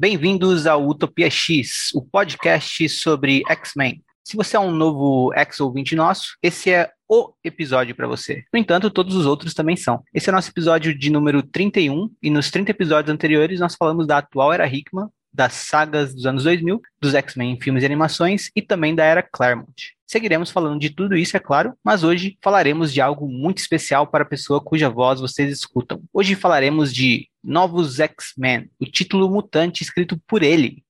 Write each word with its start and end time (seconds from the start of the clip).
Bem-vindos 0.00 0.66
ao 0.66 0.88
Utopia 0.88 1.28
X, 1.28 1.90
o 1.94 2.00
podcast 2.00 2.88
sobre 2.88 3.42
X-Men. 3.46 4.02
Se 4.24 4.34
você 4.34 4.56
é 4.56 4.58
um 4.58 4.70
novo 4.70 5.30
ex-ouvinte 5.34 5.94
nosso, 5.94 6.38
esse 6.42 6.70
é 6.70 6.90
o 7.06 7.34
episódio 7.44 7.94
para 7.94 8.08
você. 8.08 8.42
No 8.50 8.58
entanto, 8.58 8.90
todos 8.90 9.14
os 9.14 9.26
outros 9.26 9.52
também 9.52 9.76
são. 9.76 10.02
Esse 10.14 10.30
é 10.30 10.32
nosso 10.32 10.48
episódio 10.48 10.98
de 10.98 11.10
número 11.10 11.42
31, 11.42 12.10
e 12.22 12.30
nos 12.30 12.50
30 12.50 12.70
episódios 12.70 13.12
anteriores 13.12 13.60
nós 13.60 13.74
falamos 13.74 14.06
da 14.06 14.16
atual 14.16 14.50
era 14.50 14.66
Hickman, 14.66 15.08
das 15.30 15.52
sagas 15.52 16.14
dos 16.14 16.24
anos 16.24 16.44
2000, 16.44 16.80
dos 16.98 17.12
X-Men 17.12 17.52
em 17.52 17.60
filmes 17.60 17.82
e 17.82 17.86
animações 17.86 18.50
e 18.56 18.62
também 18.62 18.94
da 18.94 19.04
era 19.04 19.22
Claremont. 19.22 19.94
Seguiremos 20.06 20.50
falando 20.50 20.80
de 20.80 20.88
tudo 20.88 21.14
isso, 21.14 21.36
é 21.36 21.40
claro, 21.40 21.74
mas 21.84 22.02
hoje 22.02 22.38
falaremos 22.42 22.90
de 22.90 23.02
algo 23.02 23.28
muito 23.28 23.58
especial 23.58 24.06
para 24.06 24.24
a 24.24 24.26
pessoa 24.26 24.62
cuja 24.62 24.88
voz 24.88 25.20
vocês 25.20 25.52
escutam. 25.52 26.02
Hoje 26.10 26.34
falaremos 26.34 26.90
de 26.92 27.28
Novos 27.42 28.00
X-Men, 28.00 28.70
o 28.78 28.84
título 28.84 29.30
mutante 29.30 29.82
escrito 29.82 30.20
por 30.26 30.42
ele, 30.42 30.82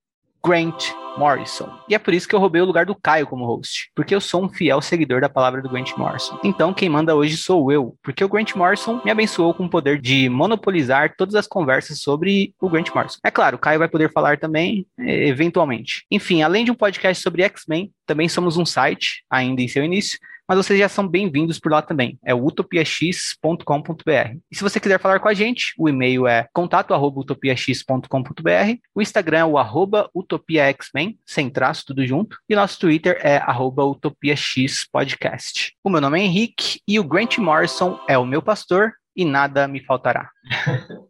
Grant 0.44 0.90
Morrison. 1.18 1.70
E 1.88 1.94
é 1.94 1.98
por 1.98 2.14
isso 2.14 2.26
que 2.26 2.34
eu 2.34 2.40
roubei 2.40 2.62
o 2.62 2.64
lugar 2.64 2.86
do 2.86 2.94
Caio 2.94 3.26
como 3.26 3.44
host, 3.44 3.90
porque 3.94 4.14
eu 4.14 4.20
sou 4.20 4.42
um 4.42 4.48
fiel 4.48 4.80
seguidor 4.80 5.20
da 5.20 5.28
palavra 5.28 5.60
do 5.60 5.68
Grant 5.68 5.92
Morrison. 5.96 6.38
Então, 6.42 6.72
quem 6.72 6.88
manda 6.88 7.14
hoje 7.14 7.36
sou 7.36 7.70
eu, 7.70 7.94
porque 8.02 8.24
o 8.24 8.28
Grant 8.28 8.54
Morrison 8.54 9.00
me 9.04 9.10
abençoou 9.10 9.52
com 9.52 9.66
o 9.66 9.70
poder 9.70 10.00
de 10.00 10.28
monopolizar 10.28 11.14
todas 11.16 11.34
as 11.34 11.46
conversas 11.46 12.00
sobre 12.00 12.54
o 12.60 12.70
Grant 12.70 12.88
Morrison. 12.94 13.18
É 13.22 13.30
claro, 13.30 13.56
o 13.56 13.58
Caio 13.60 13.78
vai 13.78 13.88
poder 13.88 14.10
falar 14.12 14.38
também, 14.38 14.86
eventualmente. 14.98 16.06
Enfim, 16.10 16.42
além 16.42 16.64
de 16.64 16.70
um 16.70 16.76
podcast 16.76 17.22
sobre 17.22 17.42
X-Men, 17.42 17.92
também 18.06 18.28
somos 18.28 18.56
um 18.56 18.64
site, 18.64 19.24
ainda 19.28 19.60
em 19.60 19.68
seu 19.68 19.84
início, 19.84 20.18
mas 20.50 20.56
vocês 20.56 20.80
já 20.80 20.88
são 20.88 21.06
bem-vindos 21.06 21.60
por 21.60 21.70
lá 21.70 21.80
também. 21.80 22.18
É 22.24 22.34
utopiax.com.br. 22.34 24.36
E 24.50 24.56
se 24.56 24.64
você 24.64 24.80
quiser 24.80 24.98
falar 24.98 25.20
com 25.20 25.28
a 25.28 25.32
gente, 25.32 25.72
o 25.78 25.88
e-mail 25.88 26.26
é 26.26 26.48
contato@utopiax.com.br, 26.52 28.80
o 28.92 29.00
Instagram 29.00 29.38
é 29.38 29.44
o 29.44 29.56
arroba 29.56 30.10
utopiaxmen, 30.12 31.16
sem 31.24 31.48
traço, 31.48 31.84
tudo 31.86 32.04
junto, 32.04 32.36
e 32.48 32.56
nosso 32.56 32.80
Twitter 32.80 33.16
é 33.22 33.36
arroba 33.36 33.84
utopiaxpodcast. 33.84 35.72
O 35.84 35.90
meu 35.90 36.00
nome 36.00 36.18
é 36.18 36.24
Henrique 36.24 36.80
e 36.84 36.98
o 36.98 37.04
Grant 37.04 37.38
Morrison 37.38 38.00
é 38.08 38.18
o 38.18 38.26
meu 38.26 38.42
pastor 38.42 38.94
e 39.14 39.24
nada 39.24 39.68
me 39.68 39.78
faltará. 39.84 40.28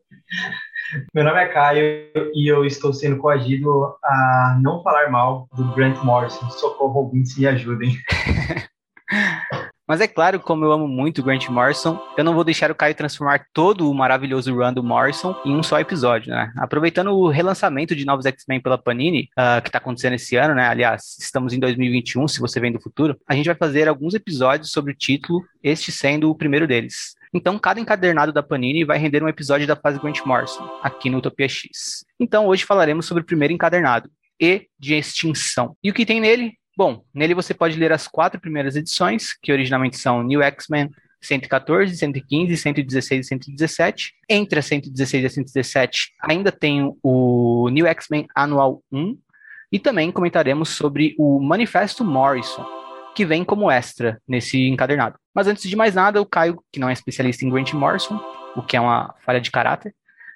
Meu 1.15 1.23
nome 1.23 1.41
é 1.41 1.47
Caio 1.47 2.11
e 2.35 2.51
eu 2.51 2.65
estou 2.65 2.93
sendo 2.93 3.19
coagido 3.19 3.95
a 4.03 4.59
não 4.61 4.83
falar 4.83 5.09
mal 5.09 5.47
do 5.57 5.73
Grant 5.73 6.03
Morrison. 6.03 6.51
Socorro, 6.51 7.05
ouvintes, 7.05 7.39
me 7.39 7.47
ajudem. 7.47 7.97
Mas 9.91 10.01
é 10.01 10.07
claro, 10.07 10.39
como 10.39 10.65
eu 10.65 10.71
amo 10.71 10.87
muito 10.87 11.21
Grant 11.21 11.49
Morrison, 11.49 12.01
eu 12.17 12.23
não 12.23 12.33
vou 12.33 12.45
deixar 12.45 12.71
o 12.71 12.77
Caio 12.77 12.95
transformar 12.95 13.45
todo 13.53 13.91
o 13.91 13.93
maravilhoso 13.93 14.55
run 14.55 14.73
do 14.73 14.85
Morrison 14.85 15.35
em 15.45 15.53
um 15.57 15.65
só 15.65 15.81
episódio, 15.81 16.31
né? 16.31 16.53
Aproveitando 16.59 17.11
o 17.11 17.29
relançamento 17.29 17.97
de 17.97 18.05
novos 18.05 18.25
X-Men 18.25 18.61
pela 18.61 18.79
Panini, 18.79 19.29
uh, 19.37 19.61
que 19.61 19.69
está 19.69 19.79
acontecendo 19.79 20.13
esse 20.13 20.37
ano, 20.37 20.55
né? 20.55 20.69
Aliás, 20.69 21.17
estamos 21.19 21.53
em 21.53 21.59
2021, 21.59 22.29
se 22.29 22.39
você 22.39 22.61
vem 22.61 22.71
do 22.71 22.81
futuro, 22.81 23.19
a 23.29 23.35
gente 23.35 23.47
vai 23.47 23.57
fazer 23.57 23.89
alguns 23.89 24.15
episódios 24.15 24.71
sobre 24.71 24.93
o 24.93 24.97
título, 24.97 25.43
este 25.61 25.91
sendo 25.91 26.31
o 26.31 26.37
primeiro 26.37 26.69
deles. 26.69 27.17
Então, 27.35 27.59
cada 27.59 27.81
encadernado 27.81 28.33
da 28.33 28.45
Panini 28.45 28.85
vai 28.85 28.97
render 28.97 29.25
um 29.25 29.29
episódio 29.29 29.67
da 29.67 29.75
fase 29.75 29.99
Grant 29.99 30.21
Morrison, 30.25 30.69
aqui 30.85 31.11
no 31.11 31.19
Utopia 31.19 31.49
X. 31.49 32.05
Então, 32.21 32.47
hoje 32.47 32.65
falaremos 32.65 33.07
sobre 33.07 33.25
o 33.25 33.27
primeiro 33.27 33.53
encadernado, 33.53 34.09
E 34.41 34.69
de 34.79 34.95
Extinção. 34.95 35.77
E 35.83 35.91
o 35.91 35.95
que 35.95 36.07
tem 36.07 36.21
nele? 36.21 36.60
Bom, 36.77 37.05
nele 37.13 37.35
você 37.35 37.53
pode 37.53 37.79
ler 37.79 37.93
as 37.93 38.07
quatro 38.09 38.41
primeiras 38.41 38.77
edições, 38.77 39.35
que 39.35 39.53
originalmente 39.53 39.99
são 39.99 40.23
New 40.23 40.43
X-Men 40.43 40.91
114, 41.21 41.97
115, 41.97 42.57
116 42.57 43.27
e 43.27 43.29
117. 43.29 44.15
Entre 44.29 44.59
a 44.59 44.63
116 44.63 45.23
e 45.23 45.27
a 45.27 45.31
117 45.31 46.13
ainda 46.23 46.51
tem 46.51 46.97
o 47.03 47.69
New 47.71 47.87
X-Men 47.87 48.27
Anual 48.35 48.83
1 48.91 49.19
e 49.73 49.79
também 49.79 50.11
comentaremos 50.11 50.71
sobre 50.71 51.15
o 51.19 51.39
Manifesto 51.41 52.05
Morrison, 52.05 52.67
que 53.15 53.25
vem 53.25 53.45
como 53.45 53.71
extra 53.71 54.21
nesse 54.27 54.67
encadernado. 54.67 55.19
Mas 55.35 55.47
antes 55.47 55.69
de 55.69 55.77
mais 55.77 55.95
nada, 55.95 56.21
o 56.21 56.27
Caio, 56.27 56.63
que 56.73 56.81
não 56.81 56.89
é 56.89 56.93
especialista 56.93 57.45
em 57.45 57.51
Grant 57.51 57.73
Morrison, 57.75 58.21
o 58.57 58.63
que 58.63 58.77
é 58.77 58.81
uma 58.81 59.15
falha 59.25 59.41
de 59.41 59.51
caráter, 59.51 59.95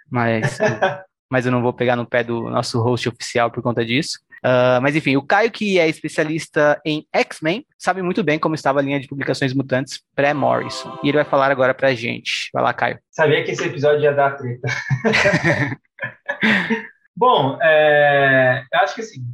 mas, 0.09 0.59
mas 1.29 1.47
eu 1.47 1.53
não 1.53 1.63
vou 1.63 1.73
pegar 1.73 1.97
no 1.97 2.07
pé 2.07 2.23
do 2.23 2.49
nosso 2.49 2.81
host 2.81 3.09
oficial 3.09 3.51
por 3.51 3.63
conta 3.63 3.85
disso. 3.85 4.21
Uh, 4.45 4.77
mas 4.83 4.95
enfim, 4.95 5.17
o 5.17 5.23
Caio, 5.23 5.51
que 5.51 5.79
é 5.79 5.89
especialista 5.89 6.79
em 6.85 7.07
X-Men, 7.11 7.65
sabe 7.79 8.03
muito 8.03 8.23
bem 8.23 8.39
como 8.39 8.55
estava 8.55 8.79
a 8.79 8.83
linha 8.83 9.01
de 9.01 9.09
publicações 9.09 9.55
mutantes 9.55 10.03
pré-Morrison. 10.15 10.99
E 11.03 11.09
ele 11.09 11.17
vai 11.17 11.25
falar 11.25 11.51
agora 11.51 11.73
pra 11.73 11.95
gente. 11.95 12.51
Vai 12.53 12.63
lá, 12.63 12.75
Caio. 12.75 12.99
Sabia 13.11 13.43
que 13.43 13.53
esse 13.53 13.65
episódio 13.65 14.03
ia 14.03 14.13
dar 14.13 14.37
treta. 14.37 14.69
Bom, 17.17 17.59
é, 17.63 18.65
eu 18.73 18.81
acho 18.81 18.95
que 18.97 19.01
assim, 19.01 19.25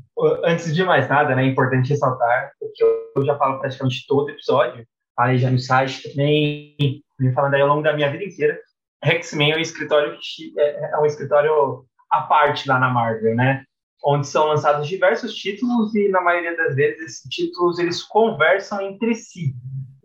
antes 0.45 0.73
de 0.73 0.85
mais 0.85 1.09
nada, 1.09 1.35
né, 1.35 1.43
é 1.43 1.47
importante 1.47 1.89
ressaltar, 1.89 2.53
porque 2.61 2.85
eu 3.17 3.25
já 3.25 3.37
falo 3.37 3.59
praticamente 3.59 4.05
todo 4.07 4.31
episódio, 4.31 4.87
falei 5.17 5.39
já 5.39 5.51
no 5.51 5.59
site 5.59 6.11
também, 6.11 6.77
vim 7.19 7.33
falando 7.33 7.55
aí 7.55 7.63
ao 7.63 7.69
longo 7.69 7.83
da 7.83 7.95
minha 7.95 8.11
vida 8.11 8.23
inteira, 8.23 8.61
X-Men 9.03 9.53
é 9.53 9.57
um 9.57 9.61
escritório 9.61 10.17
que 10.21 10.53
é, 10.59 10.93
é 10.93 10.99
um 10.99 11.07
escritório 11.07 11.85
à 12.13 12.21
parte 12.21 12.69
lá 12.69 12.79
na 12.79 12.91
Marvel, 12.91 13.35
né? 13.35 13.65
Onde 14.03 14.27
são 14.27 14.47
lançados 14.47 14.89
diversos 14.89 15.35
títulos 15.35 15.95
e 15.95 16.09
na 16.09 16.21
maioria 16.21 16.57
das 16.57 16.75
vezes 16.75 17.01
esses 17.01 17.29
títulos 17.29 17.79
eles 17.79 18.03
conversam 18.03 18.81
entre 18.81 19.15
si. 19.15 19.55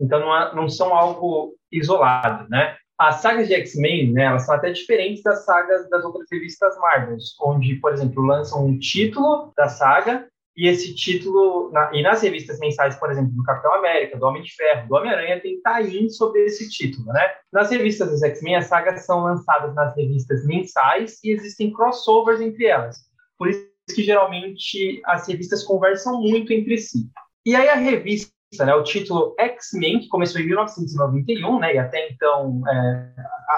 Então 0.00 0.20
não, 0.20 0.36
é, 0.36 0.54
não 0.54 0.68
são 0.68 0.94
algo 0.94 1.54
isolado, 1.72 2.48
né? 2.48 2.76
As 2.98 3.16
sagas 3.16 3.46
de 3.46 3.54
X-Men, 3.54 4.12
né, 4.12 4.24
elas 4.24 4.46
são 4.46 4.54
até 4.54 4.70
diferentes 4.70 5.22
das 5.22 5.44
sagas 5.44 5.88
das 5.90 6.02
outras 6.02 6.26
revistas 6.32 6.78
Marvel, 6.78 7.18
onde, 7.42 7.74
por 7.76 7.92
exemplo, 7.92 8.24
lançam 8.24 8.64
um 8.64 8.78
título 8.78 9.52
da 9.54 9.68
saga 9.68 10.26
e 10.56 10.66
esse 10.66 10.94
título, 10.94 11.70
na, 11.70 11.90
e 11.92 12.02
nas 12.02 12.22
revistas 12.22 12.58
mensais, 12.58 12.96
por 12.96 13.10
exemplo, 13.10 13.30
do 13.32 13.42
Capitão 13.42 13.74
América, 13.74 14.16
do 14.16 14.24
Homem 14.24 14.42
de 14.42 14.54
Ferro, 14.54 14.88
do 14.88 14.94
Homem-Aranha, 14.94 15.40
tem 15.40 15.60
tie 15.60 16.08
sobre 16.08 16.46
esse 16.46 16.70
título, 16.70 17.12
né? 17.12 17.30
Nas 17.52 17.70
revistas 17.70 18.10
dos 18.10 18.22
X-Men, 18.22 18.56
as 18.56 18.66
sagas 18.66 19.04
são 19.04 19.22
lançadas 19.22 19.74
nas 19.74 19.94
revistas 19.94 20.46
mensais 20.46 21.22
e 21.22 21.30
existem 21.30 21.70
crossovers 21.70 22.40
entre 22.40 22.64
elas. 22.64 22.96
Por 23.38 23.50
isso 23.50 23.75
que 23.94 24.02
geralmente 24.02 25.00
as 25.04 25.26
revistas 25.28 25.62
conversam 25.62 26.20
muito 26.20 26.52
entre 26.52 26.78
si. 26.78 27.08
E 27.44 27.54
aí 27.54 27.68
a 27.68 27.76
revista, 27.76 28.32
né, 28.64 28.74
o 28.74 28.82
título 28.82 29.34
X-Men, 29.38 30.00
que 30.00 30.08
começou 30.08 30.40
em 30.40 30.46
1991, 30.46 31.60
né, 31.60 31.74
e 31.74 31.78
até 31.78 32.10
então, 32.10 32.62
é, 32.68 33.14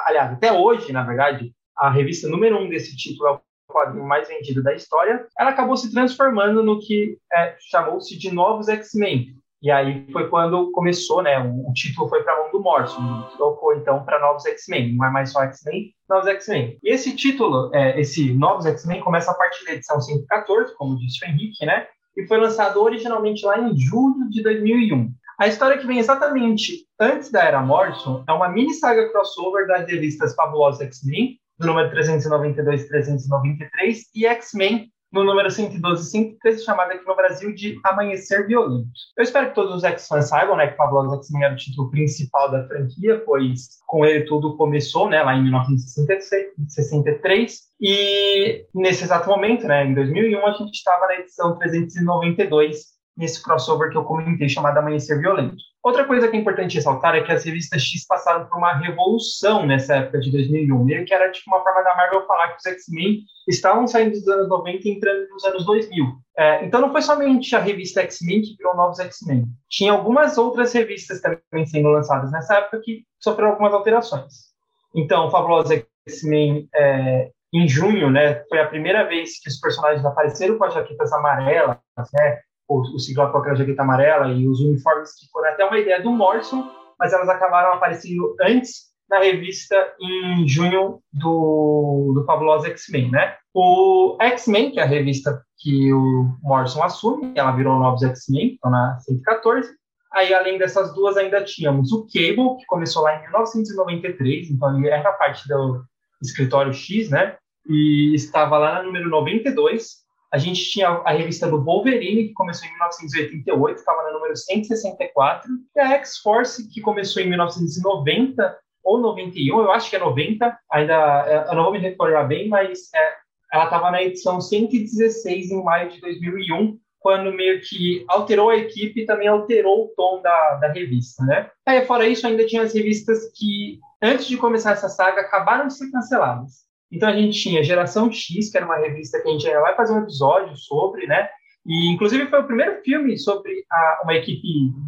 aliás, 0.06 0.33
até 0.33 0.53
hoje, 0.53 0.93
na 0.93 1.03
verdade, 1.03 1.53
a 1.77 1.91
revista 1.91 2.28
número 2.28 2.59
um 2.59 2.69
desse 2.69 2.97
título 2.97 3.28
é 3.28 3.33
o 3.33 3.41
quadrinho 3.72 4.06
mais 4.06 4.28
vendido 4.28 4.62
da 4.62 4.75
história, 4.75 5.27
ela 5.38 5.50
acabou 5.50 5.77
se 5.77 5.93
transformando 5.93 6.62
no 6.62 6.81
que 6.81 7.19
é, 7.33 7.56
chamou-se 7.71 8.19
de 8.19 8.33
Novos 8.33 8.69
X-Men, 8.69 9.37
e 9.61 9.71
aí 9.71 10.07
foi 10.13 10.29
quando 10.29 10.71
começou, 10.71 11.23
né? 11.23 11.39
O, 11.39 11.71
o 11.71 11.73
título 11.73 12.09
foi 12.09 12.23
para 12.23 12.33
a 12.33 12.43
mão 12.43 12.53
do 12.53 12.61
Morrison, 12.61 13.29
trocou 13.37 13.75
então 13.75 14.05
para 14.05 14.21
Novos 14.21 14.47
X-Men. 14.47 14.95
Não 14.95 15.07
é 15.07 15.11
mais 15.11 15.33
só 15.33 15.43
X-Men, 15.43 15.93
Novos 16.09 16.29
X-Men. 16.29 16.79
E 16.82 16.93
esse 16.93 17.15
título, 17.17 17.71
é, 17.75 18.00
esse 18.00 18.32
Novos 18.35 18.67
X-Men, 18.67 19.00
começa 19.00 19.31
a 19.31 19.35
partir 19.35 19.65
da 19.65 19.73
edição 19.73 20.00
114, 20.00 20.75
como 20.77 20.97
disse 20.97 21.25
o 21.25 21.29
Henrique, 21.29 21.67
né? 21.67 21.87
E 22.17 22.27
foi 22.27 22.38
lançado 22.38 22.81
originalmente 22.81 23.44
lá 23.44 23.59
em 23.59 23.77
julho 23.77 24.29
de 24.31 24.43
2001. 24.43 25.12
A 25.38 25.47
história 25.47 25.79
que 25.79 25.87
vem 25.87 25.99
exatamente 25.99 26.85
antes 26.99 27.31
da 27.31 27.44
Era 27.44 27.61
Morrison 27.61 28.25
é 28.29 28.32
uma 28.32 28.49
mini 28.49 28.75
saga 28.75 29.09
crossover 29.11 29.67
das 29.67 29.88
revistas 29.88 30.35
Fabulosos 30.35 30.81
X-Men, 30.81 31.38
do 31.59 31.67
número 31.67 31.91
392 31.91 32.82
e 32.82 32.88
393, 32.88 34.03
e 34.15 34.27
X-Men, 34.27 34.91
no 35.12 35.25
número 35.25 35.50
112 35.50 36.02
e 36.02 36.10
113, 36.10 36.64
chamada 36.64 36.94
aqui 36.94 37.06
no 37.06 37.16
Brasil 37.16 37.55
de 37.55 37.78
Amanhecer 37.84 38.46
Violento. 38.46 38.88
Eu 39.16 39.22
espero 39.22 39.49
que 39.49 39.55
todos 39.55 39.75
os 39.75 39.84
X-fãs 39.84 40.28
saibam 40.28 40.56
né, 40.56 40.69
que 40.69 40.76
Fabulosos 40.76 41.26
X-Men 41.26 41.44
era 41.44 41.55
o 41.55 41.56
título 41.56 41.90
principal 41.90 42.50
da 42.50 42.66
franquia, 42.66 43.22
pois 43.25 43.78
com 43.87 44.05
ele 44.05 44.26
tudo 44.26 44.56
começou 44.56 45.08
né, 45.08 45.22
lá 45.22 45.34
em 45.34 45.43
1963. 45.44 47.58
E 47.81 48.66
nesse 48.75 49.05
exato 49.05 49.28
momento, 49.28 49.66
né, 49.66 49.87
em 49.87 49.94
2001, 49.94 50.46
a 50.46 50.52
gente 50.52 50.75
estava 50.75 51.06
na 51.06 51.14
edição 51.14 51.56
392 51.56 52.98
nesse 53.19 53.43
crossover 53.43 53.91
que 53.91 53.99
eu 53.99 54.05
comentei, 54.05 54.49
chamado 54.49 54.79
Amanhecer 54.79 55.19
Violento. 55.19 55.56
Outra 55.82 56.05
coisa 56.05 56.29
que 56.29 56.37
é 56.37 56.41
importante 56.41 56.76
ressaltar 56.76 57.17
é 57.17 57.23
que 57.23 57.32
as 57.32 57.44
revistas 57.44 57.82
X 57.82 58.06
passaram 58.06 58.47
por 58.47 58.59
uma 58.59 58.75
revolução 58.75 59.67
nessa 59.67 59.97
época 59.97 60.20
de 60.20 60.31
2001, 60.31 60.85
meio 60.85 61.05
que 61.05 61.12
era 61.12 61.31
tipo 61.32 61.50
uma 61.50 61.62
forma 61.62 61.82
da 61.82 61.97
Marvel 61.97 62.26
falar 62.26 62.49
que 62.49 62.59
os 62.59 62.67
X-Men 62.67 63.23
estavam 63.49 63.87
saindo 63.87 64.12
dos 64.12 64.29
anos 64.29 64.49
90 64.49 64.87
e 64.87 64.91
entrando 64.93 65.29
nos 65.29 65.44
anos 65.44 65.67
2000. 65.67 66.06
É, 66.37 66.65
então 66.65 66.81
não 66.81 66.93
foi 66.93 67.03
somente 67.03 67.55
a 67.56 67.59
revista 67.59 68.03
X-Men 68.03 68.43
que 68.43 68.56
criou 68.56 68.76
novos 68.76 69.00
X-Men. 69.00 69.47
Tinha 69.69 69.93
algumas 69.93 70.38
outras 70.38 70.73
revistas 70.73 71.20
também 71.20 71.67
sendo 71.67 71.88
lançadas 71.88 72.31
nessa 72.31 72.59
época 72.59 72.81
que 72.85 73.03
sofreram 73.19 73.50
algumas 73.50 73.75
alterações. 73.75 74.49
Então, 74.94 75.31
Fabulosa 75.31 75.82
X-Men 76.06 76.69
é, 76.75 77.31
em 77.53 77.67
junho, 77.67 78.11
né, 78.11 78.44
foi 78.49 78.61
a 78.61 78.67
primeira 78.67 79.05
vez 79.05 79.41
que 79.41 79.49
os 79.49 79.59
personagens 79.59 80.05
apareceram 80.05 80.59
com 80.59 80.65
as 80.65 80.75
jaquetas 80.75 81.12
amarelas, 81.12 81.79
né, 82.12 82.41
o, 82.69 82.81
o 82.94 82.99
Ciclope 82.99 83.32
com 83.32 83.38
aquela 83.38 83.56
jaqueta 83.56 83.82
amarela 83.82 84.32
e 84.32 84.47
os 84.47 84.61
uniformes 84.61 85.15
que 85.19 85.26
foram 85.32 85.49
até 85.50 85.65
uma 85.65 85.79
ideia 85.79 86.03
do 86.03 86.12
Morrison, 86.12 86.70
mas 86.99 87.12
elas 87.12 87.29
acabaram 87.29 87.73
aparecendo 87.73 88.37
antes 88.41 88.88
na 89.09 89.19
revista 89.20 89.75
em 90.00 90.47
junho 90.47 91.00
do, 91.12 92.12
do 92.15 92.25
Fabuloso 92.26 92.67
X-Men, 92.67 93.11
né? 93.11 93.37
O 93.55 94.17
X-Men, 94.20 94.70
que 94.70 94.81
é 94.81 94.82
a 94.82 94.87
revista 94.87 95.43
que 95.56 95.93
o 95.93 96.37
Morrison 96.43 96.82
assume, 96.82 97.32
ela 97.35 97.53
virou 97.53 97.79
Novos 97.79 98.03
X-Men, 98.03 98.55
então 98.55 98.70
na 98.70 98.99
114. 99.00 99.70
Aí, 100.12 100.32
além 100.32 100.59
dessas 100.59 100.94
duas, 100.94 101.17
ainda 101.17 101.43
tínhamos 101.43 101.93
o 101.93 102.06
Cable, 102.06 102.56
que 102.59 102.67
começou 102.67 103.03
lá 103.03 103.17
em 103.17 103.23
1993, 103.23 104.50
então 104.50 104.76
ele 104.76 104.88
era 104.88 105.12
parte 105.12 105.47
do 105.49 105.82
Escritório 106.23 106.73
X, 106.73 107.11
né? 107.11 107.37
E 107.67 108.15
estava 108.15 108.59
lá 108.59 108.82
no 108.82 108.87
número 108.87 109.09
92. 109.09 110.07
A 110.33 110.37
gente 110.37 110.71
tinha 110.71 110.89
a 110.89 111.11
revista 111.11 111.49
do 111.49 111.63
Wolverine, 111.63 112.29
que 112.29 112.35
começou 112.35 112.69
em 112.69 112.73
1988, 112.73 113.79
estava 113.79 114.03
no 114.05 114.13
número 114.13 114.37
164. 114.37 115.51
E 115.75 115.81
a 115.81 115.93
X-Force, 115.93 116.69
que 116.69 116.81
começou 116.81 117.23
em 117.23 117.29
1990 117.29 118.59
ou 118.85 119.01
91, 119.01 119.61
eu 119.61 119.73
acho 119.73 119.91
que 119.91 119.97
é 119.97 119.99
90, 119.99 120.59
ainda 120.71 121.47
eu 121.51 121.55
não 121.55 121.65
vou 121.65 121.73
me 121.73 121.79
recordar 121.79 122.27
bem, 122.27 122.49
mas 122.49 122.89
é, 122.95 123.15
ela 123.53 123.65
estava 123.65 123.91
na 123.91 124.03
edição 124.03 124.41
116 124.41 125.51
em 125.51 125.65
maio 125.65 125.91
de 125.91 126.01
2001, 126.01 126.79
quando 127.01 127.33
meio 127.33 127.61
que 127.63 128.05
alterou 128.09 128.51
a 128.51 128.57
equipe 128.57 129.01
e 129.01 129.07
também 129.07 129.29
alterou 129.29 129.85
o 129.85 129.89
tom 129.97 130.21
da, 130.21 130.55
da 130.57 130.73
revista, 130.73 131.25
né? 131.25 131.51
Aí, 131.67 131.87
fora 131.87 132.07
isso, 132.07 132.27
ainda 132.27 132.47
tinha 132.47 132.63
as 132.63 132.75
revistas 132.75 133.31
que, 133.35 133.79
antes 134.03 134.27
de 134.27 134.37
começar 134.37 134.73
essa 134.73 134.89
saga, 134.89 135.23
acabaram 135.23 135.69
de 135.69 135.75
ser 135.75 135.91
canceladas. 135.91 136.68
Então, 136.90 137.08
a 137.08 137.12
gente 137.17 137.38
tinha 137.40 137.62
Geração 137.62 138.11
X, 138.11 138.50
que 138.50 138.56
era 138.56 138.67
uma 138.67 138.79
revista 138.79 139.20
que 139.20 139.29
a 139.29 139.32
gente 139.32 139.43
já 139.43 139.61
vai 139.61 139.75
fazer 139.76 139.93
um 139.93 140.02
episódio 140.02 140.56
sobre, 140.56 141.06
né? 141.06 141.29
E, 141.67 141.90
inclusive, 141.93 142.26
foi 142.29 142.40
o 142.40 142.46
primeiro 142.46 142.82
filme 142.82 143.19
sobre 143.19 143.64
a, 143.70 144.00
uma 144.05 144.14
equipe 144.14 144.43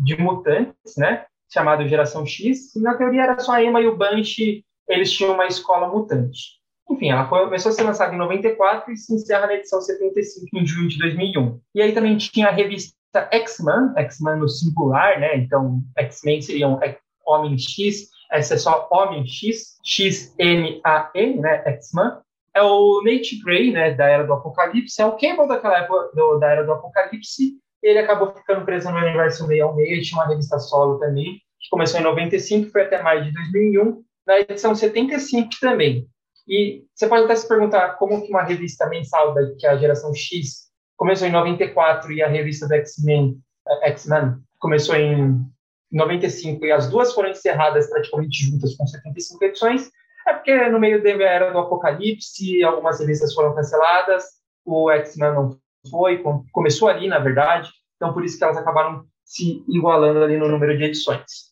de 0.04 0.16
mutantes, 0.16 0.96
né? 0.96 1.26
Chamado 1.52 1.86
Geração 1.86 2.24
X. 2.24 2.74
E, 2.74 2.80
na 2.80 2.94
teoria, 2.94 3.22
era 3.22 3.38
só 3.38 3.52
a 3.52 3.62
Emma 3.62 3.80
e 3.80 3.86
o 3.86 3.96
Banshee, 3.96 4.64
eles 4.88 5.12
tinham 5.12 5.34
uma 5.34 5.46
escola 5.46 5.88
mutante. 5.88 6.60
Enfim, 6.90 7.10
ela 7.10 7.26
começou 7.26 7.70
a 7.70 7.72
ser 7.72 7.84
lançada 7.84 8.14
em 8.14 8.18
94 8.18 8.90
e 8.90 8.96
se 8.96 9.14
encerra 9.14 9.46
na 9.46 9.54
edição 9.54 9.80
75 9.80 10.46
em 10.54 10.66
junho 10.66 10.88
de 10.88 10.98
2001. 10.98 11.60
E 11.74 11.82
aí 11.82 11.92
também 11.92 12.16
tinha 12.16 12.48
a 12.48 12.52
revista 12.52 12.96
X-Men, 13.30 13.92
X-Men 13.96 14.40
no 14.40 14.48
singular, 14.48 15.20
né? 15.20 15.36
Então, 15.36 15.80
X-Men 15.96 16.40
seriam 16.40 16.80
Homem 17.24 17.56
X, 17.56 18.08
essa 18.30 18.54
é 18.54 18.58
só 18.58 18.88
Homem 18.90 19.26
X, 19.26 19.78
X-N-A-N, 19.84 21.40
né? 21.40 21.62
X-Men. 21.66 22.12
É 22.54 22.62
o 22.62 23.02
Nate 23.04 23.40
Gray, 23.44 23.72
né? 23.72 23.94
Da 23.94 24.06
Era 24.06 24.24
do 24.24 24.32
Apocalipse, 24.32 25.00
é 25.00 25.06
o 25.06 25.16
Cable 25.16 25.48
daquela 25.48 25.78
época 25.78 26.10
do, 26.14 26.38
da 26.38 26.48
Era 26.48 26.64
do 26.64 26.72
Apocalipse. 26.72 27.58
Ele 27.82 27.98
acabou 27.98 28.32
ficando 28.34 28.64
preso 28.64 28.90
no 28.90 28.98
universo 28.98 29.46
meio 29.46 29.66
ao 29.66 29.76
meio, 29.76 30.02
tinha 30.02 30.20
uma 30.20 30.28
revista 30.28 30.58
solo 30.58 30.98
também, 30.98 31.40
que 31.58 31.70
começou 31.70 31.98
em 31.98 32.02
95, 32.02 32.70
foi 32.70 32.82
até 32.82 33.02
mais 33.02 33.24
de 33.24 33.32
2001, 33.32 34.02
na 34.26 34.40
edição 34.40 34.74
75 34.74 35.48
também. 35.60 36.06
E 36.46 36.84
você 36.94 37.06
pode 37.08 37.24
até 37.24 37.36
se 37.36 37.48
perguntar 37.48 37.90
como 37.96 38.22
que 38.22 38.30
uma 38.30 38.42
revista 38.42 38.86
mensal 38.88 39.32
da, 39.32 39.40
que 39.58 39.66
é 39.66 39.70
a 39.70 39.76
geração 39.76 40.12
X 40.14 40.70
começou 40.96 41.26
em 41.26 41.32
94 41.32 42.12
e 42.12 42.22
a 42.22 42.28
revista 42.28 42.68
do 42.68 42.74
X-Men, 42.74 43.38
eh, 43.66 43.90
X-Men 43.90 44.36
começou 44.58 44.94
em 44.96 45.42
95 45.90 46.64
e 46.64 46.72
as 46.72 46.88
duas 46.88 47.12
foram 47.12 47.30
encerradas 47.30 47.88
praticamente 47.88 48.44
juntas 48.44 48.76
com 48.76 48.86
75 48.86 49.44
edições, 49.44 49.90
é 50.26 50.32
porque 50.34 50.68
no 50.68 50.78
meio 50.78 51.02
da 51.02 51.10
era 51.10 51.50
do 51.50 51.58
Apocalipse, 51.58 52.62
algumas 52.62 53.00
revistas 53.00 53.34
foram 53.34 53.54
canceladas, 53.54 54.24
o 54.64 54.90
X-Men 54.90 55.32
não 55.32 55.58
foi, 55.90 56.22
começou 56.52 56.88
ali, 56.88 57.08
na 57.08 57.18
verdade, 57.18 57.70
então 57.96 58.12
por 58.12 58.24
isso 58.24 58.38
que 58.38 58.44
elas 58.44 58.56
acabaram 58.56 59.04
se 59.24 59.64
igualando 59.68 60.22
ali 60.22 60.36
no 60.36 60.48
número 60.48 60.76
de 60.76 60.84
edições. 60.84 61.50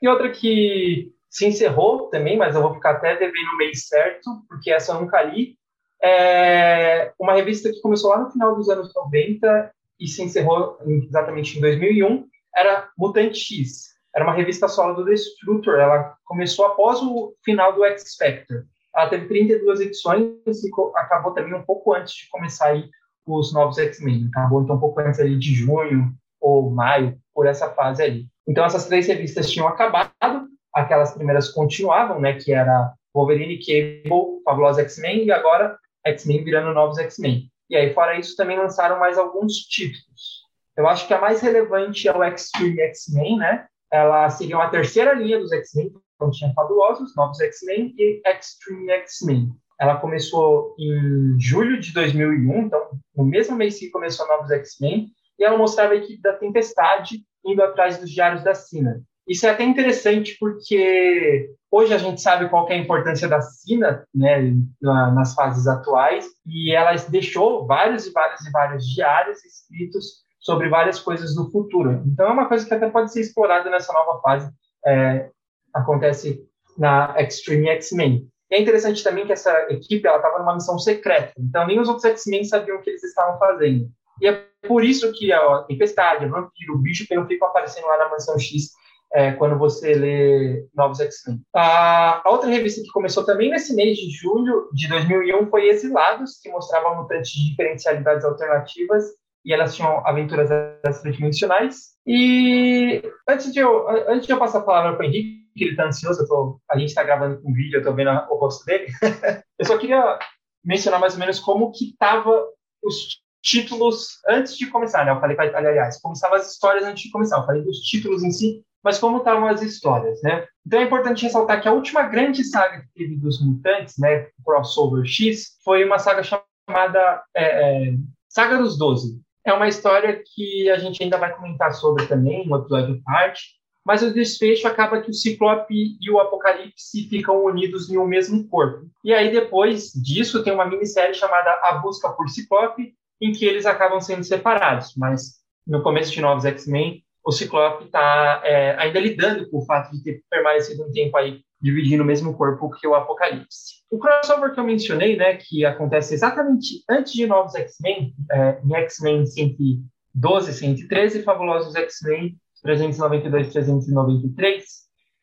E 0.00 0.08
outra 0.08 0.30
que 0.30 1.12
se 1.30 1.46
encerrou 1.46 2.08
também, 2.10 2.36
mas 2.36 2.54
eu 2.54 2.62
vou 2.62 2.74
ficar 2.74 2.92
até 2.92 3.16
devendo 3.16 3.54
o 3.54 3.56
mês 3.56 3.88
certo, 3.88 4.30
porque 4.48 4.70
essa 4.70 4.92
eu 4.92 5.00
nunca 5.00 5.22
li. 5.22 5.56
É 6.02 7.12
uma 7.18 7.32
revista 7.32 7.70
que 7.70 7.80
começou 7.80 8.10
lá 8.10 8.18
no 8.18 8.30
final 8.30 8.54
dos 8.54 8.68
anos 8.68 8.92
90 8.94 9.72
e 9.98 10.06
se 10.06 10.22
encerrou 10.22 10.78
exatamente 10.86 11.56
em 11.56 11.60
2001, 11.60 12.26
era 12.56 12.88
Mutante 12.96 13.38
X. 13.38 13.94
Era 14.14 14.24
uma 14.24 14.34
revista 14.34 14.68
solo 14.68 14.94
do 14.94 15.04
Destructor, 15.04 15.80
ela 15.80 16.14
começou 16.24 16.66
após 16.66 17.00
o 17.02 17.34
final 17.44 17.72
do 17.72 17.84
X 17.84 18.16
Factor. 18.16 18.64
Ela 18.94 19.08
teve 19.08 19.26
32 19.26 19.80
edições 19.80 20.36
e 20.46 20.70
acabou 20.96 21.32
também 21.32 21.54
um 21.54 21.64
pouco 21.64 21.94
antes 21.94 22.14
de 22.14 22.28
começar 22.28 22.68
aí 22.68 22.88
os 23.26 23.52
novos 23.52 23.76
X-Men. 23.76 24.28
Acabou 24.28 24.62
então 24.62 24.76
um 24.76 24.80
pouco 24.80 25.00
antes 25.00 25.18
ali 25.18 25.36
de 25.36 25.52
junho 25.52 26.12
ou 26.40 26.70
maio, 26.70 27.18
por 27.34 27.46
essa 27.46 27.70
fase 27.70 28.02
ali. 28.02 28.26
Então 28.46 28.64
essas 28.64 28.86
três 28.86 29.08
revistas 29.08 29.50
tinham 29.50 29.66
acabado, 29.66 30.46
aquelas 30.72 31.12
primeiras 31.14 31.48
continuavam, 31.48 32.20
né, 32.20 32.34
que 32.34 32.52
era 32.52 32.92
Wolverine, 33.12 33.58
Cable, 33.58 34.42
Fabulosa 34.44 34.82
X-Men 34.82 35.24
e 35.24 35.32
agora 35.32 35.76
X-Men 36.06 36.44
virando 36.44 36.74
novos 36.74 36.98
X-Men. 36.98 37.50
E 37.70 37.76
aí, 37.76 37.94
fora 37.94 38.18
isso, 38.18 38.36
também 38.36 38.58
lançaram 38.58 39.00
mais 39.00 39.16
alguns 39.16 39.54
títulos. 39.54 40.43
Eu 40.76 40.88
acho 40.88 41.06
que 41.06 41.14
a 41.14 41.20
mais 41.20 41.40
relevante 41.40 42.08
é 42.08 42.16
o 42.16 42.22
X-Men, 42.22 43.38
né? 43.38 43.66
Ela 43.92 44.28
seria 44.28 44.56
uma 44.56 44.70
terceira 44.70 45.14
linha 45.14 45.38
dos 45.38 45.52
X-Men, 45.52 45.92
então 46.14 46.30
tinha 46.30 46.52
Fabulosos, 46.52 47.14
Novos 47.16 47.40
X-Men 47.40 47.94
e 47.96 48.20
Extreme 48.26 48.90
X-Men. 48.90 49.50
Ela 49.80 49.96
começou 49.96 50.74
em 50.78 51.38
julho 51.38 51.80
de 51.80 51.92
2001, 51.92 52.62
então 52.62 52.90
no 53.16 53.24
mesmo 53.24 53.56
mês 53.56 53.78
que 53.78 53.90
começou 53.90 54.26
Novos 54.26 54.50
X-Men, 54.50 55.10
e 55.38 55.44
ela 55.44 55.58
mostrava 55.58 55.92
a 55.92 55.96
equipe 55.96 56.20
da 56.22 56.32
Tempestade 56.32 57.24
indo 57.44 57.62
atrás 57.62 57.98
dos 57.98 58.10
diários 58.10 58.42
da 58.42 58.54
Sina. 58.54 59.00
Isso 59.28 59.46
é 59.46 59.50
até 59.50 59.64
interessante 59.64 60.36
porque 60.38 61.50
hoje 61.70 61.94
a 61.94 61.98
gente 61.98 62.20
sabe 62.20 62.48
qual 62.48 62.68
é 62.68 62.74
a 62.74 62.78
importância 62.78 63.26
da 63.26 63.40
Sina 63.40 64.06
né, 64.14 64.52
nas 64.80 65.34
fases 65.34 65.66
atuais 65.66 66.26
e 66.46 66.74
ela 66.74 66.94
deixou 67.08 67.66
vários 67.66 68.06
e 68.06 68.12
vários 68.12 68.46
e 68.46 68.50
vários 68.50 68.86
diários 68.86 69.44
escritos 69.44 70.23
sobre 70.44 70.68
várias 70.68 71.00
coisas 71.00 71.34
do 71.34 71.50
futuro. 71.50 72.02
Então 72.06 72.28
é 72.28 72.30
uma 72.30 72.46
coisa 72.46 72.66
que 72.66 72.74
até 72.74 72.88
pode 72.90 73.10
ser 73.10 73.22
explorada 73.22 73.70
nessa 73.70 73.92
nova 73.92 74.20
fase. 74.20 74.52
É, 74.86 75.30
acontece 75.72 76.46
na 76.76 77.14
Extreme 77.18 77.68
X-Men. 77.68 78.28
É 78.52 78.60
interessante 78.60 79.02
também 79.02 79.24
que 79.24 79.32
essa 79.32 79.50
equipe 79.70 80.06
estava 80.06 80.38
numa 80.38 80.54
missão 80.54 80.78
secreta, 80.78 81.32
então 81.38 81.66
nem 81.66 81.80
os 81.80 81.88
outros 81.88 82.04
X-Men 82.04 82.44
sabiam 82.44 82.76
o 82.76 82.82
que 82.82 82.90
eles 82.90 83.02
estavam 83.02 83.38
fazendo. 83.38 83.88
E 84.20 84.28
é 84.28 84.46
por 84.68 84.84
isso 84.84 85.10
que 85.12 85.32
a 85.32 85.62
Tempestade, 85.62 86.26
o 86.26 86.30
Vampiro, 86.30 86.74
o 86.74 86.78
Bicho 86.78 87.06
que 87.06 87.16
não 87.16 87.26
ficam 87.26 87.48
aparecendo 87.48 87.86
lá 87.86 87.96
na 87.98 88.10
Mansão 88.10 88.38
X 88.38 88.70
é, 89.14 89.32
quando 89.32 89.58
você 89.58 89.94
lê 89.94 90.66
Novos 90.74 91.00
X-Men. 91.00 91.40
A, 91.54 92.22
outra 92.26 92.50
revista 92.50 92.82
que 92.82 92.90
começou 92.90 93.24
também 93.24 93.50
nesse 93.50 93.74
mês 93.74 93.96
de 93.96 94.10
julho 94.10 94.68
de 94.72 94.88
2001 94.88 95.48
foi 95.48 95.68
Exilados, 95.68 96.38
que 96.42 96.50
mostrava 96.50 96.94
mutantes 96.94 97.32
de 97.32 97.50
diferencialidades 97.50 98.24
alternativas 98.24 99.04
e 99.44 99.52
elas 99.52 99.74
tinham 99.74 100.06
aventuras 100.06 100.50
extradimensionais. 100.84 101.94
E 102.06 103.02
antes 103.28 103.52
de 103.52 103.60
eu, 103.60 103.88
antes 104.08 104.26
de 104.26 104.32
eu 104.32 104.38
passar 104.38 104.58
a 104.58 104.62
palavra 104.62 104.96
para 104.96 105.04
o 105.04 105.08
Henrique, 105.08 105.44
que 105.54 105.64
ele 105.64 105.70
está 105.72 105.86
ansioso, 105.86 106.26
tô, 106.26 106.60
a 106.70 106.78
gente 106.78 106.88
está 106.88 107.02
gravando 107.02 107.40
um 107.44 107.52
vídeo, 107.52 107.76
eu 107.76 107.80
estou 107.80 107.94
vendo 107.94 108.10
o 108.10 108.36
rosto 108.36 108.64
dele, 108.64 108.86
eu 109.58 109.64
só 109.66 109.78
queria 109.78 110.18
mencionar 110.64 110.98
mais 110.98 111.14
ou 111.14 111.20
menos 111.20 111.38
como 111.38 111.70
que 111.70 111.90
estavam 111.90 112.46
os 112.82 113.22
títulos 113.42 114.18
antes 114.26 114.56
de 114.56 114.66
começar, 114.66 115.04
né? 115.04 115.12
Eu 115.12 115.20
falei, 115.20 115.36
aliás, 115.38 116.00
como 116.00 116.14
estavam 116.14 116.38
as 116.38 116.50
histórias 116.50 116.84
antes 116.84 117.04
de 117.04 117.10
começar. 117.10 117.38
Eu 117.38 117.46
falei 117.46 117.62
dos 117.62 117.78
títulos 117.80 118.22
em 118.22 118.30
si, 118.30 118.64
mas 118.82 118.98
como 118.98 119.18
estavam 119.18 119.46
as 119.46 119.60
histórias, 119.60 120.20
né? 120.22 120.46
Então 120.66 120.80
é 120.80 120.84
importante 120.84 121.22
ressaltar 121.22 121.60
que 121.60 121.68
a 121.68 121.72
última 121.72 122.02
grande 122.04 122.42
saga 122.42 122.80
que 122.80 122.88
teve 122.94 123.16
dos 123.16 123.44
mutantes, 123.44 123.96
né, 123.98 124.28
crossover 124.44 125.04
X, 125.04 125.58
foi 125.62 125.84
uma 125.84 125.98
saga 125.98 126.22
chamada 126.22 127.22
é, 127.34 127.88
é, 127.88 127.94
Saga 128.28 128.58
dos 128.58 128.76
Doze. 128.76 129.20
É 129.44 129.52
uma 129.52 129.68
história 129.68 130.22
que 130.24 130.70
a 130.70 130.78
gente 130.78 131.02
ainda 131.02 131.18
vai 131.18 131.34
comentar 131.34 131.72
sobre 131.74 132.06
também, 132.06 132.48
um 132.48 132.56
episódio 132.56 133.02
parte, 133.04 133.42
mas 133.84 134.02
o 134.02 134.12
desfecho 134.12 134.66
acaba 134.66 135.02
que 135.02 135.10
o 135.10 135.14
Ciclope 135.14 135.98
e 136.00 136.10
o 136.10 136.18
Apocalipse 136.18 137.06
ficam 137.08 137.44
unidos 137.44 137.90
em 137.90 137.98
um 137.98 138.06
mesmo 138.06 138.48
corpo. 138.48 138.86
E 139.04 139.12
aí, 139.12 139.30
depois 139.30 139.92
disso, 139.92 140.42
tem 140.42 140.54
uma 140.54 140.64
minissérie 140.64 141.14
chamada 141.14 141.60
A 141.62 141.74
Busca 141.74 142.10
por 142.10 142.28
Ciclope, 142.30 142.94
em 143.20 143.32
que 143.32 143.44
eles 143.44 143.66
acabam 143.66 144.00
sendo 144.00 144.24
separados, 144.24 144.94
mas 144.96 145.34
no 145.66 145.82
começo 145.82 146.10
de 146.12 146.20
Novos 146.22 146.46
X-Men, 146.46 147.03
o 147.24 147.32
Ciclope 147.32 147.84
está 147.86 148.42
é, 148.44 148.76
ainda 148.78 149.00
lidando 149.00 149.48
com 149.48 149.58
o 149.58 149.64
fato 149.64 149.90
de 149.92 150.02
ter 150.02 150.22
permanecido 150.30 150.84
um 150.84 150.92
tempo 150.92 151.16
aí 151.16 151.40
dividindo 151.60 152.02
o 152.02 152.06
mesmo 152.06 152.34
corpo 152.36 152.70
que 152.70 152.86
o 152.86 152.94
Apocalipse. 152.94 153.82
O 153.90 153.98
crossover 153.98 154.52
que 154.52 154.60
eu 154.60 154.64
mencionei, 154.64 155.16
né, 155.16 155.36
que 155.36 155.64
acontece 155.64 156.12
exatamente 156.12 156.84
antes 156.90 157.14
de 157.14 157.26
Novos 157.26 157.54
X-Men, 157.54 158.14
é, 158.30 158.60
em 158.62 158.74
X-Men 158.74 159.24
112, 159.24 160.52
113, 160.52 161.22
Fabulosos 161.22 161.74
X-Men 161.74 162.36
392, 162.62 163.52
393, 163.52 164.64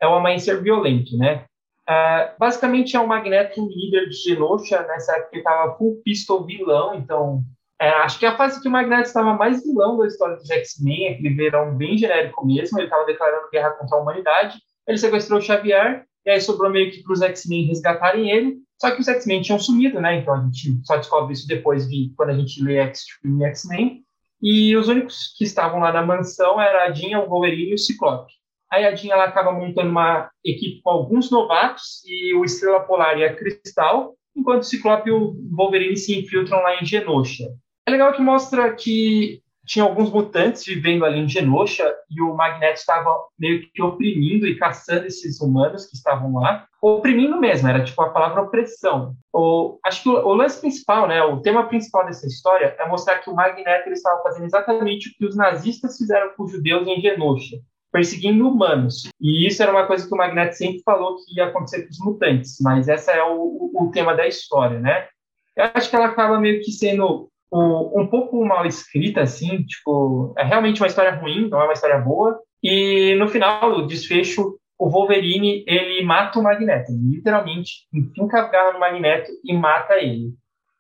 é 0.02 0.08
o 0.08 0.16
Amanhecer 0.16 0.62
Violento, 0.64 1.16
né? 1.18 1.46
É, 1.88 2.34
basicamente 2.40 2.96
é 2.96 3.00
o 3.00 3.08
Magneto 3.08 3.68
líder 3.68 4.10
de 4.10 4.16
Genosha, 4.16 4.82
nessa 4.88 5.18
época 5.18 5.30
ele 5.34 5.42
estava 5.42 5.78
full 5.78 6.02
pistol 6.04 6.46
vilão, 6.46 6.96
então 6.96 7.44
é, 7.82 7.90
acho 7.90 8.20
que 8.20 8.28
a 8.28 8.38
fase 8.38 8.62
que 8.62 8.68
o 8.68 8.72
Magneto 8.72 9.08
estava 9.08 9.34
mais 9.34 9.64
vilão 9.64 9.98
da 9.98 10.06
história 10.06 10.36
dos 10.36 10.50
X-Men, 10.50 11.14
aquele 11.14 11.34
verão 11.34 11.76
bem 11.76 11.98
genérico 11.98 12.46
mesmo, 12.46 12.78
ele 12.78 12.86
estava 12.86 13.06
declarando 13.06 13.50
guerra 13.52 13.72
contra 13.72 13.98
a 13.98 14.02
humanidade, 14.02 14.60
ele 14.88 15.00
sequestrou 15.00 15.40
o 15.40 15.42
Xavier 15.42 16.06
e 16.24 16.30
aí 16.30 16.40
sobrou 16.40 16.70
meio 16.70 16.92
que 16.92 17.02
para 17.02 17.14
os 17.14 17.22
X-Men 17.24 17.66
resgatarem 17.66 18.30
ele, 18.30 18.58
só 18.80 18.92
que 18.92 19.02
os 19.02 19.08
X-Men 19.08 19.42
tinham 19.42 19.58
sumido, 19.58 20.00
né? 20.00 20.18
Então 20.18 20.36
a 20.36 20.44
gente 20.44 20.80
só 20.84 20.96
descobre 20.98 21.34
isso 21.34 21.48
depois 21.48 21.90
de 21.90 22.14
quando 22.16 22.30
a 22.30 22.38
gente 22.38 22.64
lê 22.64 22.84
Extreme 22.84 23.46
X-Men. 23.46 24.04
E 24.40 24.76
os 24.76 24.88
únicos 24.88 25.34
que 25.36 25.44
estavam 25.44 25.80
lá 25.80 25.92
na 25.92 26.06
mansão 26.06 26.62
era 26.62 26.86
a 26.86 26.92
Jean, 26.92 27.20
o 27.20 27.30
Wolverine 27.30 27.72
e 27.72 27.74
o 27.74 27.80
Ciclope. 27.80 28.32
Aí 28.72 28.86
a 28.86 28.96
Jean 28.96 29.14
ela 29.14 29.26
acaba 29.26 29.52
montando 29.52 29.90
uma 29.90 30.30
equipe 30.46 30.82
com 30.84 30.90
alguns 30.92 31.32
novatos 31.32 32.04
e 32.06 32.36
o 32.36 32.46
Estrela 32.46 32.82
Polar 32.82 33.18
e 33.18 33.24
a 33.24 33.36
Cristal, 33.36 34.16
enquanto 34.36 34.62
o 34.62 34.66
Ciclope 34.66 35.10
e 35.10 35.12
o 35.12 35.36
Wolverine 35.52 35.98
se 35.98 36.20
infiltram 36.20 36.62
lá 36.62 36.82
em 36.82 36.86
Genosha. 36.86 37.46
É 37.86 37.92
legal 37.92 38.14
que 38.14 38.22
mostra 38.22 38.74
que 38.74 39.42
tinha 39.66 39.86
alguns 39.86 40.12
mutantes 40.12 40.66
vivendo 40.66 41.06
ali 41.06 41.20
em 41.20 41.30
Genosha 41.30 41.96
e 42.10 42.22
o 42.22 42.34
Magneto 42.36 42.80
estava 42.80 43.16
meio 43.40 43.62
que 43.72 43.82
oprimindo 43.82 44.46
e 44.48 44.58
caçando 44.58 45.06
esses 45.06 45.40
humanos 45.40 45.86
que 45.86 45.96
estavam 45.96 46.34
lá. 46.34 46.66
Oprimindo 46.82 47.40
mesmo, 47.40 47.68
era 47.68 47.84
tipo 47.84 48.02
a 48.02 48.10
palavra 48.10 48.42
opressão. 48.42 49.16
O, 49.32 49.80
acho 49.86 50.04
que 50.04 50.10
o, 50.10 50.14
o, 50.14 50.34
lance 50.34 50.60
principal, 50.60 51.08
né, 51.08 51.24
o 51.24 51.42
tema 51.42 51.68
principal 51.68 52.06
dessa 52.06 52.28
história 52.28 52.76
é 52.78 52.88
mostrar 52.88 53.20
que 53.20 53.30
o 53.30 53.36
Magneto 53.36 53.88
ele 53.88 53.94
estava 53.94 54.22
fazendo 54.24 54.46
exatamente 54.46 55.10
o 55.10 55.14
que 55.14 55.26
os 55.26 55.36
nazistas 55.36 55.98
fizeram 55.98 56.32
com 56.36 56.44
os 56.44 56.52
judeus 56.52 56.88
em 56.88 57.00
Genosha, 57.00 57.58
perseguindo 57.92 58.50
humanos. 58.50 59.10
E 59.22 59.48
isso 59.48 59.62
era 59.62 59.72
uma 59.72 59.86
coisa 59.86 60.08
que 60.08 60.14
o 60.14 60.18
Magneto 60.18 60.56
sempre 60.56 60.82
falou 60.84 61.18
que 61.18 61.38
ia 61.38 61.46
acontecer 61.46 61.84
com 61.84 61.90
os 61.92 62.00
mutantes, 62.00 62.58
mas 62.62 62.90
essa 62.90 63.12
é 63.12 63.24
o, 63.24 63.72
o 63.74 63.92
tema 63.94 64.16
da 64.16 64.28
história, 64.28 64.80
né? 64.80 65.08
Eu 65.56 65.66
acho 65.74 65.90
que 65.90 65.96
ela 65.96 66.08
acaba 66.08 66.40
meio 66.40 66.62
que 66.62 66.72
sendo 66.72 67.31
um 67.52 68.08
pouco 68.08 68.44
mal 68.46 68.66
escrita, 68.66 69.22
assim, 69.22 69.64
tipo, 69.64 70.34
é 70.38 70.44
realmente 70.44 70.82
uma 70.82 70.88
história 70.88 71.16
ruim, 71.16 71.50
não 71.50 71.62
é 71.62 71.66
uma 71.66 71.74
história 71.74 72.00
boa. 72.00 72.40
E 72.64 73.16
no 73.16 73.28
final, 73.28 73.80
o 73.80 73.88
desfecho, 73.88 74.58
o 74.80 74.90
Wolverine, 74.90 75.64
ele 75.68 76.04
mata 76.04 76.40
o 76.40 76.44
Magneto, 76.44 76.92
literalmente 76.92 77.88
enfim 77.94 78.28
a 78.32 78.48
garra 78.48 78.74
no 78.74 78.80
Magneto 78.80 79.32
e 79.44 79.54
mata 79.54 79.96
ele. 79.96 80.34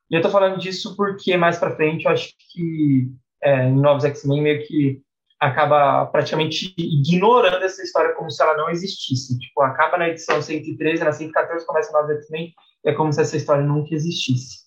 E 0.10 0.16
eu 0.16 0.22
tô 0.22 0.30
falando 0.30 0.60
disso 0.60 0.96
porque 0.96 1.38
mais 1.38 1.58
pra 1.58 1.76
frente 1.76 2.06
eu 2.06 2.12
acho 2.12 2.30
que 2.52 3.10
é, 3.44 3.66
em 3.68 3.76
Novos 3.76 4.04
X-Men 4.04 4.42
meio 4.42 4.66
que 4.66 5.02
acaba 5.40 6.06
praticamente 6.06 6.74
ignorando 6.78 7.64
essa 7.64 7.82
história 7.82 8.14
como 8.14 8.30
se 8.30 8.42
ela 8.42 8.56
não 8.56 8.70
existisse. 8.70 9.38
Tipo, 9.40 9.62
acaba 9.62 9.98
na 9.98 10.10
edição 10.10 10.42
113, 10.42 11.04
na 11.04 11.12
114 11.12 11.66
começa 11.66 11.92
Novos 11.92 12.12
X-Men, 12.18 12.54
é 12.86 12.94
como 12.94 13.12
se 13.12 13.22
essa 13.22 13.38
história 13.38 13.64
nunca 13.64 13.96
existisse. 13.96 14.61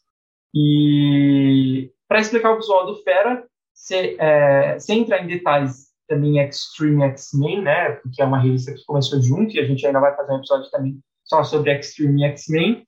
E 0.54 1.90
para 2.08 2.20
explicar 2.20 2.52
o 2.52 2.56
visual 2.56 2.86
do 2.86 3.02
Fera, 3.02 3.44
sem 3.74 4.16
é, 4.18 4.76
entrar 4.88 5.22
em 5.22 5.26
detalhes 5.26 5.92
também 6.08 6.38
Extreme 6.38 7.02
X-Men, 7.04 7.62
né, 7.62 7.90
porque 8.02 8.22
é 8.22 8.24
uma 8.24 8.38
revista 8.38 8.72
que 8.72 8.84
começou 8.84 9.20
junto 9.20 9.54
e 9.54 9.60
a 9.60 9.64
gente 9.64 9.84
ainda 9.86 10.00
vai 10.00 10.14
fazer 10.14 10.32
um 10.32 10.36
episódio 10.36 10.70
também 10.70 10.98
só 11.24 11.42
sobre 11.42 11.72
Extreme 11.72 12.24
X-Men. 12.24 12.84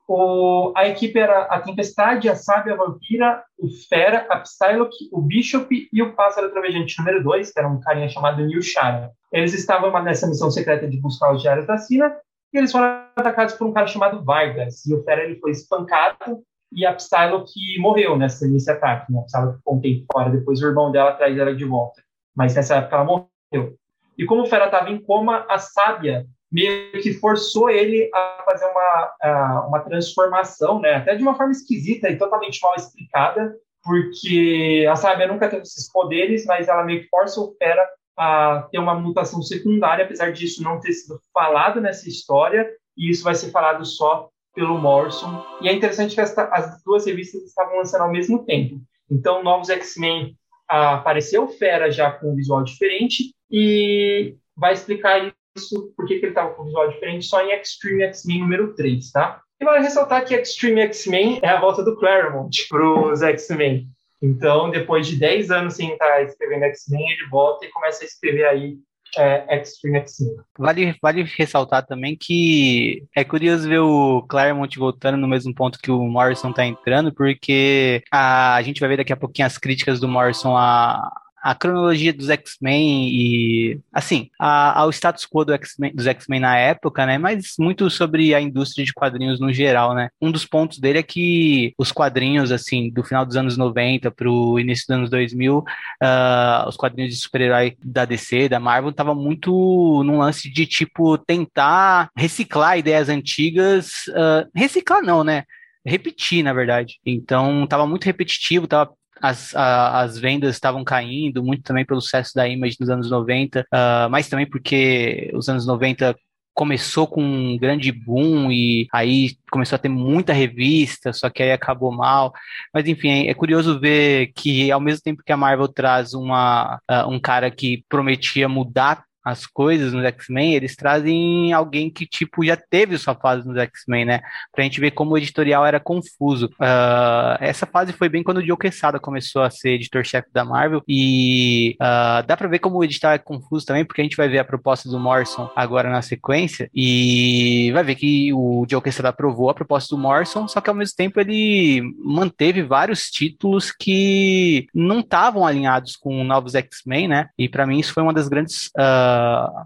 A 0.77 0.87
equipe 0.87 1.19
era 1.19 1.43
a 1.45 1.61
Tempestade, 1.61 2.29
a 2.29 2.37
Sábia 2.37 2.75
a 2.75 2.77
Vampira, 2.77 3.43
o 3.59 3.69
Fera, 3.89 4.27
a 4.31 4.41
Psylocke, 4.41 5.09
o 5.11 5.23
Bishop 5.23 5.89
e 5.91 6.03
o 6.03 6.15
Pássaro 6.15 6.51
Trovejante 6.51 6.99
número 6.99 7.25
2, 7.25 7.51
que 7.51 7.59
era 7.59 7.69
um 7.69 7.81
carinha 7.81 8.09
chamado 8.09 8.45
Neil 8.45 8.63
Shara. 8.63 9.11
Eles 9.33 9.55
estavam 9.55 9.91
nessa 10.03 10.27
missão 10.27 10.51
secreta 10.51 10.87
de 10.87 11.01
buscar 11.01 11.33
os 11.33 11.43
diários 11.43 11.67
da 11.67 11.79
Sina 11.79 12.15
e 12.53 12.59
eles 12.59 12.71
foram 12.71 12.87
atacados 13.17 13.55
por 13.55 13.67
um 13.67 13.73
cara 13.73 13.87
chamado 13.87 14.23
Vargas. 14.23 14.85
E 14.87 14.95
o 14.95 15.03
Fera 15.03 15.25
ele 15.25 15.41
foi 15.41 15.51
espancado 15.51 16.43
e 16.73 16.85
a 16.85 16.95
Psylocke 16.95 17.79
morreu 17.79 18.17
nessa, 18.17 18.47
nesse 18.47 18.71
ataque. 18.71 19.13
Né? 19.13 19.21
A 19.21 19.23
Psylocke 19.23 19.59
ficou 19.59 19.75
um 19.77 19.81
tempo 19.81 20.07
fora, 20.13 20.31
depois 20.31 20.61
o 20.61 20.67
irmão 20.67 20.91
dela 20.91 21.13
traz 21.13 21.37
ela 21.37 21.55
de 21.55 21.65
volta. 21.65 22.03
Mas 22.35 22.55
nessa 22.55 22.77
época 22.77 22.97
ela 22.97 23.05
morreu. 23.05 23.77
E 24.19 24.25
como 24.25 24.43
o 24.43 24.47
Fera 24.47 24.67
estava 24.67 24.91
em 24.91 25.01
coma, 25.01 25.47
a 25.49 25.59
Sábia 25.59 26.27
meio 26.51 26.93
que 27.03 27.13
forçou 27.15 27.69
ele 27.69 28.09
a 28.15 28.43
fazer 28.45 28.67
uma, 28.67 29.67
uma 29.69 29.81
transformação, 29.81 30.81
né? 30.81 30.95
até 30.97 31.15
de 31.15 31.23
uma 31.23 31.35
forma 31.35 31.53
esquisita 31.53 32.09
e 32.09 32.17
totalmente 32.17 32.61
mal 32.63 32.75
explicada, 32.77 33.55
porque 33.83 34.87
a 34.91 34.97
Sábia 34.97 35.29
nunca 35.29 35.49
teve 35.49 35.63
esses 35.63 35.91
poderes, 35.91 36.45
mas 36.47 36.69
ela 36.69 36.85
meio 36.85 37.03
que 37.03 37.09
força 37.09 37.41
o 37.41 37.55
Fera 37.57 37.87
a 38.19 38.67
ter 38.71 38.79
uma 38.79 38.95
mutação 38.95 39.43
secundária, 39.43 40.05
apesar 40.05 40.33
disso 40.33 40.63
não 40.63 40.81
ter 40.81 40.93
sido 40.93 41.21
falado 41.33 41.81
nessa 41.81 42.09
história, 42.09 42.69
e 42.97 43.11
isso 43.11 43.23
vai 43.23 43.35
ser 43.35 43.51
falado 43.51 43.85
só 43.85 44.31
pelo 44.57 44.79
Morrison. 44.79 45.45
E 45.61 45.69
é 45.69 45.73
interessante 45.73 46.15
que 46.15 46.21
esta, 46.21 46.45
as 46.47 46.83
duas 46.83 47.07
revistas 47.07 47.43
estavam 47.43 47.77
lançando 47.77 48.01
ao 48.01 48.11
mesmo 48.11 48.45
tempo. 48.45 48.81
Então, 49.09 49.45
Novos 49.45 49.69
X-Men 49.69 50.35
apareceu 50.67 51.47
Fera 51.47 51.93
já 51.93 52.11
com 52.11 52.33
um 52.33 52.35
visual 52.35 52.65
diferente 52.65 53.33
e 53.49 54.35
vai 54.57 54.73
explicar 54.73 55.33
isso, 55.57 55.93
por 55.97 56.07
que 56.07 56.15
ele 56.15 56.29
estava 56.29 56.55
com 56.55 56.63
um 56.63 56.67
visual 56.67 56.89
diferente, 56.89 57.27
só 57.27 57.41
em 57.45 57.53
Extreme 57.53 58.03
X-Men 58.05 58.41
número 58.41 58.75
3, 58.75 59.13
tá? 59.13 59.41
E 59.61 59.65
vale 59.65 59.85
ressaltar 59.85 60.25
que 60.25 60.35
Extreme 60.35 60.81
X-Men 60.83 61.39
é 61.43 61.49
a 61.49 61.61
volta 61.61 61.85
do 61.85 61.97
Claremont 61.97 62.51
para 62.69 63.11
os 63.13 63.23
X-Men. 63.23 63.87
Então, 64.23 64.71
depois 64.71 65.07
de 65.07 65.19
10 65.19 65.51
anos 65.51 65.75
sem 65.75 65.93
estar 65.93 66.23
escrevendo 66.23 66.65
X-Men, 66.65 67.13
ele 67.13 67.29
volta 67.31 67.67
e 67.67 67.71
começa 67.71 68.03
a 68.03 68.07
escrever 68.07 68.47
aí 68.47 68.79
é, 69.17 69.61
Extreme 69.61 69.99
X-Men. 69.99 70.37
Vale, 70.59 70.97
vale 71.01 71.23
ressaltar 71.37 71.85
também 71.87 72.17
que 72.19 73.05
é 73.15 73.25
curioso 73.25 73.69
ver 73.69 73.81
o 73.81 74.23
Claremont 74.23 74.79
voltando 74.79 75.17
no 75.17 75.29
mesmo 75.29 75.55
ponto 75.55 75.79
que 75.79 75.91
o 75.91 76.03
Morrison 76.05 76.53
tá 76.53 76.65
entrando, 76.65 77.13
porque 77.13 78.03
a, 78.11 78.55
a 78.55 78.63
gente 78.63 78.81
vai 78.81 78.89
ver 78.89 78.99
daqui 78.99 79.13
a 79.13 79.17
pouquinho 79.17 79.47
as 79.47 79.59
críticas 79.59 80.01
do 80.01 80.09
Morrison 80.09 80.57
a, 80.57 81.11
a 81.47 81.55
cronologia 81.55 82.13
dos 82.13 82.29
X-Men 82.29 83.09
e, 83.09 83.81
assim, 83.93 84.29
a, 84.37 84.81
ao 84.81 84.91
status 84.91 85.25
quo 85.25 85.45
do 85.45 85.57
dos 85.95 86.07
X-Men 86.09 86.41
na 86.41 86.57
época, 86.59 87.07
né? 87.07 87.19
Mas 87.19 87.55
muito 87.57 87.89
sobre 87.89 88.35
a 88.35 88.41
indústria 88.41 88.85
de 88.85 88.93
quadrinhos 88.93 89.39
no 89.39 89.53
geral, 89.53 89.95
né? 89.95 90.09
Um 90.21 90.33
dos 90.33 90.45
pontos 90.45 90.81
dele 90.81 90.99
é 90.99 91.05
que 91.05 91.73
os 91.79 91.93
quadrinhos, 91.93 92.51
assim, 92.51 92.91
do 92.91 93.05
final 93.05 93.25
dos 93.25 93.37
anos 93.37 93.57
90 93.57 94.11
para 94.11 94.29
o 94.29 94.59
início 94.59 94.87
dos 94.89 94.97
anos 94.97 95.11
2000, 95.11 95.59
uh, 95.59 95.65
ah, 96.03 96.65
os 96.69 96.77
quadrinhos 96.77 97.15
de 97.15 97.21
super-herói 97.21 97.77
da 97.81 98.05
DC, 98.05 98.49
da 98.49 98.59
Marvel, 98.59 98.93
tava 98.93 99.15
muito 99.15 100.03
num 100.05 100.19
lance 100.19 100.51
de, 100.51 100.67
tipo, 100.67 101.17
tentar 101.17 102.11
reciclar 102.17 102.77
ideias 102.77 103.09
antigas. 103.09 104.09
Uh, 104.09 104.51
reciclar 104.53 105.01
não, 105.01 105.23
né? 105.23 105.45
repetir, 105.87 106.43
na 106.43 106.53
verdade. 106.53 106.99
Então, 107.07 107.63
estava 107.63 107.87
muito 107.87 108.05
repetitivo, 108.05 108.65
estava 108.65 108.93
as, 109.21 109.55
a, 109.55 110.01
as 110.01 110.19
vendas 110.19 110.55
estavam 110.55 110.85
caindo, 110.85 111.43
muito 111.43 111.63
também 111.63 111.85
pelo 111.85 112.01
sucesso 112.01 112.35
da 112.35 112.49
Image 112.49 112.77
nos 112.81 112.91
anos 112.91 113.11
90, 113.11 113.61
uh, 113.61 113.65
ah, 113.71 114.09
mas 114.11 114.29
também 114.29 114.47
porque 114.47 115.31
os 115.35 115.49
anos 115.49 115.67
90 115.67 116.15
começou 116.55 117.07
com 117.07 117.23
um 117.23 117.59
grande 117.59 117.93
boom 117.93 118.51
e 118.51 118.89
aí 118.91 119.37
começou 119.51 119.77
a 119.77 119.79
ter 119.79 119.91
muita 119.91 120.33
revista, 120.33 121.13
só 121.13 121.29
que 121.29 121.43
aí 121.43 121.53
acabou 121.53 121.93
mal. 121.93 122.33
Mas 122.73 122.89
enfim, 122.89 123.29
é 123.29 123.35
curioso 123.35 123.79
ver 123.79 124.33
que 124.35 124.73
ao 124.73 124.81
mesmo 124.81 125.03
tempo 125.03 125.23
que 125.25 125.33
a 125.33 125.37
Marvel 125.37 125.69
traz 125.69 126.15
uma, 126.15 126.81
uh, 126.91 127.09
um 127.11 127.21
cara 127.21 127.51
que 127.51 127.85
prometia 127.91 128.49
mudar 128.49 129.05
as 129.27 129.45
coisas 129.45 129.93
nos 129.93 130.05
X-Men, 130.05 130.55
eles 130.55 130.77
trazem 130.77 131.53
alguém 131.53 131.91
que, 131.91 132.07
tipo, 132.07 132.45
já 132.45 132.57
teve 132.57 132.97
sua 132.97 133.17
fase 133.17 133.45
nos 133.45 133.57
X-Men, 133.57 134.05
né? 134.05 134.21
Pra 134.55 134.63
gente 134.63 134.81
ver 134.81 134.93
como 134.93 135.11
o 135.11 135.19
editorial 135.19 135.67
era 135.67 135.81
confuso. 135.81 136.47
Uh, 136.61 137.37
essa 137.41 137.67
fase 137.67 137.93
foi 137.93 138.09
bem 138.09 138.23
quando 138.23 138.37
o 138.37 138.47
Joe 138.47 138.57
Quesada 138.57 139.01
começou 139.01 139.43
a 139.43 139.51
ser 139.51 139.71
editor-chefe 139.71 140.29
da 140.33 140.45
Marvel, 140.45 140.81
e 140.87 141.77
uh, 141.81 142.25
dá 142.25 142.37
pra 142.37 142.47
ver 142.47 142.61
como 142.61 142.79
o 142.79 142.85
edital 142.85 143.11
é 143.11 143.19
confuso 143.19 143.67
também, 143.67 143.85
porque 143.85 144.01
a 144.01 144.05
gente 144.05 144.17
vai 144.17 144.29
ver 144.29 144.39
a 144.39 144.45
proposta 144.45 144.89
do 144.89 145.01
Morrison 145.01 145.51
agora 145.57 145.91
na 145.91 146.03
sequência, 146.03 146.71
e 146.73 147.73
vai 147.73 147.83
ver 147.83 147.97
que 147.97 148.33
o 148.33 148.65
Joe 148.71 148.81
Quesada 148.81 149.09
aprovou 149.09 149.51
a 149.51 149.55
proposta 149.55 149.97
do 149.97 150.01
Morrison, 150.01 150.47
só 150.47 150.61
que 150.61 150.71
ao 150.71 150.77
mesmo 150.77 150.95
tempo 150.97 151.19
ele 151.19 151.83
manteve 151.99 152.63
vários 152.63 153.11
títulos 153.11 153.73
que 153.73 154.69
não 154.73 155.01
estavam 155.01 155.45
alinhados 155.45 155.97
com 155.97 156.23
novos 156.23 156.55
X-Men, 156.55 157.09
né? 157.09 157.29
E 157.37 157.49
para 157.49 157.67
mim 157.67 157.81
isso 157.81 157.93
foi 157.93 158.05
uma 158.05 158.13
das 158.13 158.29
grandes 158.29 158.67
uh, 158.79 159.16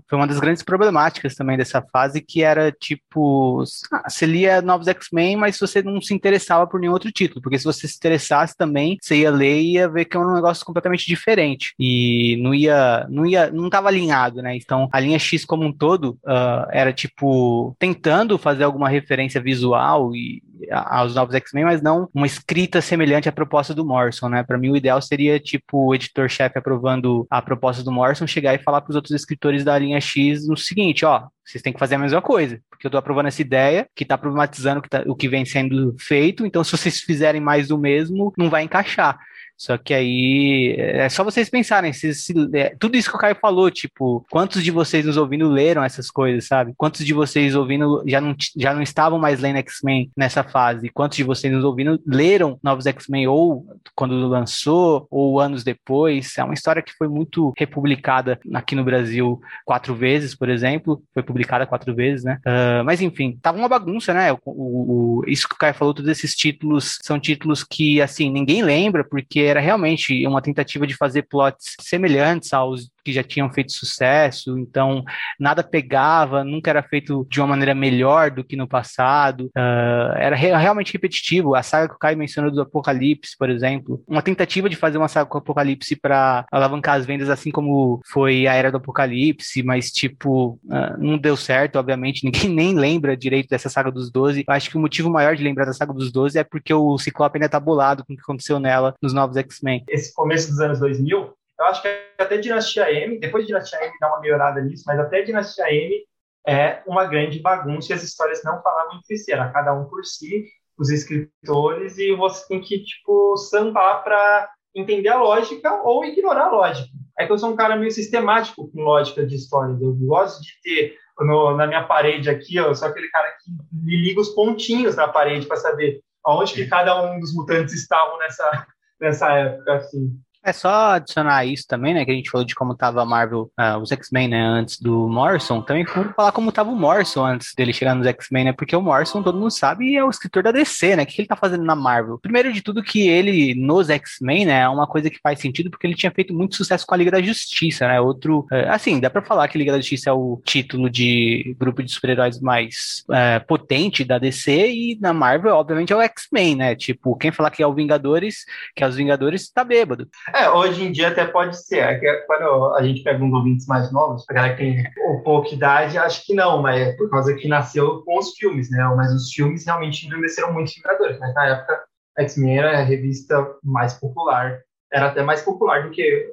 foi 0.08 0.18
uma 0.18 0.26
das 0.26 0.38
grandes 0.38 0.62
problemáticas 0.62 1.34
também 1.34 1.56
dessa 1.56 1.82
fase, 1.82 2.20
que 2.20 2.42
era 2.42 2.72
tipo, 2.72 3.64
ah, 3.92 4.08
você 4.08 4.26
lia 4.26 4.62
novos 4.62 4.88
X-Men, 4.88 5.36
mas 5.36 5.58
você 5.58 5.82
não 5.82 6.00
se 6.00 6.14
interessava 6.14 6.66
por 6.66 6.80
nenhum 6.80 6.92
outro 6.92 7.10
título, 7.12 7.40
porque 7.40 7.58
se 7.58 7.64
você 7.64 7.86
se 7.86 7.96
interessasse 7.96 8.56
também, 8.56 8.98
você 9.00 9.16
ia 9.16 9.30
ler 9.30 9.60
e 9.60 9.72
ia 9.74 9.88
ver 9.88 10.04
que 10.04 10.16
é 10.16 10.20
um 10.20 10.34
negócio 10.34 10.64
completamente 10.64 11.06
diferente 11.06 11.74
e 11.78 12.38
não 12.42 12.54
ia, 12.54 13.06
não 13.08 13.26
ia, 13.26 13.50
não 13.50 13.66
estava 13.66 13.88
alinhado, 13.88 14.42
né? 14.42 14.56
Então 14.56 14.88
a 14.92 15.00
linha 15.00 15.18
X 15.18 15.44
como 15.44 15.64
um 15.64 15.72
todo 15.72 16.18
uh, 16.24 16.66
era 16.70 16.92
tipo 16.92 17.74
tentando 17.78 18.38
fazer 18.38 18.64
alguma 18.64 18.88
referência 18.88 19.40
visual 19.40 20.14
e 20.14 20.42
aos 20.70 21.14
novos 21.14 21.34
X-Men, 21.34 21.64
mas 21.64 21.82
não 21.82 22.08
uma 22.14 22.26
escrita 22.26 22.80
semelhante 22.80 23.28
à 23.28 23.32
proposta 23.32 23.74
do 23.74 23.84
Morrison, 23.84 24.28
né? 24.28 24.42
Para 24.42 24.58
mim, 24.58 24.70
o 24.70 24.76
ideal 24.76 25.00
seria, 25.00 25.38
tipo, 25.38 25.86
o 25.86 25.94
editor-chefe 25.94 26.58
aprovando 26.58 27.26
a 27.30 27.40
proposta 27.40 27.82
do 27.82 27.92
Morrison, 27.92 28.26
chegar 28.26 28.54
e 28.54 28.62
falar 28.62 28.80
para 28.80 28.90
os 28.90 28.96
outros 28.96 29.14
escritores 29.14 29.64
da 29.64 29.78
linha 29.78 30.00
X 30.00 30.48
o 30.48 30.56
seguinte: 30.56 31.04
ó, 31.04 31.28
vocês 31.44 31.62
têm 31.62 31.72
que 31.72 31.78
fazer 31.78 31.96
a 31.96 31.98
mesma 31.98 32.22
coisa, 32.22 32.60
porque 32.70 32.86
eu 32.86 32.88
estou 32.88 32.98
aprovando 32.98 33.26
essa 33.26 33.42
ideia 33.42 33.88
que 33.94 34.04
está 34.04 34.16
problematizando 34.16 34.78
o 34.78 34.82
que, 34.82 34.88
tá, 34.88 35.02
o 35.06 35.16
que 35.16 35.28
vem 35.28 35.44
sendo 35.44 35.94
feito, 35.98 36.46
então 36.46 36.62
se 36.62 36.72
vocês 36.72 37.00
fizerem 37.00 37.40
mais 37.40 37.68
do 37.68 37.78
mesmo, 37.78 38.32
não 38.36 38.48
vai 38.48 38.62
encaixar. 38.62 39.18
Só 39.60 39.76
que 39.76 39.92
aí 39.92 40.74
é 40.78 41.06
só 41.10 41.22
vocês 41.22 41.50
pensarem, 41.50 41.92
se, 41.92 42.14
se, 42.14 42.32
é, 42.54 42.74
tudo 42.80 42.96
isso 42.96 43.10
que 43.10 43.16
o 43.16 43.18
Caio 43.18 43.36
falou, 43.38 43.70
tipo, 43.70 44.24
quantos 44.30 44.64
de 44.64 44.70
vocês 44.70 45.04
nos 45.04 45.18
ouvindo 45.18 45.50
leram 45.50 45.84
essas 45.84 46.10
coisas, 46.10 46.46
sabe? 46.46 46.72
Quantos 46.78 47.04
de 47.04 47.12
vocês 47.12 47.54
ouvindo 47.54 48.02
já 48.06 48.22
não, 48.22 48.34
já 48.56 48.72
não 48.72 48.80
estavam 48.80 49.18
mais 49.18 49.38
lendo 49.38 49.58
X-Men 49.58 50.10
nessa 50.16 50.42
fase? 50.42 50.88
Quantos 50.88 51.16
de 51.18 51.24
vocês 51.24 51.52
nos 51.52 51.62
ouvindo 51.62 52.00
leram 52.06 52.58
novos 52.62 52.86
X-Men 52.86 53.26
ou 53.28 53.66
quando 53.94 54.14
lançou 54.26 55.06
ou 55.10 55.38
anos 55.38 55.62
depois? 55.62 56.38
É 56.38 56.42
uma 56.42 56.54
história 56.54 56.80
que 56.80 56.94
foi 56.96 57.06
muito 57.06 57.52
republicada 57.54 58.40
aqui 58.54 58.74
no 58.74 58.82
Brasil 58.82 59.42
quatro 59.66 59.94
vezes, 59.94 60.34
por 60.34 60.48
exemplo, 60.48 61.02
foi 61.12 61.22
publicada 61.22 61.66
quatro 61.66 61.94
vezes, 61.94 62.24
né? 62.24 62.38
Uh, 62.46 62.82
mas 62.82 63.02
enfim, 63.02 63.38
tava 63.42 63.58
uma 63.58 63.68
bagunça, 63.68 64.14
né? 64.14 64.32
O, 64.32 64.38
o, 64.46 65.20
o, 65.20 65.24
isso 65.26 65.46
que 65.46 65.54
o 65.54 65.58
Caio 65.58 65.74
falou, 65.74 65.92
todos 65.92 66.10
esses 66.10 66.34
títulos 66.34 66.98
são 67.02 67.20
títulos 67.20 67.62
que, 67.62 68.00
assim, 68.00 68.30
ninguém 68.30 68.62
lembra, 68.62 69.04
porque 69.04 69.49
era 69.50 69.60
realmente 69.60 70.26
uma 70.26 70.40
tentativa 70.40 70.86
de 70.86 70.96
fazer 70.96 71.22
plots 71.22 71.76
semelhantes 71.80 72.52
aos 72.52 72.90
que 73.04 73.12
já 73.12 73.22
tinham 73.22 73.50
feito 73.52 73.72
sucesso, 73.72 74.58
então 74.58 75.04
nada 75.38 75.62
pegava, 75.62 76.44
nunca 76.44 76.70
era 76.70 76.82
feito 76.82 77.26
de 77.30 77.40
uma 77.40 77.48
maneira 77.48 77.74
melhor 77.74 78.30
do 78.30 78.44
que 78.44 78.56
no 78.56 78.68
passado, 78.68 79.46
uh, 79.56 80.16
era 80.16 80.36
re 80.36 80.54
realmente 80.56 80.92
repetitivo. 80.92 81.54
A 81.54 81.62
saga 81.62 81.88
que 81.88 81.94
o 81.94 81.98
Caio 81.98 82.18
mencionou 82.18 82.50
do 82.50 82.60
Apocalipse, 82.60 83.36
por 83.38 83.48
exemplo, 83.48 84.02
uma 84.06 84.22
tentativa 84.22 84.68
de 84.68 84.76
fazer 84.76 84.98
uma 84.98 85.08
saga 85.08 85.28
com 85.28 85.38
o 85.38 85.40
Apocalipse 85.40 85.96
para 85.96 86.44
alavancar 86.50 86.96
as 86.96 87.06
vendas, 87.06 87.30
assim 87.30 87.50
como 87.50 88.00
foi 88.06 88.46
a 88.46 88.54
Era 88.54 88.70
do 88.70 88.78
Apocalipse, 88.78 89.62
mas 89.62 89.90
tipo, 89.90 90.58
uh, 90.64 90.98
não 90.98 91.18
deu 91.18 91.36
certo, 91.36 91.76
obviamente, 91.76 92.24
ninguém 92.24 92.48
nem 92.48 92.74
lembra 92.74 93.16
direito 93.16 93.48
dessa 93.48 93.68
saga 93.68 93.90
dos 93.90 94.10
12. 94.10 94.44
Eu 94.46 94.54
acho 94.54 94.70
que 94.70 94.76
o 94.76 94.80
motivo 94.80 95.10
maior 95.10 95.36
de 95.36 95.42
lembrar 95.42 95.64
da 95.64 95.72
saga 95.72 95.92
dos 95.92 96.10
12 96.12 96.38
é 96.38 96.44
porque 96.44 96.72
o 96.72 96.98
Ciclope 96.98 97.38
ainda 97.38 97.48
tá 97.48 97.60
bolado 97.60 98.04
com 98.04 98.12
o 98.12 98.16
que 98.16 98.22
aconteceu 98.22 98.58
nela 98.58 98.94
nos 99.00 99.12
novos 99.12 99.36
X-Men. 99.36 99.84
Esse 99.88 100.12
começo 100.14 100.50
dos 100.50 100.60
anos 100.60 100.80
2000 100.80 101.39
eu 101.60 101.66
acho 101.66 101.82
que 101.82 101.88
até 102.18 102.38
Dinastia 102.38 102.90
M, 102.90 103.20
depois 103.20 103.44
de 103.44 103.48
Dinastia 103.48 103.84
M 103.84 103.92
dá 104.00 104.08
uma 104.08 104.20
melhorada 104.20 104.60
nisso, 104.62 104.84
mas 104.86 104.98
até 104.98 105.22
Dinastia 105.22 105.70
M 105.70 106.04
é 106.46 106.82
uma 106.86 107.04
grande 107.04 107.38
bagunça 107.38 107.92
e 107.92 107.94
as 107.94 108.02
histórias 108.02 108.42
não 108.42 108.62
falavam 108.62 108.96
entre 108.96 109.16
si, 109.18 109.30
era 109.30 109.50
cada 109.50 109.74
um 109.74 109.84
por 109.84 110.04
si, 110.04 110.46
os 110.78 110.90
escritores, 110.90 111.98
e 111.98 112.14
você 112.16 112.48
tem 112.48 112.60
que, 112.60 112.82
tipo, 112.82 113.36
sambar 113.36 114.02
para 114.02 114.48
entender 114.74 115.10
a 115.10 115.20
lógica 115.20 115.82
ou 115.82 116.04
ignorar 116.04 116.46
a 116.46 116.50
lógica. 116.50 116.88
É 117.18 117.26
que 117.26 117.32
eu 117.32 117.38
sou 117.38 117.50
um 117.50 117.56
cara 117.56 117.76
meio 117.76 117.90
sistemático 117.90 118.70
com 118.72 118.80
lógica 118.80 119.26
de 119.26 119.34
histórias. 119.34 119.80
Eu 119.82 119.92
gosto 119.94 120.40
de 120.40 120.52
ter 120.62 120.96
no, 121.18 121.54
na 121.54 121.66
minha 121.66 121.84
parede 121.84 122.30
aqui, 122.30 122.56
eu 122.56 122.74
sou 122.74 122.88
aquele 122.88 123.10
cara 123.10 123.30
que 123.32 123.50
me 123.72 123.96
liga 123.96 124.20
os 124.20 124.30
pontinhos 124.30 124.96
na 124.96 125.06
parede 125.06 125.46
para 125.46 125.58
saber 125.58 126.00
aonde 126.24 126.54
que 126.54 126.66
cada 126.66 127.02
um 127.02 127.20
dos 127.20 127.34
mutantes 127.34 127.74
estavam 127.74 128.18
nessa, 128.18 128.66
nessa 128.98 129.32
época, 129.32 129.74
assim. 129.74 130.18
É 130.42 130.54
só 130.54 130.92
adicionar 130.92 131.44
isso 131.44 131.66
também, 131.68 131.92
né? 131.92 132.04
Que 132.04 132.10
a 132.10 132.14
gente 132.14 132.30
falou 132.30 132.46
de 132.46 132.54
como 132.54 132.74
tava 132.74 133.02
a 133.02 133.04
Marvel, 133.04 133.50
uh, 133.60 133.78
os 133.78 133.92
X-Men, 133.92 134.28
né? 134.28 134.40
Antes 134.40 134.80
do 134.80 135.06
Morrison. 135.06 135.60
Também 135.60 135.84
vamos 135.84 136.14
falar 136.14 136.32
como 136.32 136.50
tava 136.50 136.70
o 136.70 136.76
Morrison 136.76 137.26
antes 137.26 137.54
dele 137.54 137.74
chegar 137.74 137.94
nos 137.94 138.06
X-Men, 138.06 138.46
né? 138.46 138.52
Porque 138.52 138.74
o 138.74 138.80
Morrison, 138.80 139.22
todo 139.22 139.38
mundo 139.38 139.50
sabe, 139.50 139.94
é 139.94 140.02
o 140.02 140.08
escritor 140.08 140.42
da 140.42 140.50
DC, 140.50 140.96
né? 140.96 141.02
O 141.02 141.06
que 141.06 141.20
ele 141.20 141.28
tá 141.28 141.36
fazendo 141.36 141.62
na 141.62 141.76
Marvel? 141.76 142.18
Primeiro 142.18 142.52
de 142.52 142.62
tudo, 142.62 142.82
que 142.82 143.06
ele, 143.06 143.54
nos 143.54 143.90
X-Men, 143.90 144.46
né? 144.46 144.60
É 144.60 144.68
uma 144.68 144.86
coisa 144.86 145.10
que 145.10 145.20
faz 145.22 145.38
sentido 145.38 145.70
porque 145.70 145.86
ele 145.86 145.94
tinha 145.94 146.10
feito 146.10 146.32
muito 146.32 146.56
sucesso 146.56 146.86
com 146.86 146.94
a 146.94 146.98
Liga 146.98 147.10
da 147.10 147.20
Justiça, 147.20 147.86
né? 147.86 148.00
Outro. 148.00 148.46
Uh, 148.50 148.70
assim, 148.70 148.98
dá 148.98 149.10
pra 149.10 149.20
falar 149.20 149.46
que 149.48 149.58
Liga 149.58 149.72
da 149.72 149.78
Justiça 149.78 150.08
é 150.08 150.12
o 150.12 150.40
título 150.42 150.88
de 150.88 151.54
grupo 151.58 151.82
de 151.82 151.92
super-heróis 151.92 152.40
mais 152.40 153.04
uh, 153.10 153.46
potente 153.46 154.04
da 154.04 154.18
DC 154.18 154.70
e 154.70 154.98
na 155.00 155.12
Marvel, 155.12 155.54
obviamente, 155.54 155.92
é 155.92 155.96
o 155.96 156.00
X-Men, 156.00 156.56
né? 156.56 156.74
Tipo, 156.74 157.14
quem 157.16 157.30
falar 157.30 157.50
que 157.50 157.62
é 157.62 157.66
o 157.66 157.74
Vingadores, 157.74 158.46
que 158.74 158.82
é 158.82 158.88
os 158.88 158.96
Vingadores, 158.96 159.50
tá 159.50 159.62
bêbado. 159.62 160.08
É, 160.34 160.50
hoje 160.50 160.84
em 160.84 160.92
dia 160.92 161.08
até 161.08 161.26
pode 161.26 161.56
ser. 161.64 161.78
É 161.78 161.98
que 161.98 162.12
quando 162.26 162.74
a 162.74 162.82
gente 162.82 163.02
pega 163.02 163.22
uns 163.22 163.32
ouvintes 163.32 163.66
mais 163.66 163.90
novos, 163.92 164.24
a 164.28 164.32
galera 164.32 164.54
que 164.54 164.62
tem 164.62 164.84
pouco 165.22 165.48
de 165.48 165.54
idade, 165.54 165.98
acho 165.98 166.24
que 166.24 166.34
não, 166.34 166.62
mas 166.62 166.80
é 166.80 166.92
por 166.92 167.10
causa 167.10 167.34
que 167.34 167.48
nasceu 167.48 168.02
com 168.02 168.18
os 168.18 168.34
filmes, 168.34 168.70
né? 168.70 168.82
Mas 168.96 169.12
os 169.12 169.32
filmes 169.32 169.64
realmente 169.64 170.06
envelheceram 170.06 170.52
muito 170.52 170.72
Vingadores. 170.74 171.18
Mas 171.18 171.34
na 171.34 171.46
época, 171.46 171.82
X-Men 172.18 172.58
era 172.58 172.78
a 172.78 172.82
revista 172.82 173.46
mais 173.62 173.94
popular. 173.94 174.58
Era 174.92 175.06
até 175.06 175.22
mais 175.22 175.42
popular 175.42 175.84
do 175.84 175.90
que 175.90 176.28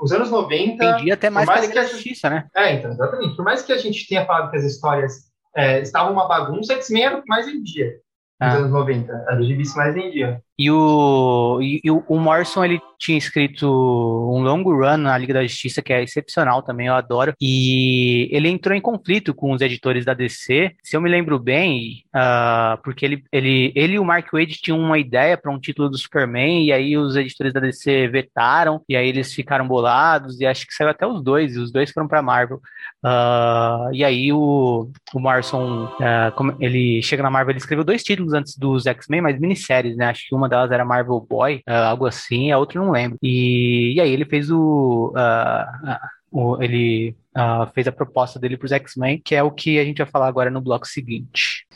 os 0.00 0.12
anos 0.12 0.30
90. 0.30 0.96
Vendia 0.96 1.14
até 1.14 1.28
mais, 1.28 1.46
mais 1.46 1.68
que 1.68 1.78
a 1.78 1.84
Justiça, 1.84 2.30
né? 2.30 2.46
É, 2.56 2.74
então, 2.74 2.90
exatamente. 2.90 3.36
Por 3.36 3.44
mais 3.44 3.62
que 3.62 3.72
a 3.72 3.78
gente 3.78 4.08
tenha 4.08 4.24
falado 4.24 4.50
que 4.50 4.56
as 4.56 4.64
histórias 4.64 5.28
é, 5.54 5.80
estavam 5.80 6.12
uma 6.12 6.26
bagunça, 6.26 6.74
X-Men 6.74 7.04
era 7.04 7.16
o 7.18 7.22
que 7.22 7.28
mais 7.28 7.46
vendia 7.46 7.92
nos 8.40 8.54
ah. 8.54 8.56
anos 8.56 8.70
90. 8.70 9.12
Era 9.12 9.40
o 9.40 9.44
gibi 9.44 9.62
mais 9.76 9.94
vendia. 9.94 10.42
E 10.58 10.70
o, 10.72 11.60
e, 11.62 11.80
o 11.88 12.18
Morrison, 12.18 12.64
ele 12.64 12.80
tinha 12.98 13.16
escrito 13.16 13.64
um 13.68 14.42
longo 14.42 14.74
run 14.74 14.96
na 14.96 15.16
Liga 15.16 15.34
da 15.34 15.42
Justiça, 15.44 15.80
que 15.80 15.92
é 15.92 16.02
excepcional 16.02 16.62
também, 16.62 16.88
eu 16.88 16.94
adoro. 16.94 17.32
E 17.40 18.28
ele 18.32 18.48
entrou 18.48 18.76
em 18.76 18.80
conflito 18.80 19.32
com 19.32 19.52
os 19.52 19.60
editores 19.60 20.04
da 20.04 20.14
DC, 20.14 20.72
se 20.82 20.96
eu 20.96 21.00
me 21.00 21.08
lembro 21.08 21.38
bem, 21.38 22.02
uh, 22.08 22.76
porque 22.82 23.04
ele, 23.04 23.22
ele, 23.30 23.72
ele 23.76 23.94
e 23.94 23.98
o 24.00 24.04
Mark 24.04 24.32
Wade 24.32 24.60
tinham 24.60 24.80
uma 24.80 24.98
ideia 24.98 25.38
para 25.38 25.52
um 25.52 25.60
título 25.60 25.88
do 25.88 25.96
Superman, 25.96 26.64
e 26.64 26.72
aí 26.72 26.96
os 26.96 27.14
editores 27.14 27.52
da 27.52 27.60
DC 27.60 28.08
vetaram, 28.08 28.82
e 28.88 28.96
aí 28.96 29.08
eles 29.08 29.32
ficaram 29.32 29.68
bolados, 29.68 30.40
e 30.40 30.46
acho 30.46 30.66
que 30.66 30.74
saiu 30.74 30.90
até 30.90 31.06
os 31.06 31.22
dois, 31.22 31.54
e 31.54 31.60
os 31.60 31.70
dois 31.70 31.92
foram 31.92 32.08
para 32.08 32.20
Marvel. 32.20 32.60
Uh, 33.04 33.92
e 33.92 34.02
aí 34.02 34.32
o, 34.32 34.90
o 35.14 35.20
Morrison, 35.20 35.84
uh, 35.84 36.56
ele 36.58 37.00
chega 37.00 37.22
na 37.22 37.30
Marvel, 37.30 37.52
ele 37.52 37.58
escreveu 37.58 37.84
dois 37.84 38.02
títulos 38.02 38.32
antes 38.32 38.56
dos 38.56 38.86
X-Men, 38.86 39.20
mas 39.20 39.38
minisséries, 39.38 39.96
né? 39.96 40.06
Acho 40.06 40.26
que 40.26 40.34
uma 40.34 40.47
delas 40.48 40.70
era 40.70 40.84
Marvel 40.84 41.20
Boy, 41.20 41.62
uh, 41.68 41.72
algo 41.72 42.06
assim, 42.06 42.50
a 42.50 42.58
outra 42.58 42.80
não 42.80 42.90
lembro. 42.90 43.18
E, 43.22 43.94
e 43.94 44.00
aí 44.00 44.10
ele 44.10 44.24
fez 44.24 44.50
o. 44.50 45.12
o 46.30 46.62
ele 46.62 47.16
fez 47.72 47.86
a 47.86 47.92
proposta 47.92 48.38
dele 48.38 48.56
para 48.56 48.66
os 48.66 48.72
X-Men, 48.72 49.20
que 49.24 49.34
é 49.34 49.42
o 49.42 49.50
que 49.50 49.78
a 49.78 49.84
gente 49.84 49.98
vai 49.98 50.06
falar 50.06 50.26
agora 50.26 50.50
no 50.50 50.60
bloco 50.60 50.86
seguinte. 50.86 51.66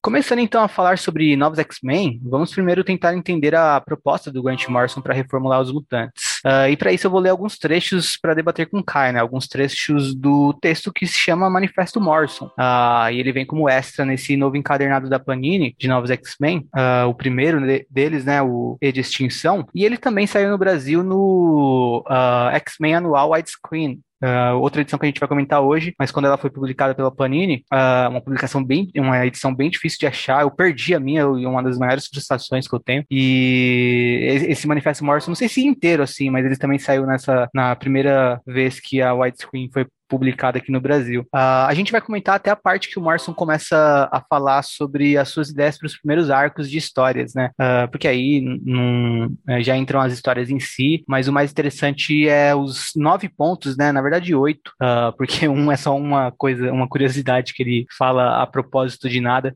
Começando 0.00 0.38
então 0.38 0.62
a 0.62 0.68
falar 0.68 0.96
sobre 0.96 1.36
novos 1.36 1.58
X-Men, 1.58 2.20
vamos 2.22 2.52
primeiro 2.52 2.84
tentar 2.84 3.14
entender 3.14 3.54
a 3.54 3.80
proposta 3.80 4.30
do 4.30 4.42
Grant 4.42 4.66
Morrison 4.68 5.00
para 5.00 5.14
reformular 5.14 5.60
os 5.60 5.72
mutantes. 5.72 6.27
Uh, 6.44 6.70
e 6.70 6.76
para 6.76 6.92
isso 6.92 7.06
eu 7.06 7.10
vou 7.10 7.20
ler 7.20 7.30
alguns 7.30 7.58
trechos 7.58 8.16
para 8.16 8.34
debater 8.34 8.68
com 8.68 8.78
o 8.78 8.84
Kai, 8.84 9.12
né? 9.12 9.20
Alguns 9.20 9.46
trechos 9.48 10.14
do 10.14 10.52
texto 10.54 10.92
que 10.92 11.06
se 11.06 11.18
chama 11.18 11.50
Manifesto 11.50 12.00
Morrison. 12.00 12.46
Uh, 12.46 13.10
e 13.12 13.20
ele 13.20 13.32
vem 13.32 13.46
como 13.46 13.68
extra 13.68 14.04
nesse 14.04 14.36
novo 14.36 14.56
encadernado 14.56 15.08
da 15.08 15.18
Panini 15.18 15.74
de 15.78 15.88
novos 15.88 16.10
X-Men, 16.10 16.68
uh, 16.74 17.08
o 17.08 17.14
primeiro 17.14 17.60
deles, 17.90 18.24
né? 18.24 18.42
O 18.42 18.78
E 18.80 18.92
de 18.92 19.00
Extinção. 19.00 19.66
E 19.74 19.84
ele 19.84 19.96
também 19.96 20.26
saiu 20.26 20.50
no 20.50 20.58
Brasil 20.58 21.02
no 21.02 22.04
X-Men 22.52 22.96
Anual 22.96 23.30
Widescreen, 23.30 24.00
Uh, 24.22 24.58
outra 24.58 24.80
edição 24.80 24.98
que 24.98 25.06
a 25.06 25.08
gente 25.08 25.20
vai 25.20 25.28
comentar 25.28 25.60
hoje, 25.60 25.94
mas 25.98 26.10
quando 26.10 26.24
ela 26.26 26.36
foi 26.36 26.50
publicada 26.50 26.94
pela 26.94 27.10
Panini, 27.10 27.64
uh, 27.72 28.10
uma 28.10 28.20
publicação 28.20 28.64
bem, 28.64 28.90
uma 28.96 29.24
edição 29.24 29.54
bem 29.54 29.70
difícil 29.70 29.98
de 30.00 30.06
achar, 30.06 30.42
eu 30.42 30.50
perdi 30.50 30.94
a 30.94 31.00
minha, 31.00 31.28
uma 31.28 31.62
das 31.62 31.78
maiores 31.78 32.06
frustrações 32.06 32.66
que 32.66 32.74
eu 32.74 32.80
tenho, 32.80 33.04
e 33.10 34.44
esse 34.48 34.66
Manifesto 34.66 35.04
Morrison, 35.04 35.30
não 35.30 35.36
sei 35.36 35.48
se 35.48 35.64
inteiro 35.64 36.02
assim, 36.02 36.30
mas 36.30 36.44
ele 36.44 36.56
também 36.56 36.78
saiu 36.78 37.06
nessa, 37.06 37.48
na 37.54 37.76
primeira 37.76 38.40
vez 38.46 38.80
que 38.80 39.00
a 39.00 39.14
widescreen 39.14 39.70
foi 39.72 39.86
publicada 40.08 40.58
aqui 40.58 40.72
no 40.72 40.80
Brasil. 40.80 41.22
Uh, 41.34 41.66
a 41.68 41.74
gente 41.74 41.92
vai 41.92 42.00
comentar 42.00 42.36
até 42.36 42.50
a 42.50 42.56
parte 42.56 42.88
que 42.88 42.98
o 42.98 43.02
Morrison 43.02 43.34
começa 43.34 44.08
a 44.10 44.20
falar 44.20 44.62
sobre 44.62 45.16
as 45.16 45.28
suas 45.28 45.50
ideias 45.50 45.78
para 45.78 45.86
os 45.86 45.96
primeiros 45.96 46.30
arcos 46.30 46.70
de 46.70 46.78
histórias, 46.78 47.34
né? 47.34 47.50
Uh, 47.60 47.90
porque 47.90 48.08
aí 48.08 48.40
num, 48.40 49.36
é, 49.48 49.62
já 49.62 49.76
entram 49.76 50.00
as 50.00 50.12
histórias 50.12 50.50
em 50.50 50.58
si, 50.58 51.04
mas 51.06 51.28
o 51.28 51.32
mais 51.32 51.50
interessante 51.50 52.28
é 52.28 52.54
os 52.54 52.92
nove 52.96 53.28
pontos, 53.28 53.76
né? 53.76 53.92
Na 53.92 54.00
verdade, 54.00 54.34
oito, 54.34 54.72
uh, 54.82 55.16
porque 55.16 55.46
um 55.48 55.70
é 55.70 55.76
só 55.76 55.96
uma 55.96 56.32
coisa, 56.32 56.72
uma 56.72 56.88
curiosidade 56.88 57.52
que 57.52 57.62
ele 57.62 57.86
fala 57.96 58.42
a 58.42 58.46
propósito 58.46 59.08
de 59.08 59.20
nada 59.20 59.54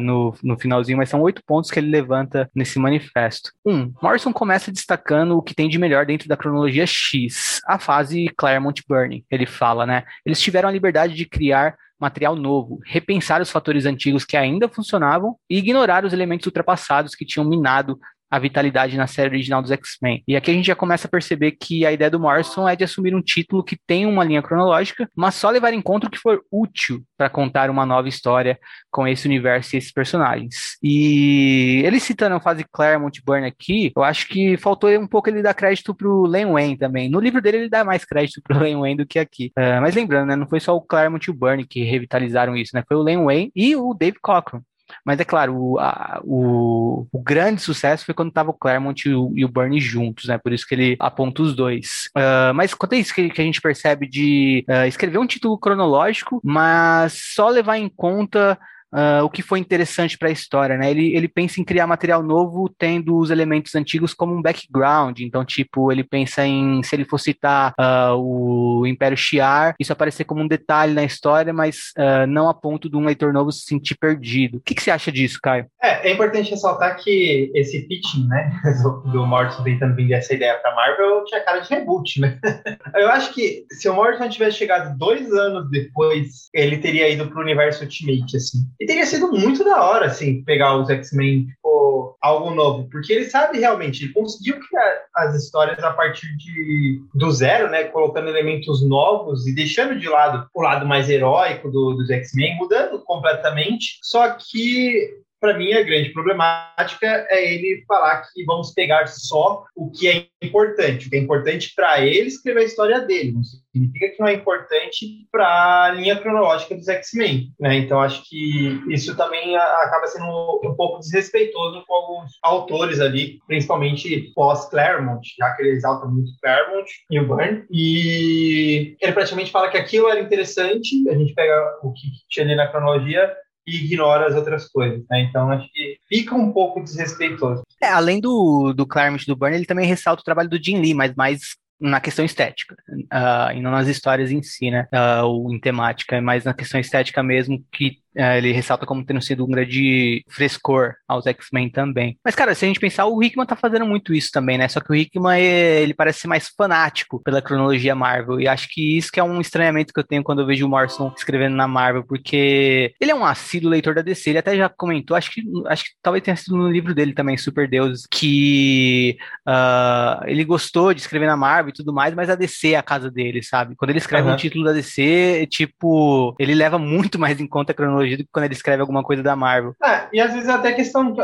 no, 0.00 0.34
no 0.42 0.58
finalzinho, 0.58 0.98
mas 0.98 1.08
são 1.08 1.20
oito 1.20 1.42
pontos 1.46 1.70
que 1.70 1.78
ele 1.78 1.90
levanta 1.90 2.50
nesse 2.54 2.78
manifesto. 2.78 3.50
Um, 3.64 3.92
Morrison 4.02 4.32
começa 4.32 4.72
destacando 4.72 5.36
o 5.36 5.42
que 5.42 5.54
tem 5.54 5.68
de 5.68 5.78
melhor 5.78 6.06
dentro 6.06 6.28
da 6.28 6.36
cronologia 6.36 6.86
X, 6.86 7.60
a 7.66 7.78
fase 7.78 8.26
Claremont 8.36 8.82
Burning. 8.88 9.24
Ele 9.30 9.46
fala, 9.46 9.86
né? 9.86 9.91
Né? 9.92 10.04
Eles 10.24 10.40
tiveram 10.40 10.68
a 10.70 10.72
liberdade 10.72 11.14
de 11.14 11.26
criar 11.26 11.76
material 12.00 12.34
novo, 12.34 12.80
repensar 12.84 13.40
os 13.40 13.50
fatores 13.50 13.84
antigos 13.84 14.24
que 14.24 14.36
ainda 14.36 14.68
funcionavam 14.68 15.36
e 15.48 15.58
ignorar 15.58 16.04
os 16.04 16.12
elementos 16.12 16.46
ultrapassados 16.46 17.14
que 17.14 17.26
tinham 17.26 17.48
minado 17.48 18.00
a 18.32 18.38
vitalidade 18.38 18.96
na 18.96 19.06
série 19.06 19.28
original 19.28 19.60
dos 19.60 19.70
X-Men. 19.70 20.24
E 20.26 20.34
aqui 20.34 20.50
a 20.50 20.54
gente 20.54 20.64
já 20.64 20.74
começa 20.74 21.06
a 21.06 21.10
perceber 21.10 21.50
que 21.52 21.84
a 21.84 21.92
ideia 21.92 22.10
do 22.10 22.18
Morrison 22.18 22.66
é 22.66 22.74
de 22.74 22.82
assumir 22.82 23.14
um 23.14 23.20
título 23.20 23.62
que 23.62 23.76
tem 23.86 24.06
uma 24.06 24.24
linha 24.24 24.40
cronológica, 24.40 25.06
mas 25.14 25.34
só 25.34 25.50
levar 25.50 25.74
em 25.74 25.82
conta 25.82 26.06
o 26.06 26.10
que 26.10 26.18
for 26.18 26.40
útil 26.50 27.02
para 27.14 27.28
contar 27.28 27.68
uma 27.68 27.84
nova 27.84 28.08
história 28.08 28.58
com 28.90 29.06
esse 29.06 29.26
universo 29.28 29.76
e 29.76 29.78
esses 29.78 29.92
personagens. 29.92 30.78
E 30.82 31.82
ele 31.84 32.00
citando 32.00 32.34
a 32.34 32.40
fase 32.40 32.64
Claremont 32.72 33.20
Burn 33.22 33.46
aqui, 33.46 33.92
eu 33.94 34.02
acho 34.02 34.26
que 34.26 34.56
faltou 34.56 34.88
um 34.98 35.06
pouco 35.06 35.28
ele 35.28 35.42
dar 35.42 35.52
crédito 35.52 35.94
pro 35.94 36.22
Len 36.22 36.46
Wayne 36.46 36.78
também. 36.78 37.10
No 37.10 37.20
livro 37.20 37.42
dele 37.42 37.58
ele 37.58 37.68
dá 37.68 37.84
mais 37.84 38.02
crédito 38.02 38.40
pro 38.42 38.56
Len 38.64 38.76
Wayne 38.76 38.96
do 38.96 39.06
que 39.06 39.18
aqui. 39.18 39.52
Uh, 39.58 39.78
mas 39.82 39.94
lembrando, 39.94 40.28
né, 40.28 40.36
não 40.36 40.48
foi 40.48 40.58
só 40.58 40.74
o 40.74 40.80
Claremont 40.80 41.22
e 41.28 41.30
o 41.30 41.34
Burn 41.34 41.66
que 41.66 41.84
revitalizaram 41.84 42.56
isso, 42.56 42.70
né? 42.74 42.82
Foi 42.88 42.96
o 42.96 43.02
Len 43.02 43.22
Wayne 43.22 43.52
e 43.54 43.76
o 43.76 43.92
Dave 43.92 44.16
Cockrum. 44.22 44.62
Mas 45.04 45.20
é 45.20 45.24
claro, 45.24 45.56
o, 45.56 45.78
a, 45.78 46.20
o, 46.24 47.06
o, 47.12 47.22
grande 47.22 47.62
sucesso 47.62 48.04
foi 48.04 48.14
quando 48.14 48.28
estava 48.28 48.50
o 48.50 48.54
Claremont 48.54 49.08
e 49.08 49.14
o, 49.14 49.32
e 49.34 49.44
o 49.44 49.48
Bernie 49.48 49.80
juntos, 49.80 50.26
né? 50.26 50.38
Por 50.38 50.52
isso 50.52 50.66
que 50.66 50.74
ele 50.74 50.96
aponta 50.98 51.42
os 51.42 51.54
dois. 51.54 52.10
Uh, 52.16 52.54
mas 52.54 52.74
quanto 52.74 52.94
é 52.94 52.98
isso 52.98 53.14
que, 53.14 53.30
que, 53.30 53.40
a 53.40 53.44
gente 53.44 53.60
percebe 53.60 54.08
de 54.08 54.64
uh, 54.68 54.86
escrever 54.86 55.18
um 55.18 55.26
título 55.26 55.58
cronológico, 55.58 56.40
mas 56.44 57.12
só 57.34 57.48
levar 57.48 57.78
em 57.78 57.88
conta 57.88 58.58
uh, 58.92 59.24
o 59.24 59.30
que 59.30 59.42
foi 59.42 59.58
interessante 59.58 60.16
para 60.18 60.28
a 60.28 60.32
história, 60.32 60.76
né? 60.76 60.90
Ele, 60.90 61.16
ele 61.16 61.28
pensa 61.28 61.60
em 61.60 61.64
criar 61.64 61.86
material 61.86 62.22
novo 62.22 62.68
tendo 62.68 63.16
os 63.16 63.30
elementos 63.30 63.74
antigos 63.74 64.14
como 64.14 64.34
um 64.34 64.42
background. 64.42 65.20
Então, 65.20 65.44
tipo, 65.44 65.90
ele 65.90 66.04
pensa 66.04 66.46
em 66.46 66.82
se 66.82 66.94
ele 66.94 67.04
for 67.04 67.18
citar 67.18 67.72
uh, 67.78 68.16
o 68.16 68.86
Império 68.86 69.16
Shi'ar, 69.16 69.74
isso 69.78 69.92
aparecer 69.92 70.24
como 70.24 70.42
um 70.42 70.48
detalhe 70.48 70.92
na 70.92 71.04
história, 71.04 71.52
mas 71.52 71.92
uh, 71.98 72.26
não 72.26 72.48
a 72.48 72.54
ponto 72.54 72.88
de 72.88 72.96
um 72.96 73.04
leitor 73.04 73.32
novo 73.32 73.50
se 73.50 73.64
sentir 73.64 73.96
perdido. 73.96 74.58
O 74.58 74.60
que, 74.60 74.74
que 74.74 74.82
você 74.82 74.90
acha 74.90 75.10
disso, 75.10 75.38
Caio? 75.42 75.66
É, 75.82 76.08
é 76.08 76.12
importante 76.12 76.50
ressaltar 76.50 76.96
que 77.02 77.50
esse 77.54 77.86
pitching, 77.88 78.26
né, 78.26 78.52
do, 79.12 79.26
Morrison 79.26 79.62
tentando 79.62 79.94
vender 79.94 80.14
essa 80.14 80.34
ideia 80.34 80.58
para 80.58 80.74
Marvel 80.74 81.24
tinha 81.24 81.40
cara 81.40 81.60
de 81.60 81.68
reboot, 81.68 82.20
né? 82.20 82.38
Eu 82.94 83.08
acho 83.08 83.32
que 83.32 83.64
se 83.70 83.88
o 83.88 83.94
Morrison 83.94 84.28
tivesse 84.28 84.58
chegado 84.58 84.96
dois 84.98 85.32
anos 85.32 85.70
depois, 85.70 86.48
ele 86.52 86.78
teria 86.78 87.08
ido 87.08 87.28
para 87.28 87.38
o 87.38 87.42
universo 87.42 87.84
Ultimate, 87.84 88.36
assim. 88.36 88.58
E 88.82 88.86
teria 88.86 89.06
sido 89.06 89.30
muito 89.30 89.62
da 89.62 89.80
hora, 89.80 90.06
assim, 90.06 90.42
pegar 90.42 90.76
os 90.76 90.90
X-Men, 90.90 91.46
tipo, 91.46 92.16
algo 92.20 92.52
novo. 92.52 92.88
Porque 92.90 93.12
ele 93.12 93.26
sabe 93.26 93.60
realmente, 93.60 94.02
ele 94.02 94.12
conseguiu 94.12 94.58
criar 94.58 95.04
as 95.14 95.36
histórias 95.36 95.78
a 95.78 95.92
partir 95.92 96.26
de, 96.36 97.00
do 97.14 97.30
zero, 97.30 97.70
né? 97.70 97.84
Colocando 97.84 98.28
elementos 98.28 98.84
novos 98.84 99.46
e 99.46 99.54
deixando 99.54 99.96
de 99.96 100.08
lado 100.08 100.48
o 100.52 100.60
lado 100.60 100.84
mais 100.84 101.08
heróico 101.08 101.70
do, 101.70 101.94
dos 101.94 102.10
X-Men, 102.10 102.56
mudando 102.56 102.98
completamente. 103.04 104.00
Só 104.02 104.30
que 104.30 105.21
para 105.42 105.58
mim, 105.58 105.72
a 105.72 105.82
grande 105.82 106.10
problemática 106.10 107.26
é 107.28 107.52
ele 107.52 107.82
falar 107.88 108.22
que 108.32 108.44
vamos 108.44 108.72
pegar 108.72 109.08
só 109.08 109.64
o 109.74 109.90
que 109.90 110.06
é 110.06 110.26
importante. 110.40 111.08
O 111.08 111.10
que 111.10 111.16
é 111.16 111.18
importante 111.18 111.72
para 111.74 112.00
ele 112.00 112.28
escrever 112.28 112.60
a 112.60 112.64
história 112.64 113.00
dele. 113.00 113.32
Não 113.32 113.42
significa 113.42 114.10
que 114.10 114.20
não 114.20 114.28
é 114.28 114.34
importante 114.34 115.26
para 115.32 115.86
a 115.86 115.90
linha 115.94 116.16
cronológica 116.16 116.76
dos 116.76 116.86
X-Men. 116.86 117.48
Né? 117.58 117.74
Então, 117.78 118.00
acho 118.00 118.22
que 118.28 118.80
isso 118.88 119.16
também 119.16 119.56
acaba 119.56 120.06
sendo 120.06 120.26
um, 120.62 120.76
pouco 120.76 121.00
desrespeitoso 121.00 121.82
com 121.88 121.92
alguns 121.92 122.30
autores 122.40 123.00
ali, 123.00 123.40
principalmente 123.48 124.30
pós-Claremont, 124.36 125.26
já 125.36 125.50
que 125.56 125.62
ele 125.64 125.72
exalta 125.72 126.06
muito 126.06 126.30
Claremont 126.40 126.88
e 127.10 127.18
o 127.18 127.26
Byrne. 127.26 127.64
E 127.68 128.96
ele 129.00 129.12
praticamente 129.12 129.50
fala 129.50 129.68
que 129.68 129.76
aquilo 129.76 130.08
era 130.08 130.20
interessante, 130.20 131.08
a 131.08 131.14
gente 131.14 131.34
pega 131.34 131.80
o 131.82 131.92
que 131.92 132.06
tinha 132.30 132.46
ali 132.46 132.54
na 132.54 132.68
cronologia 132.68 133.34
e 133.66 133.84
ignora 133.84 134.26
as 134.26 134.34
outras 134.34 134.68
coisas, 134.68 135.04
né? 135.10 135.22
Então 135.22 135.50
acho 135.50 135.70
que 135.72 135.98
fica 136.08 136.34
um 136.34 136.52
pouco 136.52 136.82
desrespeitoso. 136.82 137.62
É, 137.80 137.88
além 137.88 138.20
do, 138.20 138.72
do 138.72 138.86
Claremont 138.86 139.24
do 139.26 139.36
Burn, 139.36 139.54
ele 139.54 139.66
também 139.66 139.86
ressalta 139.86 140.20
o 140.20 140.24
trabalho 140.24 140.48
do 140.48 140.62
Jim 140.62 140.80
Lee, 140.80 140.94
mas 140.94 141.14
mais 141.14 141.40
na 141.80 142.00
questão 142.00 142.24
estética, 142.24 142.76
uh, 142.88 143.52
e 143.52 143.60
não 143.60 143.72
nas 143.72 143.88
histórias 143.88 144.30
em 144.30 144.40
si, 144.40 144.70
né? 144.70 144.86
Uh, 144.94 145.24
ou 145.24 145.52
em 145.52 145.58
temática, 145.58 146.22
mas 146.22 146.44
na 146.44 146.54
questão 146.54 146.78
estética 146.78 147.22
mesmo, 147.24 147.64
que 147.72 147.98
é, 148.11 148.11
ele 148.14 148.52
ressalta 148.52 148.86
como 148.86 149.04
tendo 149.04 149.22
sido 149.22 149.44
um 149.44 149.50
grande 149.50 150.24
frescor 150.28 150.94
aos 151.08 151.26
X-Men 151.26 151.70
também. 151.70 152.18
Mas, 152.24 152.34
cara, 152.34 152.54
se 152.54 152.64
a 152.64 152.68
gente 152.68 152.80
pensar, 152.80 153.06
o 153.06 153.22
Hickman 153.22 153.46
tá 153.46 153.56
fazendo 153.56 153.86
muito 153.86 154.14
isso 154.14 154.30
também, 154.32 154.58
né? 154.58 154.68
Só 154.68 154.80
que 154.80 154.90
o 154.90 154.94
Hickman, 154.94 155.40
ele 155.40 155.94
parece 155.94 156.20
ser 156.20 156.28
mais 156.28 156.48
fanático 156.56 157.22
pela 157.22 157.42
cronologia 157.42 157.94
Marvel. 157.94 158.40
E 158.40 158.48
acho 158.48 158.68
que 158.68 158.96
isso 158.96 159.10
que 159.10 159.20
é 159.20 159.24
um 159.24 159.40
estranhamento 159.40 159.92
que 159.92 160.00
eu 160.00 160.04
tenho 160.04 160.22
quando 160.22 160.40
eu 160.40 160.46
vejo 160.46 160.66
o 160.66 160.68
Morrison 160.68 161.12
escrevendo 161.16 161.56
na 161.56 161.66
Marvel, 161.66 162.04
porque 162.04 162.92
ele 163.00 163.10
é 163.10 163.14
um 163.14 163.24
assíduo 163.24 163.70
leitor 163.70 163.94
da 163.94 164.02
DC. 164.02 164.30
Ele 164.30 164.38
até 164.38 164.56
já 164.56 164.68
comentou, 164.68 165.16
acho 165.16 165.30
que, 165.30 165.42
acho 165.66 165.84
que 165.84 165.90
talvez 166.02 166.22
tenha 166.22 166.36
sido 166.36 166.56
no 166.56 166.70
livro 166.70 166.94
dele 166.94 167.12
também, 167.12 167.36
Super 167.36 167.68
Deus, 167.68 168.06
que 168.10 169.16
uh, 169.48 170.24
ele 170.26 170.44
gostou 170.44 170.92
de 170.92 171.00
escrever 171.00 171.26
na 171.26 171.36
Marvel 171.36 171.70
e 171.70 171.74
tudo 171.74 171.92
mais, 171.92 172.14
mas 172.14 172.30
a 172.30 172.34
DC 172.34 172.72
é 172.72 172.76
a 172.76 172.82
casa 172.82 173.10
dele, 173.10 173.42
sabe? 173.42 173.74
Quando 173.76 173.90
ele 173.90 173.98
escreve 173.98 174.28
uhum. 174.28 174.34
um 174.34 174.36
título 174.36 174.64
da 174.64 174.72
DC, 174.72 175.46
tipo, 175.50 176.34
ele 176.38 176.54
leva 176.54 176.78
muito 176.78 177.18
mais 177.18 177.40
em 177.40 177.46
conta 177.46 177.72
a 177.72 177.74
cronologia 177.74 178.01
do 178.10 178.24
que 178.24 178.30
quando 178.32 178.44
ele 178.44 178.54
escreve 178.54 178.80
alguma 178.80 179.02
coisa 179.02 179.22
da 179.22 179.36
Marvel. 179.36 179.74
É, 179.82 180.08
e 180.12 180.20
às 180.20 180.32
vezes 180.32 180.48
até 180.48 180.72
questão. 180.72 181.14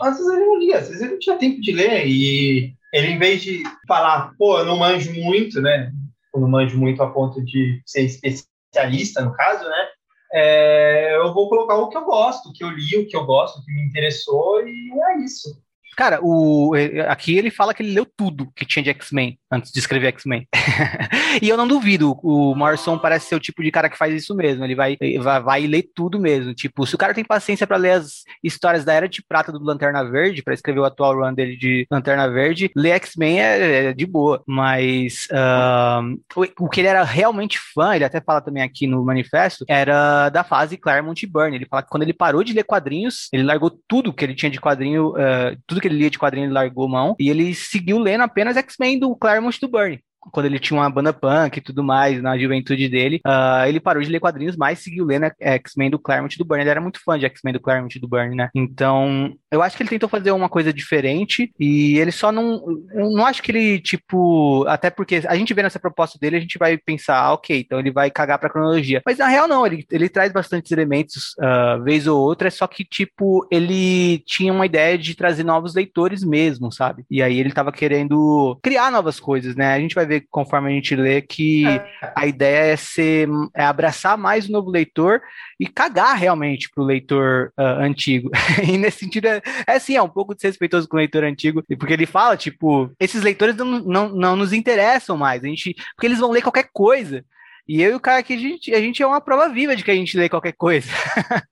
Às 0.00 0.16
vezes 0.16 0.32
ele 0.32 0.44
não 0.44 0.58
lia, 0.58 0.78
às 0.78 0.88
vezes 0.88 1.02
ele 1.02 1.12
não 1.12 1.18
tinha 1.18 1.36
tempo 1.36 1.60
de 1.60 1.72
ler. 1.72 2.06
E 2.06 2.74
ele, 2.92 3.08
em 3.08 3.18
vez 3.18 3.42
de 3.42 3.62
falar, 3.86 4.32
pô, 4.38 4.58
eu 4.58 4.64
não 4.64 4.78
manjo 4.78 5.12
muito, 5.14 5.60
né? 5.60 5.92
Eu 6.34 6.40
não 6.40 6.48
manjo 6.48 6.78
muito 6.78 7.02
a 7.02 7.10
ponto 7.10 7.44
de 7.44 7.82
ser 7.86 8.02
especialista, 8.02 9.22
no 9.22 9.32
caso, 9.32 9.64
né? 9.64 9.88
É, 10.32 11.16
eu 11.16 11.32
vou 11.32 11.48
colocar 11.48 11.76
o 11.76 11.88
que 11.88 11.96
eu 11.96 12.04
gosto, 12.04 12.48
o 12.48 12.52
que 12.52 12.62
eu 12.62 12.68
li, 12.68 12.96
o 12.98 13.06
que 13.06 13.16
eu 13.16 13.24
gosto, 13.24 13.58
o 13.58 13.64
que 13.64 13.72
me 13.72 13.82
interessou, 13.82 14.66
e 14.66 14.90
é 15.10 15.18
isso. 15.18 15.58
Cara, 15.98 16.20
o, 16.22 16.74
aqui 17.08 17.36
ele 17.36 17.50
fala 17.50 17.74
que 17.74 17.82
ele 17.82 17.92
leu 17.92 18.06
tudo 18.06 18.52
que 18.54 18.64
tinha 18.64 18.84
de 18.84 18.90
X-Men 18.90 19.36
antes 19.50 19.72
de 19.72 19.80
escrever 19.80 20.06
X-Men. 20.06 20.46
e 21.42 21.48
eu 21.48 21.56
não 21.56 21.66
duvido, 21.66 22.16
o 22.22 22.54
Morrison 22.54 22.96
parece 22.96 23.26
ser 23.26 23.34
o 23.34 23.40
tipo 23.40 23.64
de 23.64 23.72
cara 23.72 23.88
que 23.88 23.98
faz 23.98 24.14
isso 24.14 24.32
mesmo. 24.32 24.64
Ele 24.64 24.76
vai, 24.76 24.96
vai, 25.20 25.42
vai 25.42 25.66
ler 25.66 25.90
tudo 25.92 26.20
mesmo. 26.20 26.54
Tipo, 26.54 26.86
se 26.86 26.94
o 26.94 26.98
cara 26.98 27.12
tem 27.12 27.24
paciência 27.24 27.66
para 27.66 27.76
ler 27.76 27.90
as 27.94 28.22
histórias 28.44 28.84
da 28.84 28.92
Era 28.92 29.08
de 29.08 29.20
Prata 29.26 29.50
do 29.50 29.58
Lanterna 29.58 30.04
Verde, 30.08 30.40
para 30.40 30.54
escrever 30.54 30.78
o 30.78 30.84
atual 30.84 31.16
run 31.16 31.34
dele 31.34 31.56
de 31.56 31.84
Lanterna 31.90 32.30
Verde, 32.30 32.70
ler 32.76 32.90
X-Men 32.90 33.40
é, 33.40 33.86
é, 33.86 33.92
de 33.92 34.06
boa. 34.06 34.40
Mas 34.46 35.26
uh, 35.32 36.16
o, 36.36 36.66
o, 36.66 36.68
que 36.68 36.80
ele 36.80 36.88
era 36.88 37.02
realmente 37.02 37.58
fã, 37.74 37.96
ele 37.96 38.04
até 38.04 38.20
fala 38.20 38.40
também 38.40 38.62
aqui 38.62 38.86
no 38.86 39.04
manifesto, 39.04 39.64
era 39.66 40.28
da 40.28 40.44
fase 40.44 40.76
Claremont 40.76 41.20
e 41.20 41.26
Byrne. 41.26 41.56
Ele 41.56 41.66
fala 41.66 41.82
que 41.82 41.90
quando 41.90 42.04
ele 42.04 42.12
parou 42.12 42.44
de 42.44 42.52
ler 42.52 42.62
quadrinhos, 42.62 43.28
ele 43.32 43.42
largou 43.42 43.70
tudo 43.88 44.12
que 44.12 44.24
ele 44.24 44.36
tinha 44.36 44.48
de 44.48 44.60
quadrinho, 44.60 45.08
uh, 45.10 45.58
tudo 45.66 45.80
que 45.80 45.87
ele 45.88 45.98
lia 45.98 46.10
de 46.10 46.18
quadrinho, 46.18 46.46
ele 46.46 46.52
largou 46.52 46.88
mão, 46.88 47.16
e 47.18 47.28
ele 47.28 47.54
seguiu 47.54 47.98
lendo 47.98 48.22
apenas 48.22 48.56
X-Men 48.56 48.98
do 48.98 49.16
Claremont 49.16 49.58
do 49.60 49.68
Burnie 49.68 50.02
quando 50.20 50.46
ele 50.46 50.58
tinha 50.58 50.78
uma 50.78 50.90
banda 50.90 51.12
punk 51.12 51.56
e 51.56 51.60
tudo 51.60 51.82
mais 51.82 52.20
na 52.22 52.38
juventude 52.38 52.88
dele, 52.88 53.20
uh, 53.26 53.66
ele 53.66 53.80
parou 53.80 54.02
de 54.02 54.10
ler 54.10 54.20
quadrinhos, 54.20 54.56
mas 54.56 54.80
seguiu 54.80 55.04
lendo 55.04 55.30
X-Men 55.40 55.90
do 55.90 55.98
Claremont 55.98 56.36
do 56.36 56.44
Burn. 56.44 56.62
Ele 56.62 56.70
era 56.70 56.80
muito 56.80 57.00
fã 57.02 57.18
de 57.18 57.26
X-Men 57.26 57.54
do 57.54 57.60
Claremont 57.60 57.98
do 57.98 58.08
Burn, 58.08 58.34
né? 58.34 58.50
Então, 58.54 59.34
eu 59.50 59.62
acho 59.62 59.76
que 59.76 59.82
ele 59.82 59.90
tentou 59.90 60.08
fazer 60.08 60.30
uma 60.30 60.48
coisa 60.48 60.72
diferente 60.72 61.52
e 61.58 61.98
ele 61.98 62.12
só 62.12 62.30
não. 62.32 62.62
Não 62.94 63.26
acho 63.26 63.42
que 63.42 63.50
ele, 63.50 63.80
tipo. 63.80 64.64
Até 64.66 64.90
porque 64.90 65.22
a 65.26 65.34
gente 65.34 65.54
vê 65.54 65.62
nessa 65.62 65.78
proposta 65.78 66.18
dele, 66.18 66.36
a 66.36 66.40
gente 66.40 66.58
vai 66.58 66.76
pensar, 66.76 67.18
ah, 67.18 67.32
ok, 67.32 67.60
então 67.60 67.78
ele 67.78 67.90
vai 67.90 68.10
cagar 68.10 68.38
pra 68.38 68.50
cronologia. 68.50 69.02
Mas 69.04 69.18
na 69.18 69.28
real, 69.28 69.48
não, 69.48 69.66
ele, 69.66 69.84
ele 69.90 70.08
traz 70.08 70.32
bastantes 70.32 70.70
elementos, 70.72 71.34
uh, 71.38 71.82
vez 71.82 72.06
ou 72.06 72.20
outra, 72.20 72.50
só 72.50 72.66
que, 72.66 72.84
tipo, 72.84 73.46
ele 73.50 74.18
tinha 74.26 74.52
uma 74.52 74.66
ideia 74.66 74.98
de 74.98 75.14
trazer 75.14 75.44
novos 75.44 75.74
leitores 75.74 76.24
mesmo, 76.24 76.72
sabe? 76.72 77.04
E 77.10 77.22
aí 77.22 77.38
ele 77.38 77.52
tava 77.52 77.72
querendo 77.72 78.58
criar 78.62 78.90
novas 78.90 79.20
coisas, 79.20 79.54
né? 79.54 79.74
A 79.74 79.80
gente 79.80 79.94
vai 79.94 80.06
ver 80.08 80.26
conforme 80.30 80.68
a 80.68 80.74
gente 80.74 80.96
lê, 80.96 81.22
que 81.22 81.66
é. 81.66 82.12
a 82.16 82.26
ideia 82.26 82.72
é 82.72 82.76
ser 82.76 83.28
é 83.54 83.64
abraçar 83.64 84.18
mais 84.18 84.48
o 84.48 84.52
novo 84.52 84.70
leitor 84.70 85.20
e 85.60 85.66
cagar 85.66 86.16
realmente 86.16 86.68
pro 86.74 86.84
leitor 86.84 87.52
uh, 87.58 87.80
antigo. 87.80 88.30
e 88.66 88.76
nesse 88.76 89.00
sentido, 89.00 89.26
é, 89.26 89.42
é 89.66 89.72
assim, 89.76 89.96
é 89.96 90.02
um 90.02 90.08
pouco 90.08 90.34
desrespeitoso 90.34 90.88
com 90.88 90.96
o 90.96 90.98
leitor 90.98 91.24
antigo, 91.24 91.62
porque 91.78 91.92
ele 91.92 92.06
fala, 92.06 92.36
tipo, 92.36 92.90
esses 92.98 93.22
leitores 93.22 93.56
não, 93.56 93.80
não, 93.80 94.08
não 94.08 94.36
nos 94.36 94.52
interessam 94.52 95.16
mais, 95.16 95.44
a 95.44 95.46
gente, 95.46 95.74
porque 95.94 96.06
eles 96.06 96.18
vão 96.18 96.30
ler 96.30 96.42
qualquer 96.42 96.68
coisa. 96.72 97.24
E 97.68 97.82
eu 97.82 97.92
e 97.92 97.94
o 97.94 98.00
cara 98.00 98.20
aqui, 98.20 98.32
a 98.32 98.38
gente, 98.38 98.74
a 98.74 98.80
gente 98.80 99.02
é 99.02 99.06
uma 99.06 99.20
prova 99.20 99.50
viva 99.50 99.76
de 99.76 99.84
que 99.84 99.90
a 99.90 99.94
gente 99.94 100.16
lê 100.16 100.26
qualquer 100.26 100.52
coisa. 100.52 100.88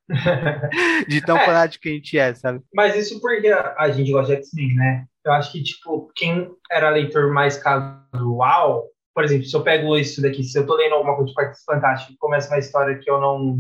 de 1.07 1.21
tão 1.21 1.37
é, 1.39 1.45
fanático 1.45 1.83
que 1.83 1.91
a 1.91 1.93
gente 1.93 2.19
é, 2.19 2.35
sabe? 2.35 2.63
Mas 2.75 2.97
isso 2.97 3.21
porque 3.21 3.49
a 3.49 3.91
gente 3.91 4.11
gosta 4.11 4.35
de 4.35 4.41
X-Men, 4.41 4.75
né? 4.75 5.05
Eu 5.27 5.33
acho 5.33 5.53
que, 5.53 5.63
tipo, 5.63 6.11
quem 6.15 6.49
era 6.71 6.91
leitor 6.91 7.33
mais 7.33 7.59
casual, 7.59 8.85
por 9.13 9.25
exemplo, 9.25 9.45
se 9.45 9.57
eu 9.57 9.63
pego 9.63 9.97
isso 9.97 10.23
daqui, 10.23 10.45
se 10.45 10.57
eu 10.57 10.65
tô 10.65 10.77
lendo 10.77 10.95
alguma 10.95 11.17
coisa 11.17 11.29
de 11.29 11.35
Quarteto 11.35 11.65
Fantástico 11.65 12.13
e 12.13 12.17
começa 12.17 12.49
uma 12.49 12.61
história 12.61 12.99
que 12.99 13.11
eu 13.11 13.21
não 13.21 13.59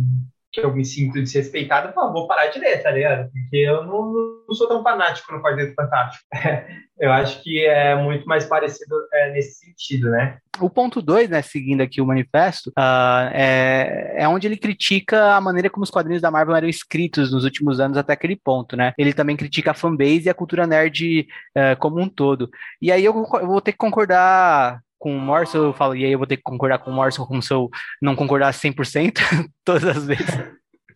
que 0.60 0.66
eu 0.66 0.74
me 0.74 0.84
sinto 0.84 1.20
desrespeitado, 1.20 1.88
eu 1.88 1.92
falo, 1.92 2.12
vou 2.12 2.26
parar 2.26 2.46
de 2.46 2.58
ler, 2.58 2.82
tá 2.82 2.90
ligado? 2.90 3.30
Porque 3.30 3.56
eu 3.56 3.84
não, 3.84 4.12
não 4.48 4.54
sou 4.54 4.66
tão 4.66 4.82
fanático 4.82 5.30
no 5.32 5.42
Quarteto 5.42 5.74
Fantástico. 5.74 6.24
eu 6.98 7.12
acho 7.12 7.42
que 7.42 7.64
é 7.64 7.94
muito 7.94 8.26
mais 8.26 8.46
parecido 8.46 8.96
é, 9.12 9.32
nesse 9.32 9.66
sentido, 9.66 10.10
né? 10.10 10.38
O 10.58 10.70
ponto 10.70 11.02
2, 11.02 11.28
né, 11.28 11.42
seguindo 11.42 11.82
aqui 11.82 12.00
o 12.00 12.06
manifesto, 12.06 12.70
uh, 12.70 13.28
é, 13.32 14.14
é 14.16 14.28
onde 14.28 14.46
ele 14.46 14.56
critica 14.56 15.34
a 15.34 15.40
maneira 15.40 15.68
como 15.68 15.84
os 15.84 15.90
quadrinhos 15.90 16.22
da 16.22 16.30
Marvel 16.30 16.56
eram 16.56 16.68
escritos 16.68 17.30
nos 17.30 17.44
últimos 17.44 17.78
anos 17.78 17.98
até 17.98 18.14
aquele 18.14 18.36
ponto, 18.36 18.74
né? 18.74 18.94
Ele 18.96 19.12
também 19.12 19.36
critica 19.36 19.72
a 19.72 19.74
fanbase 19.74 20.24
e 20.24 20.30
a 20.30 20.34
cultura 20.34 20.66
nerd 20.66 21.28
uh, 21.54 21.78
como 21.78 22.00
um 22.00 22.08
todo. 22.08 22.48
E 22.80 22.90
aí 22.90 23.04
eu, 23.04 23.14
eu 23.14 23.46
vou 23.46 23.60
ter 23.60 23.72
que 23.72 23.78
concordar 23.78 24.80
com 25.06 25.16
o 25.16 25.20
Morrison, 25.20 25.58
eu 25.58 25.72
falo, 25.72 25.94
e 25.94 26.04
aí 26.04 26.10
eu 26.10 26.18
vou 26.18 26.26
ter 26.26 26.36
que 26.36 26.42
concordar 26.42 26.80
com 26.80 26.90
o 26.90 26.92
Morrison 26.92 27.24
como 27.24 27.40
se 27.40 27.54
eu 27.54 27.70
não 28.02 28.16
concordasse 28.16 28.68
100% 28.68 29.20
todas 29.64 29.84
as 29.84 30.04
vezes. 30.04 30.26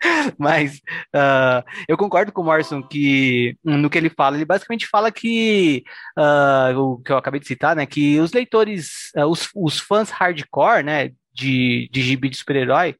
Mas 0.36 0.78
uh, 1.14 1.62
eu 1.86 1.96
concordo 1.96 2.32
com 2.32 2.42
o 2.42 2.44
Morrison 2.44 2.82
que 2.82 3.56
no 3.62 3.88
que 3.88 3.96
ele 3.96 4.10
fala, 4.10 4.36
ele 4.36 4.44
basicamente 4.44 4.88
fala 4.88 5.12
que 5.12 5.84
uh, 6.18 6.76
o 6.76 6.98
que 6.98 7.12
eu 7.12 7.18
acabei 7.18 7.38
de 7.38 7.46
citar, 7.46 7.76
né, 7.76 7.86
que 7.86 8.18
os 8.18 8.32
leitores, 8.32 9.12
uh, 9.16 9.26
os, 9.26 9.48
os 9.54 9.78
fãs 9.78 10.10
hardcore, 10.10 10.82
né, 10.82 11.12
de, 11.32 11.88
de 11.92 12.02
gibi 12.02 12.28
de 12.28 12.36
super-herói, 12.36 12.96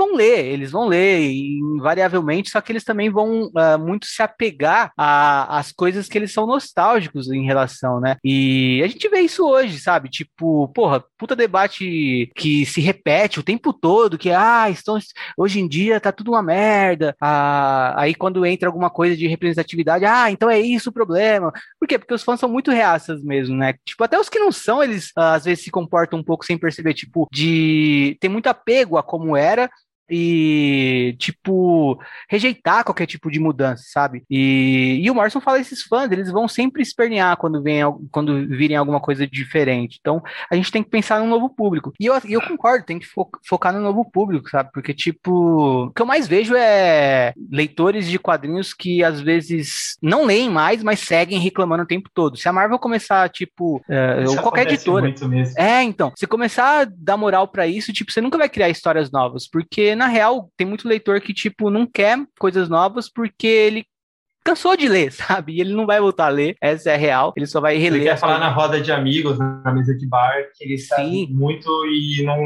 vão 0.00 0.14
ler, 0.14 0.46
eles 0.46 0.70
vão 0.70 0.86
ler, 0.86 1.30
invariavelmente, 1.30 2.48
só 2.48 2.60
que 2.60 2.72
eles 2.72 2.84
também 2.84 3.10
vão 3.10 3.48
uh, 3.48 3.78
muito 3.78 4.06
se 4.06 4.22
apegar 4.22 4.90
às 4.96 5.72
coisas 5.72 6.08
que 6.08 6.16
eles 6.16 6.32
são 6.32 6.46
nostálgicos 6.46 7.30
em 7.30 7.44
relação, 7.44 8.00
né? 8.00 8.16
E 8.24 8.80
a 8.82 8.88
gente 8.88 9.06
vê 9.10 9.20
isso 9.20 9.46
hoje, 9.46 9.78
sabe? 9.78 10.08
Tipo, 10.08 10.68
porra, 10.68 11.04
puta 11.18 11.36
debate 11.36 12.30
que 12.34 12.64
se 12.64 12.80
repete 12.80 13.38
o 13.38 13.42
tempo 13.42 13.74
todo, 13.74 14.16
que, 14.16 14.30
ah, 14.30 14.70
estão, 14.70 14.98
hoje 15.36 15.60
em 15.60 15.68
dia 15.68 16.00
tá 16.00 16.10
tudo 16.10 16.30
uma 16.30 16.42
merda. 16.42 17.14
Ah, 17.20 17.94
aí 18.00 18.14
quando 18.14 18.46
entra 18.46 18.68
alguma 18.68 18.88
coisa 18.88 19.14
de 19.14 19.26
representatividade, 19.26 20.06
ah, 20.06 20.30
então 20.30 20.48
é 20.48 20.58
isso 20.58 20.88
o 20.88 20.92
problema. 20.92 21.52
Por 21.78 21.86
quê? 21.86 21.98
Porque 21.98 22.14
os 22.14 22.22
fãs 22.22 22.40
são 22.40 22.48
muito 22.48 22.70
reaças 22.70 23.22
mesmo, 23.22 23.54
né? 23.54 23.74
Tipo, 23.84 24.02
até 24.02 24.18
os 24.18 24.30
que 24.30 24.38
não 24.38 24.50
são, 24.50 24.82
eles 24.82 25.10
às 25.14 25.44
vezes 25.44 25.64
se 25.64 25.70
comportam 25.70 26.18
um 26.18 26.24
pouco 26.24 26.44
sem 26.44 26.56
perceber, 26.56 26.94
tipo, 26.94 27.28
de 27.30 28.16
ter 28.20 28.28
muito 28.30 28.46
apego 28.46 28.96
a 28.96 29.02
como 29.02 29.36
era, 29.36 29.68
e, 30.10 31.14
tipo, 31.18 31.98
rejeitar 32.28 32.84
qualquer 32.84 33.06
tipo 33.06 33.30
de 33.30 33.38
mudança, 33.38 33.84
sabe? 33.86 34.24
E, 34.28 35.00
e 35.02 35.10
o 35.10 35.14
Morrison 35.14 35.40
fala 35.40 35.60
esses 35.60 35.82
fãs, 35.82 36.10
eles 36.10 36.30
vão 36.30 36.48
sempre 36.48 36.82
espernear 36.82 37.36
quando, 37.36 37.62
vem, 37.62 37.82
quando 38.10 38.46
virem 38.48 38.76
alguma 38.76 39.00
coisa 39.00 39.26
diferente. 39.26 39.98
Então, 40.00 40.22
a 40.50 40.56
gente 40.56 40.72
tem 40.72 40.82
que 40.82 40.90
pensar 40.90 41.20
num 41.20 41.28
novo 41.28 41.48
público. 41.48 41.92
E 42.00 42.06
eu, 42.06 42.14
eu 42.28 42.40
concordo, 42.42 42.84
tem 42.84 42.98
que 42.98 43.06
fo 43.06 43.28
focar 43.46 43.72
no 43.72 43.80
novo 43.80 44.04
público, 44.04 44.50
sabe? 44.50 44.70
Porque, 44.72 44.92
tipo, 44.92 45.86
o 45.86 45.90
que 45.92 46.02
eu 46.02 46.06
mais 46.06 46.26
vejo 46.26 46.54
é 46.56 47.32
leitores 47.50 48.06
de 48.06 48.18
quadrinhos 48.18 48.74
que 48.74 49.04
às 49.04 49.20
vezes 49.20 49.96
não 50.02 50.24
leem 50.24 50.50
mais, 50.50 50.82
mas 50.82 51.00
seguem 51.00 51.38
reclamando 51.38 51.84
o 51.84 51.86
tempo 51.86 52.08
todo. 52.12 52.36
Se 52.36 52.48
a 52.48 52.52
Marvel 52.52 52.78
começar, 52.78 53.28
tipo, 53.28 53.76
uh, 53.76 54.30
ou 54.30 54.36
qualquer 54.38 54.66
editora. 54.70 55.12
É, 55.56 55.82
então, 55.82 56.12
se 56.16 56.26
começar 56.26 56.80
a 56.80 56.84
dar 56.84 57.16
moral 57.16 57.46
para 57.48 57.66
isso, 57.66 57.92
tipo, 57.92 58.10
você 58.10 58.20
nunca 58.20 58.38
vai 58.38 58.48
criar 58.48 58.68
histórias 58.68 59.10
novas, 59.10 59.48
porque 59.48 59.94
na 60.00 60.06
real, 60.06 60.50
tem 60.56 60.66
muito 60.66 60.88
leitor 60.88 61.20
que, 61.20 61.34
tipo, 61.34 61.68
não 61.68 61.86
quer 61.86 62.18
coisas 62.38 62.70
novas 62.70 63.10
porque 63.12 63.46
ele 63.46 63.84
cansou 64.42 64.74
de 64.74 64.88
ler, 64.88 65.12
sabe? 65.12 65.52
E 65.52 65.60
ele 65.60 65.74
não 65.74 65.86
vai 65.86 66.00
voltar 66.00 66.26
a 66.26 66.30
ler, 66.30 66.56
essa 66.60 66.90
é 66.90 66.94
a 66.94 66.98
real, 66.98 67.34
ele 67.36 67.46
só 67.46 67.60
vai 67.60 67.76
reler. 67.76 68.00
Ele 68.00 68.08
quer 68.08 68.16
falar 68.16 68.38
na 68.38 68.48
roda 68.48 68.80
de 68.80 68.90
amigos, 68.90 69.38
na 69.38 69.72
mesa 69.72 69.94
de 69.94 70.08
bar, 70.08 70.34
que 70.56 70.64
ele 70.64 70.78
sabe 70.78 71.02
Sim. 71.02 71.28
muito 71.30 71.68
e 71.86 72.22
não, 72.24 72.38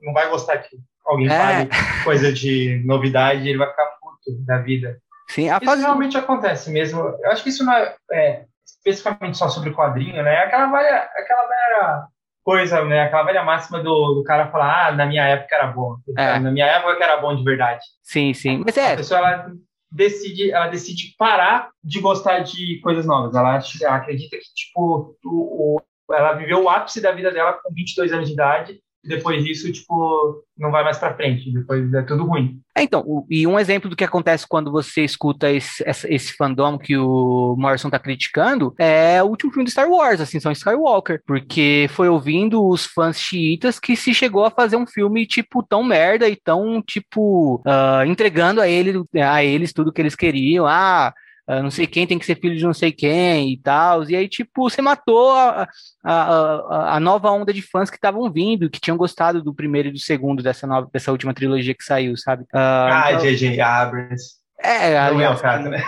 não 0.00 0.12
vai 0.12 0.30
gostar 0.30 0.58
que 0.58 0.76
alguém 1.04 1.26
é. 1.26 1.30
fale 1.30 1.68
coisa 2.04 2.32
de 2.32 2.80
novidade, 2.86 3.48
ele 3.48 3.58
vai 3.58 3.68
ficar 3.68 3.86
puto 4.00 4.38
da 4.46 4.58
vida. 4.58 4.96
Sim, 5.28 5.48
a 5.48 5.58
fase... 5.58 5.80
Isso 5.80 5.86
realmente 5.86 6.16
acontece 6.16 6.70
mesmo. 6.70 7.00
Eu 7.00 7.30
acho 7.32 7.42
que 7.42 7.48
isso 7.48 7.64
não 7.64 7.72
é, 7.72 7.96
é 8.12 8.44
especificamente 8.64 9.36
só 9.36 9.48
sobre 9.48 9.72
quadrinho, 9.72 10.22
né? 10.22 10.36
Aquela 10.38 10.66
velha, 10.66 11.08
aquela 11.16 11.48
velha 11.48 12.06
coisa, 12.44 12.84
né? 12.84 13.02
Aquela 13.02 13.24
velha 13.24 13.44
máxima 13.44 13.82
do, 13.82 14.14
do 14.14 14.24
cara 14.24 14.50
falar, 14.50 14.88
ah, 14.88 14.92
na 14.92 15.06
minha 15.06 15.24
época 15.24 15.54
era 15.54 15.66
bom. 15.68 15.96
É. 16.16 16.38
Na 16.38 16.50
minha 16.50 16.66
época 16.66 17.02
era 17.02 17.16
bom 17.18 17.34
de 17.34 17.42
verdade. 17.42 17.84
Sim, 18.02 18.34
sim. 18.34 18.62
Mas 18.64 18.76
é. 18.76 18.92
A 18.92 18.96
pessoa 18.96 19.18
ela 19.18 19.52
decide, 19.90 20.50
ela 20.50 20.68
decide 20.68 21.14
parar 21.18 21.70
de 21.82 22.00
gostar 22.00 22.40
de 22.40 22.80
coisas 22.80 23.06
novas. 23.06 23.34
Ela, 23.34 23.60
ela 23.82 23.96
acredita 23.96 24.36
que, 24.36 24.54
tipo, 24.54 25.16
o, 25.24 25.76
o, 25.76 25.82
ela 26.14 26.32
viveu 26.34 26.62
o 26.62 26.68
ápice 26.68 27.00
da 27.00 27.12
vida 27.12 27.30
dela 27.30 27.54
com 27.54 27.72
22 27.72 28.12
anos 28.12 28.28
de 28.28 28.34
idade 28.34 28.80
depois 29.04 29.44
disso, 29.44 29.70
tipo, 29.72 30.44
não 30.56 30.70
vai 30.70 30.84
mais 30.84 30.96
para 30.96 31.14
frente, 31.14 31.52
depois 31.52 31.92
é 31.92 32.02
tudo 32.02 32.24
ruim. 32.24 32.60
É, 32.74 32.82
então, 32.82 33.26
e 33.28 33.46
um 33.46 33.58
exemplo 33.58 33.90
do 33.90 33.96
que 33.96 34.04
acontece 34.04 34.46
quando 34.48 34.70
você 34.70 35.04
escuta 35.04 35.50
esse, 35.50 35.84
esse, 36.08 36.32
fandom 36.34 36.78
que 36.78 36.96
o 36.96 37.56
Morrison 37.58 37.90
tá 37.90 37.98
criticando 37.98 38.74
é 38.78 39.22
o 39.22 39.26
último 39.26 39.52
filme 39.52 39.64
de 39.64 39.72
Star 39.72 39.90
Wars, 39.90 40.20
assim, 40.20 40.38
são 40.38 40.52
Skywalker, 40.52 41.20
porque 41.26 41.88
foi 41.90 42.08
ouvindo 42.08 42.64
os 42.66 42.86
fãs 42.86 43.20
xiitas 43.20 43.80
que 43.80 43.96
se 43.96 44.14
chegou 44.14 44.44
a 44.44 44.50
fazer 44.50 44.76
um 44.76 44.86
filme, 44.86 45.26
tipo, 45.26 45.62
tão 45.62 45.82
merda 45.82 46.28
e 46.28 46.36
tão, 46.36 46.80
tipo, 46.80 47.56
uh, 47.66 48.04
entregando 48.06 48.60
a, 48.60 48.68
ele, 48.68 49.02
a 49.16 49.44
eles 49.44 49.72
tudo 49.72 49.92
que 49.92 50.00
eles 50.00 50.14
queriam, 50.14 50.66
ah, 50.66 51.12
não 51.60 51.70
sei 51.70 51.86
quem 51.86 52.06
tem 52.06 52.18
que 52.18 52.24
ser 52.24 52.38
filho 52.38 52.56
de 52.56 52.64
não 52.64 52.72
sei 52.72 52.92
quem 52.92 53.52
e 53.52 53.58
tal. 53.58 54.08
E 54.08 54.14
aí, 54.14 54.28
tipo, 54.28 54.70
você 54.70 54.80
matou 54.80 55.30
a, 55.32 55.68
a, 56.04 56.96
a, 56.96 57.00
nova 57.00 57.30
onda 57.30 57.52
de 57.52 57.60
fãs 57.60 57.90
que 57.90 57.96
estavam 57.96 58.30
vindo, 58.32 58.70
que 58.70 58.80
tinham 58.80 58.96
gostado 58.96 59.42
do 59.42 59.52
primeiro 59.52 59.88
e 59.88 59.92
do 59.92 59.98
segundo 59.98 60.42
dessa, 60.42 60.66
nova, 60.66 60.88
dessa 60.92 61.10
última 61.10 61.34
trilogia 61.34 61.74
que 61.74 61.84
saiu, 61.84 62.16
sabe? 62.16 62.44
Uh, 62.44 62.56
ah, 62.56 63.12
J.J. 63.20 63.54
Então... 63.54 63.66
Abrams. 63.66 64.42
É, 64.64 64.94
não 64.94 65.16
aliás, 65.16 65.36
é 65.36 65.40
o 65.40 65.42
caso, 65.42 65.68
né? 65.68 65.84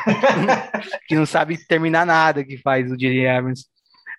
que 1.07 1.15
não 1.15 1.25
sabe 1.25 1.57
terminar 1.69 2.05
nada 2.05 2.45
que 2.45 2.59
faz 2.59 2.91
o 2.91 2.97
J.J. 2.97 3.29
Abrams. 3.29 3.65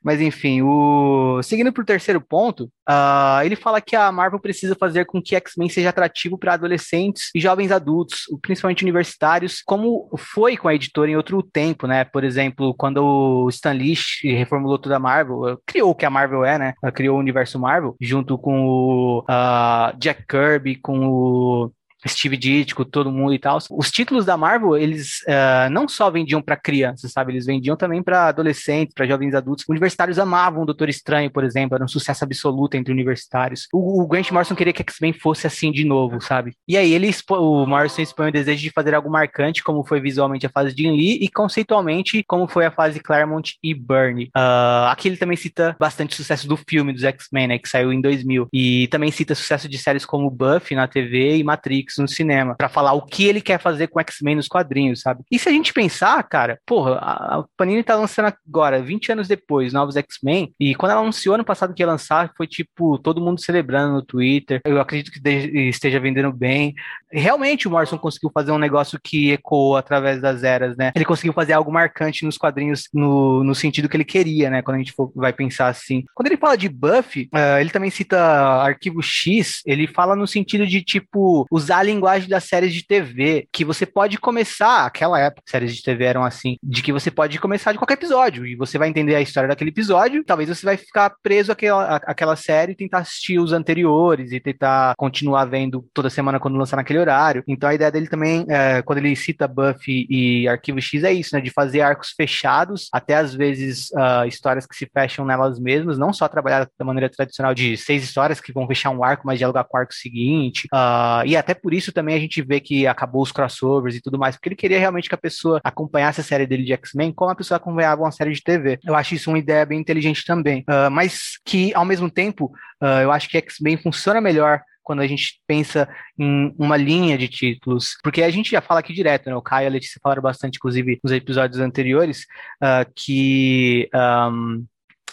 Mas 0.05 0.21
enfim, 0.21 0.61
o... 0.61 1.41
seguindo 1.41 1.73
para 1.73 1.81
o 1.81 1.85
terceiro 1.85 2.21
ponto, 2.21 2.65
uh, 2.87 3.43
ele 3.43 3.55
fala 3.55 3.81
que 3.81 3.95
a 3.95 4.11
Marvel 4.11 4.39
precisa 4.39 4.75
fazer 4.79 5.05
com 5.05 5.19
que 5.19 5.35
X-Men 5.35 5.67
seja 5.67 5.89
atrativo 5.89 6.37
para 6.37 6.53
adolescentes 6.53 7.31
e 7.33 7.39
jovens 7.39 7.71
adultos, 7.71 8.25
principalmente 8.39 8.83
universitários, 8.83 9.63
como 9.65 10.07
foi 10.15 10.57
com 10.57 10.67
a 10.67 10.75
editora 10.75 11.09
em 11.09 11.15
outro 11.15 11.41
tempo, 11.41 11.87
né? 11.87 12.03
Por 12.03 12.23
exemplo, 12.23 12.75
quando 12.75 12.99
o 13.03 13.49
Stan 13.49 13.71
Lee 13.71 13.95
reformulou 14.23 14.77
toda 14.77 14.97
a 14.97 14.99
Marvel, 14.99 15.59
criou 15.65 15.89
o 15.89 15.95
que 15.95 16.05
a 16.05 16.09
Marvel 16.11 16.45
é, 16.45 16.59
né? 16.59 16.73
Criou 16.93 17.17
o 17.17 17.19
universo 17.19 17.57
Marvel, 17.57 17.95
junto 17.99 18.37
com 18.37 18.63
o 18.63 19.19
uh, 19.21 19.97
Jack 19.97 20.23
Kirby, 20.27 20.75
com 20.75 21.07
o 21.07 21.71
Steve 22.07 22.37
Ditko, 22.37 22.85
todo 22.85 23.11
mundo 23.11 23.33
e 23.33 23.39
tal. 23.39 23.57
Os 23.71 23.91
títulos 23.91 24.25
da 24.25 24.37
Marvel, 24.37 24.77
eles 24.77 25.21
uh, 25.21 25.69
não 25.71 25.87
só 25.87 26.09
vendiam 26.09 26.41
para 26.41 26.55
crianças, 26.55 27.11
sabe? 27.11 27.33
Eles 27.33 27.45
vendiam 27.45 27.75
também 27.75 28.03
para 28.03 28.27
adolescentes, 28.27 28.93
para 28.93 29.07
jovens 29.07 29.33
adultos. 29.33 29.65
Universitários 29.67 30.19
amavam 30.19 30.63
o 30.63 30.65
Doutor 30.65 30.89
Estranho, 30.89 31.31
por 31.31 31.43
exemplo, 31.43 31.75
era 31.75 31.83
um 31.83 31.87
sucesso 31.87 32.23
absoluto 32.23 32.75
entre 32.75 32.93
universitários. 32.93 33.67
O, 33.73 34.01
o 34.01 34.07
Grant 34.07 34.31
Morrison 34.31 34.55
queria 34.55 34.73
que 34.73 34.81
X-Men 34.81 35.13
fosse 35.13 35.47
assim 35.47 35.71
de 35.71 35.83
novo, 35.83 36.21
sabe? 36.21 36.53
E 36.67 36.77
aí 36.77 36.93
ele 36.93 37.11
o 37.29 37.65
Morrison 37.65 38.01
expõe 38.01 38.29
o 38.29 38.31
desejo 38.31 38.61
de 38.61 38.71
fazer 38.71 38.93
algo 38.93 39.09
marcante, 39.09 39.63
como 39.63 39.83
foi 39.83 39.99
visualmente 39.99 40.45
a 40.45 40.49
fase 40.49 40.73
de 40.73 40.83
Jim 40.83 40.91
Lee 40.91 41.17
e 41.21 41.29
conceitualmente 41.29 42.23
como 42.27 42.47
foi 42.47 42.65
a 42.65 42.71
fase 42.71 42.99
Claremont 42.99 43.57
e 43.63 43.73
Byrne. 43.73 44.25
Uh, 44.35 44.89
aqui 44.89 45.07
ele 45.07 45.17
também 45.17 45.37
cita 45.37 45.75
bastante 45.79 46.15
sucesso 46.15 46.47
do 46.47 46.57
filme 46.57 46.93
dos 46.93 47.03
X-Men, 47.03 47.47
né, 47.47 47.57
que 47.57 47.69
saiu 47.69 47.91
em 47.91 48.01
2000, 48.01 48.47
e 48.51 48.87
também 48.89 49.11
cita 49.11 49.35
sucesso 49.35 49.67
de 49.69 49.77
séries 49.77 50.05
como 50.05 50.29
Buffy 50.29 50.75
na 50.75 50.87
TV 50.87 51.37
e 51.37 51.43
Matrix 51.43 51.94
no 52.01 52.07
cinema, 52.07 52.55
para 52.55 52.69
falar 52.69 52.93
o 52.93 53.01
que 53.01 53.25
ele 53.25 53.41
quer 53.41 53.59
fazer 53.59 53.87
com 53.87 53.99
X-Men 53.99 54.35
nos 54.35 54.47
quadrinhos, 54.47 55.01
sabe? 55.01 55.23
E 55.31 55.39
se 55.39 55.49
a 55.49 55.51
gente 55.51 55.73
pensar, 55.73 56.21
cara, 56.23 56.59
porra, 56.65 56.95
a 56.95 57.43
Panini 57.57 57.83
tá 57.83 57.95
lançando 57.95 58.33
agora, 58.47 58.81
20 58.81 59.11
anos 59.11 59.27
depois, 59.27 59.73
novos 59.73 59.95
X-Men, 59.95 60.53
e 60.59 60.75
quando 60.75 60.91
ela 60.91 61.01
anunciou 61.01 61.35
ano 61.35 61.45
passado 61.45 61.73
que 61.73 61.81
ia 61.81 61.87
lançar, 61.87 62.31
foi 62.35 62.47
tipo, 62.47 62.97
todo 62.99 63.21
mundo 63.21 63.41
celebrando 63.41 63.93
no 63.93 64.01
Twitter. 64.01 64.61
Eu 64.65 64.79
acredito 64.79 65.11
que 65.11 65.29
esteja 65.29 65.99
vendendo 65.99 66.31
bem. 66.31 66.73
Realmente 67.11 67.67
o 67.67 67.71
Morrison 67.71 67.97
conseguiu 67.97 68.31
fazer 68.33 68.51
um 68.51 68.57
negócio 68.57 68.99
que 69.01 69.31
ecoou 69.31 69.77
através 69.77 70.21
das 70.21 70.43
eras, 70.43 70.75
né? 70.75 70.91
Ele 70.95 71.05
conseguiu 71.05 71.33
fazer 71.33 71.53
algo 71.53 71.71
marcante 71.71 72.25
nos 72.25 72.37
quadrinhos 72.37 72.89
no, 72.93 73.43
no 73.43 73.55
sentido 73.55 73.87
que 73.87 73.95
ele 73.95 74.03
queria, 74.03 74.49
né? 74.49 74.61
Quando 74.61 74.75
a 74.75 74.79
gente 74.79 74.91
for, 74.91 75.11
vai 75.15 75.31
pensar 75.31 75.67
assim. 75.67 76.03
Quando 76.13 76.27
ele 76.27 76.37
fala 76.37 76.57
de 76.57 76.67
Buffy, 76.67 77.29
uh, 77.33 77.59
ele 77.59 77.69
também 77.69 77.89
cita 77.89 78.19
Arquivo 78.19 79.01
X, 79.01 79.61
ele 79.65 79.87
fala 79.87 80.15
no 80.15 80.27
sentido 80.27 80.65
de, 80.67 80.81
tipo, 80.81 81.45
usar 81.51 81.77
linguagem 81.85 82.29
das 82.29 82.43
séries 82.43 82.73
de 82.73 82.85
TV, 82.85 83.47
que 83.51 83.63
você 83.63 83.85
pode 83.85 84.17
começar, 84.17 84.85
aquela 84.85 85.19
época, 85.19 85.43
séries 85.45 85.75
de 85.75 85.83
TV 85.83 86.03
eram 86.03 86.23
assim, 86.23 86.57
de 86.61 86.81
que 86.81 86.91
você 86.91 87.09
pode 87.09 87.39
começar 87.39 87.71
de 87.71 87.77
qualquer 87.77 87.95
episódio, 87.95 88.45
e 88.45 88.55
você 88.55 88.77
vai 88.77 88.89
entender 88.89 89.15
a 89.15 89.21
história 89.21 89.47
daquele 89.47 89.69
episódio, 89.69 90.23
talvez 90.23 90.49
você 90.49 90.65
vai 90.65 90.77
ficar 90.77 91.13
preso 91.21 91.51
àquela, 91.51 91.97
àquela 91.97 92.35
série 92.35 92.73
e 92.73 92.75
tentar 92.75 92.99
assistir 92.99 93.39
os 93.39 93.53
anteriores, 93.53 94.31
e 94.31 94.39
tentar 94.39 94.93
continuar 94.97 95.45
vendo 95.45 95.85
toda 95.93 96.09
semana 96.09 96.39
quando 96.39 96.57
lançar 96.57 96.77
naquele 96.77 96.99
horário. 96.99 97.43
Então 97.47 97.69
a 97.69 97.73
ideia 97.73 97.91
dele 97.91 98.07
também, 98.07 98.45
é, 98.49 98.81
quando 98.81 98.99
ele 98.99 99.15
cita 99.15 99.47
Buffy 99.47 100.07
e 100.09 100.47
Arquivo 100.47 100.81
X, 100.81 101.03
é 101.03 101.13
isso, 101.13 101.35
né, 101.35 101.41
de 101.41 101.49
fazer 101.49 101.81
arcos 101.81 102.11
fechados, 102.11 102.89
até 102.91 103.15
às 103.15 103.33
vezes 103.33 103.89
uh, 103.91 104.25
histórias 104.27 104.65
que 104.65 104.75
se 104.75 104.89
fecham 104.91 105.25
nelas 105.25 105.59
mesmas, 105.59 105.97
não 105.97 106.11
só 106.13 106.27
trabalhar 106.27 106.67
da 106.77 106.85
maneira 106.85 107.09
tradicional 107.09 107.53
de 107.53 107.77
seis 107.77 108.03
histórias 108.03 108.39
que 108.39 108.51
vão 108.51 108.67
fechar 108.67 108.89
um 108.89 109.03
arco, 109.03 109.23
mas 109.25 109.37
dialogar 109.37 109.63
com 109.63 109.77
o 109.77 109.79
arco 109.79 109.93
seguinte, 109.93 110.67
uh, 110.73 111.25
e 111.25 111.35
até 111.35 111.53
por 111.65 111.73
isso 111.73 111.91
também 111.91 112.13
a 112.13 112.19
gente 112.19 112.43
vê 112.43 112.59
que 112.59 112.85
acabou 112.85 113.23
os 113.23 113.31
crossovers 113.31 113.95
e 113.95 113.99
tudo 113.99 114.19
mais, 114.19 114.35
porque 114.35 114.49
ele 114.49 114.55
queria 114.55 114.77
realmente 114.77 115.09
que 115.09 115.15
a 115.15 115.17
pessoa 115.17 115.59
acompanhasse 115.63 116.21
a 116.21 116.23
série 116.23 116.45
dele 116.45 116.63
de 116.63 116.73
X-Men 116.73 117.11
como 117.11 117.31
a 117.31 117.35
pessoa 117.35 117.55
acompanhava 117.55 118.03
uma 118.03 118.11
série 118.11 118.33
de 118.33 118.43
TV. 118.43 118.77
Eu 118.85 118.93
acho 118.93 119.15
isso 119.15 119.31
uma 119.31 119.39
ideia 119.39 119.65
bem 119.65 119.79
inteligente 119.79 120.23
também, 120.23 120.63
uh, 120.69 120.91
mas 120.91 121.39
que 121.43 121.73
ao 121.73 121.83
mesmo 121.83 122.07
tempo 122.07 122.53
uh, 122.83 123.01
eu 123.01 123.11
acho 123.11 123.27
que 123.27 123.39
X-Men 123.39 123.77
funciona 123.77 124.21
melhor 124.21 124.61
quando 124.83 124.99
a 125.01 125.07
gente 125.07 125.41
pensa 125.47 125.89
em 126.19 126.53
uma 126.55 126.77
linha 126.77 127.17
de 127.17 127.27
títulos, 127.27 127.97
porque 128.03 128.21
a 128.21 128.29
gente 128.29 128.51
já 128.51 128.61
fala 128.61 128.81
aqui 128.81 128.93
direto, 128.93 129.27
né? 129.27 129.35
O 129.35 129.41
Caio 129.41 129.65
e 129.65 129.67
a 129.67 129.71
Letícia 129.71 129.99
falaram 130.03 130.21
bastante, 130.21 130.57
inclusive, 130.57 130.99
nos 131.03 131.11
episódios 131.11 131.59
anteriores, 131.59 132.27
uh, 132.61 132.87
que 132.95 133.89
um, 133.91 134.63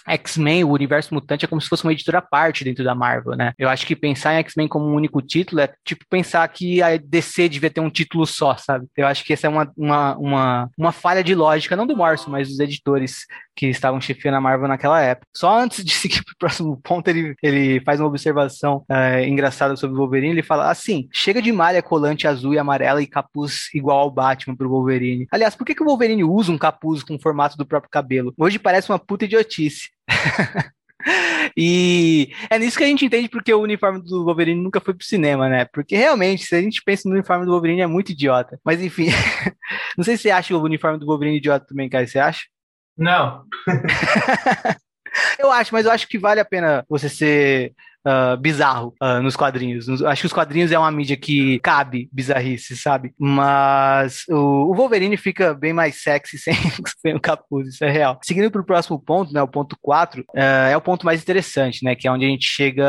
X-Men, 0.06 0.64
o 0.64 0.70
universo 0.70 1.14
mutante, 1.14 1.44
é 1.44 1.48
como 1.48 1.60
se 1.60 1.68
fosse 1.68 1.84
uma 1.84 1.92
editora 1.92 2.18
à 2.18 2.22
parte 2.22 2.64
dentro 2.64 2.84
da 2.84 2.94
Marvel, 2.94 3.36
né? 3.36 3.52
Eu 3.58 3.68
acho 3.68 3.86
que 3.86 3.96
pensar 3.96 4.34
em 4.34 4.38
X-Men 4.38 4.68
como 4.68 4.86
um 4.86 4.94
único 4.94 5.20
título 5.22 5.60
é 5.60 5.72
tipo 5.84 6.04
pensar 6.08 6.46
que 6.48 6.82
a 6.82 6.96
DC 6.96 7.48
devia 7.48 7.70
ter 7.70 7.80
um 7.80 7.90
título 7.90 8.26
só, 8.26 8.56
sabe? 8.56 8.86
Eu 8.96 9.06
acho 9.06 9.24
que 9.24 9.32
essa 9.32 9.46
é 9.46 9.50
uma, 9.50 9.70
uma, 9.76 10.16
uma, 10.16 10.70
uma 10.76 10.92
falha 10.92 11.22
de 11.22 11.34
lógica, 11.34 11.76
não 11.76 11.86
do 11.86 11.96
Morrison, 11.96 12.30
mas 12.30 12.48
dos 12.48 12.58
editores 12.58 13.26
que 13.54 13.66
estavam 13.66 14.00
chefiando 14.00 14.36
a 14.36 14.40
Marvel 14.40 14.68
naquela 14.68 15.00
época. 15.00 15.26
Só 15.34 15.58
antes 15.58 15.84
de 15.84 15.92
seguir 15.92 16.22
para 16.24 16.32
o 16.32 16.38
próximo 16.38 16.80
ponto, 16.82 17.08
ele, 17.08 17.34
ele 17.42 17.80
faz 17.80 18.00
uma 18.00 18.08
observação 18.08 18.84
é, 18.88 19.26
engraçada 19.28 19.76
sobre 19.76 19.96
o 19.96 19.98
Wolverine. 19.98 20.32
Ele 20.32 20.42
fala 20.42 20.70
assim: 20.70 21.08
chega 21.12 21.40
de 21.40 21.52
malha 21.52 21.82
colante 21.82 22.26
azul 22.26 22.54
e 22.54 22.58
amarela 22.58 23.02
e 23.02 23.06
capuz 23.06 23.68
igual 23.74 24.00
ao 24.00 24.10
Batman 24.10 24.56
pro 24.56 24.68
Wolverine. 24.68 25.26
Aliás, 25.30 25.54
por 25.54 25.64
que, 25.64 25.74
que 25.74 25.82
o 25.82 25.86
Wolverine 25.86 26.24
usa 26.24 26.52
um 26.52 26.58
capuz 26.58 27.02
com 27.02 27.14
o 27.14 27.20
formato 27.20 27.56
do 27.56 27.66
próprio 27.66 27.90
cabelo? 27.90 28.34
Hoje 28.38 28.58
parece 28.58 28.90
uma 28.90 28.98
puta 28.98 29.24
idiotice. 29.24 29.91
e 31.56 32.32
é 32.50 32.58
nisso 32.58 32.78
que 32.78 32.84
a 32.84 32.86
gente 32.86 33.04
entende 33.04 33.28
porque 33.28 33.52
o 33.52 33.60
uniforme 33.60 34.02
do 34.02 34.24
Wolverine 34.24 34.60
nunca 34.60 34.80
foi 34.80 34.94
pro 34.94 35.06
cinema, 35.06 35.48
né? 35.48 35.64
Porque 35.66 35.96
realmente, 35.96 36.44
se 36.44 36.54
a 36.54 36.60
gente 36.60 36.82
pensa 36.84 37.08
no 37.08 37.14
uniforme 37.14 37.44
do 37.44 37.52
Wolverine, 37.52 37.82
é 37.82 37.86
muito 37.86 38.12
idiota. 38.12 38.58
Mas 38.64 38.80
enfim, 38.80 39.08
não 39.96 40.04
sei 40.04 40.16
se 40.16 40.24
você 40.24 40.30
acha 40.30 40.56
o 40.56 40.62
uniforme 40.62 40.98
do 40.98 41.06
Wolverine 41.06 41.36
idiota 41.36 41.66
também, 41.66 41.88
cara. 41.88 42.06
Você 42.06 42.18
acha? 42.18 42.42
Não. 42.96 43.44
eu 45.38 45.50
acho, 45.50 45.72
mas 45.72 45.86
eu 45.86 45.92
acho 45.92 46.08
que 46.08 46.18
vale 46.18 46.40
a 46.40 46.44
pena 46.44 46.84
você 46.88 47.08
ser 47.08 47.74
uh, 48.06 48.36
bizarro 48.36 48.94
uh, 49.02 49.22
nos 49.22 49.36
quadrinhos. 49.36 50.02
Acho 50.02 50.22
que 50.22 50.26
os 50.26 50.32
quadrinhos 50.32 50.72
é 50.72 50.78
uma 50.78 50.90
mídia 50.90 51.16
que 51.16 51.58
cabe 51.60 52.08
bizarrice, 52.12 52.76
sabe? 52.76 53.12
Mas 53.18 54.24
o, 54.28 54.70
o 54.70 54.74
Wolverine 54.74 55.16
fica 55.16 55.54
bem 55.54 55.72
mais 55.72 56.02
sexy 56.02 56.38
sem, 56.38 56.54
sem 57.00 57.14
o 57.14 57.20
capuz, 57.20 57.68
isso 57.68 57.84
é 57.84 57.90
real. 57.90 58.18
Seguindo 58.22 58.50
para 58.50 58.60
o 58.60 58.64
próximo 58.64 58.98
ponto, 58.98 59.32
né, 59.32 59.42
o 59.42 59.48
ponto 59.48 59.76
4, 59.80 60.22
uh, 60.22 60.26
é 60.70 60.76
o 60.76 60.80
ponto 60.80 61.04
mais 61.04 61.22
interessante, 61.22 61.84
né, 61.84 61.94
que 61.94 62.06
é 62.06 62.12
onde 62.12 62.24
a 62.24 62.28
gente 62.28 62.46
chega, 62.46 62.86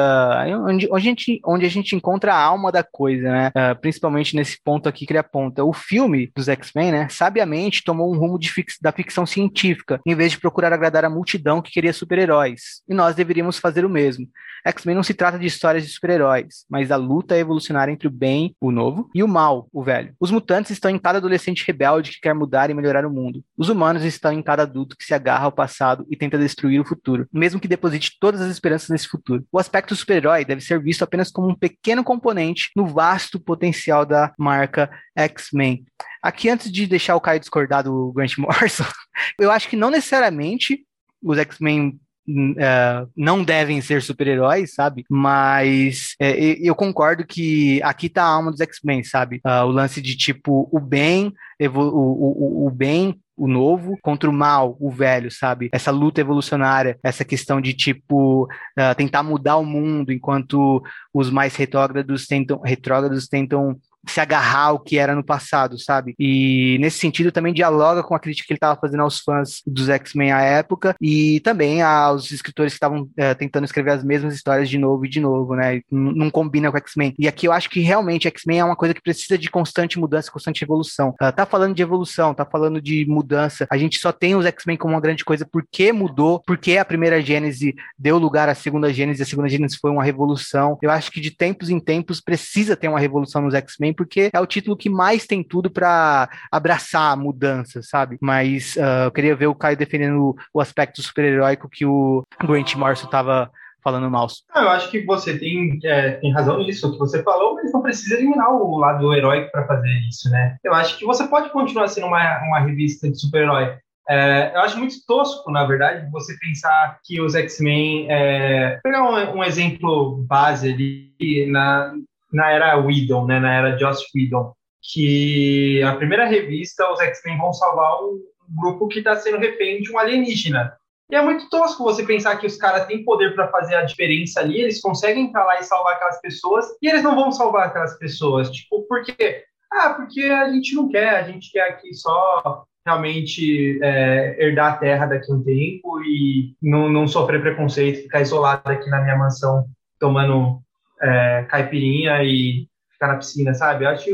onde, 0.65 0.88
onde, 0.91 0.95
a, 0.95 0.99
gente, 0.99 1.41
onde 1.45 1.65
a 1.65 1.69
gente 1.69 1.95
encontra 1.95 2.34
a 2.34 2.41
alma 2.41 2.71
da 2.71 2.84
coisa, 2.84 3.30
né, 3.30 3.52
principalmente 3.82 4.36
nesse 4.36 4.62
ponto 4.63 4.88
aqui 4.88 5.06
que 5.06 5.12
ele 5.12 5.19
aponta. 5.19 5.63
O 5.63 5.73
filme 5.73 6.32
dos 6.36 6.47
X-Men, 6.47 6.91
né, 6.91 7.08
sabiamente 7.10 7.84
tomou 7.84 8.13
um 8.13 8.17
rumo 8.17 8.38
fix, 8.43 8.78
da 8.82 8.91
ficção 8.91 9.26
científica, 9.26 9.99
em 10.06 10.15
vez 10.15 10.32
de 10.32 10.39
procurar 10.39 10.73
agradar 10.73 11.06
a 11.06 11.10
multidão 11.10 11.62
que 11.62 11.71
queria 11.71 11.93
super-heróis. 11.93 12.82
E 12.88 12.93
nós 12.93 13.15
deveríamos 13.15 13.58
fazer 13.58 13.86
o 13.86 13.89
mesmo. 13.89 14.28
X-Men 14.65 14.95
não 14.95 15.03
se 15.04 15.13
trata 15.13 15.38
de 15.38 15.46
histórias 15.46 15.86
de 15.86 15.92
super-heróis, 15.92 16.66
mas 16.70 16.89
da 16.89 16.96
luta 16.96 17.38
evolucionária 17.38 17.92
entre 17.92 18.08
o 18.08 18.12
bem, 18.12 18.56
o 18.60 18.72
novo, 18.72 19.10
e 19.13 19.24
o 19.24 19.28
mal, 19.28 19.68
o 19.72 19.84
velho. 19.84 20.13
Os 20.20 20.32
mutantes 20.32 20.72
estão 20.72 20.89
em 20.92 21.00
cada 21.00 21.18
adolescente 21.18 21.66
rebelde 21.66 22.12
que 22.12 22.22
quer 22.22 22.34
mudar 22.34 22.70
e 22.70 22.74
melhorar 22.74 23.06
o 23.06 23.12
mundo. 23.12 23.44
Os 23.58 23.70
humanos 23.70 24.04
estão 24.04 24.32
em 24.32 24.42
cada 24.42 24.63
adulto 24.63 24.96
que 24.98 25.06
se 25.06 25.13
agarra 25.13 25.46
ao 25.46 25.52
passado 25.52 26.06
e 26.10 26.18
tenta 26.18 26.38
destruir 26.38 26.80
o 26.80 26.86
futuro, 26.86 27.28
mesmo 27.32 27.60
que 27.60 27.68
deposite 27.68 28.18
todas 28.20 28.42
as 28.42 28.52
esperanças 28.52 28.89
nesse 28.89 29.08
futuro. 29.08 29.46
O 29.52 29.60
aspecto 29.60 29.96
super-herói 29.96 30.46
deve 30.46 30.62
ser 30.62 30.82
visto 30.82 31.04
apenas 31.04 31.32
como 31.32 31.50
um 31.50 31.56
pequeno 31.56 32.04
componente 32.04 32.70
no 32.76 32.86
vasto 32.86 33.39
potencial 33.39 34.06
da 34.06 34.34
marca 34.38 34.89
X-Men. 35.16 35.86
Aqui, 36.22 36.50
antes 36.50 36.72
de 36.72 36.88
deixar 36.88 37.16
o 37.16 37.22
Caio 37.22 37.39
discordar 37.39 37.84
do 37.84 38.12
Grant 38.13 38.38
Morrison, 38.38 38.86
eu 39.39 39.52
acho 39.52 39.68
que 39.68 39.76
não 39.76 39.89
necessariamente 39.89 40.86
os 41.22 41.38
X-Men 41.38 42.00
Uh, 42.28 43.10
não 43.18 43.44
devem 43.44 43.82
ser 43.82 44.02
super-heróis, 44.02 44.74
sabe? 44.74 45.04
Mas 45.10 46.16
é, 46.20 46.34
eu 46.62 46.74
concordo 46.74 47.26
que 47.26 47.82
aqui 47.84 48.08
tá 48.08 48.24
a 48.24 48.28
alma 48.28 48.52
dos 48.52 48.62
X-Men, 48.62 49.04
sabe? 49.04 49.42
Uh, 49.46 49.66
o 49.66 49.72
lance 49.72 50.02
de 50.02 50.16
tipo 50.16 50.70
o 50.72 50.80
bem, 50.80 51.34
o, 51.60 51.80
o, 51.80 52.68
o 52.68 52.72
bem 52.72 53.20
o 53.36 53.48
novo 53.48 53.98
contra 54.02 54.30
o 54.30 54.34
mal, 54.34 54.78
o 54.80 54.92
velho, 54.92 55.32
sabe? 55.32 55.70
Essa 55.72 55.92
luta 55.92 56.22
evolucionária, 56.22 56.98
essa 57.04 57.26
questão 57.26 57.60
de 57.60 57.74
tipo 57.74 58.44
uh, 58.44 58.96
tentar 58.96 59.24
mudar 59.24 59.58
o 59.58 59.66
mundo 59.66 60.12
enquanto 60.12 60.82
os 61.14 61.30
mais 61.30 61.56
retrógrados 61.56 62.28
tentam 62.28 62.62
retrógrados 62.62 63.28
tentam 63.28 63.76
se 64.08 64.20
agarrar 64.20 64.68
ao 64.68 64.80
que 64.80 64.98
era 64.98 65.16
no 65.16 65.24
passado, 65.24 65.80
sabe? 65.80 66.13
E 66.20 66.78
nesse 66.80 67.00
sentido 67.00 67.32
também 67.32 67.54
dialoga 67.54 68.04
com 68.04 68.13
a 68.13 68.20
crítica 68.20 68.48
que 68.48 68.54
ele 68.54 68.58
estava 68.58 68.80
fazendo 68.80 69.02
aos 69.02 69.20
fãs 69.20 69.62
dos 69.66 69.89
X-Men 69.89 70.32
à 70.32 70.42
época 70.42 70.96
e 71.00 71.39
também 71.42 71.82
aos 71.82 72.32
escritores 72.32 72.74
que 72.74 72.78
estavam 72.78 73.10
é, 73.18 73.34
tentando 73.34 73.66
escrever 73.66 73.92
as 73.92 74.04
mesmas 74.04 74.36
histórias 74.36 74.70
de 74.70 74.78
novo 74.78 75.06
e 75.06 75.10
de 75.10 75.20
novo, 75.20 75.56
né? 75.56 75.82
Não 75.89 76.30
combina 76.30 76.72
com 76.72 76.78
X-Men. 76.78 77.13
E 77.18 77.28
aqui 77.28 77.48
eu 77.48 77.52
acho 77.52 77.70
que 77.70 77.80
realmente 77.80 78.28
X-Men 78.28 78.60
é 78.60 78.66
uma 78.66 78.76
coisa 78.76 78.94
que 78.94 79.02
precisa 79.02 79.38
de 79.38 79.50
constante 79.50 79.98
mudança, 79.98 80.32
constante 80.32 80.63
evolução. 80.63 81.10
Uh, 81.22 81.32
tá 81.32 81.46
falando 81.46 81.74
de 81.74 81.82
evolução, 81.82 82.34
tá 82.34 82.46
falando 82.46 82.82
de 82.82 83.06
mudança. 83.08 83.66
A 83.70 83.78
gente 83.78 84.00
só 84.00 84.12
tem 84.12 84.36
os 84.36 84.46
X-Men 84.46 84.78
como 84.78 84.94
uma 84.94 85.02
grande 85.02 85.24
coisa 85.24 85.48
porque 85.50 85.94
mudou, 85.94 86.42
porque 86.46 86.78
a 86.78 86.86
primeira 86.86 87.22
Gênese 87.22 87.76
deu 87.98 88.18
lugar 88.18 88.50
à 88.50 88.56
segunda 88.56 88.92
Gênese, 88.92 89.24
a 89.24 89.26
segunda 89.26 89.48
Gênese 89.48 89.78
foi 89.80 89.92
uma 89.92 90.04
revolução. 90.04 90.78
Eu 90.82 90.92
acho 90.92 91.12
que 91.12 91.22
de 91.22 91.32
tempos 91.32 91.70
em 91.70 91.80
tempos 91.80 92.20
precisa 92.20 92.76
ter 92.76 92.88
uma 92.88 93.00
revolução 93.00 93.42
nos 93.42 93.54
X-Men 93.54 93.93
porque 93.94 94.30
é 94.34 94.40
o 94.40 94.48
título 94.48 94.78
que 94.78 94.90
mais 94.90 95.26
tem 95.26 95.44
tudo 95.44 95.70
para 95.70 96.30
abraçar 96.52 97.14
a 97.14 97.16
mudança, 97.16 97.82
sabe? 97.82 98.18
Mas 98.22 98.76
uh, 98.76 99.06
eu 99.06 99.12
queria 99.12 99.36
ver 99.36 99.48
o 99.48 99.56
Caio 99.56 99.78
defendendo 99.78 100.36
o 100.54 100.62
aspecto 100.62 101.02
super-heróico 101.02 101.70
que 101.70 101.86
o 101.86 102.24
Grant 102.42 102.76
Morrison 102.76 103.06
estava 103.06 103.52
falando 103.84 104.10
mal. 104.10 104.28
eu 104.56 104.70
acho 104.70 104.90
que 104.90 105.06
você 105.06 105.38
tem, 105.38 105.78
é, 105.84 106.12
tem 106.12 106.32
razão 106.32 106.58
nisso 106.60 106.92
que 106.92 106.98
você 106.98 107.22
falou, 107.22 107.56
mas 107.56 107.72
não 107.74 107.82
precisa 107.82 108.16
eliminar 108.16 108.50
o 108.50 108.78
lado 108.78 109.14
heróico 109.14 109.52
para 109.52 109.68
fazer 109.68 109.90
isso, 110.08 110.30
né? 110.30 110.56
Eu 110.64 110.74
acho 110.74 110.98
que 110.98 111.06
você 111.06 111.28
pode 111.28 111.50
continuar 111.50 111.90
sendo 111.90 112.08
uma, 112.08 112.42
uma 112.46 112.60
revista 112.62 113.12
de 113.12 113.20
super-herói. 113.20 113.78
É, 114.10 114.52
eu 114.54 114.62
acho 114.62 114.78
muito 114.78 114.96
tosco, 115.06 115.50
na 115.52 115.66
verdade, 115.66 116.10
você 116.12 116.36
pensar 116.40 117.00
que 117.04 117.22
os 117.22 117.36
X-Men. 117.36 118.08
É, 118.10 118.80
pegar 118.84 119.04
um, 119.04 119.38
um, 119.38 119.44
exemplo 119.44 120.24
base 120.28 120.74
ali 120.74 121.48
na, 121.50 121.94
na 122.34 122.50
era 122.50 122.78
Whedon, 122.78 123.26
né, 123.26 123.39
na 123.39 123.54
era 123.54 123.78
Joss 123.78 124.04
Whedon, 124.13 124.54
que 124.82 125.82
a 125.84 125.96
primeira 125.96 126.26
revista, 126.26 126.91
os 126.91 127.00
X-Men 127.00 127.38
vão 127.38 127.54
salvar 127.54 128.04
um 128.04 128.19
grupo 128.62 128.88
que 128.88 129.00
está 129.00 129.15
sendo 129.15 129.38
refém 129.38 129.82
de 129.82 129.91
um 129.91 129.98
alienígena. 129.98 130.74
E 131.10 131.15
é 131.15 131.22
muito 131.22 131.50
tosco 131.50 131.84
você 131.84 132.04
pensar 132.04 132.38
que 132.38 132.48
os 132.48 132.58
caras 132.58 132.88
têm 132.88 133.06
poder 133.06 133.36
para 133.36 133.50
fazer 133.50 133.76
a 133.76 133.84
diferença 133.84 134.39
ali, 134.39 134.60
eles 134.60 134.82
conseguem 134.82 135.26
entrar 135.26 135.46
lá 135.46 135.60
e 135.60 135.63
salvar 135.63 135.96
aquelas 135.96 136.19
pessoas, 136.19 136.65
e 136.82 136.89
eles 136.89 137.04
não 137.04 137.15
vão 137.15 137.32
salvar 137.32 137.67
aquelas 137.67 137.98
pessoas. 137.98 138.50
Tipo, 138.50 138.82
por 138.88 139.04
quê? 139.04 139.43
Ah, 139.72 139.91
porque 139.91 140.24
a 140.24 140.50
gente 140.52 140.76
não 140.76 140.89
quer, 140.89 141.15
a 141.15 141.24
gente 141.24 141.52
quer 141.52 141.69
aqui 141.69 141.93
só 141.93 142.63
realmente 142.86 143.80
é, 143.82 144.36
herdar 144.38 144.74
a 144.74 144.78
terra 144.78 145.06
daqui 145.06 145.32
a 145.32 145.36
um 145.36 145.43
tempo 145.43 146.02
e 146.04 146.56
não, 146.62 146.89
não 146.89 147.08
sofrer 147.08 147.41
preconceito, 147.41 148.04
ficar 148.04 148.22
isolado 148.22 148.69
aqui 148.69 148.89
na 148.89 149.02
minha 149.02 149.17
mansão 149.17 149.65
tomando 150.00 150.62
é, 151.04 151.46
caipirinha 151.50 152.24
e 152.24 152.68
ficar 152.92 153.08
na 153.08 153.18
piscina, 153.18 153.54
sabe? 153.54 153.84
Eu 153.84 153.89
acho 153.89 154.10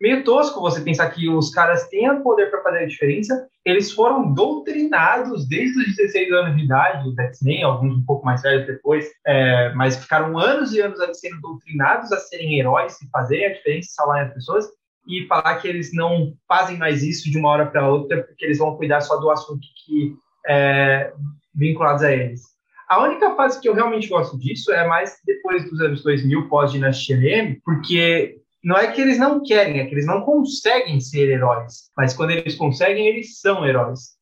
meio 0.00 0.24
tosco 0.24 0.60
você 0.60 0.80
pensar 0.80 1.10
que 1.10 1.28
os 1.28 1.50
caras 1.50 1.88
têm 1.88 2.10
o 2.10 2.22
poder 2.22 2.50
para 2.50 2.62
fazer 2.62 2.78
a 2.78 2.86
diferença. 2.86 3.48
Eles 3.64 3.92
foram 3.92 4.32
doutrinados 4.32 5.46
desde 5.48 5.78
os 5.78 5.96
16 5.96 6.32
anos 6.32 6.56
de 6.56 6.64
idade, 6.64 7.14
X-Men, 7.18 7.62
alguns 7.62 7.96
um 7.96 8.04
pouco 8.04 8.24
mais 8.24 8.42
velhos 8.42 8.66
depois, 8.66 9.06
é, 9.26 9.72
mas 9.74 9.96
ficaram 9.96 10.38
anos 10.38 10.72
e 10.72 10.80
anos 10.80 10.98
sendo 11.14 11.40
doutrinados 11.40 12.12
a 12.12 12.18
serem 12.18 12.58
heróis 12.58 13.00
e 13.02 13.10
fazerem 13.10 13.46
a 13.46 13.52
diferença, 13.52 13.90
salvarem 13.92 14.28
as 14.28 14.34
pessoas. 14.34 14.66
E 15.08 15.26
falar 15.26 15.56
que 15.56 15.66
eles 15.66 15.92
não 15.94 16.34
fazem 16.46 16.76
mais 16.76 17.02
isso 17.02 17.30
de 17.30 17.38
uma 17.38 17.48
hora 17.48 17.66
para 17.66 17.88
outra, 17.88 18.22
porque 18.22 18.44
eles 18.44 18.58
vão 18.58 18.76
cuidar 18.76 19.00
só 19.00 19.16
do 19.16 19.30
assunto 19.30 19.66
que 19.84 20.14
é 20.46 21.12
vinculados 21.54 22.02
a 22.02 22.12
eles. 22.12 22.42
A 22.90 23.04
única 23.04 23.36
fase 23.36 23.60
que 23.60 23.68
eu 23.68 23.72
realmente 23.72 24.08
gosto 24.08 24.36
disso 24.36 24.72
é 24.72 24.84
mais 24.84 25.16
depois 25.24 25.62
dos 25.70 25.80
anos 25.80 26.02
2000, 26.02 26.48
pós-dinastia 26.48 27.16
M, 27.16 27.60
porque 27.64 28.40
não 28.64 28.76
é 28.76 28.90
que 28.90 29.00
eles 29.00 29.16
não 29.16 29.40
querem, 29.40 29.78
é 29.78 29.86
que 29.86 29.94
eles 29.94 30.06
não 30.06 30.22
conseguem 30.22 31.00
ser 31.00 31.30
heróis. 31.30 31.88
Mas 31.96 32.12
quando 32.14 32.32
eles 32.32 32.56
conseguem, 32.56 33.06
eles 33.06 33.38
são 33.38 33.64
heróis. 33.64 34.18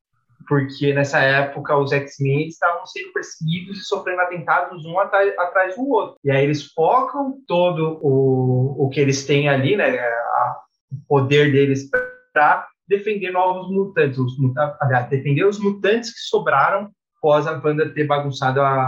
Porque 0.47 0.93
nessa 0.93 1.19
época 1.19 1.79
os 1.79 1.93
X-Men 1.93 2.49
estavam 2.49 2.85
sendo 2.85 3.11
perseguidos 3.15 3.79
e 3.79 3.85
sofrendo 3.85 4.21
atentados 4.21 4.85
um 4.85 4.99
atrás, 5.01 5.75
do 5.75 5.89
outro. 5.89 6.17
E 6.23 6.31
aí 6.31 6.45
eles 6.45 6.71
focam 6.73 7.39
todo 7.47 7.99
o, 8.03 8.85
o 8.85 8.91
que 8.91 9.01
eles 9.01 9.25
têm 9.25 9.49
ali, 9.49 9.77
né, 9.77 9.99
a, 9.99 10.57
o 10.93 10.97
poder 11.09 11.53
deles 11.53 11.89
para 11.89 12.69
defender 12.87 13.31
novos 13.31 13.71
mutantes, 13.71 14.19
os, 14.19 14.35
aliás, 14.79 15.09
defender 15.09 15.45
os 15.45 15.59
mutantes 15.59 16.13
que 16.13 16.21
sobraram 16.21 16.91
após 17.19 17.47
a 17.47 17.55
banda 17.55 17.93
ter 17.93 18.05
bagunçado 18.05 18.61
a, 18.61 18.81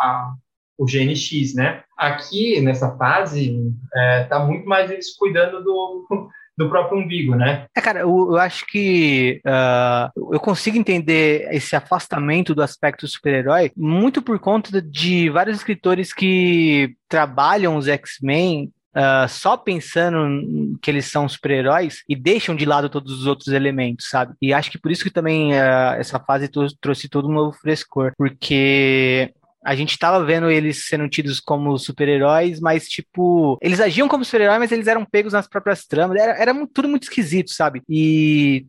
a, 0.00 0.34
o 0.78 0.84
GNX, 0.84 1.54
né? 1.54 1.82
Aqui, 1.96 2.60
nessa 2.60 2.96
fase, 2.96 3.56
é, 3.94 4.24
tá 4.24 4.38
muito 4.38 4.66
mais 4.66 4.90
eles 4.90 5.16
cuidando 5.16 5.62
do, 5.62 6.28
do 6.56 6.68
próprio 6.68 6.98
umbigo, 6.98 7.34
né? 7.34 7.66
É, 7.76 7.80
cara, 7.80 8.00
eu, 8.00 8.28
eu 8.30 8.36
acho 8.36 8.66
que 8.66 9.40
uh, 9.46 10.32
eu 10.34 10.40
consigo 10.40 10.78
entender 10.78 11.48
esse 11.52 11.76
afastamento 11.76 12.54
do 12.54 12.62
aspecto 12.62 13.06
super-herói 13.06 13.70
muito 13.76 14.22
por 14.22 14.38
conta 14.38 14.80
de 14.80 15.28
vários 15.30 15.58
escritores 15.58 16.12
que 16.12 16.94
trabalham 17.08 17.76
os 17.76 17.88
X-Men 17.88 18.72
uh, 18.96 19.28
só 19.28 19.56
pensando 19.56 20.78
que 20.80 20.90
eles 20.90 21.06
são 21.06 21.28
super-heróis 21.28 22.02
e 22.08 22.16
deixam 22.16 22.56
de 22.56 22.64
lado 22.64 22.88
todos 22.88 23.12
os 23.12 23.26
outros 23.26 23.48
elementos, 23.48 24.08
sabe? 24.08 24.34
E 24.40 24.52
acho 24.52 24.70
que 24.70 24.78
por 24.78 24.90
isso 24.90 25.04
que 25.04 25.10
também 25.10 25.52
uh, 25.52 25.94
essa 25.98 26.18
fase 26.18 26.50
trouxe 26.80 27.08
todo 27.08 27.28
um 27.28 27.32
novo 27.32 27.52
frescor, 27.52 28.12
porque 28.16 29.32
a 29.66 29.74
gente 29.74 29.98
tava 29.98 30.24
vendo 30.24 30.50
eles 30.50 30.86
sendo 30.86 31.08
tidos 31.08 31.40
como 31.40 31.78
super-heróis, 31.78 32.60
mas, 32.60 32.88
tipo, 32.88 33.58
eles 33.60 33.80
agiam 33.80 34.08
como 34.08 34.24
super-heróis, 34.24 34.58
mas 34.58 34.72
eles 34.72 34.86
eram 34.86 35.04
pegos 35.04 35.32
nas 35.34 35.46
próprias 35.46 35.84
tramas. 35.84 36.18
Era, 36.18 36.32
era 36.32 36.66
tudo 36.72 36.88
muito 36.88 37.04
esquisito, 37.04 37.50
sabe? 37.50 37.82
E 37.88 38.66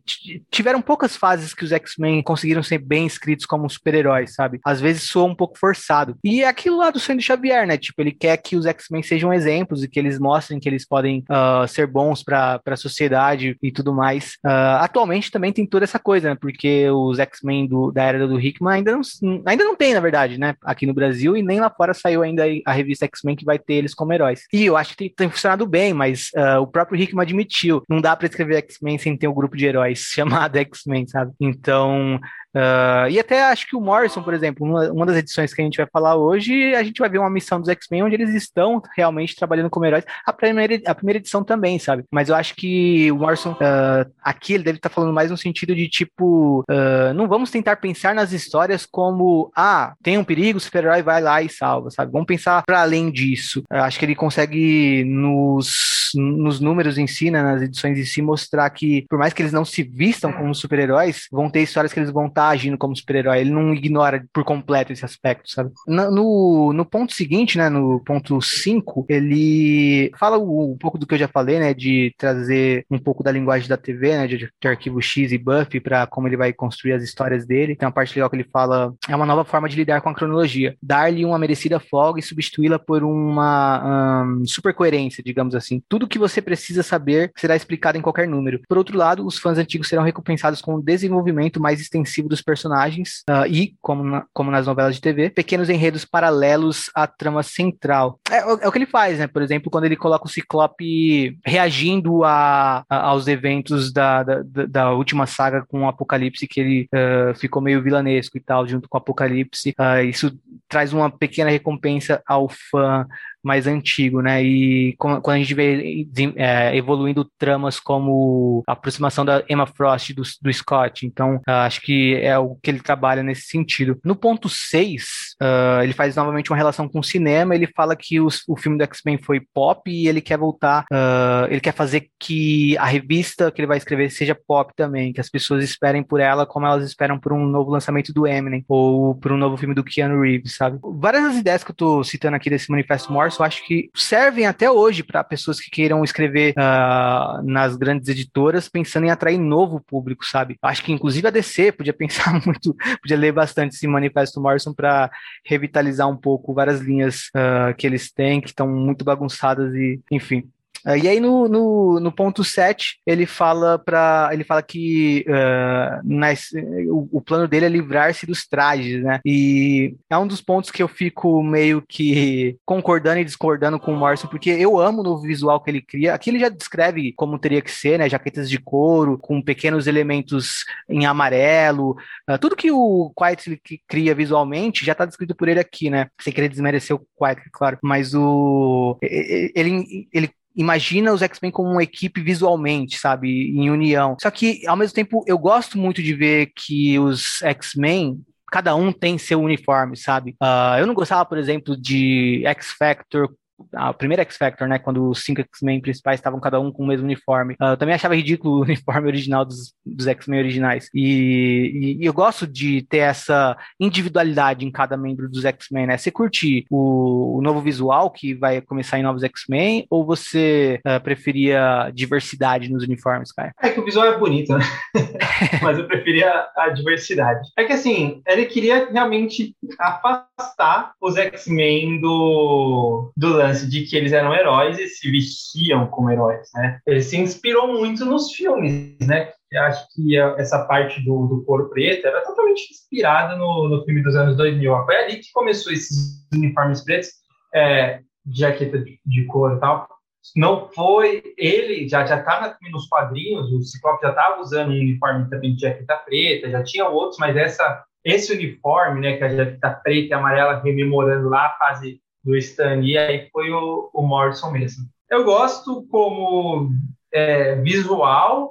tiveram 0.50 0.82
poucas 0.82 1.16
fases 1.16 1.54
que 1.54 1.64
os 1.64 1.72
X-Men 1.72 2.22
conseguiram 2.22 2.62
ser 2.62 2.78
bem 2.78 3.06
escritos 3.06 3.46
como 3.46 3.68
super-heróis, 3.68 4.34
sabe? 4.34 4.60
Às 4.64 4.80
vezes 4.80 5.04
soa 5.04 5.24
um 5.24 5.34
pouco 5.34 5.58
forçado. 5.58 6.16
E 6.22 6.42
é 6.42 6.48
aquilo 6.48 6.76
lá 6.76 6.90
do 6.90 6.98
do 6.98 7.22
Xavier, 7.22 7.66
né? 7.66 7.76
Tipo, 7.76 8.02
ele 8.02 8.12
quer 8.12 8.36
que 8.38 8.56
os 8.56 8.66
X-Men 8.66 9.02
sejam 9.02 9.32
exemplos 9.32 9.82
e 9.82 9.88
que 9.88 9.98
eles 9.98 10.18
mostrem 10.18 10.58
que 10.58 10.68
eles 10.68 10.86
podem 10.86 11.24
uh, 11.30 11.66
ser 11.66 11.86
bons 11.86 12.22
para 12.22 12.60
a 12.66 12.76
sociedade 12.76 13.56
e 13.62 13.70
tudo 13.70 13.94
mais. 13.94 14.34
Uh, 14.44 14.80
atualmente 14.80 15.30
também 15.30 15.52
tem 15.52 15.66
toda 15.66 15.84
essa 15.84 15.98
coisa, 15.98 16.30
né? 16.30 16.36
Porque 16.38 16.90
os 16.90 17.18
X-Men 17.18 17.68
da 17.92 18.02
era 18.02 18.26
do 18.26 18.40
Hickman 18.40 18.78
ainda 18.78 18.92
não, 18.92 19.02
ainda 19.46 19.64
não 19.64 19.76
tem, 19.76 19.94
na 19.94 20.00
verdade, 20.00 20.38
né? 20.38 20.54
Aqui 20.64 20.86
no 20.88 20.94
Brasil 20.94 21.36
e 21.36 21.42
nem 21.42 21.60
lá 21.60 21.70
fora 21.70 21.94
saiu 21.94 22.22
ainda 22.22 22.44
a 22.66 22.72
revista 22.72 23.04
X-Men 23.04 23.36
que 23.36 23.44
vai 23.44 23.58
ter 23.58 23.74
eles 23.74 23.94
como 23.94 24.12
heróis. 24.12 24.44
E 24.52 24.64
eu 24.64 24.76
acho 24.76 24.90
que 24.90 24.96
tem, 24.96 25.14
tem 25.14 25.30
funcionado 25.30 25.66
bem, 25.66 25.92
mas 25.92 26.30
uh, 26.36 26.60
o 26.60 26.66
próprio 26.66 27.00
Hickman 27.00 27.22
admitiu, 27.22 27.82
não 27.88 28.00
dá 28.00 28.16
para 28.16 28.26
escrever 28.26 28.56
X-Men 28.56 28.98
sem 28.98 29.16
ter 29.16 29.28
um 29.28 29.34
grupo 29.34 29.56
de 29.56 29.66
heróis 29.66 30.00
chamado 30.10 30.56
X-Men, 30.56 31.06
sabe? 31.06 31.32
Então, 31.40 32.18
Uh, 32.54 33.10
e 33.10 33.18
até 33.18 33.42
acho 33.42 33.66
que 33.66 33.76
o 33.76 33.80
Morrison, 33.80 34.22
por 34.22 34.32
exemplo, 34.32 34.66
uma, 34.66 34.90
uma, 34.90 35.06
das 35.06 35.16
edições 35.16 35.52
que 35.52 35.60
a 35.60 35.64
gente 35.64 35.76
vai 35.76 35.86
falar 35.92 36.16
hoje, 36.16 36.74
a 36.74 36.82
gente 36.82 36.98
vai 36.98 37.08
ver 37.08 37.18
uma 37.18 37.28
missão 37.28 37.60
dos 37.60 37.68
X-Men 37.68 38.04
onde 38.04 38.14
eles 38.14 38.34
estão 38.34 38.82
realmente 38.96 39.36
trabalhando 39.36 39.68
como 39.68 39.84
heróis. 39.84 40.04
A 40.24 40.32
primeira, 40.32 40.80
a 40.86 40.94
primeira 40.94 41.18
edição 41.18 41.44
também, 41.44 41.78
sabe? 41.78 42.04
Mas 42.10 42.28
eu 42.28 42.34
acho 42.34 42.54
que 42.54 43.12
o 43.12 43.16
Morrison, 43.16 43.52
uh, 43.52 44.10
aqui 44.22 44.54
ele 44.54 44.64
deve 44.64 44.78
estar 44.78 44.88
tá 44.88 44.94
falando 44.94 45.12
mais 45.12 45.30
no 45.30 45.36
sentido 45.36 45.74
de 45.74 45.88
tipo, 45.88 46.64
uh, 46.70 47.12
não 47.14 47.28
vamos 47.28 47.50
tentar 47.50 47.76
pensar 47.76 48.14
nas 48.14 48.32
histórias 48.32 48.86
como, 48.86 49.50
ah, 49.54 49.94
tem 50.02 50.16
um 50.16 50.24
perigo, 50.24 50.58
o 50.58 50.60
super-herói 50.60 51.02
vai 51.02 51.20
lá 51.20 51.42
e 51.42 51.48
salva, 51.50 51.90
sabe? 51.90 52.10
Vamos 52.12 52.26
pensar 52.26 52.62
para 52.66 52.80
além 52.80 53.10
disso. 53.10 53.62
acho 53.70 53.98
que 53.98 54.04
ele 54.04 54.14
consegue 54.14 55.04
nos, 55.04 56.12
nos 56.14 56.60
números 56.60 56.96
em 56.96 57.06
si, 57.06 57.30
né, 57.30 57.42
nas 57.42 57.60
edições 57.60 57.98
em 57.98 58.04
si, 58.04 58.22
mostrar 58.22 58.68
que, 58.70 59.04
por 59.08 59.18
mais 59.18 59.32
que 59.32 59.42
eles 59.42 59.52
não 59.52 59.64
se 59.64 59.82
vistam 59.82 60.32
como 60.32 60.54
super-heróis, 60.54 61.26
vão 61.30 61.50
ter 61.50 61.62
histórias 61.62 61.92
que 61.92 62.00
eles 62.00 62.10
vão 62.10 62.30
tá 62.38 62.48
agindo 62.50 62.78
como 62.78 62.96
super-herói, 62.96 63.40
ele 63.40 63.50
não 63.50 63.74
ignora 63.74 64.24
por 64.32 64.44
completo 64.44 64.92
esse 64.92 65.04
aspecto, 65.04 65.50
sabe? 65.50 65.72
No, 65.88 66.72
no 66.72 66.84
ponto 66.84 67.12
seguinte, 67.12 67.58
né, 67.58 67.68
no 67.68 68.00
ponto 68.04 68.40
5, 68.40 69.06
ele 69.08 70.12
fala 70.16 70.38
um 70.38 70.76
pouco 70.78 70.96
do 70.96 71.04
que 71.04 71.14
eu 71.14 71.18
já 71.18 71.26
falei, 71.26 71.58
né, 71.58 71.74
de 71.74 72.14
trazer 72.16 72.86
um 72.88 72.98
pouco 72.98 73.24
da 73.24 73.32
linguagem 73.32 73.68
da 73.68 73.76
TV, 73.76 74.16
né, 74.16 74.26
de, 74.28 74.38
de 74.38 74.68
arquivo 74.68 75.02
X 75.02 75.32
e 75.32 75.38
Buffy 75.38 75.80
para 75.80 76.06
como 76.06 76.28
ele 76.28 76.36
vai 76.36 76.52
construir 76.52 76.92
as 76.92 77.02
histórias 77.02 77.44
dele. 77.44 77.74
Tem 77.74 77.86
uma 77.86 77.92
parte 77.92 78.14
legal 78.14 78.30
que 78.30 78.36
ele 78.36 78.48
fala, 78.52 78.94
é 79.08 79.16
uma 79.16 79.26
nova 79.26 79.44
forma 79.44 79.68
de 79.68 79.74
lidar 79.74 80.00
com 80.00 80.08
a 80.08 80.14
cronologia, 80.14 80.76
dar-lhe 80.80 81.24
uma 81.24 81.38
merecida 81.40 81.80
folga 81.80 82.20
e 82.20 82.22
substituí-la 82.22 82.78
por 82.78 83.02
uma 83.02 84.22
um, 84.24 84.46
super 84.46 84.72
coerência, 84.72 85.24
digamos 85.24 85.56
assim. 85.56 85.82
Tudo 85.88 86.06
que 86.06 86.20
você 86.20 86.40
precisa 86.40 86.84
saber 86.84 87.32
será 87.36 87.56
explicado 87.56 87.98
em 87.98 88.02
qualquer 88.02 88.28
número. 88.28 88.60
Por 88.68 88.78
outro 88.78 88.96
lado, 88.96 89.26
os 89.26 89.38
fãs 89.38 89.58
antigos 89.58 89.88
serão 89.88 90.04
recompensados 90.04 90.62
com 90.62 90.76
um 90.76 90.80
desenvolvimento 90.80 91.60
mais 91.60 91.80
extensivo 91.80 92.27
dos 92.28 92.42
personagens 92.42 93.22
uh, 93.28 93.46
e, 93.48 93.74
como, 93.80 94.04
na, 94.04 94.24
como 94.32 94.50
nas 94.50 94.66
novelas 94.66 94.94
de 94.94 95.00
TV, 95.00 95.30
pequenos 95.30 95.68
enredos 95.68 96.04
paralelos 96.04 96.90
à 96.94 97.06
trama 97.06 97.42
central. 97.42 98.20
É, 98.30 98.38
é, 98.38 98.68
o 98.68 98.72
que 98.72 98.78
ele 98.78 98.86
faz, 98.86 99.18
né? 99.18 99.26
Por 99.26 99.42
exemplo, 99.42 99.70
quando 99.70 99.84
ele 99.84 99.96
coloca 99.96 100.26
o 100.26 100.30
Ciclope 100.30 101.38
reagindo 101.44 102.24
a, 102.24 102.84
a 102.88 103.08
aos 103.08 103.26
eventos 103.26 103.92
da, 103.92 104.22
da, 104.22 104.42
da, 104.44 104.92
última 104.92 105.26
saga 105.26 105.64
com 105.66 105.82
o 105.82 105.88
Apocalipse, 105.88 106.46
que 106.46 106.60
ele 106.60 106.88
uh, 106.94 107.34
ficou 107.34 107.62
meio 107.62 107.82
vilanesco 107.82 108.36
e 108.36 108.40
tal, 108.40 108.66
junto 108.66 108.88
com 108.88 108.96
o 108.96 109.00
Apocalipse. 109.00 109.74
Uh, 109.78 110.04
isso 110.04 110.38
traz 110.68 110.92
uma 110.92 111.10
pequena 111.10 111.50
recompensa 111.50 112.22
ao 112.26 112.48
fã 112.48 113.06
mais 113.42 113.66
antigo, 113.66 114.20
né? 114.20 114.42
E 114.42 114.94
quando 114.96 115.28
a 115.30 115.38
gente 115.38 115.54
vê 115.54 116.06
é, 116.36 116.76
evoluindo 116.76 117.24
tramas 117.38 117.78
como 117.80 118.62
a 118.66 118.72
aproximação 118.72 119.24
da 119.24 119.44
Emma 119.48 119.66
Frost 119.66 120.12
do, 120.12 120.22
do 120.42 120.52
Scott, 120.52 121.06
então 121.06 121.40
acho 121.46 121.80
que 121.80 122.14
é 122.16 122.38
o 122.38 122.56
que 122.56 122.70
ele 122.70 122.80
trabalha 122.80 123.22
nesse 123.22 123.42
sentido. 123.42 123.98
No 124.04 124.16
ponto 124.16 124.48
6, 124.48 125.27
uh, 125.42 125.82
ele 125.82 125.92
faz 125.92 126.16
novamente 126.16 126.50
uma 126.50 126.56
relação 126.56 126.88
com 126.88 127.00
o 127.00 127.04
cinema, 127.04 127.54
ele 127.54 127.66
fala 127.66 127.96
que 127.96 128.20
os, 128.20 128.42
o 128.48 128.56
filme 128.56 128.78
do 128.78 128.84
X-Men 128.84 129.18
foi 129.18 129.40
pop 129.40 129.90
e 129.90 130.08
ele 130.08 130.20
quer 130.20 130.38
voltar, 130.38 130.84
uh, 130.92 131.46
ele 131.50 131.60
quer 131.60 131.72
fazer 131.72 132.08
que 132.18 132.76
a 132.78 132.86
revista 132.86 133.50
que 133.50 133.60
ele 133.60 133.66
vai 133.66 133.78
escrever 133.78 134.10
seja 134.10 134.34
pop 134.34 134.72
também, 134.76 135.12
que 135.12 135.20
as 135.20 135.28
pessoas 135.28 135.62
esperem 135.62 136.02
por 136.02 136.20
ela 136.20 136.46
como 136.46 136.66
elas 136.66 136.84
esperam 136.84 137.18
por 137.18 137.32
um 137.32 137.46
novo 137.46 137.70
lançamento 137.70 138.12
do 138.12 138.26
Eminem 138.26 138.64
ou 138.68 139.14
por 139.14 139.32
um 139.32 139.36
novo 139.36 139.56
filme 139.56 139.74
do 139.74 139.84
Keanu 139.84 140.20
Reeves, 140.20 140.56
sabe? 140.56 140.78
Várias 140.82 141.24
das 141.24 141.36
ideias 141.36 141.64
que 141.64 141.70
eu 141.70 141.76
tô 141.76 142.04
citando 142.04 142.36
aqui 142.36 142.50
desse 142.50 142.70
Manifesto 142.70 143.12
Morse 143.12 143.38
eu 143.38 143.44
acho 143.44 143.64
que 143.66 143.90
servem 143.94 144.46
até 144.46 144.70
hoje 144.70 145.02
para 145.02 145.22
pessoas 145.24 145.60
que 145.60 145.70
queiram 145.70 146.02
escrever 146.04 146.54
uh, 146.56 147.42
nas 147.42 147.76
grandes 147.76 148.08
editoras 148.08 148.68
pensando 148.68 149.06
em 149.06 149.10
atrair 149.10 149.38
novo 149.38 149.80
público, 149.80 150.24
sabe? 150.24 150.56
Acho 150.62 150.82
que 150.82 150.92
inclusive 150.92 151.26
a 151.26 151.30
DC 151.30 151.72
podia 151.72 151.92
pensar 151.94 152.32
muito, 152.44 152.74
podia 153.00 153.16
ler 153.16 153.32
bastante 153.32 153.74
esse 153.74 153.86
Manifesto 153.86 154.40
Morrison 154.40 154.72
para 154.72 155.10
revitalizar 155.44 156.08
um 156.08 156.16
pouco 156.16 156.54
várias 156.54 156.80
linhas 156.80 157.28
uh, 157.28 157.74
que 157.76 157.86
eles 157.86 158.10
têm, 158.10 158.40
que 158.40 158.48
estão 158.48 158.68
muito 158.68 159.04
bagunçadas 159.04 159.74
e, 159.74 160.00
enfim. 160.10 160.48
Uh, 160.86 160.96
e 160.96 161.08
aí 161.08 161.20
no, 161.20 161.48
no, 161.48 162.00
no, 162.00 162.12
ponto 162.12 162.44
7, 162.44 163.00
ele 163.06 163.26
fala 163.26 163.78
para 163.78 164.30
ele 164.32 164.44
fala 164.44 164.62
que 164.62 165.24
uh, 165.28 166.00
nas, 166.04 166.50
o, 166.88 167.08
o, 167.18 167.20
plano 167.20 167.48
dele 167.48 167.66
é 167.66 167.68
livrar-se 167.68 168.26
dos 168.26 168.46
trajes, 168.46 169.02
né? 169.02 169.20
E 169.24 169.96
é 170.08 170.16
um 170.16 170.26
dos 170.26 170.40
pontos 170.40 170.70
que 170.70 170.82
eu 170.82 170.88
fico 170.88 171.42
meio 171.42 171.82
que 171.86 172.56
concordando 172.64 173.20
e 173.20 173.24
discordando 173.24 173.78
com 173.78 173.92
o 173.92 173.96
Morrison, 173.96 174.28
porque 174.28 174.50
eu 174.50 174.78
amo 174.78 175.02
no 175.02 175.20
visual 175.20 175.60
que 175.60 175.70
ele 175.70 175.82
cria. 175.82 176.14
Aqui 176.14 176.30
ele 176.30 176.38
já 176.38 176.48
descreve 176.48 177.12
como 177.12 177.38
teria 177.38 177.62
que 177.62 177.70
ser, 177.70 177.98
né? 177.98 178.08
Jaquetas 178.08 178.48
de 178.48 178.58
couro, 178.58 179.18
com 179.18 179.42
pequenos 179.42 179.86
elementos 179.86 180.64
em 180.88 181.06
amarelo. 181.06 181.96
Uh, 182.28 182.38
tudo 182.40 182.56
que 182.56 182.70
o 182.70 183.12
Quiet 183.16 183.60
cria 183.86 184.14
visualmente 184.14 184.84
já 184.84 184.92
está 184.92 185.04
descrito 185.04 185.34
por 185.34 185.48
ele 185.48 185.60
aqui, 185.60 185.90
né? 185.90 186.08
Sem 186.20 186.32
querer 186.32 186.48
desmerecer 186.48 186.94
o 186.94 187.06
Quiet, 187.18 187.42
claro. 187.52 187.78
Mas 187.82 188.14
o 188.14 188.96
ele, 189.02 190.08
ele 190.12 190.30
imagina 190.58 191.12
os 191.12 191.22
X-Men 191.22 191.52
como 191.52 191.70
uma 191.70 191.82
equipe 191.82 192.20
visualmente, 192.20 192.98
sabe, 192.98 193.50
em 193.56 193.70
união. 193.70 194.16
Só 194.20 194.30
que, 194.30 194.66
ao 194.66 194.76
mesmo 194.76 194.94
tempo, 194.94 195.24
eu 195.26 195.38
gosto 195.38 195.78
muito 195.78 196.02
de 196.02 196.12
ver 196.12 196.52
que 196.54 196.98
os 196.98 197.40
X-Men 197.42 198.20
cada 198.50 198.74
um 198.74 198.90
tem 198.90 199.16
seu 199.18 199.40
uniforme, 199.40 199.96
sabe? 199.96 200.32
Uh, 200.42 200.78
eu 200.80 200.86
não 200.86 200.94
gostava, 200.94 201.24
por 201.24 201.38
exemplo, 201.38 201.76
de 201.76 202.42
X 202.46 202.72
Factor 202.72 203.32
a 203.74 203.92
primeira 203.92 204.22
X 204.22 204.36
Factor, 204.36 204.68
né, 204.68 204.78
quando 204.78 205.08
os 205.08 205.24
cinco 205.24 205.40
X-Men 205.40 205.80
principais 205.80 206.18
estavam 206.18 206.40
cada 206.40 206.60
um 206.60 206.70
com 206.70 206.84
o 206.84 206.86
mesmo 206.86 207.04
uniforme. 207.04 207.54
Uh, 207.54 207.70
eu 207.70 207.76
também 207.76 207.94
achava 207.94 208.16
ridículo 208.16 208.58
o 208.58 208.62
uniforme 208.62 209.08
original 209.08 209.44
dos, 209.44 209.74
dos 209.84 210.06
X-Men 210.06 210.40
originais. 210.40 210.88
E, 210.94 211.96
e, 211.98 212.02
e, 212.02 212.04
eu 212.04 212.12
gosto 212.12 212.46
de 212.46 212.82
ter 212.82 212.98
essa 212.98 213.56
individualidade 213.80 214.64
em 214.64 214.70
cada 214.70 214.96
membro 214.96 215.28
dos 215.28 215.44
X-Men, 215.44 215.86
né? 215.86 215.96
Você 215.96 216.10
curte 216.10 216.66
o, 216.70 217.38
o, 217.38 217.42
novo 217.42 217.60
visual 217.60 218.10
que 218.10 218.34
vai 218.34 218.60
começar 218.60 218.98
em 218.98 219.02
novos 219.02 219.22
X-Men 219.22 219.86
ou 219.90 220.04
você 220.04 220.80
uh, 220.86 221.02
preferia 221.02 221.90
diversidade 221.92 222.70
nos 222.70 222.84
uniformes, 222.84 223.32
cara? 223.32 223.52
É 223.62 223.70
que 223.70 223.80
o 223.80 223.84
visual 223.84 224.06
é 224.06 224.18
bonito, 224.18 224.56
né? 224.56 224.64
Mas 225.62 225.78
eu 225.78 225.86
preferia 225.86 226.46
a 226.56 226.68
diversidade. 226.70 227.48
É 227.56 227.64
que 227.64 227.72
assim, 227.72 228.22
ele 228.26 228.46
queria 228.46 228.90
realmente 228.90 229.54
afastar 229.78 230.92
os 231.00 231.16
X-Men 231.16 232.00
do, 232.00 233.12
do 233.16 233.47
lance 233.48 233.68
de 233.68 233.84
que 233.84 233.96
eles 233.96 234.12
eram 234.12 234.34
heróis 234.34 234.78
e 234.78 234.86
se 234.86 235.10
vestiam 235.10 235.86
como 235.88 236.10
heróis, 236.10 236.48
né? 236.54 236.80
Ele 236.86 237.02
se 237.02 237.16
inspirou 237.16 237.68
muito 237.68 238.04
nos 238.04 238.32
filmes, 238.32 238.96
né? 239.06 239.32
Eu 239.50 239.62
acho 239.62 239.86
que 239.94 240.18
essa 240.36 240.64
parte 240.66 241.02
do, 241.04 241.26
do 241.26 241.44
couro 241.44 241.70
preto 241.70 242.06
era 242.06 242.22
totalmente 242.22 242.70
inspirada 242.70 243.34
no, 243.36 243.68
no 243.68 243.84
filme 243.84 244.02
dos 244.02 244.14
anos 244.14 244.36
2000. 244.36 244.84
Foi 244.84 244.96
ali 244.96 245.16
que 245.16 245.32
começou 245.32 245.72
esses 245.72 246.26
uniformes 246.32 246.84
pretos, 246.84 247.08
é, 247.54 248.00
jaqueta 248.30 248.78
de, 248.78 249.00
de 249.04 249.24
couro 249.24 249.56
e 249.56 249.60
tal. 249.60 249.88
Não 250.36 250.68
foi 250.68 251.22
ele, 251.38 251.88
já 251.88 252.04
já 252.04 252.22
tá 252.22 252.56
nos 252.70 252.86
quadrinhos, 252.88 253.50
o 253.50 253.62
Ciclope 253.62 254.02
já 254.02 254.10
estava 254.10 254.40
usando 254.40 254.70
um 254.70 254.80
uniforme 254.80 255.28
também 255.30 255.54
de 255.54 255.62
jaqueta 255.62 255.96
preta, 255.96 256.50
já 256.50 256.62
tinha 256.62 256.88
outros, 256.88 257.18
mas 257.18 257.34
essa 257.36 257.84
esse 258.04 258.32
uniforme, 258.32 259.00
né, 259.00 259.16
que 259.16 259.24
a 259.24 259.28
jaqueta 259.28 259.70
preta 259.82 260.08
e 260.08 260.12
amarela 260.12 260.60
rememorando 260.60 261.28
lá 261.28 261.46
a 261.46 261.58
fase 261.58 262.00
do 262.24 262.36
Stan 262.36 262.80
e 262.82 262.96
aí 262.96 263.28
foi 263.30 263.50
o, 263.50 263.90
o 263.92 264.02
Morrison 264.02 264.50
mesmo. 264.50 264.84
Eu 265.10 265.24
gosto 265.24 265.86
como 265.90 266.70
é, 267.12 267.54
visual, 267.56 268.50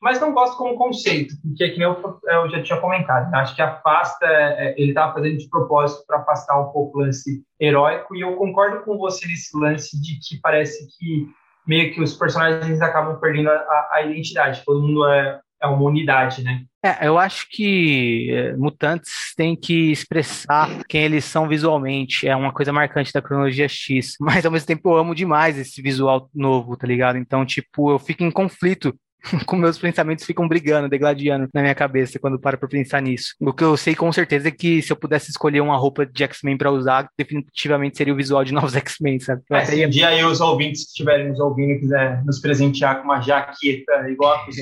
mas 0.00 0.20
não 0.20 0.32
gosto 0.32 0.56
como 0.56 0.76
conceito, 0.76 1.34
porque 1.42 1.70
que 1.70 1.82
eu, 1.82 2.20
eu 2.24 2.50
já 2.50 2.62
tinha 2.62 2.80
comentado, 2.80 3.30
né? 3.30 3.38
acho 3.38 3.56
que 3.56 3.62
afasta, 3.62 4.24
é, 4.26 4.74
ele 4.80 4.90
estava 4.90 5.14
fazendo 5.14 5.38
de 5.38 5.48
propósito 5.48 6.04
para 6.06 6.18
afastar 6.18 6.60
um 6.60 6.70
pouco 6.70 6.98
o 6.98 7.02
lance 7.02 7.42
heróico, 7.60 8.14
e 8.14 8.20
eu 8.20 8.36
concordo 8.36 8.84
com 8.84 8.96
você 8.96 9.26
nesse 9.26 9.56
lance 9.58 10.00
de 10.00 10.18
que 10.20 10.40
parece 10.40 10.86
que 10.96 11.26
meio 11.66 11.92
que 11.92 12.00
os 12.00 12.14
personagens 12.14 12.80
acabam 12.80 13.18
perdendo 13.18 13.50
a, 13.50 13.88
a 13.92 14.02
identidade, 14.02 14.62
todo 14.64 14.80
mundo 14.80 15.04
é, 15.06 15.40
é 15.60 15.66
uma 15.66 15.82
unidade, 15.82 16.42
né? 16.42 16.62
É, 16.84 17.06
eu 17.06 17.18
acho 17.18 17.48
que 17.50 18.30
é, 18.30 18.56
mutantes 18.56 19.34
têm 19.36 19.56
que 19.56 19.90
expressar 19.90 20.84
quem 20.88 21.02
eles 21.02 21.24
são 21.24 21.48
visualmente. 21.48 22.28
É 22.28 22.36
uma 22.36 22.52
coisa 22.52 22.72
marcante 22.72 23.12
da 23.12 23.22
cronologia 23.22 23.68
X. 23.68 24.14
Mas 24.20 24.46
ao 24.46 24.52
mesmo 24.52 24.66
tempo 24.66 24.90
eu 24.90 24.96
amo 24.96 25.14
demais 25.14 25.58
esse 25.58 25.82
visual 25.82 26.30
novo, 26.34 26.76
tá 26.76 26.86
ligado? 26.86 27.18
Então, 27.18 27.44
tipo, 27.44 27.90
eu 27.90 27.98
fico 27.98 28.22
em 28.22 28.30
conflito 28.30 28.94
com 29.46 29.56
meus 29.56 29.78
pensamentos 29.78 30.24
ficam 30.24 30.46
brigando, 30.46 30.88
degladiando 30.88 31.48
na 31.52 31.60
minha 31.60 31.74
cabeça 31.74 32.18
quando 32.18 32.38
paro 32.38 32.58
pra 32.58 32.68
pensar 32.68 33.00
nisso. 33.02 33.34
O 33.40 33.52
que 33.52 33.64
eu 33.64 33.76
sei 33.76 33.94
com 33.94 34.10
certeza 34.12 34.48
é 34.48 34.50
que 34.50 34.80
se 34.82 34.92
eu 34.92 34.96
pudesse 34.96 35.30
escolher 35.30 35.60
uma 35.60 35.76
roupa 35.76 36.06
de 36.06 36.22
X-Men 36.24 36.56
pra 36.56 36.70
usar, 36.70 37.08
definitivamente 37.16 37.96
seria 37.96 38.12
o 38.12 38.16
visual 38.16 38.44
de 38.44 38.52
novos 38.54 38.76
X-Men, 38.76 39.20
sabe? 39.20 39.42
É, 39.50 39.64
se 39.64 39.86
um 39.86 39.90
dia 39.90 40.08
aí 40.08 40.24
os 40.24 40.40
ouvintes 40.40 40.84
que 40.84 40.90
estiverem 40.90 41.28
nos 41.28 41.40
ouvindo 41.40 41.72
e 41.72 41.80
quiser 41.80 42.24
nos 42.24 42.40
presentear 42.40 42.98
com 42.98 43.04
uma 43.04 43.20
jaqueta 43.20 44.08
igual 44.08 44.34
a 44.34 44.44
que 44.44 44.52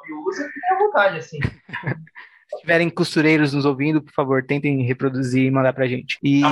você 0.00 0.12
usa, 0.12 0.44
fique 0.48 0.74
à 0.74 0.78
vontade, 0.78 1.18
assim. 1.18 1.38
Se 2.50 2.60
tiverem 2.62 2.90
costureiros 2.90 3.52
nos 3.52 3.64
ouvindo, 3.64 4.02
por 4.02 4.12
favor, 4.12 4.44
tentem 4.44 4.82
reproduzir 4.82 5.44
e 5.44 5.50
mandar 5.52 5.72
pra 5.72 5.86
gente. 5.86 6.18
E 6.20 6.42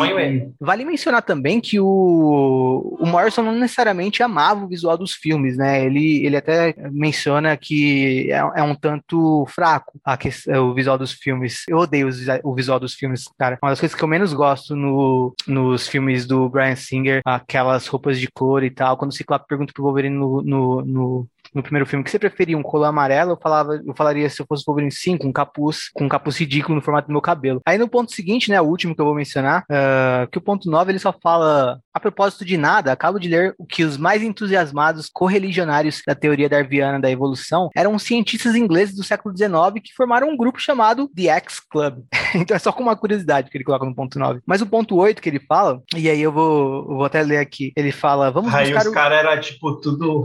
vale 0.61 0.85
mencionar 0.85 1.23
também 1.23 1.61
que 1.61 1.81
o, 1.81 2.97
o 3.01 3.05
Morrison 3.05 3.43
não 3.43 3.53
necessariamente 3.53 4.23
amava 4.23 4.65
o 4.65 4.69
visual 4.69 4.97
dos 4.97 5.15
filmes, 5.15 5.57
né? 5.57 5.85
Ele, 5.85 6.25
ele 6.25 6.37
até 6.37 6.73
menciona 6.93 7.57
que 7.57 8.31
é, 8.31 8.61
é 8.61 8.63
um 8.63 8.77
tanto 8.77 9.45
fraco 9.47 9.99
a 10.05 10.17
que, 10.17 10.29
o 10.57 10.73
visual 10.73 10.97
dos 10.97 11.13
filmes. 11.13 11.65
Eu 11.69 11.79
odeio 11.79 12.09
o 12.45 12.55
visual 12.55 12.79
dos 12.79 12.95
filmes, 12.95 13.25
cara. 13.37 13.59
Uma 13.61 13.73
das 13.73 13.81
coisas 13.81 13.97
que 13.97 14.05
eu 14.05 14.09
menos 14.09 14.33
gosto 14.33 14.77
no, 14.77 15.35
nos 15.49 15.89
filmes 15.89 16.27
do 16.27 16.49
Brian 16.49 16.77
Singer, 16.77 17.23
aquelas 17.25 17.89
roupas 17.89 18.21
de 18.21 18.29
cor 18.29 18.63
e 18.63 18.71
tal. 18.71 18.97
Quando 18.97 19.11
o 19.11 19.15
Ciclope 19.15 19.49
pergunta 19.49 19.73
pro 19.73 19.83
Wolverine 19.83 20.15
no, 20.15 20.43
no, 20.43 20.83
no 20.83 21.29
no 21.55 21.63
primeiro 21.63 21.87
filme, 21.87 22.05
que 22.05 22.11
você 22.11 22.19
preferia 22.19 22.57
um 22.57 22.63
colã 22.63 22.89
amarelo, 22.89 23.33
eu 23.33 23.39
falava, 23.41 23.81
eu 23.85 23.95
falaria 23.95 24.29
se 24.29 24.41
eu 24.41 24.47
fosse 24.47 24.65
Wolverine 24.67 24.93
5, 24.93 25.27
um 25.27 25.33
capuz, 25.33 25.91
com 25.95 26.05
um 26.05 26.09
capuz 26.09 26.37
ridículo 26.39 26.77
no 26.77 26.83
formato 26.83 27.09
do 27.09 27.13
meu 27.13 27.21
cabelo. 27.21 27.61
Aí 27.67 27.79
no 27.79 27.89
ponto 27.89 28.13
seguinte, 28.13 28.51
né, 28.51 28.61
o 28.61 28.67
último 28.67 28.95
que 28.95 29.01
eu 29.01 29.07
vou 29.07 29.15
mencionar, 29.15 29.65
uh, 29.71 30.29
que 30.31 30.39
o 30.39 30.41
ponto 30.41 30.71
9 30.71 30.93
ele 30.93 30.99
só 30.99 31.15
fala, 31.23 31.79
a 31.93 32.01
propósito 32.01 32.45
de 32.45 32.57
nada, 32.57 32.93
acabo 32.93 33.19
de 33.19 33.29
ler 33.29 33.55
o 33.59 33.67
que 33.67 33.85
os 33.85 33.97
mais 33.97 34.23
entusiasmados 34.23 35.09
correligionários 35.13 36.03
da 36.07 36.15
teoria 36.15 36.49
darwiana 36.49 37.01
da 37.01 37.11
evolução 37.11 37.71
eram 37.77 37.99
cientistas 37.99 38.55
ingleses 38.55 38.95
do 38.95 39.05
século 39.05 39.37
XIX 39.37 39.83
que 39.83 39.95
formaram 39.95 40.29
um 40.29 40.37
grupo 40.37 40.61
chamado 40.61 41.09
The 41.15 41.29
X 41.29 41.61
Club. 41.61 42.03
então 42.35 42.57
é 42.57 42.59
só 42.59 42.73
com 42.73 42.83
uma 42.83 42.97
curiosidade 42.97 43.51
que 43.51 43.57
ele 43.57 43.65
coloca 43.65 43.87
no 43.87 43.95
ponto 43.95 44.19
9. 44.19 44.41
Mas 44.47 44.63
o 44.63 44.67
ponto 44.67 44.97
8 44.97 45.21
que 45.21 45.29
ele 45.29 45.41
fala, 45.41 45.81
e 45.97 46.09
aí 46.09 46.21
eu 46.21 46.33
vou, 46.33 46.91
eu 46.91 46.97
vou 46.97 47.05
até 47.05 47.23
ler 47.23 47.39
aqui, 47.39 47.73
ele 47.77 47.93
fala, 47.93 48.31
vamos 48.31 48.55
aí 48.55 48.67
buscar 48.67 48.83
os 48.83 48.87
o... 48.87 48.93
caras 48.93 49.19
eram 49.19 49.41
tipo 49.41 49.81
tudo 49.81 50.23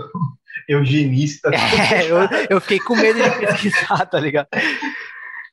eugenista. 0.68 1.50
É, 1.94 2.10
eu, 2.10 2.18
eu 2.50 2.62
fiquei 2.62 2.80
com 2.80 2.96
medo 2.96 3.22
de 3.22 3.30
pesquisar, 3.40 4.06
tá 4.06 4.20
ligado? 4.20 4.48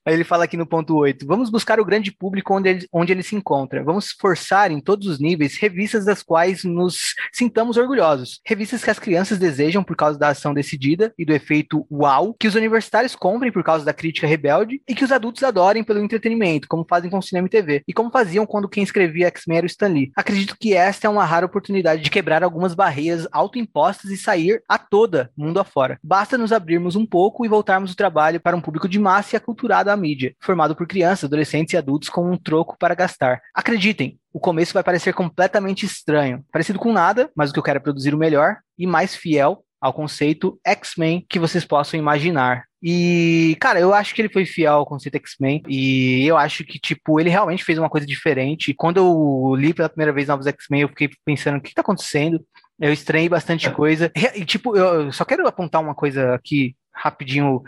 Aí 0.06 0.14
ele 0.14 0.24
fala 0.24 0.44
aqui 0.44 0.56
no 0.56 0.66
ponto 0.66 0.96
8: 0.96 1.26
vamos 1.26 1.50
buscar 1.50 1.78
o 1.78 1.84
grande 1.84 2.10
público 2.10 2.54
onde 2.54 2.68
ele, 2.68 2.86
onde 2.92 3.12
ele 3.12 3.22
se 3.22 3.36
encontra. 3.36 3.84
Vamos 3.84 4.12
forçar 4.12 4.70
em 4.70 4.80
todos 4.80 5.06
os 5.06 5.18
níveis 5.18 5.58
revistas 5.58 6.04
das 6.04 6.22
quais 6.22 6.64
nos 6.64 7.14
sintamos 7.32 7.76
orgulhosos. 7.76 8.40
Revistas 8.46 8.82
que 8.82 8.90
as 8.90 8.98
crianças 8.98 9.38
desejam 9.38 9.84
por 9.84 9.96
causa 9.96 10.18
da 10.18 10.28
ação 10.28 10.54
decidida 10.54 11.12
e 11.18 11.24
do 11.24 11.34
efeito 11.34 11.86
uau, 11.90 12.34
que 12.34 12.48
os 12.48 12.54
universitários 12.54 13.14
comprem 13.14 13.52
por 13.52 13.62
causa 13.62 13.84
da 13.84 13.92
crítica 13.92 14.26
rebelde 14.26 14.80
e 14.88 14.94
que 14.94 15.04
os 15.04 15.12
adultos 15.12 15.42
adorem 15.42 15.84
pelo 15.84 16.00
entretenimento, 16.00 16.68
como 16.68 16.86
fazem 16.88 17.10
com 17.10 17.20
cinema 17.20 17.46
e 17.46 17.50
TV, 17.50 17.82
e 17.86 17.92
como 17.92 18.10
faziam 18.10 18.46
quando 18.46 18.68
quem 18.68 18.82
escrevia 18.82 19.28
X-Men 19.28 19.58
era 19.58 19.66
o 19.66 19.68
Stan 19.68 19.88
Lee. 19.88 20.10
Acredito 20.16 20.56
que 20.58 20.74
esta 20.74 21.06
é 21.06 21.10
uma 21.10 21.24
rara 21.24 21.46
oportunidade 21.46 22.02
de 22.02 22.10
quebrar 22.10 22.42
algumas 22.42 22.74
barreiras 22.74 23.28
autoimpostas 23.30 24.10
e 24.10 24.16
sair 24.16 24.62
a 24.68 24.78
toda, 24.78 25.30
mundo 25.36 25.60
afora. 25.60 25.98
Basta 26.02 26.38
nos 26.38 26.52
abrirmos 26.52 26.96
um 26.96 27.04
pouco 27.04 27.44
e 27.44 27.48
voltarmos 27.48 27.92
o 27.92 27.96
trabalho 27.96 28.40
para 28.40 28.56
um 28.56 28.60
público 28.60 28.88
de 28.88 28.98
massa 28.98 29.34
e 29.34 29.36
aculturado 29.36 29.89
da 29.90 29.96
mídia, 29.96 30.34
formado 30.40 30.76
por 30.76 30.86
crianças, 30.86 31.24
adolescentes 31.24 31.74
e 31.74 31.76
adultos 31.76 32.08
com 32.08 32.30
um 32.30 32.36
troco 32.36 32.76
para 32.78 32.94
gastar. 32.94 33.40
Acreditem, 33.54 34.18
o 34.32 34.40
começo 34.40 34.72
vai 34.72 34.82
parecer 34.82 35.12
completamente 35.12 35.84
estranho, 35.84 36.44
parecido 36.52 36.78
com 36.78 36.92
nada, 36.92 37.30
mas 37.34 37.50
o 37.50 37.52
que 37.52 37.58
eu 37.58 37.62
quero 37.62 37.78
é 37.78 37.82
produzir 37.82 38.14
o 38.14 38.18
melhor 38.18 38.56
e 38.78 38.86
mais 38.86 39.14
fiel 39.14 39.64
ao 39.80 39.92
conceito 39.92 40.60
X-Men 40.64 41.24
que 41.28 41.38
vocês 41.38 41.64
possam 41.64 41.98
imaginar. 41.98 42.64
E, 42.82 43.56
cara, 43.60 43.78
eu 43.80 43.92
acho 43.92 44.14
que 44.14 44.22
ele 44.22 44.32
foi 44.32 44.46
fiel 44.46 44.74
ao 44.74 44.86
conceito 44.86 45.16
X-Men. 45.16 45.62
E 45.68 46.26
eu 46.26 46.36
acho 46.36 46.64
que, 46.64 46.78
tipo, 46.78 47.20
ele 47.20 47.28
realmente 47.28 47.64
fez 47.64 47.78
uma 47.78 47.90
coisa 47.90 48.06
diferente. 48.06 48.74
Quando 48.74 48.96
eu 48.96 49.54
li 49.54 49.74
pela 49.74 49.88
primeira 49.88 50.12
vez 50.12 50.28
Novos 50.28 50.46
X-Men, 50.46 50.82
eu 50.82 50.88
fiquei 50.88 51.10
pensando, 51.24 51.58
o 51.58 51.60
que 51.60 51.74
tá 51.74 51.82
acontecendo? 51.82 52.44
Eu 52.78 52.92
estranhei 52.92 53.28
bastante 53.28 53.70
coisa. 53.70 54.10
E, 54.34 54.44
tipo, 54.44 54.76
eu 54.76 55.12
só 55.12 55.24
quero 55.24 55.46
apontar 55.46 55.82
uma 55.82 55.94
coisa 55.94 56.34
aqui 56.34 56.74
rapidinho 56.92 57.62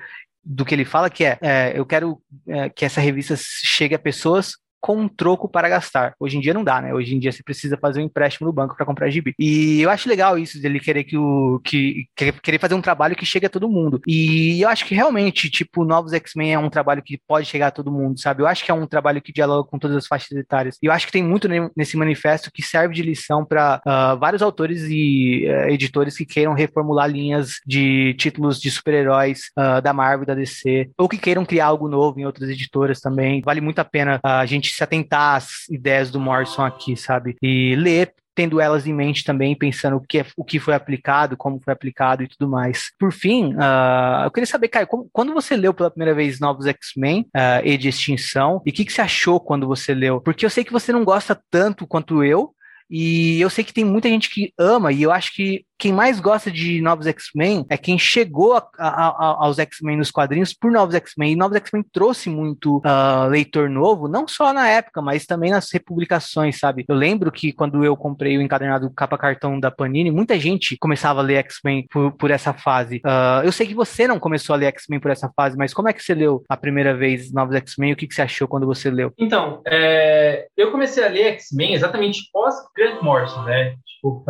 do 0.45 0.65
que 0.65 0.75
ele 0.75 0.85
fala, 0.85 1.11
que 1.11 1.25
é, 1.25 1.39
é 1.41 1.73
eu 1.75 1.87
quero 1.87 2.21
é, 2.47 2.69
que 2.69 2.85
essa 2.85 3.01
revista 3.01 3.35
chegue 3.37 3.95
a 3.95 3.99
pessoas 3.99 4.57
com 4.83 4.97
um 4.97 5.09
troco 5.09 5.49
para 5.49 5.69
gastar. 5.69 6.15
Hoje 6.19 6.37
em 6.37 6.41
dia 6.41 6.53
não 6.53 6.65
dá, 6.65 6.83
né? 6.83 6.93
Hoje 6.93 7.15
em 7.15 7.19
dia 7.19 7.31
você 7.31 7.43
precisa 7.43 7.79
fazer 7.79 8.01
um 8.01 8.05
empréstimo 8.05 8.49
no 8.49 8.53
banco 8.53 8.77
para 8.77 8.85
comprar 8.85 9.09
gibi. 9.09 9.33
E 9.39 9.81
eu 9.81 9.89
acho 9.89 10.09
legal 10.09 10.37
isso 10.37 10.61
dele 10.61 10.81
querer 10.81 11.05
que 11.05 11.17
o 11.17 11.61
que 11.65 12.07
querer 12.17 12.59
fazer 12.59 12.75
um 12.75 12.83
trabalho 12.83 13.15
que 13.15 13.25
chegue 13.25 13.47
a 13.47 13.51
todo 13.51 13.71
mundo. 13.71 14.01
E 14.07 14.61
eu 14.61 14.69
acho 14.69 14.85
que 14.85 14.95
realmente, 14.95 15.49
tipo, 15.49 15.85
Novos 15.85 16.13
X-Men 16.13 16.55
é 16.55 16.59
um 16.59 16.69
trabalho 16.69 17.03
que 17.03 17.19
pode 17.29 17.47
chegar 17.47 17.69
a 17.69 17.71
todo 17.71 17.93
mundo, 17.93 18.21
sabe? 18.21 18.43
Eu 18.43 18.47
acho 18.47 18.65
que 18.65 18.71
é 18.73 18.75
um 18.75 18.87
trabalho 18.87 19.23
que 19.23 19.33
dialoga 19.33 19.69
com 19.69 19.79
todas 19.79 19.97
as 19.97 20.07
faixas 20.07 20.37
etárias. 20.37 20.77
E 20.83 20.87
eu 20.87 20.93
acho 20.93 21.07
que 21.07 21.13
tem 21.13 21.23
muito 21.23 21.49
nesse 21.77 21.97
manifesto 21.97 22.51
que 22.53 22.63
serve 22.63 22.95
de 22.95 23.03
lição 23.03 23.45
para 23.45 23.77
uh, 23.77 23.81
ah, 23.89 24.15
vários 24.17 24.43
autores 24.43 24.83
e 24.89 25.47
uh, 25.47 25.71
editores 25.71 26.17
que 26.17 26.27
queiram 26.27 26.55
reformular 26.55 27.09
linhas 27.09 27.61
de 27.65 28.15
títulos 28.15 28.61
de 28.61 28.71
super-heróis 28.71 29.51
uh, 29.57 29.81
da 29.81 29.93
Marvel, 29.93 30.27
da 30.27 30.35
DC, 30.35 30.91
ou 30.99 31.09
que 31.09 31.19
queiram 31.19 31.45
criar 31.45 31.67
algo 31.67 31.89
novo 31.89 32.19
em 32.19 32.27
outras 32.27 32.51
editoras 32.51 33.01
também. 33.01 33.41
Vale 33.45 33.61
muito 33.61 33.79
a 33.79 33.85
pena 33.85 34.21
a 34.23 34.45
gente 34.45 34.72
se 34.73 34.85
atentar 34.85 35.37
às 35.37 35.69
ideias 35.69 36.11
do 36.11 36.21
Morrison 36.21 36.65
aqui, 36.65 36.97
sabe? 36.97 37.37
E 37.43 37.75
ler 37.77 38.15
tendo 38.35 38.61
elas 38.61 38.87
em 38.87 38.95
mente 38.95 39.25
também, 39.25 39.55
pensando 39.55 39.97
o 39.97 40.01
que, 40.01 40.19
é, 40.19 40.27
o 40.37 40.45
que 40.45 40.59
foi 40.59 40.75
aplicado, 40.75 41.37
como 41.37 41.61
foi 41.61 41.73
aplicado 41.73 42.23
e 42.23 42.29
tudo 42.29 42.49
mais. 42.49 42.91
Por 42.99 43.13
fim, 43.13 43.55
uh, 43.55 44.25
eu 44.25 44.31
queria 44.31 44.47
saber, 44.47 44.69
Caio, 44.69 44.87
como, 44.87 45.09
quando 45.13 45.35
você 45.35 45.57
leu 45.57 45.75
pela 45.75 45.91
primeira 45.91 46.15
vez 46.15 46.41
Novos 46.41 46.67
X-Men 46.67 47.27
uh, 47.37 47.65
e 47.65 47.77
de 47.77 47.89
Extinção, 47.89 48.63
e 48.65 48.71
o 48.71 48.73
que, 48.73 48.85
que 48.85 48.93
você 48.93 49.03
achou 49.03 49.39
quando 49.39 49.67
você 49.67 49.95
leu? 49.95 50.21
Porque 50.21 50.47
eu 50.47 50.51
sei 50.51 50.65
que 50.65 50.73
você 50.73 50.93
não 50.93 51.05
gosta 51.05 51.39
tanto 51.51 51.87
quanto 51.87 52.25
eu, 52.25 52.55
e 52.89 53.41
eu 53.41 53.49
sei 53.49 53.65
que 53.65 53.73
tem 53.73 53.85
muita 53.85 54.09
gente 54.09 54.29
que 54.29 54.53
ama, 54.59 54.93
e 54.93 55.03
eu 55.03 55.11
acho 55.11 55.35
que 55.35 55.65
quem 55.83 55.93
mais 55.93 56.21
gosta 56.21 56.49
de 56.49 56.81
novos 56.81 57.09
X-Men 57.09 57.67
é 57.69 57.77
quem 57.77 57.99
chegou 57.99 58.55
a, 58.55 58.65
a, 58.79 59.09
a, 59.09 59.45
aos 59.45 59.59
X-Men 59.59 59.97
nos 59.97 60.13
quadrinhos 60.13 60.55
por 60.55 60.71
novos 60.71 60.95
X-Men. 60.95 61.33
E 61.33 61.37
novos 61.37 61.57
X-Men 61.57 61.85
trouxe 61.93 62.31
muito 62.31 62.77
uh, 62.77 63.27
leitor 63.29 63.69
novo, 63.69 64.07
não 64.07 64.29
só 64.29 64.53
na 64.53 64.69
época, 64.69 65.03
mas 65.03 65.27
também 65.27 65.51
nas 65.51 65.73
republicações, 65.73 66.61
sabe? 66.61 66.85
Eu 66.89 66.95
lembro 66.95 67.33
que 67.33 67.53
quando 67.53 67.85
eu 67.85 67.97
comprei 67.97 68.39
o 68.39 68.41
encadernado 68.41 68.93
capa 68.95 69.19
cartão 69.19 69.59
da 69.59 69.73
Panini, 69.73 70.13
muita 70.13 70.39
gente 70.39 70.77
começava 70.79 71.19
a 71.19 71.25
ler 71.25 71.39
X-Men 71.39 71.89
por, 71.91 72.13
por, 72.13 72.31
essa 72.31 72.53
fase. 72.53 72.99
Uh, 72.99 73.45
eu 73.45 73.51
sei 73.51 73.67
que 73.67 73.75
você 73.75 74.07
não 74.07 74.21
começou 74.21 74.55
a 74.55 74.57
ler 74.57 74.67
X-Men 74.67 75.01
por 75.01 75.11
essa 75.11 75.33
fase, 75.35 75.57
mas 75.57 75.75
como 75.75 75.89
é 75.89 75.93
que 75.93 76.01
você 76.01 76.15
leu 76.15 76.45
a 76.49 76.57
primeira 76.57 76.95
vez 76.97 77.33
novos 77.33 77.57
X-Men? 77.57 77.95
O 77.95 77.97
que, 77.97 78.07
que 78.07 78.15
você 78.15 78.23
achou 78.23 78.47
quando 78.47 78.69
você 78.69 78.89
leu? 78.89 79.13
Então, 79.19 79.61
é, 79.67 80.47
eu 80.57 80.71
comecei 80.71 81.05
a 81.05 81.09
ler 81.09 81.33
X-Men 81.33 81.75
exatamente 81.75 82.31
pós 82.33 82.55
Grant 82.77 83.03
Morrison, 83.03 83.43
né? 83.43 83.75
Tipo, 83.85 84.23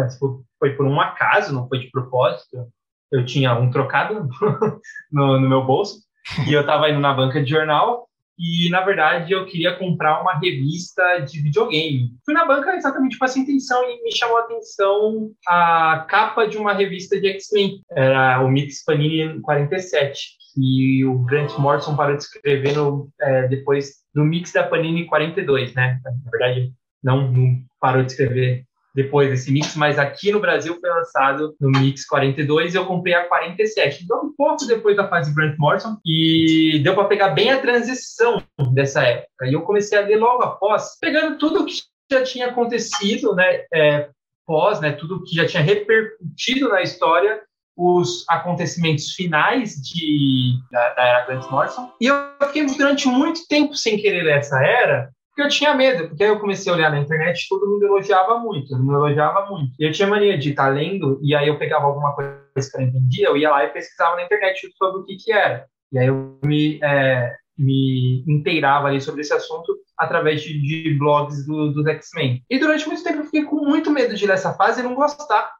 foi 0.62 0.76
por 0.76 0.86
um 0.86 1.00
acaso, 1.00 1.52
não 1.52 1.66
foi 1.66 1.80
de 1.80 1.90
propósito. 1.90 2.68
Eu 3.10 3.24
tinha 3.24 3.52
um 3.58 3.68
trocado 3.68 4.28
no, 5.10 5.40
no 5.40 5.48
meu 5.48 5.64
bolso 5.64 5.98
e 6.46 6.52
eu 6.52 6.60
estava 6.60 6.88
indo 6.88 7.00
na 7.00 7.12
banca 7.12 7.42
de 7.42 7.50
jornal 7.50 8.06
e, 8.38 8.70
na 8.70 8.80
verdade, 8.80 9.32
eu 9.32 9.44
queria 9.44 9.76
comprar 9.76 10.22
uma 10.22 10.38
revista 10.38 11.18
de 11.18 11.40
videogame. 11.40 12.12
Fui 12.24 12.32
na 12.32 12.46
banca 12.46 12.76
exatamente 12.76 13.18
com 13.18 13.24
essa 13.24 13.40
intenção 13.40 13.82
e 13.82 14.04
me 14.04 14.16
chamou 14.16 14.38
a 14.38 14.42
atenção 14.42 15.32
a 15.48 16.06
capa 16.08 16.46
de 16.46 16.56
uma 16.56 16.72
revista 16.72 17.20
de 17.20 17.26
X-Men. 17.26 17.80
Era 17.90 18.40
o 18.40 18.48
Mix 18.48 18.84
Panini 18.84 19.40
47, 19.40 20.28
que 20.54 21.04
o 21.04 21.18
Grant 21.24 21.58
Morrison 21.58 21.96
parou 21.96 22.16
de 22.16 22.22
escrever 22.22 22.76
no, 22.76 23.10
é, 23.20 23.48
depois 23.48 23.94
do 24.14 24.24
Mix 24.24 24.52
da 24.52 24.62
Panini 24.62 25.06
42, 25.06 25.74
né? 25.74 26.00
Na 26.04 26.30
verdade, 26.30 26.72
não, 27.02 27.30
não 27.32 27.58
parou 27.80 28.04
de 28.04 28.12
escrever 28.12 28.64
depois 28.94 29.30
desse 29.30 29.50
mix, 29.50 29.74
mas 29.74 29.98
aqui 29.98 30.30
no 30.30 30.40
Brasil 30.40 30.78
foi 30.80 30.90
lançado 30.90 31.54
no 31.60 31.70
mix 31.70 32.04
42 32.06 32.74
e 32.74 32.76
eu 32.76 32.86
comprei 32.86 33.14
a 33.14 33.26
47. 33.26 34.04
Então, 34.04 34.26
um 34.26 34.32
pouco 34.36 34.66
depois 34.66 34.96
da 34.96 35.08
fase 35.08 35.34
Grant 35.34 35.56
Morrison 35.58 35.96
e 36.04 36.80
deu 36.84 36.94
para 36.94 37.04
pegar 37.04 37.30
bem 37.30 37.50
a 37.50 37.60
transição 37.60 38.42
dessa 38.72 39.02
época. 39.02 39.46
E 39.46 39.52
eu 39.52 39.62
comecei 39.62 39.98
a 39.98 40.02
ler 40.02 40.16
logo 40.16 40.42
após, 40.42 40.98
pegando 41.00 41.38
tudo 41.38 41.64
que 41.64 41.74
já 42.10 42.22
tinha 42.22 42.48
acontecido, 42.48 43.34
né, 43.34 43.64
é, 43.72 44.10
pós, 44.46 44.80
né, 44.80 44.92
tudo 44.92 45.24
que 45.24 45.34
já 45.34 45.46
tinha 45.46 45.62
repercutido 45.62 46.68
na 46.68 46.82
história 46.82 47.40
os 47.74 48.24
acontecimentos 48.28 49.12
finais 49.12 49.76
de, 49.76 50.58
da, 50.70 50.94
da 50.94 51.02
era 51.04 51.24
Grant 51.24 51.50
Morrison. 51.50 51.90
E 52.00 52.06
eu 52.06 52.16
fiquei 52.46 52.66
durante 52.66 53.08
muito 53.08 53.46
tempo 53.48 53.74
sem 53.74 53.96
querer 53.96 54.26
essa 54.26 54.62
era, 54.62 55.10
eu 55.42 55.48
tinha 55.48 55.74
medo, 55.74 56.08
porque 56.08 56.22
aí 56.22 56.30
eu 56.30 56.40
comecei 56.40 56.72
a 56.72 56.74
olhar 56.74 56.90
na 56.90 57.00
internet 57.00 57.46
todo 57.48 57.68
mundo 57.68 57.84
elogiava 57.84 58.38
muito, 58.38 58.74
elogiava 58.74 59.46
muito. 59.46 59.72
E 59.78 59.84
eu 59.84 59.92
tinha 59.92 60.08
mania 60.08 60.38
de 60.38 60.50
estar 60.50 60.68
lendo, 60.68 61.18
e 61.22 61.34
aí 61.34 61.48
eu 61.48 61.58
pegava 61.58 61.86
alguma 61.86 62.14
coisa 62.14 62.42
que 62.54 62.76
eu 62.76 62.80
não 62.80 62.88
entendia, 62.88 63.28
eu 63.28 63.36
ia 63.36 63.50
lá 63.50 63.64
e 63.64 63.70
pesquisava 63.70 64.16
na 64.16 64.24
internet 64.24 64.72
sobre 64.76 65.00
o 65.00 65.04
que 65.04 65.16
que 65.16 65.32
era. 65.32 65.66
E 65.92 65.98
aí 65.98 66.06
eu 66.06 66.38
me, 66.42 66.80
é, 66.82 67.34
me 67.58 68.24
inteirava 68.26 68.88
ali 68.88 69.00
sobre 69.00 69.20
esse 69.20 69.32
assunto 69.32 69.76
através 69.96 70.42
de, 70.42 70.60
de 70.60 70.96
blogs 70.98 71.46
do, 71.46 71.72
dos 71.72 71.86
X-Men. 71.86 72.42
E 72.48 72.58
durante 72.58 72.86
muito 72.86 73.04
tempo 73.04 73.18
eu 73.18 73.24
fiquei 73.24 73.44
com 73.44 73.56
muito 73.56 73.90
medo 73.90 74.14
de 74.14 74.26
ler 74.26 74.34
essa 74.34 74.54
fase 74.54 74.80
e 74.80 74.82
não 74.82 74.94
gostar. 74.94 75.52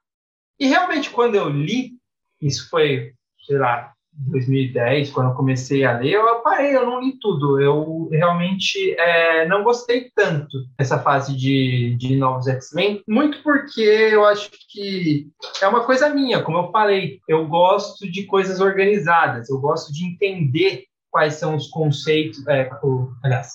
E 0.59 0.67
realmente, 0.67 1.11
quando 1.11 1.35
eu 1.35 1.49
li, 1.49 1.93
isso 2.41 2.69
foi, 2.71 3.13
sei 3.47 3.59
lá, 3.59 3.93
2010, 4.15 5.11
quando 5.11 5.31
eu 5.31 5.35
comecei 5.35 5.85
a 5.85 5.99
ler, 5.99 6.15
eu 6.15 6.41
parei, 6.43 6.77
eu 6.77 6.85
não 6.85 7.01
li 7.01 7.19
tudo. 7.19 7.61
Eu 7.61 8.09
realmente 8.11 8.95
é, 8.99 9.47
não 9.47 9.65
gostei 9.65 10.11
tanto 10.15 10.57
dessa 10.79 10.99
fase 10.99 11.37
de, 11.37 11.97
de 11.99 12.17
novos 12.17 12.47
X-Men, 12.47 13.03
muito 13.09 13.43
porque 13.43 13.81
eu 13.81 14.25
acho 14.25 14.51
que 14.71 15.29
é 15.61 15.69
uma 15.69 15.85
coisa 15.85 16.11
minha, 16.11 16.43
como 16.43 16.59
eu 16.59 16.71
falei. 16.71 17.21
Eu 17.29 17.47
gosto 17.47 18.11
de 18.11 18.25
coisas 18.25 18.61
organizadas, 18.61 19.49
eu 19.49 19.59
gosto 19.59 19.93
de 19.93 20.05
entender 20.05 20.85
quais 21.11 21.35
são 21.35 21.57
os 21.57 21.69
conceitos, 21.69 22.47
é, 22.49 22.71
o, 22.83 23.11
aliás, 23.23 23.53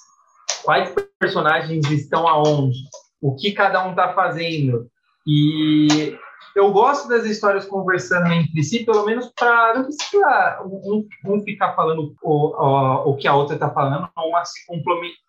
quais 0.63 0.93
personagens 1.19 1.89
estão 1.89 2.27
aonde, 2.27 2.77
o 3.21 3.35
que 3.35 3.51
cada 3.51 3.85
um 3.85 3.91
está 3.91 4.13
fazendo. 4.13 4.87
E 5.25 6.17
eu 6.57 6.71
gosto 6.71 7.07
das 7.07 7.23
histórias 7.23 7.65
conversando 7.65 8.33
entre 8.33 8.63
si, 8.63 8.83
pelo 8.83 9.05
menos 9.05 9.31
para 9.37 9.75
não 9.75 9.83
precisa 9.83 10.59
um, 10.65 11.07
um, 11.27 11.43
ficar 11.43 11.75
falando 11.75 12.15
o, 12.19 12.31
o, 12.31 13.11
o 13.11 13.15
que 13.15 13.27
a 13.27 13.35
outra 13.35 13.53
está 13.53 13.69
falando, 13.69 14.09
uma 14.17 14.43
se 14.43 14.59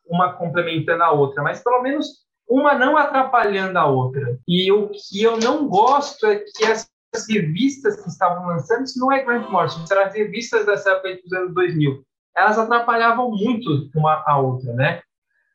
uma 0.06 0.32
complementando 0.32 1.02
a 1.02 1.12
outra, 1.12 1.42
mas 1.42 1.62
pelo 1.62 1.82
menos 1.82 2.06
uma 2.48 2.74
não 2.74 2.96
atrapalhando 2.96 3.78
a 3.78 3.84
outra. 3.84 4.38
E 4.48 4.72
o 4.72 4.88
que 4.88 5.22
eu 5.22 5.38
não 5.38 5.68
gosto 5.68 6.24
é 6.26 6.36
que 6.36 6.64
essas 6.64 6.88
revistas 7.28 8.02
que 8.02 8.08
estavam 8.08 8.46
lançando, 8.46 8.84
isso 8.84 8.98
não 8.98 9.12
é 9.12 9.22
Grant 9.22 9.50
Morrison, 9.50 9.84
eram 9.90 10.04
as 10.04 10.14
revistas 10.14 10.64
dessa 10.64 10.92
época 10.92 11.18
dos 11.22 11.32
anos 11.34 11.52
2000. 11.52 12.02
Elas 12.34 12.58
atrapalhavam 12.58 13.30
muito 13.30 13.90
uma 13.94 14.24
a 14.26 14.38
outra, 14.38 14.72
né? 14.72 15.02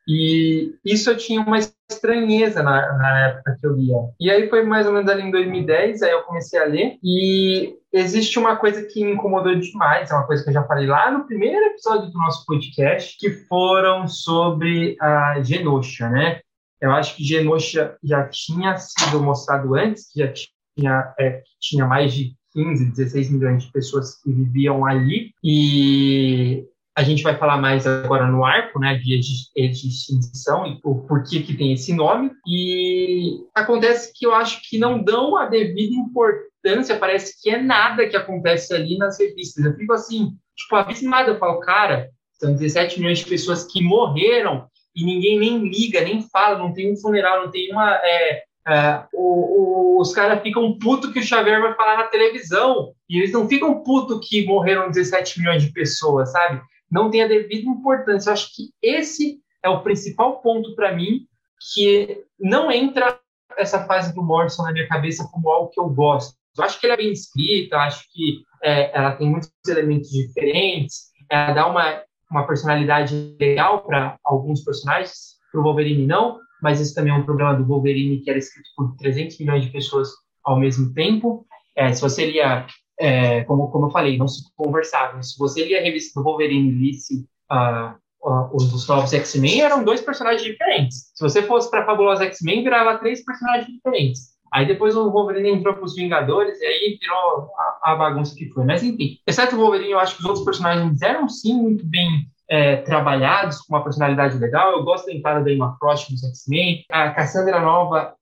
E 0.06 0.72
isso 0.84 1.10
eu 1.10 1.16
tinha 1.16 1.40
uma 1.40 1.58
estranheza 1.90 2.62
na, 2.62 2.96
na, 2.98 3.18
época 3.28 3.56
que 3.60 3.66
eu 3.66 3.72
lia. 3.74 3.96
E 4.18 4.30
aí 4.30 4.48
foi 4.48 4.62
mais 4.62 4.86
ou 4.86 4.92
menos 4.92 5.10
ali 5.10 5.22
em 5.22 5.30
2010, 5.30 6.02
aí 6.02 6.10
eu 6.10 6.22
comecei 6.22 6.58
a 6.58 6.64
ler. 6.64 6.98
E 7.02 7.74
existe 7.92 8.38
uma 8.38 8.56
coisa 8.56 8.82
que 8.84 9.04
me 9.04 9.12
incomodou 9.12 9.54
demais, 9.54 10.10
é 10.10 10.14
uma 10.14 10.26
coisa 10.26 10.42
que 10.42 10.50
eu 10.50 10.54
já 10.54 10.64
falei 10.64 10.86
lá 10.86 11.10
no 11.10 11.26
primeiro 11.26 11.64
episódio 11.66 12.10
do 12.10 12.18
nosso 12.18 12.44
podcast, 12.46 13.16
que 13.18 13.30
foram 13.46 14.08
sobre 14.08 14.96
a 15.00 15.42
Genosha, 15.42 16.08
né? 16.08 16.40
Eu 16.80 16.90
acho 16.90 17.16
que 17.16 17.24
Genosha 17.24 17.96
já 18.02 18.28
tinha 18.28 18.76
sido 18.76 19.22
mostrado 19.22 19.74
antes, 19.74 20.10
que 20.10 20.20
já 20.20 20.32
tinha, 20.76 21.14
é, 21.18 21.42
tinha 21.60 21.86
mais 21.86 22.12
de 22.12 22.34
15, 22.52 22.90
16 22.90 23.30
milhões 23.30 23.64
de 23.64 23.72
pessoas 23.72 24.20
que 24.20 24.30
viviam 24.30 24.84
ali. 24.84 25.32
E 25.42 26.66
a 26.96 27.02
gente 27.02 27.24
vai 27.24 27.36
falar 27.36 27.56
mais 27.56 27.86
agora 27.86 28.26
no 28.26 28.44
arco, 28.44 28.78
né, 28.78 28.94
de 28.94 29.18
extinção 29.18 30.64
e 30.66 30.78
o 30.84 30.94
porquê 31.06 31.40
que 31.40 31.56
tem 31.56 31.72
esse 31.72 31.92
nome. 31.92 32.30
E 32.46 33.40
acontece 33.52 34.12
que 34.14 34.24
eu 34.24 34.32
acho 34.32 34.60
que 34.68 34.78
não 34.78 35.02
dão 35.02 35.36
a 35.36 35.46
devida 35.46 35.94
importância, 35.94 36.96
parece 36.96 37.40
que 37.42 37.50
é 37.50 37.60
nada 37.60 38.08
que 38.08 38.16
acontece 38.16 38.72
ali 38.72 38.96
nas 38.96 39.18
revistas. 39.18 39.64
Eu 39.64 39.74
fico 39.74 39.92
assim, 39.92 40.36
tipo, 40.56 40.76
abismado. 40.76 41.30
Eu 41.30 41.38
falo, 41.38 41.58
cara, 41.60 42.08
são 42.34 42.52
17 42.52 43.00
milhões 43.00 43.18
de 43.18 43.26
pessoas 43.26 43.64
que 43.64 43.82
morreram 43.82 44.68
e 44.94 45.04
ninguém 45.04 45.38
nem 45.40 45.68
liga, 45.68 46.00
nem 46.00 46.22
fala, 46.22 46.58
não 46.58 46.72
tem 46.72 46.92
um 46.92 46.96
funeral, 46.96 47.44
não 47.44 47.50
tem 47.50 47.72
uma. 47.72 47.92
É, 48.04 48.42
é, 48.68 49.04
o, 49.12 49.96
o, 49.96 50.00
os 50.00 50.14
caras 50.14 50.40
ficam 50.42 50.78
puto 50.78 51.12
que 51.12 51.18
o 51.18 51.22
Xavier 51.22 51.60
vai 51.60 51.74
falar 51.74 51.98
na 51.98 52.04
televisão. 52.04 52.92
E 53.10 53.18
eles 53.18 53.32
não 53.32 53.48
ficam 53.48 53.82
puto 53.82 54.20
que 54.20 54.46
morreram 54.46 54.92
17 54.92 55.40
milhões 55.40 55.62
de 55.64 55.72
pessoas, 55.72 56.30
sabe? 56.30 56.62
Não 56.94 57.10
tem 57.10 57.24
a 57.24 57.26
devida 57.26 57.68
importância. 57.68 58.30
Eu 58.30 58.34
acho 58.34 58.54
que 58.54 58.70
esse 58.80 59.40
é 59.64 59.68
o 59.68 59.82
principal 59.82 60.40
ponto 60.40 60.76
para 60.76 60.94
mim, 60.94 61.26
que 61.74 62.22
não 62.38 62.70
entra 62.70 63.18
essa 63.58 63.84
fase 63.84 64.14
do 64.14 64.22
Morrison 64.22 64.62
na 64.62 64.72
minha 64.72 64.86
cabeça 64.86 65.28
como 65.32 65.50
algo 65.50 65.70
que 65.70 65.80
eu 65.80 65.88
gosto. 65.88 66.36
Eu 66.56 66.62
acho 66.62 66.78
que 66.78 66.86
ele 66.86 66.92
é 66.92 66.96
bem 66.96 67.10
escrita, 67.10 67.78
acho 67.78 68.04
que 68.12 68.42
é, 68.62 68.96
ela 68.96 69.16
tem 69.16 69.28
muitos 69.28 69.50
elementos 69.66 70.08
diferentes, 70.08 71.10
ela 71.28 71.52
dá 71.52 71.66
uma, 71.66 72.00
uma 72.30 72.46
personalidade 72.46 73.36
legal 73.40 73.82
para 73.82 74.16
alguns 74.24 74.62
personagens, 74.62 75.34
para 75.50 75.60
o 75.60 75.64
Wolverine 75.64 76.06
não, 76.06 76.38
mas 76.62 76.80
esse 76.80 76.94
também 76.94 77.12
é 77.12 77.16
um 77.16 77.24
problema 77.24 77.54
do 77.54 77.66
Wolverine, 77.66 78.20
que 78.20 78.30
era 78.30 78.38
escrito 78.38 78.68
por 78.76 78.94
300 78.98 79.36
milhões 79.40 79.64
de 79.64 79.72
pessoas 79.72 80.10
ao 80.44 80.60
mesmo 80.60 80.94
tempo. 80.94 81.44
É, 81.74 81.92
se 81.92 82.00
você 82.00 82.30
lia 82.30 82.66
é, 82.98 83.44
como, 83.44 83.68
como 83.70 83.86
eu 83.86 83.90
falei, 83.90 84.16
não 84.16 84.28
se 84.28 84.42
conversavam. 84.56 85.22
Se 85.22 85.38
você 85.38 85.64
lia 85.64 85.80
a 85.80 85.82
revista 85.82 86.20
do 86.20 86.24
Wolverine 86.24 86.68
e 86.68 86.72
lisse 86.72 87.26
uh, 87.50 87.94
uh, 88.28 88.50
os, 88.54 88.72
os 88.72 88.86
novos 88.88 89.12
X-Men, 89.12 89.62
eram 89.62 89.84
dois 89.84 90.00
personagens 90.00 90.42
diferentes. 90.42 91.10
Se 91.14 91.22
você 91.22 91.42
fosse 91.42 91.70
para 91.70 91.84
Fabulosa 91.84 92.24
X-Men, 92.24 92.62
virava 92.62 92.98
três 92.98 93.24
personagens 93.24 93.66
diferentes. 93.66 94.34
Aí 94.52 94.66
depois 94.66 94.96
o 94.96 95.10
Wolverine 95.10 95.50
entrou 95.50 95.74
para 95.74 95.84
os 95.84 95.96
Vingadores 95.96 96.60
e 96.60 96.64
aí 96.64 96.98
virou 97.00 97.50
a, 97.58 97.92
a, 97.92 97.96
bagunça 97.96 98.36
que 98.36 98.48
foi. 98.50 98.64
Mas 98.64 98.84
enfim, 98.84 99.18
exceto 99.26 99.56
o 99.56 99.58
Wolverine, 99.58 99.90
eu 99.90 99.98
acho 99.98 100.14
que 100.14 100.20
os 100.20 100.26
outros 100.26 100.44
personagens 100.44 101.02
eram 101.02 101.28
sim 101.28 101.54
muito 101.54 101.84
bem 101.84 102.28
é, 102.48 102.76
trabalhados, 102.76 103.60
com 103.62 103.74
uma 103.74 103.82
personalidade 103.82 104.38
legal. 104.38 104.70
Eu 104.70 104.84
gosto 104.84 105.06
da 105.06 105.12
entrada 105.12 105.44
da 105.44 105.52
Emma 105.52 105.76
Frost 105.78 106.08
nos 106.12 106.22
X-Men. 106.22 106.84
A 106.88 107.10
Cassandra 107.10 107.60
Nova 107.60 108.14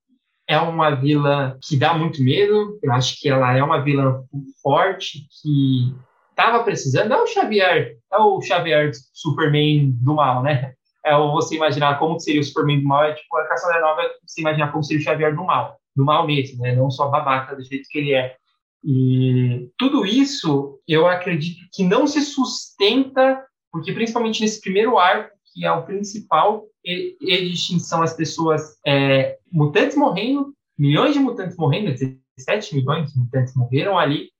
é 0.48 0.58
uma 0.58 0.94
vilã 0.94 1.56
que 1.62 1.76
dá 1.76 1.94
muito 1.94 2.22
medo. 2.22 2.78
Eu 2.82 2.92
acho 2.92 3.18
que 3.18 3.28
ela 3.28 3.56
é 3.56 3.62
uma 3.62 3.82
vilã 3.82 4.22
forte 4.62 5.26
que 5.40 5.94
estava 6.30 6.62
precisando. 6.64 7.12
É 7.12 7.22
o 7.22 7.26
Xavier, 7.26 7.96
é 8.12 8.18
o 8.18 8.40
Xavier 8.40 8.90
Superman 9.12 9.92
do 10.00 10.14
mal, 10.14 10.42
né? 10.42 10.72
É 11.04 11.16
o 11.16 11.32
você 11.32 11.56
imaginar 11.56 11.98
como 11.98 12.18
seria 12.20 12.40
o 12.40 12.44
Superman 12.44 12.80
do 12.80 12.86
mal, 12.86 13.04
é 13.04 13.14
tipo 13.14 13.36
a 13.36 13.48
Caçadora 13.48 13.80
Nova, 13.80 14.02
você 14.26 14.40
imaginar 14.40 14.70
como 14.70 14.84
seria 14.84 15.00
o 15.00 15.04
Xavier 15.04 15.34
do 15.34 15.44
mal, 15.44 15.76
do 15.96 16.04
mal 16.04 16.26
mesmo, 16.26 16.62
né? 16.62 16.74
Não 16.74 16.90
só 16.90 17.08
babaca 17.08 17.56
do 17.56 17.62
jeito 17.62 17.88
que 17.90 17.98
ele 17.98 18.14
é. 18.14 18.36
E 18.84 19.68
tudo 19.78 20.04
isso, 20.04 20.80
eu 20.88 21.06
acredito 21.06 21.66
que 21.72 21.84
não 21.84 22.06
se 22.06 22.20
sustenta, 22.20 23.44
porque 23.70 23.92
principalmente 23.92 24.40
nesse 24.40 24.60
primeiro 24.60 24.98
arco, 24.98 25.30
que 25.52 25.64
é 25.64 25.72
o 25.72 25.82
principal, 25.82 26.64
e, 26.84 27.16
e 27.20 27.52
extinção 27.52 28.02
as 28.02 28.14
pessoas, 28.14 28.76
é, 28.86 29.38
mutantes 29.50 29.96
morrendo, 29.96 30.54
milhões 30.78 31.12
de 31.12 31.20
mutantes 31.20 31.56
morrendo, 31.56 31.94
17 32.36 32.74
milhões 32.74 33.12
de 33.12 33.18
mutantes 33.18 33.54
morreram 33.54 33.98
ali, 33.98 34.30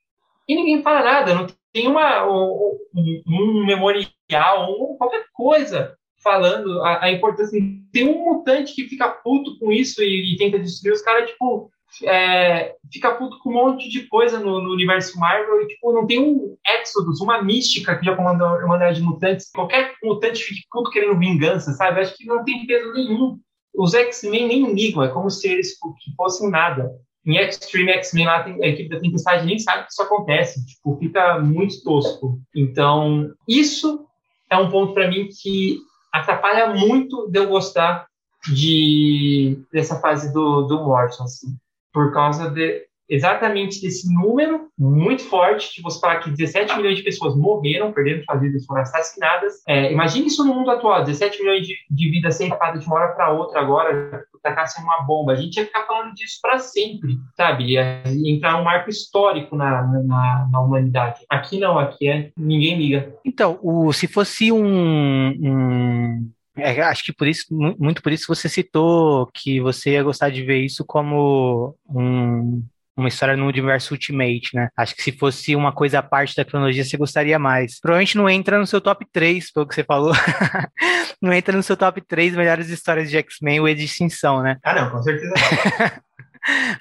e 0.48 0.54
ninguém 0.54 0.82
fala 0.82 1.04
nada, 1.04 1.34
não 1.34 1.46
tem 1.72 1.86
uma, 1.86 2.26
um, 2.26 2.78
um 3.26 3.64
memorial, 3.64 4.96
qualquer 4.98 5.24
coisa 5.32 5.96
falando 6.22 6.80
a, 6.82 7.04
a, 7.04 7.12
importância. 7.12 7.58
Tem 7.92 8.08
um 8.08 8.24
mutante 8.24 8.74
que 8.74 8.88
fica 8.88 9.08
puto 9.08 9.58
com 9.58 9.72
isso 9.72 10.02
e, 10.02 10.34
e 10.34 10.36
tenta 10.36 10.58
destruir 10.58 10.92
os 10.92 11.02
caras, 11.02 11.30
tipo, 11.30 11.70
é, 12.04 12.74
fica 12.90 13.14
puto 13.14 13.38
com 13.40 13.50
um 13.50 13.52
monte 13.52 13.88
de 13.88 14.06
coisa 14.06 14.38
no, 14.38 14.62
no, 14.62 14.72
universo 14.72 15.18
Marvel 15.18 15.62
e, 15.62 15.66
tipo, 15.68 15.92
não 15.92 16.06
tem 16.06 16.20
um 16.20 16.56
Exodus, 16.66 17.20
uma 17.20 17.42
mística 17.42 17.96
que 17.96 18.06
já 18.06 18.16
comanda 18.16 18.48
a 18.48 18.56
Irmandade 18.56 18.96
de 18.96 19.02
Mutantes. 19.02 19.50
Qualquer 19.50 19.94
mutante 20.02 20.42
fica 20.42 20.66
puto 20.70 20.90
querendo 20.90 21.18
vingança, 21.18 21.72
sabe? 21.72 22.00
Acho 22.00 22.16
que 22.16 22.24
não 22.24 22.44
tem 22.44 22.66
peso 22.66 22.92
nenhum. 22.94 23.38
Os 23.74 23.94
X-Men 23.94 24.48
nem 24.48 24.72
ligam, 24.72 25.02
é 25.02 25.08
como 25.08 25.30
se 25.30 25.48
eles 25.48 25.76
fossem 26.16 26.50
nada. 26.50 26.90
Em 27.24 27.36
Extreme 27.36 27.92
X-Men, 27.92 28.26
lá 28.26 28.44
a 28.44 28.66
equipe 28.66 28.88
da 28.88 29.00
Tempestade 29.00 29.46
nem 29.46 29.58
sabe 29.58 29.84
que 29.84 29.92
isso 29.92 30.02
acontece. 30.02 30.64
Tipo, 30.66 30.96
fica 30.98 31.38
muito 31.40 31.82
tosco. 31.82 32.40
Então, 32.54 33.30
isso 33.46 34.06
é 34.50 34.56
um 34.56 34.70
ponto 34.70 34.94
para 34.94 35.08
mim 35.08 35.28
que 35.28 35.78
atrapalha 36.12 36.74
muito 36.74 37.30
de 37.30 37.38
eu 37.38 37.48
gostar 37.48 38.06
de, 38.52 39.58
dessa 39.72 40.00
fase 40.00 40.32
do, 40.32 40.62
do 40.62 40.84
Morrison, 40.84 41.24
assim 41.24 41.56
por 41.92 42.12
causa 42.12 42.50
de 42.50 42.86
exatamente 43.08 43.80
desse 43.82 44.12
número 44.12 44.68
muito 44.78 45.22
forte 45.24 45.74
de 45.74 45.82
você 45.82 46.00
falar 46.00 46.20
que 46.20 46.30
17 46.30 46.76
milhões 46.76 46.96
de 46.96 47.04
pessoas 47.04 47.36
morreram, 47.36 47.92
perderam 47.92 48.24
suas 48.24 48.40
vidas, 48.40 48.64
foram 48.64 48.80
assassinadas. 48.80 49.62
É, 49.68 49.92
imagine 49.92 50.28
isso 50.28 50.44
no 50.44 50.54
mundo 50.54 50.70
atual, 50.70 51.04
17 51.04 51.40
milhões 51.40 51.66
de, 51.66 51.74
de 51.90 52.10
vidas 52.10 52.36
ceifadas 52.36 52.80
de 52.80 52.86
uma 52.86 52.96
hora 52.96 53.08
para 53.12 53.30
outra 53.30 53.60
agora, 53.60 54.24
tacassem 54.42 54.82
uma 54.82 55.02
bomba. 55.02 55.32
A 55.32 55.36
gente 55.36 55.56
ia 55.56 55.66
ficar 55.66 55.86
falando 55.86 56.14
disso 56.14 56.38
para 56.40 56.58
sempre, 56.58 57.16
sabe? 57.36 57.72
Ia 57.72 58.02
entrar 58.26 58.58
um 58.58 58.64
marco 58.64 58.90
histórico 58.90 59.54
na, 59.56 59.82
na, 59.82 60.48
na, 60.50 60.60
humanidade. 60.60 61.20
Aqui 61.28 61.60
não, 61.60 61.78
aqui 61.78 62.08
é 62.08 62.30
ninguém 62.36 62.76
liga. 62.78 63.14
Então, 63.24 63.58
o, 63.62 63.92
se 63.92 64.08
fosse 64.08 64.50
um, 64.50 65.28
um 65.28 66.30
é, 66.56 66.82
acho 66.82 67.04
que 67.04 67.12
por 67.12 67.26
isso, 67.26 67.46
muito 67.50 68.02
por 68.02 68.12
isso 68.12 68.26
você 68.28 68.48
citou 68.48 69.28
que 69.32 69.60
você 69.60 69.92
ia 69.92 70.02
gostar 70.02 70.30
de 70.30 70.42
ver 70.42 70.60
isso 70.60 70.84
como 70.84 71.76
um, 71.88 72.62
uma 72.96 73.08
história 73.08 73.36
no 73.36 73.46
universo 73.46 73.94
Ultimate, 73.94 74.54
né? 74.54 74.68
Acho 74.76 74.94
que 74.94 75.02
se 75.02 75.12
fosse 75.12 75.56
uma 75.56 75.72
coisa 75.72 76.00
à 76.00 76.02
parte 76.02 76.36
da 76.36 76.44
cronologia, 76.44 76.84
você 76.84 76.96
gostaria 76.96 77.38
mais. 77.38 77.80
Provavelmente 77.80 78.16
não 78.16 78.28
entra 78.28 78.58
no 78.58 78.66
seu 78.66 78.80
top 78.80 79.06
3, 79.10 79.50
pelo 79.50 79.66
que 79.66 79.74
você 79.74 79.84
falou. 79.84 80.12
não 81.20 81.32
entra 81.32 81.56
no 81.56 81.62
seu 81.62 81.76
top 81.76 82.00
3 82.02 82.36
melhores 82.36 82.68
histórias 82.68 83.10
de 83.10 83.16
X-Men 83.16 83.60
ou 83.60 83.74
de 83.74 83.84
extinção, 83.84 84.42
né? 84.42 84.58
Ah, 84.62 84.74
não, 84.74 84.90
com 84.90 85.02
certeza 85.02 85.32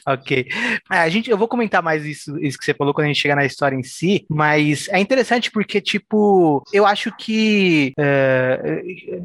ok. 0.06 0.48
É, 0.92 0.98
a 0.98 1.10
gente, 1.10 1.30
eu 1.30 1.38
vou 1.38 1.48
comentar 1.48 1.82
mais 1.82 2.06
isso, 2.06 2.38
isso 2.40 2.58
que 2.58 2.66
você 2.66 2.74
falou 2.74 2.94
quando 2.94 3.06
a 3.06 3.08
gente 3.08 3.22
chegar 3.22 3.36
na 3.36 3.46
história 3.46 3.76
em 3.76 3.84
si, 3.84 4.26
mas 4.30 4.88
é 4.90 5.00
interessante 5.00 5.52
porque, 5.52 5.80
tipo, 5.80 6.64
eu 6.74 6.86
acho 6.86 7.12
que. 7.16 7.94
É, 7.98 8.82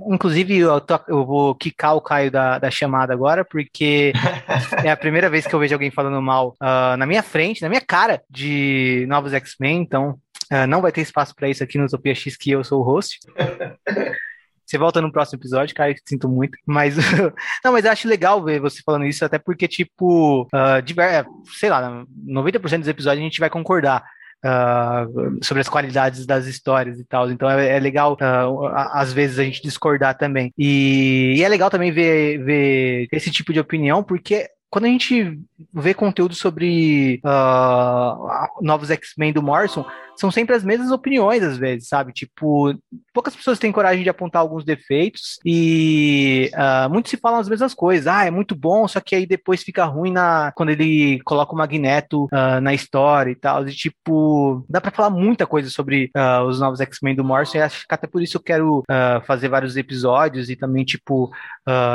inclusive, 0.08 0.56
eu, 0.58 0.80
tô, 0.80 0.98
eu, 1.08 1.24
vou 1.24 1.54
quicar 1.54 1.94
o 1.94 2.00
Caio 2.00 2.30
da, 2.30 2.58
da 2.58 2.70
chamada 2.70 3.12
agora, 3.12 3.44
porque 3.44 4.12
é 4.84 4.90
a 4.90 4.96
primeira 4.96 5.30
vez 5.30 5.46
que 5.46 5.54
eu 5.54 5.58
vejo 5.58 5.74
alguém 5.74 5.90
falando 5.90 6.20
mal 6.20 6.56
uh, 6.62 6.96
na 6.96 7.06
minha 7.06 7.22
frente, 7.22 7.62
na 7.62 7.68
minha 7.68 7.80
cara, 7.80 8.22
de 8.30 9.04
novos 9.08 9.32
X-Men, 9.32 9.80
então. 9.80 10.18
Uh, 10.52 10.64
não 10.64 10.80
vai 10.80 10.92
ter 10.92 11.00
espaço 11.00 11.34
para 11.34 11.48
isso 11.48 11.64
aqui 11.64 11.76
no 11.76 11.86
Utopia 11.86 12.14
X, 12.14 12.36
que 12.36 12.52
eu 12.52 12.62
sou 12.62 12.80
o 12.80 12.84
host. 12.84 13.18
Você 14.66 14.76
volta 14.76 15.00
no 15.00 15.12
próximo 15.12 15.38
episódio, 15.38 15.74
cara, 15.74 15.94
sinto 16.04 16.28
muito. 16.28 16.58
Mas, 16.66 16.96
não, 17.64 17.72
mas 17.72 17.84
eu 17.84 17.92
acho 17.92 18.08
legal 18.08 18.42
ver 18.42 18.60
você 18.60 18.82
falando 18.84 19.06
isso, 19.06 19.24
até 19.24 19.38
porque, 19.38 19.68
tipo, 19.68 20.42
uh, 20.42 20.82
diver, 20.84 21.24
sei 21.58 21.70
lá, 21.70 22.04
90% 22.26 22.80
dos 22.80 22.88
episódios 22.88 23.22
a 23.22 23.24
gente 23.24 23.40
vai 23.40 23.50
concordar. 23.50 24.04
Uh, 24.44 25.42
sobre 25.42 25.62
as 25.62 25.68
qualidades 25.68 26.24
das 26.24 26.46
histórias 26.46 27.00
e 27.00 27.04
tal. 27.04 27.28
Então 27.30 27.50
é, 27.50 27.76
é 27.76 27.80
legal, 27.80 28.12
uh, 28.20 28.66
às 28.92 29.12
vezes, 29.12 29.38
a 29.38 29.44
gente 29.44 29.62
discordar 29.62 30.16
também. 30.16 30.52
E, 30.56 31.34
e, 31.36 31.42
é 31.42 31.48
legal 31.48 31.70
também 31.70 31.90
ver, 31.90 32.44
ver 32.44 33.08
esse 33.10 33.30
tipo 33.30 33.52
de 33.52 33.58
opinião, 33.58 34.04
porque 34.04 34.48
quando 34.76 34.84
a 34.84 34.88
gente 34.88 35.40
vê 35.72 35.94
conteúdo 35.94 36.34
sobre 36.34 37.18
uh, 37.24 38.60
novos 38.60 38.90
X-Men 38.90 39.32
do 39.32 39.42
Morrison, 39.42 39.86
são 40.16 40.30
sempre 40.30 40.54
as 40.54 40.64
mesmas 40.64 40.90
opiniões, 40.90 41.42
às 41.42 41.56
vezes, 41.56 41.88
sabe? 41.88 42.12
Tipo, 42.12 42.74
poucas 43.12 43.36
pessoas 43.36 43.58
têm 43.58 43.72
coragem 43.72 44.02
de 44.02 44.08
apontar 44.08 44.40
alguns 44.40 44.64
defeitos 44.64 45.38
e 45.44 46.50
uh, 46.54 46.90
muitos 46.90 47.10
se 47.10 47.16
falam 47.16 47.38
as 47.38 47.48
mesmas 47.48 47.74
coisas. 47.74 48.06
Ah, 48.06 48.24
é 48.24 48.30
muito 48.30 48.54
bom, 48.54 48.88
só 48.88 49.00
que 49.00 49.14
aí 49.14 49.26
depois 49.26 49.62
fica 49.62 49.84
ruim 49.84 50.12
na, 50.12 50.52
quando 50.54 50.70
ele 50.70 51.20
coloca 51.22 51.52
o 51.52 51.56
Magneto 51.56 52.24
uh, 52.24 52.60
na 52.60 52.72
história 52.72 53.30
e 53.30 53.34
tal. 53.34 53.66
E, 53.68 53.72
tipo, 53.72 54.64
dá 54.68 54.80
pra 54.80 54.90
falar 54.90 55.10
muita 55.10 55.46
coisa 55.46 55.70
sobre 55.70 56.10
uh, 56.16 56.42
os 56.44 56.60
novos 56.60 56.80
X-Men 56.80 57.14
do 57.14 57.24
Morrison 57.24 57.58
e 57.58 57.62
acho 57.62 57.86
que 57.86 57.94
até 57.94 58.06
por 58.06 58.22
isso 58.22 58.36
eu 58.36 58.42
quero 58.42 58.82
fazer 59.24 59.48
vários 59.48 59.76
episódios 59.76 60.48
e 60.48 60.56
também, 60.56 60.84
tipo, 60.84 61.30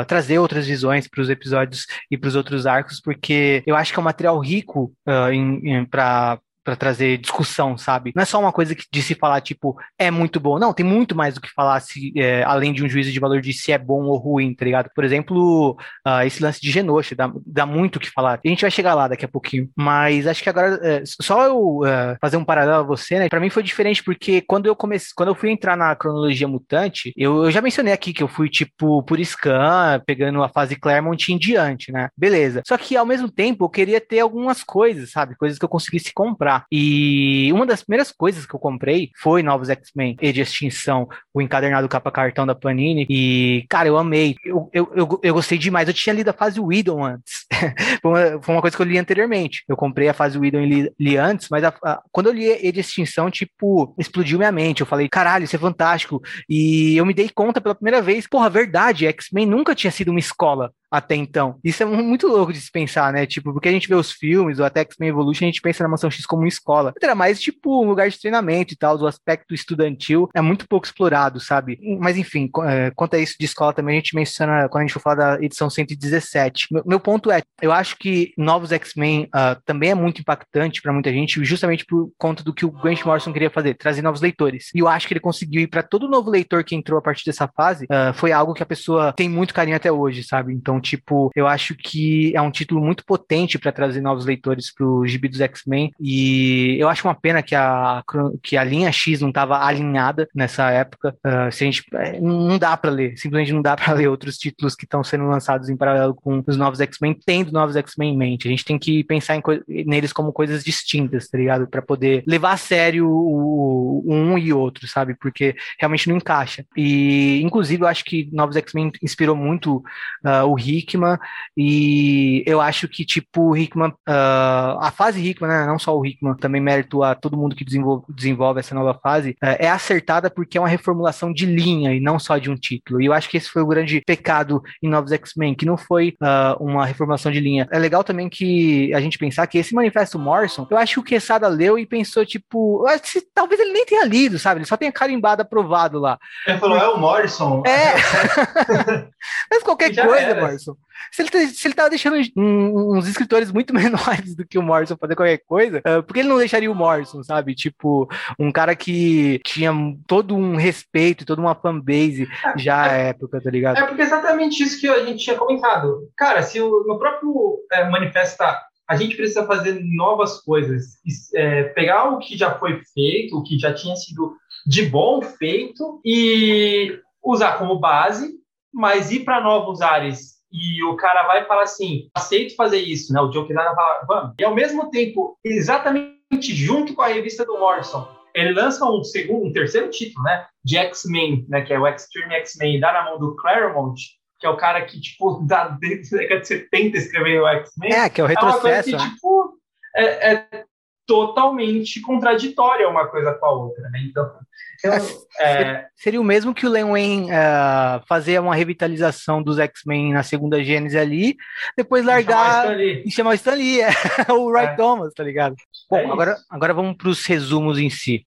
trazer 0.06 0.38
outras 0.38 0.66
visões 0.66 1.08
para 1.08 1.20
os 1.20 1.30
episódios 1.30 1.86
e 2.10 2.16
para 2.16 2.28
os 2.28 2.36
outros 2.36 2.66
arcos, 2.72 3.00
porque 3.00 3.62
eu 3.66 3.76
acho 3.76 3.92
que 3.92 3.98
é 3.98 4.02
um 4.02 4.04
material 4.04 4.38
rico 4.38 4.92
em, 5.30 5.76
em 5.76 5.84
para 5.84 6.40
para 6.64 6.76
trazer 6.76 7.18
discussão, 7.18 7.76
sabe? 7.76 8.12
Não 8.14 8.22
é 8.22 8.26
só 8.26 8.38
uma 8.38 8.52
coisa 8.52 8.74
que, 8.74 8.84
de 8.90 9.02
se 9.02 9.14
falar, 9.14 9.40
tipo, 9.40 9.76
é 9.98 10.10
muito 10.10 10.38
bom. 10.38 10.58
Não, 10.58 10.72
tem 10.72 10.84
muito 10.84 11.14
mais 11.14 11.34
do 11.34 11.40
que 11.40 11.50
falar, 11.50 11.80
se, 11.80 12.12
é, 12.16 12.42
além 12.44 12.72
de 12.72 12.84
um 12.84 12.88
juízo 12.88 13.10
de 13.10 13.20
valor 13.20 13.40
de 13.40 13.52
se 13.52 13.72
é 13.72 13.78
bom 13.78 14.04
ou 14.04 14.16
ruim, 14.16 14.54
tá 14.54 14.64
ligado? 14.64 14.90
Por 14.94 15.04
exemplo, 15.04 15.76
uh, 16.06 16.22
esse 16.24 16.42
lance 16.42 16.60
de 16.60 16.70
Genosha, 16.70 17.14
dá, 17.14 17.30
dá 17.44 17.66
muito 17.66 17.96
o 17.96 18.00
que 18.00 18.10
falar. 18.10 18.40
A 18.44 18.48
gente 18.48 18.62
vai 18.62 18.70
chegar 18.70 18.94
lá 18.94 19.08
daqui 19.08 19.24
a 19.24 19.28
pouquinho. 19.28 19.68
Mas 19.76 20.26
acho 20.26 20.42
que 20.42 20.48
agora, 20.48 20.78
é, 20.82 21.02
só 21.04 21.46
eu 21.46 21.78
uh, 21.78 22.16
fazer 22.20 22.36
um 22.36 22.44
paralelo 22.44 22.80
a 22.80 22.86
você, 22.86 23.18
né? 23.18 23.28
Pra 23.28 23.40
mim 23.40 23.50
foi 23.50 23.62
diferente, 23.62 24.02
porque 24.02 24.40
quando 24.42 24.66
eu 24.66 24.76
comecei, 24.76 25.10
quando 25.16 25.30
eu 25.30 25.34
fui 25.34 25.50
entrar 25.50 25.76
na 25.76 25.94
cronologia 25.96 26.46
mutante, 26.46 27.12
eu, 27.16 27.44
eu 27.44 27.50
já 27.50 27.60
mencionei 27.60 27.92
aqui 27.92 28.12
que 28.12 28.22
eu 28.22 28.28
fui, 28.28 28.48
tipo, 28.48 29.02
por 29.02 29.18
scan, 29.20 30.00
pegando 30.06 30.42
a 30.42 30.48
fase 30.48 30.76
Claremont 30.76 31.32
em 31.32 31.38
diante, 31.38 31.90
né? 31.90 32.08
Beleza. 32.16 32.62
Só 32.66 32.76
que, 32.76 32.96
ao 32.96 33.06
mesmo 33.06 33.30
tempo, 33.30 33.64
eu 33.64 33.68
queria 33.68 34.00
ter 34.00 34.20
algumas 34.20 34.62
coisas, 34.62 35.10
sabe? 35.10 35.36
Coisas 35.36 35.58
que 35.58 35.64
eu 35.64 35.68
conseguisse 35.68 36.12
comprar 36.14 36.51
comprar. 36.52 36.66
E 36.70 37.50
uma 37.52 37.64
das 37.64 37.82
primeiras 37.82 38.12
coisas 38.12 38.44
que 38.44 38.54
eu 38.54 38.60
comprei 38.60 39.10
foi 39.16 39.42
Novos 39.42 39.70
X-Men 39.70 40.16
e 40.20 40.32
de 40.32 40.40
Extinção, 40.40 41.08
o 41.32 41.40
encadernado 41.40 41.88
capa 41.88 42.10
cartão 42.10 42.46
da 42.46 42.54
Panini. 42.54 43.06
E, 43.08 43.64
cara, 43.68 43.88
eu 43.88 43.96
amei. 43.96 44.36
Eu, 44.44 44.68
eu, 44.72 44.92
eu, 44.94 45.20
eu 45.22 45.34
gostei 45.34 45.58
demais. 45.58 45.88
Eu 45.88 45.94
tinha 45.94 46.14
lido 46.14 46.28
a 46.28 46.34
fase 46.34 46.60
Widow 46.60 47.02
antes. 47.02 47.46
foi, 48.02 48.10
uma, 48.10 48.42
foi, 48.42 48.54
uma, 48.54 48.60
coisa 48.60 48.76
que 48.76 48.82
eu 48.82 48.86
li 48.86 48.98
anteriormente. 48.98 49.64
Eu 49.68 49.76
comprei 49.76 50.08
a 50.08 50.14
fase 50.14 50.38
Widow 50.38 50.60
e 50.60 50.66
li, 50.66 50.92
li 50.98 51.16
antes, 51.16 51.48
mas 51.50 51.64
a, 51.64 51.74
a, 51.84 52.02
quando 52.10 52.26
eu 52.26 52.32
li 52.32 52.42
E 52.44 52.72
de 52.72 52.80
Extinção, 52.80 53.30
tipo, 53.30 53.94
explodiu 53.98 54.38
minha 54.38 54.52
mente. 54.52 54.80
Eu 54.80 54.86
falei, 54.86 55.08
caralho, 55.08 55.44
isso 55.44 55.56
é 55.56 55.58
fantástico. 55.58 56.20
E 56.48 56.96
eu 56.96 57.06
me 57.06 57.14
dei 57.14 57.28
conta 57.28 57.60
pela 57.60 57.74
primeira 57.74 58.02
vez, 58.02 58.26
porra, 58.26 58.50
verdade, 58.50 59.06
X-Men 59.06 59.46
nunca 59.46 59.74
tinha 59.74 59.90
sido 59.90 60.10
uma 60.10 60.20
escola 60.20 60.72
até 60.92 61.16
então. 61.16 61.58
Isso 61.64 61.82
é 61.82 61.86
muito 61.86 62.28
louco 62.28 62.52
de 62.52 62.60
se 62.60 62.70
pensar, 62.70 63.10
né? 63.12 63.24
Tipo, 63.24 63.52
porque 63.52 63.68
a 63.68 63.72
gente 63.72 63.88
vê 63.88 63.94
os 63.94 64.12
filmes, 64.12 64.58
o 64.58 64.64
até 64.64 64.80
X-Men 64.80 65.08
Evolution, 65.08 65.46
a 65.46 65.46
gente 65.46 65.62
pensa 65.62 65.82
na 65.82 65.88
Mansão 65.88 66.10
X 66.10 66.26
como 66.26 66.42
uma 66.42 66.48
escola. 66.48 66.92
Era 67.02 67.14
mais, 67.14 67.40
tipo, 67.40 67.82
um 67.82 67.88
lugar 67.88 68.10
de 68.10 68.20
treinamento 68.20 68.74
e 68.74 68.76
tal, 68.76 68.98
o 68.98 69.06
aspecto 69.06 69.54
estudantil 69.54 70.28
é 70.34 70.42
muito 70.42 70.68
pouco 70.68 70.86
explorado, 70.86 71.40
sabe? 71.40 71.78
Mas, 71.98 72.18
enfim, 72.18 72.50
é, 72.66 72.92
quanto 72.94 73.16
a 73.16 73.18
isso 73.18 73.36
de 73.40 73.46
escola 73.46 73.72
também, 73.72 73.96
a 73.96 73.98
gente 74.00 74.14
menciona 74.14 74.68
quando 74.68 74.82
a 74.82 74.86
gente 74.86 74.92
for 74.92 75.00
falar 75.00 75.36
da 75.36 75.42
edição 75.42 75.70
117. 75.70 76.68
Meu, 76.70 76.82
meu 76.84 77.00
ponto 77.00 77.30
é, 77.30 77.40
eu 77.62 77.72
acho 77.72 77.96
que 77.96 78.34
Novos 78.36 78.70
X-Men 78.70 79.24
uh, 79.24 79.60
também 79.64 79.90
é 79.90 79.94
muito 79.94 80.20
impactante 80.20 80.82
para 80.82 80.92
muita 80.92 81.10
gente, 81.10 81.42
justamente 81.42 81.86
por 81.86 82.12
conta 82.18 82.42
do 82.42 82.52
que 82.52 82.66
o 82.66 82.70
Grant 82.70 83.02
Morrison 83.04 83.32
queria 83.32 83.50
fazer, 83.50 83.74
trazer 83.74 84.02
novos 84.02 84.20
leitores. 84.20 84.70
E 84.74 84.80
eu 84.80 84.88
acho 84.88 85.08
que 85.08 85.14
ele 85.14 85.20
conseguiu 85.20 85.62
ir 85.62 85.68
para 85.68 85.82
todo 85.82 86.08
novo 86.08 86.30
leitor 86.30 86.62
que 86.64 86.74
entrou 86.74 86.98
a 86.98 87.02
partir 87.02 87.24
dessa 87.24 87.48
fase, 87.48 87.84
uh, 87.86 88.12
foi 88.12 88.32
algo 88.32 88.52
que 88.52 88.62
a 88.62 88.66
pessoa 88.66 89.12
tem 89.14 89.28
muito 89.28 89.54
carinho 89.54 89.76
até 89.76 89.90
hoje, 89.90 90.22
sabe? 90.22 90.52
Então, 90.52 90.81
tipo, 90.82 91.30
eu 91.34 91.46
acho 91.46 91.74
que 91.74 92.34
é 92.36 92.42
um 92.42 92.50
título 92.50 92.84
muito 92.84 93.04
potente 93.04 93.58
para 93.58 93.72
trazer 93.72 94.00
novos 94.00 94.26
leitores 94.26 94.72
pro 94.72 95.06
gibi 95.06 95.28
dos 95.28 95.40
X-Men 95.40 95.92
e 96.00 96.76
eu 96.78 96.88
acho 96.88 97.06
uma 97.06 97.14
pena 97.14 97.42
que 97.42 97.54
a, 97.54 98.02
que 98.42 98.56
a 98.56 98.64
linha 98.64 98.92
X 98.92 99.20
não 99.20 99.28
estava 99.28 99.64
alinhada 99.64 100.28
nessa 100.34 100.70
época. 100.70 101.16
Uh, 101.24 101.50
se 101.52 101.64
a 101.64 101.66
gente, 101.66 101.84
é, 101.94 102.20
não 102.20 102.58
dá 102.58 102.76
para 102.76 102.90
ler, 102.90 103.16
simplesmente 103.16 103.52
não 103.52 103.62
dá 103.62 103.76
para 103.76 103.92
ler 103.94 104.08
outros 104.08 104.36
títulos 104.36 104.74
que 104.74 104.84
estão 104.84 105.02
sendo 105.02 105.26
lançados 105.26 105.68
em 105.68 105.76
paralelo 105.76 106.14
com 106.14 106.42
os 106.46 106.56
novos 106.56 106.80
X-Men, 106.80 107.18
tendo 107.24 107.52
novos 107.52 107.76
X-Men 107.76 108.14
em 108.14 108.16
mente. 108.16 108.48
A 108.48 108.50
gente 108.50 108.64
tem 108.64 108.78
que 108.78 109.04
pensar 109.04 109.40
neles 109.68 110.12
como 110.12 110.32
coisas 110.32 110.64
distintas, 110.64 111.28
tá 111.28 111.38
ligado? 111.38 111.66
Para 111.66 111.82
poder 111.82 112.24
levar 112.26 112.52
a 112.52 112.56
sério 112.56 113.08
o, 113.08 114.02
o, 114.04 114.12
um 114.12 114.38
e 114.38 114.52
outro, 114.52 114.86
sabe? 114.86 115.14
Porque 115.14 115.54
realmente 115.78 116.08
não 116.08 116.16
encaixa. 116.16 116.64
E, 116.76 117.40
inclusive, 117.42 117.82
eu 117.82 117.88
acho 117.88 118.04
que 118.04 118.28
Novos 118.32 118.56
X-Men 118.56 118.92
inspirou 119.02 119.36
muito 119.36 119.76
uh, 120.24 120.46
o 120.46 120.54
Hickman 120.78 121.18
e 121.56 122.42
eu 122.46 122.60
acho 122.60 122.88
que, 122.88 123.04
tipo, 123.04 123.50
o 123.50 123.56
Hickman, 123.56 123.90
uh, 123.90 124.78
a 124.80 124.92
fase 124.94 125.24
Hickman, 125.24 125.50
né, 125.50 125.66
não 125.66 125.78
só 125.78 125.96
o 125.96 126.04
Hickman, 126.04 126.34
também 126.36 126.60
mérito 126.60 127.02
a 127.02 127.14
todo 127.14 127.36
mundo 127.36 127.56
que 127.56 127.64
desenvolve, 127.64 128.04
desenvolve 128.08 128.60
essa 128.60 128.74
nova 128.74 128.98
fase, 129.02 129.30
uh, 129.42 129.56
é 129.58 129.68
acertada 129.68 130.30
porque 130.30 130.56
é 130.56 130.60
uma 130.60 130.68
reformulação 130.68 131.32
de 131.32 131.46
linha 131.46 131.92
e 131.94 132.00
não 132.00 132.18
só 132.18 132.38
de 132.38 132.50
um 132.50 132.54
título. 132.54 133.00
E 133.00 133.06
eu 133.06 133.12
acho 133.12 133.28
que 133.28 133.36
esse 133.36 133.48
foi 133.48 133.62
o 133.62 133.66
grande 133.66 134.00
pecado 134.06 134.62
em 134.82 134.88
Novos 134.88 135.12
X-Men, 135.12 135.54
que 135.54 135.66
não 135.66 135.76
foi 135.76 136.14
uh, 136.22 136.62
uma 136.62 136.86
reformulação 136.86 137.30
de 137.30 137.40
linha. 137.40 137.68
É 137.70 137.78
legal 137.78 138.04
também 138.04 138.28
que 138.28 138.92
a 138.94 139.00
gente 139.00 139.18
pensar 139.18 139.46
que 139.46 139.58
esse 139.58 139.74
manifesto 139.74 140.18
Morrison, 140.18 140.66
eu 140.70 140.76
acho 140.78 140.94
que 140.94 141.00
o 141.00 141.02
Quesada 141.02 141.48
leu 141.48 141.78
e 141.78 141.86
pensou, 141.86 142.24
tipo, 142.24 142.84
se, 143.02 143.20
talvez 143.34 143.60
ele 143.60 143.72
nem 143.72 143.84
tenha 143.84 144.04
lido, 144.04 144.38
sabe? 144.38 144.60
Ele 144.60 144.66
só 144.66 144.76
tenha 144.76 144.92
carimbado 144.92 145.42
aprovado 145.42 145.98
lá. 145.98 146.18
Ele 146.46 146.58
falou, 146.58 146.76
é 146.76 146.88
o 146.88 146.98
Morrison. 146.98 147.62
É. 147.66 147.94
Mas 149.50 149.62
qualquer 149.62 149.94
coisa, 149.94 150.26
era. 150.26 150.40
Morrison. 150.40 150.61
Se 151.10 151.22
ele, 151.22 151.30
tá, 151.30 151.38
se 151.38 151.66
ele 151.66 151.74
tava 151.74 151.90
deixando 151.90 152.16
uns 152.36 153.08
escritores 153.08 153.50
muito 153.50 153.72
menores 153.74 154.34
do 154.34 154.46
que 154.46 154.58
o 154.58 154.62
Morrison 154.62 154.96
fazer 154.96 155.16
qualquer 155.16 155.38
coisa, 155.38 155.78
uh, 155.78 156.02
por 156.02 156.14
que 156.14 156.20
ele 156.20 156.28
não 156.28 156.38
deixaria 156.38 156.70
o 156.70 156.74
Morrison, 156.74 157.22
sabe? 157.22 157.54
Tipo, 157.54 158.08
um 158.38 158.50
cara 158.52 158.74
que 158.74 159.40
tinha 159.44 159.72
todo 160.06 160.36
um 160.36 160.56
respeito, 160.56 161.24
toda 161.24 161.40
uma 161.40 161.54
fanbase 161.54 162.28
é, 162.44 162.58
já 162.58 162.82
à 162.82 162.86
época, 162.88 163.40
tá 163.40 163.50
ligado? 163.50 163.78
É 163.78 163.86
porque 163.86 164.02
é 164.02 164.04
exatamente 164.04 164.62
isso 164.62 164.80
que 164.80 164.88
a 164.88 165.04
gente 165.04 165.24
tinha 165.24 165.36
comentado. 165.36 166.08
Cara, 166.16 166.42
se 166.42 166.60
o, 166.60 166.84
no 166.86 166.98
próprio 166.98 167.58
é, 167.72 167.88
manifesto 167.88 168.38
tá, 168.38 168.62
a 168.88 168.96
gente 168.96 169.16
precisa 169.16 169.46
fazer 169.46 169.80
novas 169.82 170.40
coisas, 170.40 170.98
é, 171.34 171.64
pegar 171.64 172.10
o 172.10 172.18
que 172.18 172.36
já 172.36 172.58
foi 172.58 172.82
feito, 172.92 173.38
o 173.38 173.42
que 173.42 173.58
já 173.58 173.72
tinha 173.72 173.96
sido 173.96 174.36
de 174.66 174.82
bom 174.86 175.22
feito 175.22 176.00
e 176.04 176.98
usar 177.22 177.58
como 177.58 177.78
base, 177.78 178.34
mas 178.72 179.10
ir 179.10 179.20
para 179.20 179.40
novos 179.40 179.80
ares 179.80 180.41
e 180.52 180.84
o 180.84 180.96
cara 180.96 181.26
vai 181.26 181.46
falar 181.46 181.62
assim, 181.62 182.10
aceito 182.14 182.54
fazer 182.54 182.78
isso, 182.78 183.12
né? 183.12 183.20
O 183.20 183.32
Joe 183.32 183.46
Quesada 183.46 183.74
fala, 183.74 184.04
vamos. 184.06 184.34
E 184.38 184.44
ao 184.44 184.54
mesmo 184.54 184.90
tempo, 184.90 185.38
exatamente 185.42 186.54
junto 186.54 186.94
com 186.94 187.02
a 187.02 187.08
revista 187.08 187.44
do 187.44 187.58
Morrison, 187.58 188.06
ele 188.34 188.52
lança 188.52 188.84
um 188.84 189.02
segundo, 189.02 189.46
um 189.46 189.52
terceiro 189.52 189.88
título, 189.90 190.24
né? 190.24 190.46
De 190.64 190.76
X-Men, 190.76 191.46
né? 191.48 191.62
Que 191.62 191.72
é 191.72 191.78
o 191.78 191.86
Extreme 191.86 192.34
X-Men, 192.34 192.76
e 192.76 192.80
dá 192.80 192.92
na 192.92 193.04
mão 193.04 193.18
do 193.18 193.34
Claremont, 193.36 193.98
que 194.38 194.46
é 194.46 194.50
o 194.50 194.56
cara 194.56 194.84
que, 194.84 195.00
tipo, 195.00 195.40
da 195.48 195.68
década 195.68 196.40
de 196.40 196.48
70 196.48 196.98
escreveu 196.98 197.44
o 197.44 197.48
X-Men. 197.48 197.92
É, 197.92 198.10
que 198.10 198.20
é 198.20 198.24
o 198.24 198.26
retrocesso, 198.26 198.68
é 198.68 198.82
que, 198.82 198.92
né? 198.92 199.10
tipo, 199.10 199.58
é, 199.96 200.32
é, 200.32 200.64
totalmente 201.06 202.00
contraditória 202.00 202.88
uma 202.88 203.06
coisa 203.06 203.34
com 203.34 203.46
a 203.46 203.52
outra, 203.52 203.88
né? 203.90 204.00
Então, 204.08 204.30
então 204.78 204.92
é... 205.40 205.86
seria 205.96 206.20
o 206.20 206.24
mesmo 206.24 206.54
que 206.54 206.66
o 206.66 206.70
Len 206.70 206.84
Wayne 206.84 207.30
uh, 207.30 208.02
fazer 208.08 208.40
uma 208.40 208.54
revitalização 208.54 209.42
dos 209.42 209.58
X-Men 209.58 210.12
na 210.12 210.22
segunda 210.22 210.62
gênese 210.62 210.98
ali, 210.98 211.36
depois 211.76 212.04
largar 212.04 212.78
e 212.80 213.10
chamar 213.10 213.30
o 213.30 213.34
Stan 213.34 213.54
Lee, 213.54 213.80
é. 213.80 213.90
o 214.32 214.50
Roy 214.50 214.64
é. 214.64 214.74
Thomas, 214.74 215.12
tá 215.14 215.24
ligado? 215.24 215.56
Bom, 215.90 215.98
é 215.98 216.04
agora, 216.06 216.36
agora 216.50 216.74
vamos 216.74 216.96
para 216.96 217.08
os 217.08 217.24
resumos 217.26 217.78
em 217.78 217.90
si 217.90 218.24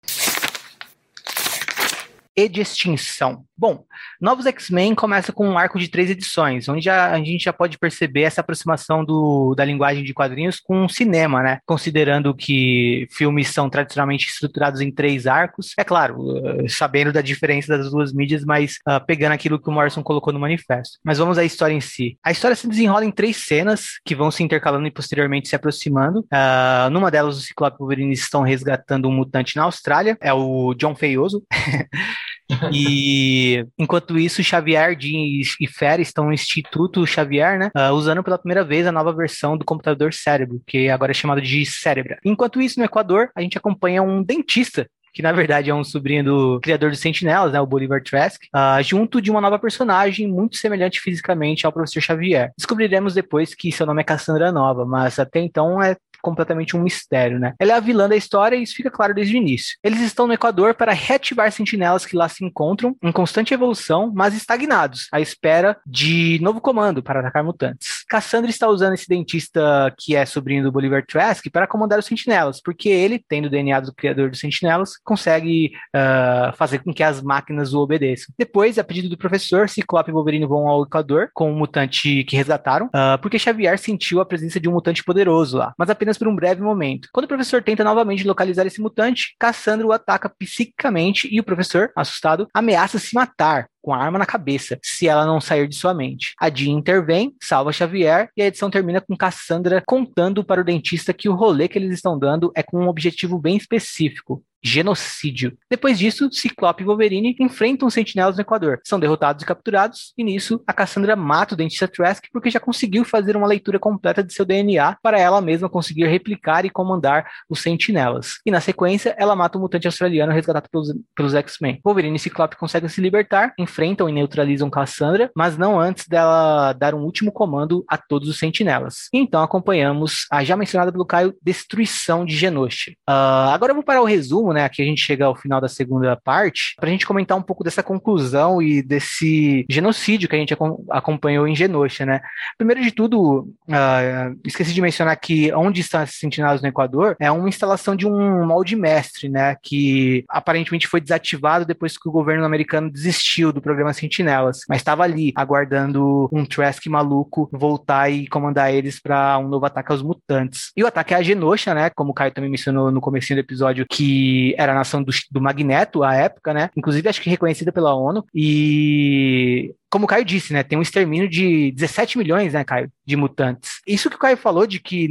e 2.36 2.50
de 2.50 2.62
extinção. 2.62 3.46
Bom, 3.58 3.86
Novos 4.20 4.46
X-Men 4.46 4.94
começa 4.94 5.32
com 5.32 5.48
um 5.48 5.58
arco 5.58 5.80
de 5.80 5.88
três 5.88 6.10
edições, 6.10 6.68
onde 6.68 6.90
a, 6.90 7.14
a, 7.14 7.18
gente 7.18 7.46
já 7.46 7.54
pode 7.54 7.78
perceber 7.78 8.24
essa 8.24 8.42
aproximação 8.42 9.06
do, 9.06 9.56
da 9.56 9.64
linguagem 9.64 10.04
de 10.04 10.14
quadrinhos 10.14 10.60
com 10.60 10.84
o 10.84 10.90
cinema, 10.90 11.42
né? 11.42 11.60
Considerando 11.66 12.36
que 12.36 13.08
filmes 13.12 13.48
são 13.48 13.70
tradicionalmente 13.70 14.28
estruturados 14.28 14.82
em 14.82 14.92
três 14.92 15.26
arcos. 15.26 15.72
É 15.78 15.86
claro, 15.86 16.18
uh, 16.20 16.70
sabendo 16.70 17.14
da 17.14 17.22
diferença 17.22 17.78
das 17.78 17.90
duas 17.90 18.12
mídias, 18.12 18.44
mas 18.44 18.80
uh, 18.88 19.04
pegando 19.06 19.32
aquilo 19.32 19.62
que 19.62 19.70
o 19.70 19.72
Morrison 19.72 20.04
colocou 20.04 20.34
no 20.34 20.40
manifesto. 20.40 21.00
Mas 21.02 21.18
vamos 21.18 21.38
à 21.38 21.46
história 21.46 21.74
em 21.74 21.82
si. 21.82 22.18
A 22.22 22.32
história 22.32 22.56
se 22.56 22.68
desenrola 22.68 23.06
em 23.06 23.12
três 23.12 23.38
cenas 23.38 24.00
que 24.04 24.14
vão 24.14 24.30
se 24.30 24.44
intercalando 24.44 24.86
e 24.88 24.92
posteriormente 24.92 25.48
se 25.48 25.56
aproximando. 25.56 26.20
Uh, 26.22 26.90
numa 26.92 27.10
delas, 27.10 27.38
os 27.38 27.46
Ciclope 27.46 27.78
e 27.78 27.80
Wolverine 27.80 28.14
estão 28.14 28.42
resgatando 28.42 29.08
um 29.08 29.14
mutante 29.14 29.56
na 29.56 29.64
Austrália, 29.64 30.18
é 30.20 30.34
o 30.34 30.74
John 30.74 30.94
Feioso. 30.94 31.42
e 32.72 33.66
enquanto 33.78 34.18
isso, 34.18 34.44
Xavier, 34.44 34.98
e 35.02 35.68
Fera 35.68 36.02
estão 36.02 36.26
no 36.26 36.34
Instituto 36.34 37.06
Xavier, 37.06 37.58
né? 37.58 37.72
Uh, 37.76 37.94
usando 37.94 38.24
pela 38.24 38.38
primeira 38.38 38.64
vez 38.64 38.86
a 38.86 38.92
nova 38.92 39.14
versão 39.14 39.58
do 39.58 39.66
computador 39.66 40.14
cérebro, 40.14 40.62
que 40.66 40.90
agora 40.90 41.12
é 41.12 41.14
chamado 41.14 41.42
de 41.42 41.66
Cérebra. 41.66 42.20
Enquanto 42.24 42.62
isso, 42.62 42.80
no 42.80 42.86
Equador, 42.86 43.30
a 43.36 43.42
gente 43.42 43.58
acompanha 43.58 44.02
um 44.02 44.24
dentista 44.24 44.88
que 45.16 45.22
na 45.22 45.32
verdade 45.32 45.70
é 45.70 45.74
um 45.74 45.84
sobrinho 45.84 46.26
do 46.26 46.60
criador 46.60 46.90
dos 46.90 47.00
Sentinelas, 47.00 47.54
né, 47.54 47.62
o 47.62 47.66
Bolivar 47.66 48.04
Trask, 48.04 48.44
uh, 48.54 48.84
junto 48.84 49.22
de 49.22 49.32
uma 49.32 49.40
nova 49.40 49.58
personagem 49.58 50.28
muito 50.28 50.58
semelhante 50.58 51.00
fisicamente 51.00 51.66
ao 51.66 51.72
Professor 51.72 52.02
Xavier. 52.02 52.52
Descobriremos 52.58 53.14
depois 53.14 53.56
que 53.56 53.72
seu 53.72 53.86
nome 53.86 54.02
é 54.02 54.04
Cassandra 54.04 54.52
Nova, 54.52 54.86
mas 54.86 55.18
até 55.18 55.40
então 55.40 55.82
é 55.82 55.96
completamente 56.26 56.76
um 56.76 56.82
mistério, 56.82 57.40
né? 57.40 57.54
Ela 57.60 57.74
é 57.74 57.76
a 57.76 57.80
vilã 57.80 58.10
da 58.10 58.16
história 58.16 58.56
e 58.56 58.64
isso 58.64 58.76
fica 58.76 58.90
claro 58.90 59.14
desde 59.14 59.36
o 59.36 59.38
início. 59.38 59.78
Eles 59.84 60.02
estão 60.02 60.26
no 60.26 60.34
Equador 60.34 60.74
para 60.74 60.92
reativar 60.92 61.52
sentinelas 61.52 62.04
que 62.04 62.16
lá 62.16 62.28
se 62.28 62.44
encontram 62.44 62.96
em 63.04 63.12
constante 63.12 63.54
evolução, 63.54 64.12
mas 64.16 64.34
estagnados, 64.34 65.08
à 65.12 65.22
espera 65.22 65.78
de 65.86 66.40
novo 66.42 66.60
comando 66.60 67.04
para 67.04 67.20
atacar 67.20 67.44
mutantes. 67.44 68.04
Cassandra 68.10 68.50
está 68.50 68.68
usando 68.68 68.96
esse 68.96 69.08
dentista 69.08 69.94
que 70.00 70.16
é 70.16 70.26
sobrinho 70.26 70.64
do 70.64 70.72
Bolivar 70.72 71.06
Trask 71.06 71.46
para 71.52 71.68
comandar 71.68 72.00
os 72.00 72.06
sentinelas, 72.06 72.60
porque 72.60 72.90
ele, 72.90 73.24
tendo 73.30 73.46
o 73.46 73.50
DNA 73.50 73.80
do 73.82 73.94
criador 73.94 74.32
dos 74.32 74.40
sentinelas, 74.40 74.98
consegue 75.04 75.74
uh, 75.96 76.56
fazer 76.58 76.80
com 76.80 76.92
que 76.92 77.04
as 77.04 77.22
máquinas 77.22 77.74
o 77.74 77.80
obedeçam. 77.80 78.34
Depois, 78.36 78.80
a 78.80 78.84
pedido 78.84 79.10
do 79.10 79.18
professor, 79.18 79.70
Ciclope 79.70 80.10
e 80.10 80.14
Wolverine 80.14 80.48
vão 80.48 80.68
ao 80.68 80.84
Equador 80.84 81.30
com 81.34 81.52
um 81.52 81.56
mutante 81.56 82.24
que 82.24 82.36
resgataram, 82.36 82.88
uh, 82.88 83.20
porque 83.22 83.38
Xavier 83.38 83.78
sentiu 83.78 84.20
a 84.20 84.26
presença 84.26 84.60
de 84.60 84.68
um 84.68 84.72
mutante 84.72 85.04
poderoso 85.04 85.58
lá, 85.58 85.74
mas 85.78 85.90
apenas 85.90 86.15
apenas 86.16 86.18
por 86.18 86.28
um 86.28 86.36
breve 86.36 86.62
momento. 86.62 87.10
Quando 87.12 87.26
o 87.26 87.28
professor 87.28 87.62
tenta 87.62 87.84
novamente 87.84 88.26
localizar 88.26 88.66
esse 88.66 88.82
mutante, 88.82 89.36
Cassandra 89.40 89.86
o 89.86 89.92
ataca 89.92 90.30
psiquicamente 90.30 91.28
e 91.32 91.40
o 91.40 91.44
professor, 91.44 91.92
assustado, 91.96 92.48
ameaça 92.54 92.98
se 92.98 93.14
matar 93.14 93.68
com 93.82 93.94
a 93.94 93.98
arma 93.98 94.18
na 94.18 94.26
cabeça, 94.26 94.80
se 94.82 95.08
ela 95.08 95.26
não 95.26 95.40
sair 95.40 95.68
de 95.68 95.76
sua 95.76 95.94
mente. 95.94 96.34
A 96.40 96.50
Jean 96.50 96.72
intervém, 96.72 97.36
salva 97.42 97.72
Xavier 97.72 98.30
e 98.36 98.42
a 98.42 98.48
edição 98.48 98.70
termina 98.70 99.00
com 99.00 99.16
Cassandra 99.16 99.84
contando 99.86 100.44
para 100.44 100.62
o 100.62 100.64
dentista 100.64 101.14
que 101.14 101.30
o 101.30 101.36
rolê 101.36 101.68
que 101.68 101.78
eles 101.78 101.94
estão 101.94 102.18
dando 102.18 102.52
é 102.56 102.64
com 102.64 102.80
um 102.80 102.88
objetivo 102.88 103.38
bem 103.38 103.56
específico, 103.58 104.44
genocídio. 104.66 105.58
Depois 105.70 106.00
disso, 106.00 106.30
Ciclope 106.32 106.84
e 106.84 106.86
Wolverine 106.86 107.36
enfrentam 107.40 107.88
os 107.88 107.94
sentinelas 107.94 108.36
no 108.36 108.42
Equador. 108.42 108.82
São 108.84 109.00
derrotados 109.00 109.44
e 109.44 109.46
capturados, 109.46 110.14
e 110.18 110.24
nisso 110.24 110.62
a 110.66 110.74
Cassandra 110.74 111.16
mata 111.16 111.54
o 111.54 111.58
dentista 111.58 111.88
Trask 111.88 112.26
porque 112.34 112.50
já 112.50 112.60
conseguiu 112.60 113.06
fazer 113.06 113.38
uma 113.38 113.48
leitura 113.48 113.78
completa 113.78 114.24
de 114.24 114.34
seu 114.34 114.46
DNA 114.46 114.98
para 115.04 115.20
ela 115.20 115.40
mesma 115.40 115.70
conseguir 115.70 116.08
replicar 116.08 116.66
e 116.66 116.70
comandar 116.70 117.30
os 117.50 117.62
sentinelas. 117.62 118.40
E 118.46 118.52
na 118.52 118.60
sequência, 118.60 119.16
ela 119.18 119.36
mata 119.36 119.58
o 119.58 119.62
mutante 119.62 119.88
australiano 119.88 120.34
resgatado 120.34 120.68
pelos, 120.70 120.94
pelos 121.16 121.34
X-Men. 121.36 121.80
Wolverine 121.84 122.16
e 122.16 122.20
Ciclope 122.20 122.56
conseguem 122.56 122.90
se 122.90 123.02
libertar, 123.02 123.54
enfrentam 123.60 124.10
e 124.10 124.12
neutralizam 124.12 124.70
Cassandra, 124.70 125.30
mas 125.36 125.58
não 125.58 125.80
antes 125.80 126.08
dela 126.08 126.74
dar 126.74 126.96
um 126.96 127.04
último 127.04 127.32
comando 127.32 127.86
a 127.88 127.98
todos 127.98 128.28
os 128.28 128.40
sentinelas. 128.40 129.10
E 129.14 129.20
então 129.20 129.44
acompanhamos 129.44 130.26
a 130.32 130.44
já 130.44 130.56
mencionada 130.56 130.92
pelo 130.92 131.06
Caio 131.06 131.36
destruição 131.42 132.26
de 132.26 132.36
Genosha. 132.36 132.92
Uh, 133.08 133.52
agora 133.54 133.72
eu 133.72 133.76
vou 133.76 133.84
para 133.84 134.02
o 134.02 134.06
resumo, 134.06 134.54
né? 134.56 134.64
Aqui 134.64 134.82
a 134.82 134.86
gente 134.86 135.02
chega 135.02 135.26
ao 135.26 135.36
final 135.36 135.62
da 135.62 135.68
segunda 135.68 136.16
parte, 136.16 136.76
para 136.80 136.90
a 136.90 136.92
gente 136.92 137.06
comentar 137.06 137.38
um 137.38 137.42
pouco 137.42 137.64
dessa 137.64 137.84
conclusão 137.84 138.62
e 138.62 138.82
desse 138.82 139.66
genocídio 139.70 140.28
que 140.28 140.36
a 140.36 140.40
gente 140.40 140.56
acompanhou 140.90 141.48
em 141.48 141.56
Genosha, 141.56 142.06
né? 142.06 142.22
Primeiro 142.58 142.82
de 142.82 142.92
tudo, 142.92 143.50
uh, 143.68 144.40
esqueci 144.44 144.74
de 144.74 144.82
mencionar 144.82 145.16
que 145.18 145.54
onde 145.54 145.82
estão 145.82 146.02
esses 146.02 146.20
sentinelas 146.20 146.62
no 146.62 146.68
Equador 146.68 147.16
é 147.20 147.30
uma 147.30 147.50
instalação 147.50 147.96
de 147.96 148.08
um 148.08 148.46
molde 148.46 148.76
mestre, 148.76 149.30
né? 149.30 149.56
Que 149.62 150.24
aparentemente 150.30 150.88
foi 150.88 151.02
desativado 151.02 151.66
depois 151.66 151.98
que 151.98 152.08
o 152.08 152.12
governo 152.12 152.46
americano 152.46 152.90
desistiu 152.90 153.52
do 153.52 153.62
programa 153.62 153.94
Sentinelas, 153.94 154.62
mas 154.70 154.78
estava 154.78 155.04
ali 155.04 155.32
aguardando 155.36 156.30
um 156.32 156.46
Trask 156.46 156.86
maluco 156.88 157.50
voltar 157.52 158.10
e 158.10 158.28
comandar 158.28 158.74
eles 158.74 159.00
para 159.00 159.38
um 159.38 159.48
novo 159.48 159.66
ataque 159.66 159.92
aos 159.92 160.02
mutantes. 160.02 160.72
E 160.76 160.84
o 160.84 160.88
ataque 160.88 161.14
é 161.14 161.18
a 161.18 161.22
Genosha, 161.22 161.74
né? 161.74 161.90
Como 161.90 162.12
o 162.12 162.14
Caio 162.14 162.32
também 162.32 162.50
mencionou 162.50 162.92
no 162.92 163.02
começo 163.02 163.34
do 163.34 163.40
episódio, 163.40 163.86
que 163.90 164.45
era 164.58 164.74
a 164.74 164.76
nação 164.76 165.02
do, 165.02 165.12
do 165.32 165.42
Magneto 165.42 166.04
à 166.04 166.14
época, 166.14 166.54
né? 166.54 166.70
Inclusive 166.76 167.08
acho 167.08 167.22
que 167.22 167.30
reconhecida 167.30 167.72
pela 167.72 167.96
ONU. 167.96 168.26
E 168.34 169.74
como 169.90 170.04
o 170.04 170.08
Caio 170.08 170.26
disse, 170.26 170.52
né, 170.52 170.62
tem 170.62 170.78
um 170.78 170.82
extermínio 170.82 171.30
de 171.30 171.72
17 171.72 172.18
milhões, 172.18 172.52
né, 172.52 172.66
Caio, 172.66 172.92
de 173.06 173.16
mutantes. 173.16 173.80
Isso 173.88 174.10
que 174.10 174.18
o 174.18 174.20
Caio 174.20 174.36
falou 174.36 174.68
de 174.68 174.78
que 174.78 175.08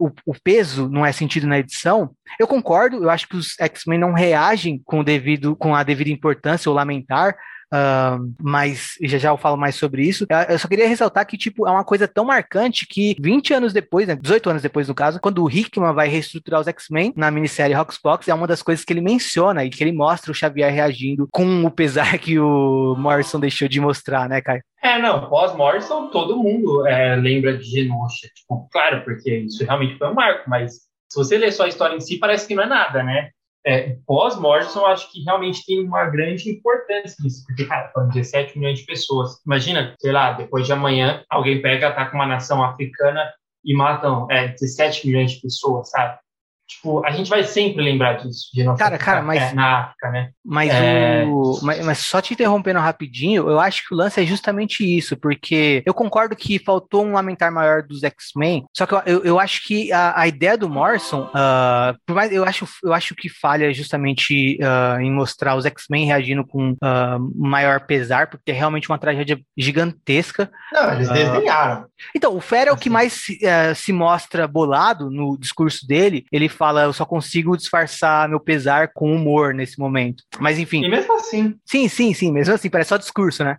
o, 0.00 0.10
o 0.26 0.34
peso 0.42 0.88
não 0.88 1.06
é 1.06 1.12
sentido 1.12 1.46
na 1.46 1.60
edição, 1.60 2.10
eu 2.36 2.48
concordo, 2.48 3.04
eu 3.04 3.08
acho 3.08 3.28
que 3.28 3.36
os 3.36 3.54
X-Men 3.60 4.00
não 4.00 4.12
reagem 4.12 4.82
com, 4.84 5.04
devido, 5.04 5.54
com 5.54 5.76
a 5.76 5.84
devida 5.84 6.10
importância 6.10 6.68
ou 6.68 6.74
lamentar, 6.74 7.36
Uh, 7.72 8.32
mas 8.40 8.92
já 9.02 9.18
já 9.18 9.30
eu 9.30 9.36
falo 9.36 9.56
mais 9.56 9.74
sobre 9.74 10.02
isso. 10.02 10.26
Eu 10.48 10.58
só 10.58 10.68
queria 10.68 10.88
ressaltar 10.88 11.26
que, 11.26 11.36
tipo, 11.36 11.66
é 11.66 11.70
uma 11.70 11.84
coisa 11.84 12.06
tão 12.06 12.24
marcante 12.24 12.86
que 12.86 13.16
20 13.20 13.54
anos 13.54 13.72
depois, 13.72 14.06
né, 14.06 14.14
18 14.14 14.50
anos 14.50 14.62
depois 14.62 14.86
do 14.86 14.94
caso, 14.94 15.20
quando 15.20 15.42
o 15.42 15.50
Hickman 15.50 15.92
vai 15.92 16.08
reestruturar 16.08 16.60
os 16.60 16.68
X-Men 16.68 17.12
na 17.16 17.30
minissérie 17.30 17.74
Roxbox, 17.74 18.28
é 18.28 18.34
uma 18.34 18.46
das 18.46 18.62
coisas 18.62 18.84
que 18.84 18.92
ele 18.92 19.00
menciona 19.00 19.64
e 19.64 19.70
que 19.70 19.82
ele 19.82 19.92
mostra 19.92 20.30
o 20.30 20.34
Xavier 20.34 20.72
reagindo 20.72 21.28
com 21.32 21.64
o 21.64 21.70
pesar 21.70 22.18
que 22.18 22.38
o 22.38 22.94
Morrison 22.96 23.40
deixou 23.40 23.68
de 23.68 23.80
mostrar, 23.80 24.28
né, 24.28 24.40
Caio? 24.40 24.62
É, 24.82 24.98
não, 25.00 25.28
pós-Morrison 25.28 26.08
todo 26.08 26.36
mundo 26.36 26.86
é, 26.86 27.16
lembra 27.16 27.56
de 27.56 27.64
Genosha, 27.64 28.28
tipo, 28.34 28.68
claro, 28.70 29.02
porque 29.04 29.38
isso 29.38 29.64
realmente 29.64 29.98
foi 29.98 30.08
um 30.08 30.14
marco, 30.14 30.48
mas 30.48 30.86
se 31.08 31.16
você 31.16 31.36
ler 31.36 31.52
só 31.52 31.64
a 31.64 31.68
história 31.68 31.96
em 31.96 32.00
si, 32.00 32.18
parece 32.18 32.46
que 32.46 32.54
não 32.54 32.62
é 32.62 32.66
nada, 32.66 33.02
né? 33.02 33.30
É, 33.66 33.96
pós-Morrison, 34.06 34.86
acho 34.86 35.10
que 35.10 35.22
realmente 35.24 35.66
tem 35.66 35.84
uma 35.84 36.04
grande 36.04 36.48
importância 36.48 37.16
nisso, 37.20 37.44
porque, 37.46 37.64
cara, 37.64 37.90
foram 37.92 38.08
17 38.08 38.56
milhões 38.56 38.78
de 38.78 38.86
pessoas. 38.86 39.42
Imagina, 39.44 39.94
sei 40.00 40.12
lá, 40.12 40.32
depois 40.32 40.66
de 40.66 40.72
amanhã, 40.72 41.24
alguém 41.28 41.60
pega, 41.60 41.88
ataca 41.88 42.14
uma 42.14 42.26
nação 42.26 42.62
africana 42.62 43.28
e 43.64 43.74
matam 43.74 44.30
é, 44.30 44.48
17 44.48 45.08
milhões 45.08 45.32
de 45.32 45.40
pessoas, 45.40 45.90
sabe? 45.90 46.16
Tipo, 46.68 47.06
a 47.06 47.12
gente 47.12 47.30
vai 47.30 47.44
sempre 47.44 47.80
lembrar 47.80 48.14
disso, 48.14 48.48
de 48.52 48.64
nossa 48.64 48.82
cara, 48.82 48.98
cara, 48.98 49.22
mas, 49.22 49.40
é, 49.40 49.54
na 49.54 49.78
África, 49.82 50.10
né? 50.10 50.30
Mas, 50.44 50.70
é... 50.72 51.24
o, 51.24 51.60
mas, 51.62 51.84
mas, 51.84 51.98
só 51.98 52.20
te 52.20 52.34
interrompendo 52.34 52.80
rapidinho, 52.80 53.48
eu 53.48 53.60
acho 53.60 53.86
que 53.86 53.94
o 53.94 53.96
lance 53.96 54.20
é 54.20 54.26
justamente 54.26 54.84
isso, 54.84 55.16
porque 55.16 55.80
eu 55.86 55.94
concordo 55.94 56.34
que 56.34 56.58
faltou 56.58 57.04
um 57.04 57.12
lamentar 57.12 57.52
maior 57.52 57.84
dos 57.84 58.02
X-Men, 58.02 58.64
só 58.76 58.84
que 58.84 58.94
eu, 58.94 59.02
eu, 59.06 59.24
eu, 59.24 59.38
acho 59.38 59.64
que 59.64 59.92
a, 59.92 60.20
a 60.20 60.26
ideia 60.26 60.58
do 60.58 60.68
Morrison, 60.68 61.28
uh, 61.28 61.96
por 62.04 62.16
mais, 62.16 62.32
eu, 62.32 62.44
acho, 62.44 62.66
eu 62.82 62.92
acho 62.92 63.14
que 63.14 63.28
falha 63.28 63.72
justamente 63.72 64.58
uh, 64.60 65.00
em 65.00 65.12
mostrar 65.12 65.54
os 65.54 65.66
X-Men 65.66 66.06
reagindo 66.06 66.44
com 66.44 66.72
uh, 66.72 67.32
maior 67.36 67.86
pesar, 67.86 68.26
porque 68.28 68.50
é 68.50 68.54
realmente 68.54 68.88
uma 68.88 68.98
tragédia 68.98 69.38
gigantesca. 69.56 70.50
Não, 70.72 70.94
eles 70.94 71.08
desenharam. 71.08 71.86
Então, 72.14 72.36
o 72.36 72.40
Fer 72.40 72.66
é 72.66 72.72
o 72.72 72.76
que 72.76 72.88
assim. 72.88 72.90
mais 72.90 73.12
se, 73.12 73.38
se 73.76 73.92
mostra 73.92 74.48
bolado 74.48 75.10
no 75.10 75.38
discurso 75.38 75.86
dele, 75.86 76.24
ele 76.32 76.48
fala, 76.56 76.84
eu 76.84 76.92
só 76.92 77.04
consigo 77.04 77.56
disfarçar 77.56 78.28
meu 78.28 78.40
pesar 78.40 78.92
com 78.92 79.14
humor 79.14 79.54
nesse 79.54 79.78
momento. 79.78 80.24
Mas 80.40 80.58
enfim. 80.58 80.84
E 80.84 80.88
mesmo 80.88 81.14
assim. 81.14 81.58
Sim, 81.64 81.88
sim, 81.88 82.14
sim, 82.14 82.32
mesmo 82.32 82.54
assim, 82.54 82.70
parece 82.70 82.88
só 82.88 82.96
discurso, 82.96 83.44
né? 83.44 83.58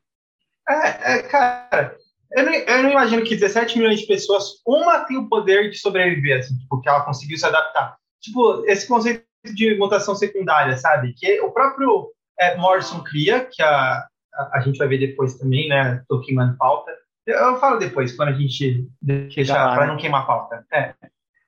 É, 0.70 1.14
é 1.14 1.24
cara, 1.24 1.96
eu 2.32 2.46
não, 2.46 2.54
eu 2.54 2.84
não, 2.84 2.92
imagino 2.92 3.24
que 3.24 3.36
17 3.36 3.78
milhões 3.78 4.02
de 4.02 4.08
pessoas, 4.08 4.62
uma 4.66 5.06
tem 5.06 5.18
o 5.18 5.30
poder 5.30 5.70
de 5.70 5.78
sobreviver, 5.78 6.40
assim, 6.40 6.58
tipo, 6.58 6.82
que 6.82 6.90
ela 6.90 7.06
conseguiu 7.06 7.38
se 7.38 7.46
adaptar. 7.46 7.96
Tipo, 8.22 8.66
esse 8.66 8.88
conceito 8.88 9.24
de 9.56 9.78
mutação 9.78 10.14
secundária, 10.14 10.76
sabe? 10.78 11.14
Que 11.14 11.40
o 11.40 11.52
próprio 11.52 12.12
é, 12.40 12.58
Morrison 12.58 13.02
cria, 13.04 13.46
que 13.46 13.62
a, 13.62 14.06
a, 14.34 14.58
a, 14.58 14.60
gente 14.60 14.78
vai 14.78 14.88
ver 14.88 14.98
depois 14.98 15.36
também, 15.36 15.70
né? 15.70 16.04
Tolkien 16.10 16.38
falta. 16.58 16.92
Eu, 17.26 17.36
eu 17.36 17.60
falo 17.60 17.78
depois, 17.78 18.14
quando 18.16 18.30
a 18.30 18.34
gente 18.34 18.88
deixa, 19.02 19.54
para 19.54 19.82
né? 19.82 19.88
não 19.88 19.98
queimar 19.98 20.28
pauta. 20.28 20.66
É. 20.72 20.94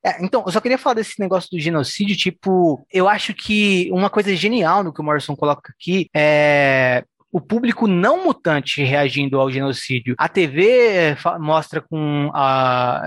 É, 0.09 0.23
então, 0.23 0.43
eu 0.45 0.51
só 0.51 0.59
queria 0.59 0.77
falar 0.77 0.95
desse 0.95 1.19
negócio 1.19 1.49
do 1.51 1.59
genocídio, 1.59 2.15
tipo, 2.15 2.85
eu 2.91 3.07
acho 3.07 3.33
que 3.33 3.89
uma 3.91 4.09
coisa 4.09 4.35
genial 4.35 4.83
no 4.83 4.93
que 4.93 5.01
o 5.01 5.03
Morrison 5.03 5.35
coloca 5.35 5.71
aqui 5.71 6.09
é 6.15 7.03
o 7.31 7.39
público 7.39 7.87
não 7.87 8.23
mutante 8.23 8.83
reagindo 8.83 9.39
ao 9.39 9.51
genocídio. 9.51 10.15
A 10.17 10.27
TV 10.27 10.65
eh, 10.65 11.17
mostra 11.39 11.81
com 11.81 12.31
a 12.33 13.03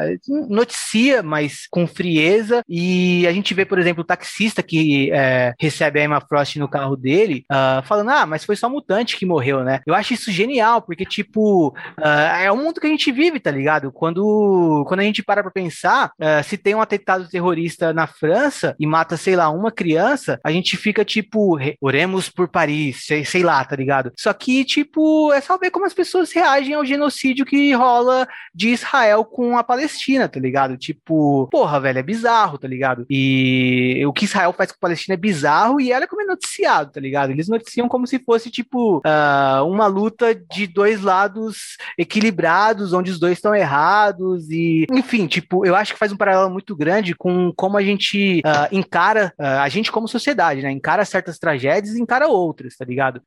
noticia, 0.49 1.23
mas 1.23 1.67
com 1.71 1.87
frieza, 1.87 2.63
e 2.69 3.27
a 3.27 3.33
gente 3.33 3.53
vê, 3.55 3.65
por 3.65 3.79
exemplo, 3.79 4.03
o 4.03 4.07
taxista 4.07 4.63
que 4.63 5.11
é, 5.13 5.53
recebe 5.59 6.01
a 6.01 6.05
Emma 6.05 6.21
Frost 6.21 6.57
no 6.57 6.69
carro 6.69 6.97
dele, 6.97 7.45
uh, 7.51 7.83
falando, 7.85 8.11
ah, 8.11 8.27
mas 8.27 8.45
foi 8.45 8.57
só 8.57 8.69
mutante 8.69 9.17
que 9.17 9.27
morreu, 9.27 9.65
né? 9.65 9.81
Eu 9.87 9.95
acho 9.95 10.15
isso 10.15 10.31
genial, 10.31 10.83
porque, 10.83 11.05
tipo, 11.05 11.69
uh, 11.69 12.37
é 12.41 12.51
o 12.51 12.57
mundo 12.57 12.81
que 12.81 12.87
a 12.87 12.91
gente 12.91 13.11
vive, 13.11 13.41
tá 13.41 13.51
ligado? 13.51 13.91
Quando, 13.93 14.85
quando 14.87 15.01
a 15.01 15.05
gente 15.05 15.23
para 15.23 15.43
pra 15.43 15.51
pensar, 15.51 16.13
uh, 16.19 16.43
se 16.45 16.57
tem 16.57 16.75
um 16.75 16.81
atentado 16.81 17.29
terrorista 17.29 17.93
na 17.93 18.07
França 18.07 18.75
e 18.79 18.87
mata, 18.87 19.17
sei 19.17 19.37
lá, 19.37 19.51
uma 19.51 19.71
criança, 19.71 20.39
a 20.45 20.51
gente 20.51 20.77
fica, 20.77 21.05
tipo, 21.05 21.59
oremos 21.81 22.29
por 22.29 22.49
Paris, 22.49 23.05
sei, 23.07 23.25
sei 23.25 23.43
lá, 23.43 23.65
tá 23.65 23.77
ligado? 23.77 24.12
Só 24.17 24.33
que, 24.33 24.65
tipo, 24.65 25.33
é 25.33 25.41
só 25.41 25.59
ver 25.59 25.71
como 25.71 25.87
as 25.87 25.95
pessoas 25.95 26.33
reagem 26.33 26.75
ao 26.75 26.85
genocídio 26.85 27.47
que 27.47 27.73
rola 27.73 28.27
de 28.55 28.69
Israel 28.69 29.25
com 29.25 29.57
a 29.57 29.65
Palestina, 29.65 30.29
tá 30.29 30.41
ligado? 30.41 30.77
Tipo, 30.77 31.49
porra, 31.51 31.81
velho, 31.81 31.99
é 31.99 32.03
bizarro, 32.03 32.59
tá 32.59 32.69
ligado? 32.69 33.07
E 33.09 34.03
o 34.07 34.13
que 34.13 34.25
Israel 34.25 34.53
faz 34.53 34.71
com 34.71 34.77
a 34.77 34.81
Palestina 34.81 35.15
é 35.15 35.17
bizarro 35.17 35.81
e 35.81 35.93
ela 35.93 36.07
como 36.07 36.23
é 36.23 36.25
noticiado, 36.25 36.93
tá 36.93 37.01
ligado? 37.01 37.31
Eles 37.31 37.49
noticiam 37.49 37.89
como 37.89 38.07
se 38.07 38.19
fosse, 38.19 38.51
tipo, 38.51 38.99
uh, 38.99 39.65
uma 39.67 39.87
luta 39.87 40.35
de 40.35 40.67
dois 40.67 41.01
lados 41.03 41.77
equilibrados, 41.99 42.93
onde 42.93 43.11
os 43.11 43.19
dois 43.19 43.39
estão 43.39 43.55
errados 43.55 44.51
e, 44.51 44.87
enfim, 44.91 45.27
tipo, 45.27 45.65
eu 45.65 45.75
acho 45.75 45.93
que 45.93 45.99
faz 45.99 46.13
um 46.13 46.17
paralelo 46.17 46.51
muito 46.51 46.77
grande 46.77 47.15
com 47.15 47.53
como 47.57 47.77
a 47.77 47.83
gente 47.83 48.43
uh, 48.45 48.75
encara, 48.75 49.33
uh, 49.39 49.61
a 49.61 49.69
gente 49.69 49.91
como 49.91 50.09
sociedade, 50.09 50.63
né? 50.63 50.71
Encara 50.71 51.05
certas 51.05 51.39
tragédias 51.39 51.95
e 51.95 52.01
encara 52.01 52.29
outras, 52.29 52.77
tá 52.77 52.85
ligado? 52.85 53.23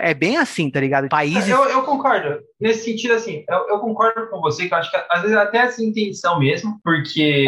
é 0.00 0.09
bem 0.14 0.36
assim, 0.36 0.70
tá 0.70 0.80
ligado? 0.80 1.08
Países. 1.08 1.48
Eu, 1.48 1.64
eu 1.64 1.82
concordo. 1.82 2.40
Nesse 2.60 2.84
sentido, 2.84 3.14
assim, 3.14 3.44
eu, 3.48 3.68
eu, 3.68 3.78
concordo 3.78 4.28
com 4.28 4.40
você, 4.40 4.68
que 4.68 4.74
eu 4.74 4.78
acho 4.78 4.90
que 4.90 4.96
às 5.10 5.22
vezes 5.22 5.36
até 5.36 5.58
essa 5.58 5.82
intenção 5.82 6.38
mesmo, 6.38 6.78
porque 6.82 7.46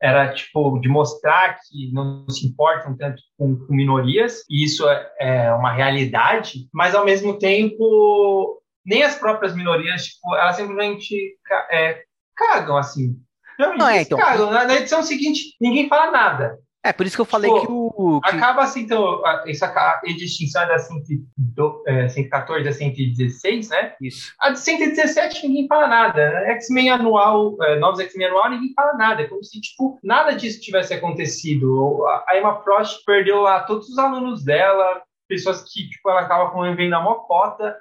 era 0.00 0.32
tipo 0.32 0.78
de 0.80 0.88
mostrar 0.88 1.56
que 1.60 1.90
não 1.92 2.28
se 2.28 2.46
importam 2.46 2.96
tanto 2.96 3.22
com, 3.38 3.56
com 3.56 3.74
minorias, 3.74 4.42
e 4.50 4.64
isso 4.64 4.88
é, 4.88 5.10
é 5.20 5.52
uma 5.54 5.72
realidade, 5.72 6.68
mas 6.72 6.94
ao 6.94 7.04
mesmo 7.04 7.38
tempo 7.38 8.60
nem 8.84 9.02
as 9.02 9.14
próprias 9.14 9.54
minorias, 9.54 10.06
tipo, 10.06 10.34
elas 10.34 10.56
simplesmente 10.56 11.38
é, 11.70 12.02
cagam 12.36 12.76
assim. 12.76 13.16
Não, 13.58 13.88
é, 13.88 14.02
então. 14.02 14.18
Cagam. 14.18 14.50
Na 14.50 14.74
edição 14.74 15.02
seguinte, 15.02 15.56
ninguém 15.60 15.88
fala 15.88 16.10
nada. 16.10 16.58
É, 16.84 16.92
por 16.92 17.06
isso 17.06 17.16
que 17.16 17.22
eu 17.22 17.24
falei 17.24 17.50
tipo, 17.50 17.66
que 17.66 17.72
o. 17.72 18.20
Que... 18.20 18.36
Acaba 18.36 18.62
assim, 18.62 18.82
então, 18.82 19.22
essa 19.46 19.66
a 19.68 20.00
distinção 20.04 20.62
é 20.62 20.66
da 20.66 20.78
114 20.78 22.68
a 22.68 22.72
116, 22.72 23.70
né? 23.70 23.94
Isso. 24.02 24.34
A 24.38 24.50
de 24.50 24.60
117 24.60 25.48
ninguém 25.48 25.66
fala 25.66 25.88
nada. 25.88 26.20
X-Men 26.50 26.90
anual, 26.90 27.56
é, 27.62 27.78
novos 27.78 28.00
X-Men 28.00 28.26
anual, 28.26 28.50
ninguém 28.50 28.74
fala 28.74 28.92
nada. 28.98 29.22
É 29.22 29.26
como 29.26 29.42
se, 29.42 29.58
tipo, 29.62 29.98
nada 30.04 30.32
disso 30.32 30.60
tivesse 30.60 30.92
acontecido. 30.92 32.04
A 32.28 32.36
Emma 32.36 32.62
Frost 32.62 33.02
perdeu 33.06 33.40
lá 33.40 33.60
todos 33.60 33.88
os 33.88 33.96
alunos 33.96 34.44
dela, 34.44 35.02
pessoas 35.26 35.62
que, 35.62 35.88
tipo, 35.88 36.10
ela 36.10 36.20
acaba 36.20 36.50
convivendo 36.50 36.90
na 36.90 37.00
mocota. 37.00 37.74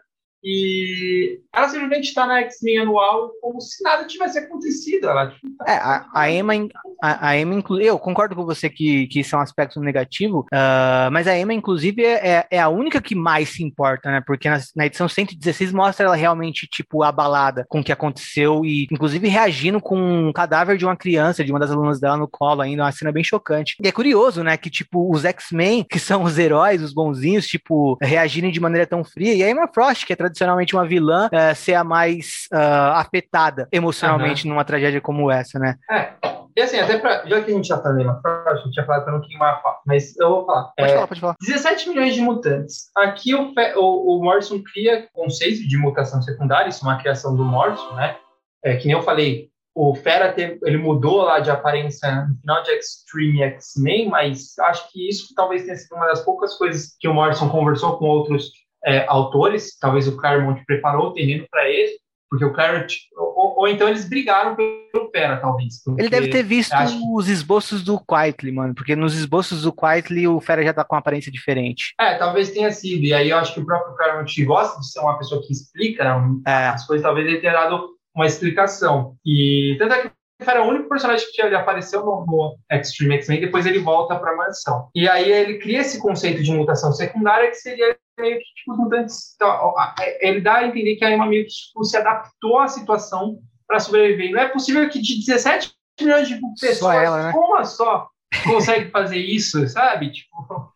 E 0.44 1.40
ela 1.54 1.70
simplesmente 1.70 2.10
está 2.10 2.26
na 2.26 2.40
X-Men 2.42 2.80
anual 2.80 3.32
como 3.42 3.62
se 3.62 3.82
nada 3.82 4.06
tivesse 4.06 4.40
acontecido. 4.40 5.08
Ela, 5.08 5.30
tipo, 5.30 5.48
tá 5.58 5.66
é, 5.66 5.76
a, 5.76 6.10
a 6.14 6.32
Emma, 6.32 6.54
a, 7.02 7.30
a 7.30 7.38
Emma 7.38 7.54
inclu... 7.56 7.80
eu 7.80 7.98
concordo 7.98 8.36
com 8.36 8.44
você 8.44 8.70
que, 8.70 9.08
que 9.08 9.22
isso 9.22 9.36
é 9.36 9.40
um 9.40 9.42
aspecto 9.42 9.80
negativo, 9.80 10.40
uh, 10.54 11.10
mas 11.12 11.28
a 11.28 11.38
Emma, 11.38 11.54
inclusive, 11.54 12.04
é, 12.04 12.28
é, 12.28 12.48
é 12.52 12.60
a 12.60 12.68
única 12.68 13.02
que 13.02 13.16
mais 13.16 13.50
se 13.50 13.64
importa, 13.64 14.12
né? 14.12 14.22
Porque 14.26 14.50
na, 14.50 14.60
na, 14.76 14.86
edição 14.86 15.08
116 15.08 15.72
mostra 15.72 16.08
ela 16.08 16.16
realmente, 16.16 16.68
tipo, 16.68 17.04
abalada 17.04 17.66
com 17.70 17.80
o 17.80 17.84
que 17.84 17.92
aconteceu 17.92 18.66
e, 18.66 18.88
inclusive, 18.92 19.30
reagindo 19.30 19.80
com 19.80 19.98
um 19.98 20.34
cadáver 20.34 20.76
de 20.76 20.84
uma 20.84 20.98
criança, 20.98 21.44
de 21.44 21.52
uma 21.52 21.60
das 21.60 21.72
alunas 21.72 22.02
dela 22.02 22.18
no 22.18 22.28
colo 22.28 22.62
ainda, 22.62 22.84
uma 22.84 22.92
cena 22.92 23.14
bem 23.14 23.24
chocante. 23.24 23.78
E 23.82 23.88
é 23.88 23.92
curioso, 23.94 24.44
né, 24.44 24.58
que, 24.58 24.70
tipo, 24.70 25.10
os 25.10 25.24
X-Men, 25.24 25.86
que 25.90 26.00
são 26.00 26.24
os 26.24 26.38
heróis, 26.38 26.82
os 26.82 26.94
bonzinhos, 26.94 27.48
tipo, 27.48 27.98
reagirem 28.02 28.52
de 28.52 28.60
maneira 28.60 28.86
tão 28.86 29.06
fria, 29.06 29.34
e 29.34 29.42
a 29.42 29.50
Emma 29.50 29.70
Frost, 29.74 30.06
que 30.06 30.12
é 30.14 30.16
tradicionalmente 30.34 30.76
uma 30.76 30.86
vilã 30.86 31.28
uh, 31.28 31.56
ser 31.56 31.76
a 31.76 31.84
mais 31.84 32.48
uh, 32.52 32.96
afetada 32.96 33.68
emocionalmente 33.72 34.44
uhum. 34.46 34.54
numa 34.54 34.66
tragédia 34.66 35.00
como 35.00 35.32
essa, 35.32 35.60
né? 35.60 35.78
É. 35.90 36.14
E 36.56 36.62
assim, 36.62 36.80
até 36.80 37.00
pra, 37.00 37.26
já 37.26 37.42
que 37.42 37.52
a 37.52 37.54
gente 37.56 37.68
já 37.68 37.80
tá 37.80 37.90
lendo 37.90 38.12
a 38.12 38.56
gente 38.58 38.76
já 38.76 38.86
falado 38.86 39.06
para 39.06 39.14
não 39.14 39.22
queimar 39.22 39.56
a 39.56 39.78
mas 39.88 40.16
eu 40.20 40.30
vou 40.30 40.46
falar. 40.46 40.72
Pode 40.78 40.92
é, 40.92 40.94
falar, 40.94 41.08
pode 41.08 41.22
falar. 41.22 41.36
17 41.42 41.90
milhões 41.90 42.14
de 42.14 42.22
mutantes. 42.22 42.92
Aqui 42.96 43.34
o, 43.34 43.54
o, 43.76 44.18
o 44.18 44.24
Morrison 44.24 44.62
cria 44.62 45.08
conceito 45.14 45.68
de 45.68 45.78
mutação 45.78 46.22
secundária, 46.22 46.70
isso 46.70 46.86
é 46.86 46.90
uma 46.90 47.00
criação 47.00 47.36
do 47.36 47.44
Morrison, 47.44 47.96
né? 47.96 48.18
É, 48.64 48.76
que 48.76 48.88
nem 48.88 48.96
eu 48.96 49.02
falei, 49.02 49.50
o 49.76 49.96
Fera 49.96 50.32
teve, 50.32 50.60
ele 50.64 50.78
mudou 50.78 51.24
lá 51.24 51.40
de 51.40 51.50
aparência 51.50 52.28
no 52.28 52.38
final 52.38 52.62
de 52.62 52.72
Extreme 52.72 53.42
X-Men, 53.42 54.10
mas 54.10 54.58
acho 54.60 54.92
que 54.92 55.10
isso 55.10 55.34
talvez 55.36 55.64
tenha 55.64 55.76
sido 55.76 55.96
uma 55.96 56.06
das 56.06 56.22
poucas 56.24 56.56
coisas 56.56 56.96
que 57.00 57.08
o 57.08 57.14
Morrison 57.14 57.50
conversou 57.50 57.98
com 57.98 58.06
outros 58.06 58.52
é, 58.86 59.06
autores, 59.08 59.78
talvez 59.80 60.08
o 60.08 60.18
Claremont 60.18 60.64
preparou 60.66 61.08
o 61.08 61.14
terreno 61.14 61.46
para 61.50 61.70
ele, 61.70 61.98
porque 62.30 62.46
o 62.46 62.52
Claremont, 62.52 62.96
ou, 63.16 63.60
ou, 63.60 63.68
então 63.68 63.88
eles 63.88 64.10
brigaram 64.10 64.56
pelo 64.56 65.10
Fera, 65.12 65.38
talvez. 65.38 65.76
Ele 65.98 66.10
deve 66.10 66.30
ter 66.30 66.42
visto 66.42 66.76
os 67.14 67.30
esboços 67.30 67.84
do 67.84 68.00
Quietly, 68.00 68.52
mano, 68.52 68.74
porque 68.74 68.96
nos 68.96 69.14
esboços 69.16 69.62
do 69.62 69.72
Quietly 69.72 70.28
o 70.28 70.42
Fera 70.42 70.64
já 70.64 70.74
tá 70.74 70.84
com 70.84 70.96
uma 70.96 71.00
aparência 71.00 71.32
diferente. 71.32 71.94
É, 72.00 72.16
talvez 72.16 72.50
tenha 72.50 72.72
sido, 72.72 73.04
e 73.04 73.14
aí 73.14 73.30
eu 73.30 73.38
acho 73.38 73.54
que 73.54 73.60
o 73.60 73.66
próprio 73.66 73.96
Claremont 73.96 74.46
gosta 74.46 74.80
de 74.80 74.92
ser 74.92 75.00
uma 75.00 75.18
pessoa 75.18 75.44
que 75.46 75.54
explica 75.54 76.04
né, 76.04 76.42
é. 76.48 76.68
as 76.70 76.88
coisas, 76.88 77.04
talvez 77.04 77.28
ele 77.28 77.40
tenha 77.40 77.54
dado 77.54 77.88
uma 78.16 78.26
explicação. 78.26 79.16
E 79.24 79.76
tanto 79.78 79.94
é 79.94 80.02
que 80.02 80.12
era 80.40 80.64
o 80.64 80.68
único 80.68 80.90
personagem 80.90 81.28
que 81.32 81.42
ele 81.42 81.56
apareceu 81.56 82.04
no, 82.04 82.26
no 82.26 82.58
Extreme 82.72 83.16
X-Men, 83.16 83.42
depois 83.42 83.66
ele 83.66 83.80
volta 83.80 84.18
para 84.18 84.32
a 84.32 84.36
mansão. 84.36 84.90
E 84.94 85.08
aí 85.08 85.32
ele 85.32 85.60
cria 85.60 85.82
esse 85.82 86.00
conceito 86.00 86.44
de 86.44 86.52
mutação 86.52 86.92
secundária 86.92 87.50
que 87.50 87.56
seria 87.56 87.96
meio 88.20 88.38
que 88.38 88.46
tipo, 88.56 88.74
os 88.74 88.78
mutantes. 88.78 89.34
Então, 89.36 89.74
ele 90.20 90.42
dá 90.42 90.56
a 90.56 90.68
entender 90.68 90.96
que 90.96 91.06
a 91.06 91.12
Emma 91.12 91.26
meio 91.26 91.46
que 91.46 91.52
tipo, 91.52 91.84
se 91.84 91.98
adaptou 91.98 92.60
à 92.60 92.68
situação 92.68 93.40
para 93.68 93.80
sobreviver. 93.80 94.32
não 94.32 94.40
é 94.40 94.50
possível 94.50 94.88
que 94.90 95.02
de 95.02 95.26
17 95.26 95.74
milhões 96.02 96.28
de 96.28 96.40
pessoas, 96.60 96.78
só 96.78 96.94
ela, 96.94 97.24
né? 97.24 97.34
uma 97.36 97.64
só 97.64 98.08
consegue 98.44 98.90
fazer 98.92 99.18
isso, 99.18 99.68
sabe? 99.68 100.12
Tipo, 100.12 100.72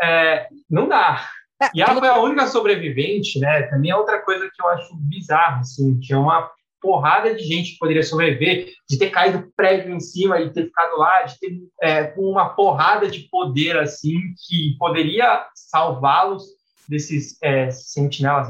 é, 0.00 0.48
não 0.68 0.88
dá. 0.88 1.28
É, 1.62 1.70
e 1.74 1.82
ela 1.82 1.98
foi 1.98 2.08
a 2.08 2.18
única 2.18 2.46
sobrevivente, 2.46 3.38
né? 3.38 3.62
Também 3.64 3.90
é 3.90 3.96
outra 3.96 4.20
coisa 4.20 4.48
que 4.52 4.62
eu 4.62 4.68
acho 4.68 4.96
bizarro, 4.96 5.60
assim, 5.60 5.98
que 6.00 6.12
é 6.12 6.16
uma 6.16 6.50
porrada 6.82 7.34
de 7.34 7.42
gente 7.42 7.72
que 7.72 7.78
poderia 7.78 8.02
sobreviver, 8.02 8.72
de 8.90 8.98
ter 8.98 9.10
caído 9.10 9.50
prédio 9.56 9.94
em 9.94 10.00
cima 10.00 10.40
e 10.40 10.52
ter 10.52 10.64
ficado 10.64 10.96
lá, 10.98 11.22
de 11.22 11.38
ter 11.38 11.58
é, 11.80 12.12
uma 12.16 12.50
porrada 12.50 13.08
de 13.08 13.20
poder 13.30 13.78
assim 13.78 14.18
que 14.46 14.76
poderia 14.78 15.46
salvá-los 15.54 16.42
desses 16.88 17.38
é, 17.42 17.70
sentinelas. 17.70 18.48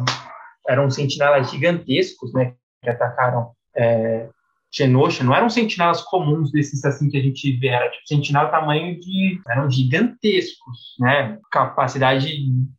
Eram 0.67 0.91
sentinelas 0.91 1.51
gigantescos, 1.51 2.33
né, 2.33 2.55
que 2.83 2.89
atacaram 2.89 3.53
é, 3.77 4.29
Genosha. 4.73 5.23
Não 5.23 5.35
eram 5.35 5.51
sentinelas 5.51 6.03
comuns 6.03 6.51
desses 6.51 6.85
assim 6.85 7.11
que 7.11 7.17
a 7.17 7.23
gente 7.23 7.59
vê, 7.59 7.69
era 7.69 7.91
tipo 7.91 8.07
sentinela 8.07 8.49
tamanho 8.49 8.99
de, 8.99 9.41
eram 9.49 9.71
gigantescos, 9.71 10.97
né, 10.99 11.39
capacidade 11.51 12.29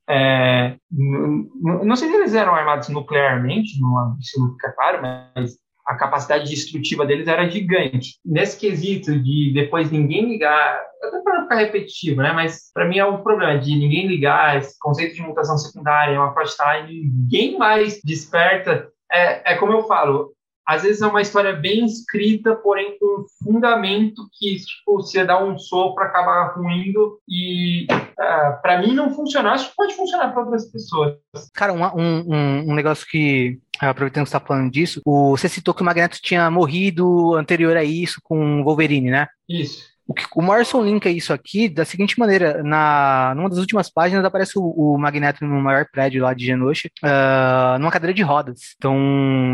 é, 0.09 0.75
não 0.91 1.95
sei 1.95 2.09
se 2.09 2.15
eles 2.15 2.33
eram 2.33 2.53
armados 2.53 2.89
nuclearmente, 2.89 3.79
não, 3.79 4.17
isso 4.19 4.39
não 4.39 4.51
fica 4.51 4.71
claro, 4.71 5.01
mas 5.01 5.57
a 5.85 5.95
capacidade 5.95 6.49
destrutiva 6.49 7.05
deles 7.05 7.27
era 7.27 7.49
gigante. 7.49 8.17
Nesse 8.25 8.57
quesito 8.57 9.19
de 9.21 9.51
depois 9.53 9.91
ninguém 9.91 10.29
ligar, 10.29 10.81
até 11.03 11.21
para 11.21 11.43
ficar 11.43 11.55
repetitivo, 11.55 12.21
né? 12.21 12.31
Mas 12.31 12.71
para 12.73 12.87
mim 12.87 12.99
é 12.99 13.05
um 13.05 13.21
problema 13.21 13.59
de 13.59 13.75
ninguém 13.75 14.07
ligar, 14.07 14.57
esse 14.57 14.77
conceito 14.79 15.15
de 15.15 15.21
mutação 15.21 15.57
secundária, 15.57 16.19
uma 16.19 16.33
time, 16.33 17.11
ninguém 17.11 17.57
mais 17.57 17.99
desperta. 18.03 18.87
É, 19.11 19.53
é 19.53 19.57
como 19.57 19.73
eu 19.73 19.83
falo, 19.83 20.31
às 20.65 20.83
vezes 20.83 21.01
é 21.01 21.07
uma 21.07 21.21
história 21.21 21.53
bem 21.53 21.85
escrita, 21.85 22.55
porém 22.55 22.97
com 22.97 23.21
um 23.21 23.25
fundamento 23.43 24.27
que, 24.33 24.55
tipo, 24.55 24.95
você 25.01 25.25
dá 25.25 25.43
um 25.43 25.57
sopro, 25.57 26.03
acaba 26.03 26.53
ruindo 26.55 27.19
e 27.27 27.85
uh, 27.91 28.21
é, 28.21 28.51
para 28.61 28.81
mim 28.81 28.93
não 28.93 29.13
funciona. 29.13 29.51
Acho 29.51 29.69
que 29.69 29.75
pode 29.75 29.93
funcionar 29.93 30.31
para 30.31 30.43
outras 30.43 30.71
pessoas. 30.71 31.15
Cara, 31.53 31.73
um, 31.73 31.83
um, 31.83 32.71
um 32.71 32.75
negócio 32.75 33.05
que, 33.09 33.59
aproveitando 33.79 34.23
que 34.23 34.29
você 34.29 34.37
está 34.37 34.47
falando 34.47 34.71
disso, 34.71 35.01
o, 35.05 35.31
você 35.31 35.49
citou 35.49 35.73
que 35.73 35.81
o 35.81 35.85
Magneto 35.85 36.19
tinha 36.21 36.49
morrido 36.49 37.35
anterior 37.35 37.75
a 37.75 37.83
isso 37.83 38.19
com 38.23 38.61
o 38.61 38.63
Wolverine, 38.63 39.11
né? 39.11 39.27
Isso. 39.49 39.92
O, 40.07 40.13
que, 40.13 40.25
o 40.35 40.41
Morrison 40.41 40.83
linka 40.83 41.09
isso 41.09 41.31
aqui 41.31 41.69
da 41.69 41.85
seguinte 41.85 42.19
maneira: 42.19 42.61
na 42.63 43.33
numa 43.35 43.49
das 43.49 43.59
últimas 43.59 43.89
páginas 43.89 44.25
aparece 44.25 44.57
o, 44.57 44.63
o 44.63 44.97
Magneto 44.97 45.45
no 45.45 45.61
maior 45.61 45.85
prédio 45.91 46.23
lá 46.23 46.33
de 46.33 46.45
Genosha, 46.45 46.89
uh, 47.03 47.79
numa 47.79 47.91
cadeira 47.91 48.13
de 48.13 48.21
rodas. 48.21 48.75
Então, 48.77 48.95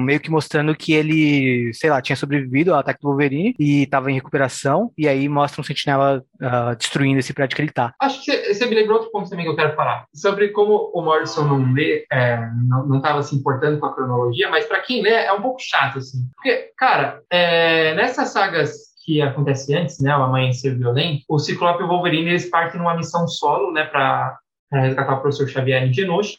meio 0.04 0.20
que 0.20 0.32
mostrando 0.32 0.76
que 0.76 0.94
ele, 0.94 1.72
sei 1.74 1.90
lá, 1.90 2.02
tinha 2.02 2.16
sobrevivido 2.16 2.74
ao 2.74 2.80
ataque 2.80 3.02
do 3.02 3.10
Wolverine 3.10 3.56
e 3.60 3.84
estava 3.84 4.12
em 4.12 4.16
recuperação. 4.16 4.92
E 4.98 5.08
aí 5.08 5.30
mostra 5.30 5.62
um 5.62 5.64
sentinela 5.64 6.24
uh, 6.42 6.76
destruindo 6.76 7.20
esse 7.20 7.34
prédio 7.34 7.56
que 7.56 7.62
ele 7.62 7.72
tá. 7.72 7.94
Acho 8.02 8.24
que 8.24 8.54
você 8.54 8.66
me 8.66 8.76
lembrou 8.76 8.98
outro 8.98 9.12
ponto 9.12 9.30
também 9.30 9.46
que 9.46 9.52
eu 9.52 9.56
quero 9.56 9.76
falar. 9.76 10.06
Sobre 10.14 10.50
como 10.50 10.92
o 10.94 11.02
Morrison 11.02 11.46
não 11.46 11.74
lê, 11.74 12.06
é, 12.12 12.40
não 12.68 12.98
estava 12.98 13.22
se 13.22 13.36
importando 13.36 13.80
com 13.80 13.86
a 13.86 13.94
cronologia, 13.94 14.50
mas 14.50 14.66
para 14.66 14.82
quem 14.82 15.02
lê 15.02 15.12
é 15.12 15.34
um 15.34 15.42
pouco 15.42 15.60
chato, 15.62 16.00
assim. 16.00 16.20
Porque, 16.36 16.72
cara, 16.78 17.22
é, 17.30 17.94
nessas 17.96 18.30
sagas 18.30 18.89
que 19.10 19.22
acontece 19.24 19.76
antes, 19.76 20.00
né, 20.00 20.16
o 20.16 20.22
Amanhecer 20.22 20.78
Violento, 20.78 21.24
o 21.28 21.40
Ciclope 21.40 21.82
e 21.82 21.84
o 21.84 21.88
Wolverine 21.88 22.30
eles 22.30 22.48
partem 22.48 22.80
numa 22.80 22.96
missão 22.96 23.28
solo, 23.28 23.72
né, 23.72 23.84
para 23.86 24.38
resgatar 24.72 25.16
o 25.16 25.22
professor 25.22 25.50
Xavier 25.50 25.82
em 25.82 25.92
Genosha, 25.92 26.38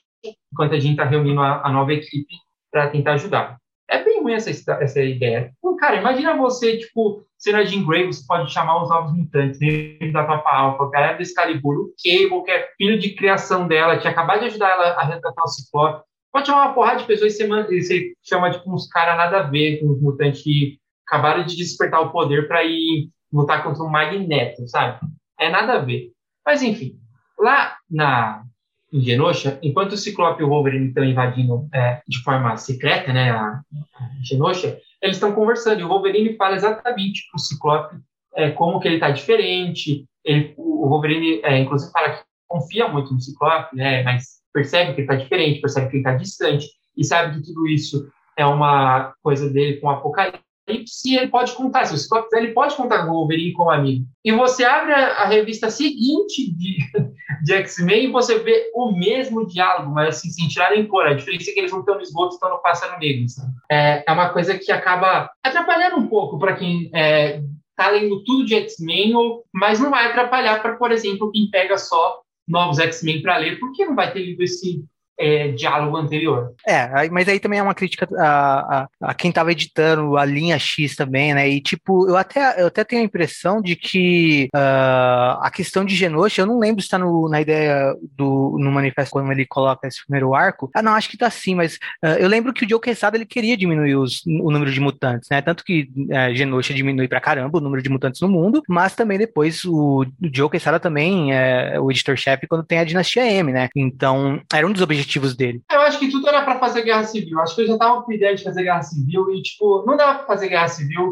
enquanto 0.52 0.74
a 0.74 0.78
gente 0.78 0.92
está 0.92 1.04
reunindo 1.04 1.40
a, 1.40 1.66
a, 1.66 1.72
nova 1.72 1.92
equipe 1.92 2.32
para 2.70 2.88
tentar 2.88 3.14
ajudar. 3.14 3.56
É 3.88 4.04
bem 4.04 4.22
ruim 4.22 4.34
essa, 4.34 4.50
essa 4.74 5.02
ideia. 5.02 5.50
cara, 5.80 5.96
imagina 5.96 6.36
você, 6.36 6.78
tipo, 6.78 7.24
sendo 7.36 7.56
a 7.56 7.64
Jean 7.64 7.84
Grey, 7.84 8.06
você 8.06 8.24
pode 8.24 8.52
chamar 8.52 8.84
os 8.84 8.88
novos 8.88 9.16
mutantes, 9.16 9.58
dentro 9.58 10.12
da 10.12 10.24
tropa 10.24 10.48
alfa, 10.48 10.84
o 10.84 10.90
galera 10.90 11.16
do 11.16 11.22
Excalibur, 11.22 11.74
o 11.74 11.94
Cable, 12.00 12.44
que 12.44 12.50
é 12.52 12.68
filho 12.76 13.00
de 13.00 13.16
criação 13.16 13.66
dela, 13.66 13.98
que 13.98 14.06
acabou 14.06 14.38
de 14.38 14.44
ajudar 14.44 14.70
ela 14.70 14.90
a 14.90 15.04
resgatar 15.06 15.42
o 15.42 15.48
Ciclope. 15.48 16.04
Pode 16.32 16.46
chamar 16.46 16.66
uma 16.66 16.74
porrada 16.74 17.00
de 17.00 17.06
pessoas 17.06 17.34
e 17.34 17.48
você, 17.48 17.82
você 17.82 18.12
chama, 18.22 18.52
tipo, 18.52 18.72
uns 18.72 18.86
caras 18.86 19.16
nada 19.16 19.40
a 19.40 19.42
ver 19.42 19.80
os 19.82 20.00
mutantes 20.00 20.44
que 20.44 20.79
acabaram 21.10 21.44
de 21.44 21.56
despertar 21.56 22.00
o 22.00 22.12
poder 22.12 22.46
para 22.46 22.62
ir 22.62 23.10
lutar 23.32 23.64
contra 23.64 23.82
o 23.82 23.90
Magneto, 23.90 24.66
sabe? 24.68 25.00
É 25.38 25.50
nada 25.50 25.74
a 25.74 25.78
ver. 25.78 26.12
Mas 26.46 26.62
enfim, 26.62 26.98
lá 27.36 27.76
na 27.90 28.44
em 28.92 29.00
Genosha, 29.00 29.56
enquanto 29.62 29.92
o 29.92 29.96
Ciclope 29.96 30.42
e 30.42 30.44
o 30.44 30.48
Wolverine 30.48 30.88
estão 30.88 31.04
invadindo 31.04 31.68
é, 31.72 32.02
de 32.08 32.20
forma 32.24 32.56
secreta, 32.56 33.12
né, 33.12 33.30
a, 33.30 33.60
a 33.94 34.08
Genosha, 34.24 34.80
eles 35.00 35.16
estão 35.16 35.32
conversando 35.32 35.80
e 35.80 35.84
o 35.84 35.88
Wolverine 35.88 36.36
fala 36.36 36.56
exatamente 36.56 37.22
para 37.30 37.36
o 37.36 37.40
Ciclope 37.40 37.96
é, 38.34 38.50
como 38.50 38.80
que 38.80 38.88
ele 38.88 38.96
está 38.96 39.10
diferente. 39.10 40.04
Ele, 40.24 40.54
o 40.56 40.88
Wolverine, 40.88 41.40
é, 41.44 41.56
inclusive, 41.60 41.92
fala 41.92 42.16
que 42.16 42.24
confia 42.48 42.88
muito 42.88 43.14
no 43.14 43.20
Ciclope, 43.20 43.76
né, 43.76 44.02
mas 44.02 44.40
percebe 44.52 44.94
que 44.94 45.02
ele 45.02 45.06
está 45.08 45.14
diferente, 45.14 45.60
percebe 45.60 45.88
que 45.88 45.96
ele 45.96 46.02
está 46.02 46.16
distante 46.16 46.66
e 46.96 47.04
sabe 47.04 47.36
que 47.36 47.46
tudo 47.46 47.68
isso 47.68 48.08
é 48.36 48.44
uma 48.44 49.14
coisa 49.22 49.48
dele 49.48 49.76
com 49.76 49.86
o 49.86 49.90
Apocalipse 49.90 50.49
se 50.86 51.16
ele 51.16 51.28
pode 51.28 51.52
contar, 51.52 51.84
se 51.84 51.94
o 51.94 51.96
quiser, 51.96 52.42
ele 52.42 52.52
pode 52.52 52.74
contar 52.76 53.04
com 53.04 53.12
o 53.12 53.14
Wolverine 53.14 53.52
como 53.52 53.70
amigo. 53.70 54.04
E 54.24 54.32
você 54.32 54.64
abre 54.64 54.92
a, 54.92 55.22
a 55.22 55.26
revista 55.26 55.70
seguinte 55.70 56.52
de, 56.52 56.78
de 57.42 57.52
X-Men 57.54 58.04
e 58.04 58.12
você 58.12 58.38
vê 58.38 58.70
o 58.74 58.92
mesmo 58.92 59.46
diálogo, 59.46 59.92
mas 59.92 60.16
assim, 60.16 60.30
sem 60.30 60.48
tirar 60.48 60.70
nem 60.70 60.86
pôr. 60.86 61.06
A 61.06 61.14
diferença 61.14 61.50
é 61.50 61.54
que 61.54 61.60
eles 61.60 61.72
não 61.72 61.80
estão 61.80 61.94
no 61.94 62.02
esgoto, 62.02 62.34
estão 62.34 62.50
no 62.50 62.62
pássaro 62.62 62.98
negro. 62.98 63.26
É, 63.70 64.04
é, 64.06 64.12
uma 64.12 64.30
coisa 64.30 64.58
que 64.58 64.70
acaba 64.72 65.30
atrapalhando 65.42 65.96
um 65.96 66.06
pouco 66.06 66.38
para 66.38 66.56
quem 66.56 66.90
é, 66.94 67.42
tá 67.76 67.90
lendo 67.90 68.22
tudo 68.24 68.44
de 68.44 68.54
X-Men, 68.54 69.14
mas 69.52 69.80
não 69.80 69.90
vai 69.90 70.06
atrapalhar 70.06 70.60
para, 70.60 70.76
por 70.76 70.92
exemplo, 70.92 71.30
quem 71.32 71.50
pega 71.50 71.78
só 71.78 72.20
novos 72.46 72.78
X-Men 72.78 73.22
para 73.22 73.38
ler, 73.38 73.58
porque 73.58 73.84
não 73.84 73.94
vai 73.94 74.12
ter 74.12 74.24
lido 74.24 74.42
esse 74.42 74.84
é, 75.20 75.48
diálogo 75.48 75.96
anterior. 75.96 76.54
É, 76.66 77.08
mas 77.10 77.28
aí 77.28 77.38
também 77.38 77.58
é 77.58 77.62
uma 77.62 77.74
crítica 77.74 78.08
a, 78.18 78.80
a, 78.80 79.10
a 79.10 79.14
quem 79.14 79.28
estava 79.28 79.52
editando 79.52 80.16
a 80.16 80.24
linha 80.24 80.58
X 80.58 80.96
também, 80.96 81.34
né? 81.34 81.48
E 81.48 81.60
tipo, 81.60 82.08
eu 82.08 82.16
até, 82.16 82.60
eu 82.60 82.68
até 82.68 82.82
tenho 82.82 83.02
a 83.02 83.04
impressão 83.04 83.60
de 83.60 83.76
que 83.76 84.48
uh, 84.54 85.38
a 85.42 85.50
questão 85.54 85.84
de 85.84 85.94
Genosha, 85.94 86.42
eu 86.42 86.46
não 86.46 86.58
lembro 86.58 86.80
se 86.80 86.86
está 86.86 86.98
na 86.98 87.40
ideia 87.40 87.94
do 88.16 88.56
no 88.58 88.72
manifesto 88.72 89.12
quando 89.12 89.30
ele 89.30 89.44
coloca 89.44 89.86
esse 89.86 90.02
primeiro 90.04 90.34
arco. 90.34 90.70
Ah, 90.74 90.82
não, 90.82 90.94
acho 90.94 91.10
que 91.10 91.18
tá 91.18 91.28
sim, 91.28 91.54
mas 91.54 91.74
uh, 92.02 92.16
eu 92.18 92.28
lembro 92.28 92.52
que 92.52 92.64
o 92.64 92.68
Joe 92.68 92.80
Quesada 92.80 93.16
ele 93.16 93.26
queria 93.26 93.56
diminuir 93.56 93.96
os, 93.96 94.24
o 94.26 94.50
número 94.50 94.72
de 94.72 94.80
mutantes, 94.80 95.28
né? 95.30 95.42
Tanto 95.42 95.62
que 95.64 95.90
uh, 95.96 96.34
Genosha 96.34 96.72
diminui 96.72 97.08
pra 97.08 97.20
caramba 97.20 97.58
o 97.58 97.60
número 97.60 97.82
de 97.82 97.90
mutantes 97.90 98.20
no 98.22 98.28
mundo, 98.28 98.62
mas 98.66 98.94
também 98.94 99.18
depois 99.18 99.64
o, 99.64 100.02
o 100.02 100.30
Joe 100.32 100.48
Quesada 100.48 100.80
também 100.80 101.34
é 101.34 101.78
o 101.78 101.90
editor-chefe 101.90 102.46
quando 102.46 102.64
tem 102.64 102.78
a 102.78 102.84
Dinastia 102.84 103.30
M, 103.30 103.52
né? 103.52 103.68
Então, 103.76 104.40
era 104.52 104.66
um 104.66 104.72
dos 104.72 104.82
objetivos 104.82 105.09
objetivos 105.10 105.34
dele. 105.34 105.62
Eu 105.70 105.80
acho 105.80 105.98
que 105.98 106.10
tudo 106.10 106.28
era 106.28 106.42
para 106.42 106.58
fazer 106.58 106.82
guerra 106.82 107.04
civil. 107.04 107.40
Acho 107.40 107.54
que 107.54 107.62
eu 107.62 107.66
já 107.66 107.78
tava 107.78 108.02
com 108.02 108.12
a 108.12 108.14
ideia 108.14 108.34
de 108.34 108.44
fazer 108.44 108.62
guerra 108.62 108.82
civil 108.82 109.30
e, 109.30 109.42
tipo, 109.42 109.84
não 109.86 109.96
dá 109.96 110.14
para 110.14 110.26
fazer 110.26 110.48
guerra 110.48 110.68
civil 110.68 111.10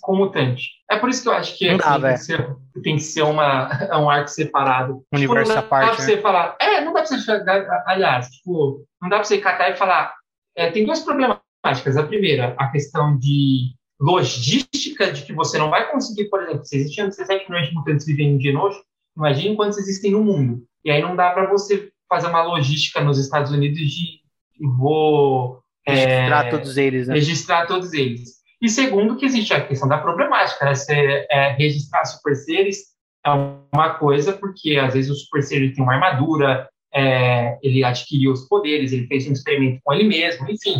com 0.00 0.16
mutante. 0.16 0.70
É 0.90 0.98
por 0.98 1.08
isso 1.08 1.22
que 1.22 1.28
eu 1.28 1.32
acho 1.32 1.56
que, 1.56 1.70
não 1.70 1.78
dá, 1.78 2.00
tem, 2.00 2.12
que 2.12 2.18
ser, 2.18 2.56
tem, 2.82 2.96
que 2.96 3.02
ser, 3.02 3.22
uma, 3.22 3.70
é 3.90 3.96
um 3.96 4.10
arco 4.10 4.28
separado. 4.28 4.94
Tipo, 4.94 5.32
universo 5.32 5.58
à 5.58 5.62
parte. 5.62 5.90
Dá 5.90 5.92
né? 5.92 6.04
você 6.04 6.20
falar. 6.20 6.56
É, 6.60 6.80
não 6.84 6.92
dá 6.92 7.02
pra 7.02 7.16
você. 7.16 7.44
Aliás, 7.86 8.28
tipo, 8.28 8.84
não 9.00 9.08
dá 9.08 9.16
pra 9.16 9.24
você 9.24 9.38
catar 9.38 9.70
e 9.70 9.76
falar. 9.76 10.14
É, 10.56 10.70
tem 10.70 10.84
duas 10.84 11.00
problemáticas. 11.00 11.96
A 11.96 12.02
primeira, 12.02 12.54
a 12.58 12.68
questão 12.68 13.18
de 13.18 13.74
logística, 14.00 15.10
de 15.10 15.22
que 15.24 15.32
você 15.32 15.58
não 15.58 15.70
vai 15.70 15.90
conseguir, 15.90 16.28
por 16.28 16.42
exemplo, 16.42 16.64
se 16.64 16.76
existem 16.76 17.06
17 17.06 17.50
milhões 17.50 17.68
de 17.68 17.74
mutantes 17.74 18.06
vivendo 18.06 18.36
em 18.36 18.40
Genosha, 18.40 18.80
imagine 19.16 19.56
quantos 19.56 19.78
existem 19.78 20.12
no 20.12 20.22
mundo. 20.22 20.62
E 20.84 20.90
aí 20.90 21.02
não 21.02 21.16
dá 21.16 21.30
para 21.30 21.50
você 21.50 21.90
fazer 22.08 22.28
uma 22.28 22.42
logística 22.42 23.00
nos 23.00 23.18
Estados 23.18 23.52
Unidos 23.52 23.78
de 23.78 24.20
vou 24.78 25.60
registrar 25.86 26.46
é, 26.46 26.50
todos 26.50 26.76
eles, 26.76 27.08
né? 27.08 27.14
registrar 27.14 27.66
todos 27.66 27.92
eles. 27.92 28.36
E 28.60 28.68
segundo, 28.68 29.16
que 29.16 29.26
existe 29.26 29.52
a 29.52 29.66
questão 29.66 29.88
da 29.88 29.98
problemática, 29.98 30.64
né? 30.64 30.74
Você 30.74 31.26
é, 31.30 31.52
registrar 31.52 32.04
super 32.04 32.34
seres 32.34 32.96
é 33.24 33.30
uma 33.30 33.94
coisa, 33.94 34.32
porque 34.32 34.78
às 34.78 34.94
vezes 34.94 35.10
o 35.10 35.14
super 35.14 35.42
ser 35.42 35.74
tem 35.74 35.82
uma 35.82 35.94
armadura, 35.94 36.68
é, 36.94 37.58
ele 37.62 37.84
adquiriu 37.84 38.32
os 38.32 38.48
poderes, 38.48 38.92
ele 38.92 39.06
fez 39.06 39.28
um 39.28 39.32
experimento 39.32 39.80
com 39.84 39.92
ele 39.92 40.04
mesmo, 40.04 40.48
enfim. 40.48 40.76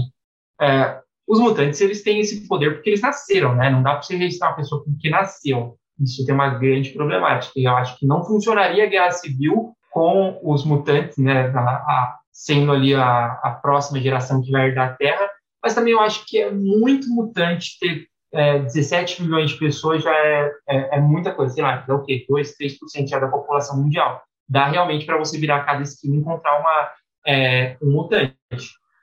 É, 0.60 0.98
os 1.28 1.40
mutantes 1.40 1.80
eles 1.80 2.02
têm 2.02 2.20
esse 2.20 2.46
poder 2.46 2.74
porque 2.74 2.90
eles 2.90 3.02
nasceram, 3.02 3.54
né? 3.54 3.68
Não 3.68 3.82
dá 3.82 3.94
para 3.94 4.02
você 4.02 4.16
registrar 4.16 4.50
uma 4.50 4.56
pessoa 4.56 4.82
porque 4.84 5.10
nasceu. 5.10 5.76
Isso 6.00 6.24
tem 6.24 6.34
uma 6.34 6.50
grande 6.50 6.90
problemática. 6.90 7.52
E 7.56 7.64
eu 7.64 7.76
acho 7.76 7.98
que 7.98 8.06
não 8.06 8.24
funcionaria 8.24 8.84
a 8.84 8.88
guerra 8.88 9.10
civil 9.10 9.75
com 9.96 10.38
os 10.42 10.62
mutantes, 10.62 11.16
né, 11.16 11.50
a, 11.56 11.58
a, 11.58 12.18
sendo 12.30 12.70
ali 12.70 12.94
a, 12.94 13.40
a, 13.42 13.58
próxima 13.62 13.98
geração 13.98 14.42
que 14.42 14.50
vai 14.50 14.66
herdar 14.66 14.90
a 14.90 14.92
Terra, 14.92 15.26
mas 15.62 15.74
também 15.74 15.94
eu 15.94 16.00
acho 16.00 16.26
que 16.26 16.38
é 16.38 16.50
muito 16.50 17.08
mutante 17.08 17.78
ter 17.80 18.06
é, 18.30 18.58
17 18.58 19.22
milhões 19.22 19.52
de 19.52 19.58
pessoas 19.58 20.02
já 20.02 20.14
é, 20.14 20.52
é, 20.68 20.98
é 20.98 21.00
muita 21.00 21.32
coisa, 21.32 21.54
sei 21.54 21.62
lá, 21.62 21.76
dá 21.88 21.94
o 21.94 22.02
quê? 22.02 22.26
2, 22.28 22.54
3% 22.58 23.08
já 23.08 23.18
da 23.18 23.28
população 23.28 23.80
mundial. 23.80 24.20
Dá 24.46 24.66
realmente 24.66 25.06
para 25.06 25.16
você 25.16 25.38
virar 25.38 25.64
cada 25.64 25.82
esquina 25.82 26.14
e 26.14 26.18
encontrar 26.18 26.60
uma, 26.60 26.90
é, 27.26 27.78
um 27.82 27.90
mutante. 27.92 28.36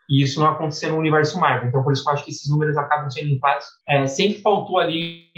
E 0.07 0.21
isso 0.21 0.39
não 0.39 0.49
aconteceu 0.49 0.91
no 0.91 0.99
universo 0.99 1.39
Marvel. 1.39 1.69
Então, 1.69 1.83
por 1.83 1.91
isso 1.91 2.03
que 2.03 2.09
eu 2.11 2.13
acho 2.13 2.23
que 2.23 2.29
esses 2.29 2.47
números 2.51 2.77
acabam 2.77 3.09
sendo 3.09 3.29
limpados. 3.29 3.65
É, 3.89 4.05
sempre 4.05 4.43
faltou 4.43 4.77
ali 4.77 5.31